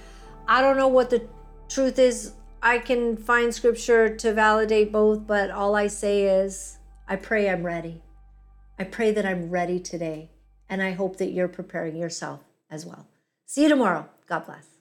I 0.48 0.62
don't 0.62 0.78
know 0.78 0.88
what 0.88 1.10
the 1.10 1.28
truth 1.68 1.98
is. 1.98 2.32
I 2.62 2.78
can 2.78 3.18
find 3.18 3.54
scripture 3.54 4.16
to 4.16 4.32
validate 4.32 4.90
both, 4.90 5.26
but 5.26 5.50
all 5.50 5.76
I 5.76 5.88
say 5.88 6.22
is, 6.22 6.78
I 7.06 7.16
pray 7.16 7.50
I'm 7.50 7.64
ready. 7.64 8.02
I 8.78 8.84
pray 8.84 9.12
that 9.12 9.26
I'm 9.26 9.50
ready 9.50 9.78
today. 9.78 10.30
And 10.70 10.82
I 10.82 10.92
hope 10.92 11.18
that 11.18 11.32
you're 11.32 11.48
preparing 11.48 11.96
yourself 11.96 12.40
as 12.70 12.84
well. 12.86 13.06
See 13.46 13.62
you 13.62 13.68
tomorrow. 13.68 14.08
God 14.26 14.46
bless. 14.46 14.77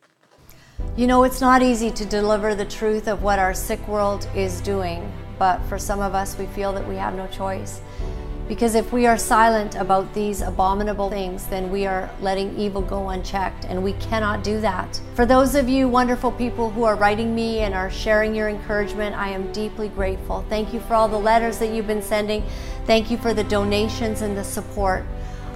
You 0.95 1.07
know, 1.07 1.23
it's 1.23 1.41
not 1.41 1.61
easy 1.61 1.91
to 1.91 2.05
deliver 2.05 2.55
the 2.55 2.65
truth 2.65 3.07
of 3.07 3.21
what 3.21 3.39
our 3.39 3.53
sick 3.53 3.87
world 3.87 4.27
is 4.35 4.61
doing, 4.61 5.11
but 5.37 5.59
for 5.65 5.77
some 5.77 5.99
of 5.99 6.15
us, 6.15 6.37
we 6.37 6.47
feel 6.47 6.73
that 6.73 6.87
we 6.87 6.95
have 6.95 7.15
no 7.15 7.27
choice. 7.27 7.81
Because 8.47 8.75
if 8.75 8.93
we 8.93 9.05
are 9.05 9.17
silent 9.17 9.75
about 9.75 10.13
these 10.13 10.41
abominable 10.41 11.09
things, 11.09 11.45
then 11.47 11.69
we 11.69 11.85
are 11.85 12.09
letting 12.21 12.57
evil 12.57 12.81
go 12.81 13.09
unchecked, 13.09 13.65
and 13.65 13.83
we 13.83 13.93
cannot 13.93 14.43
do 14.43 14.61
that. 14.61 15.01
For 15.15 15.25
those 15.25 15.53
of 15.53 15.67
you 15.67 15.89
wonderful 15.89 16.31
people 16.31 16.69
who 16.69 16.83
are 16.85 16.95
writing 16.95 17.35
me 17.35 17.59
and 17.59 17.73
are 17.73 17.91
sharing 17.91 18.33
your 18.33 18.47
encouragement, 18.47 19.15
I 19.17 19.29
am 19.29 19.51
deeply 19.51 19.89
grateful. 19.89 20.45
Thank 20.47 20.73
you 20.73 20.79
for 20.79 20.93
all 20.93 21.09
the 21.09 21.19
letters 21.19 21.59
that 21.59 21.73
you've 21.73 21.87
been 21.87 22.01
sending. 22.01 22.41
Thank 22.85 23.11
you 23.11 23.17
for 23.17 23.33
the 23.33 23.43
donations 23.43 24.21
and 24.21 24.37
the 24.37 24.45
support. 24.45 25.05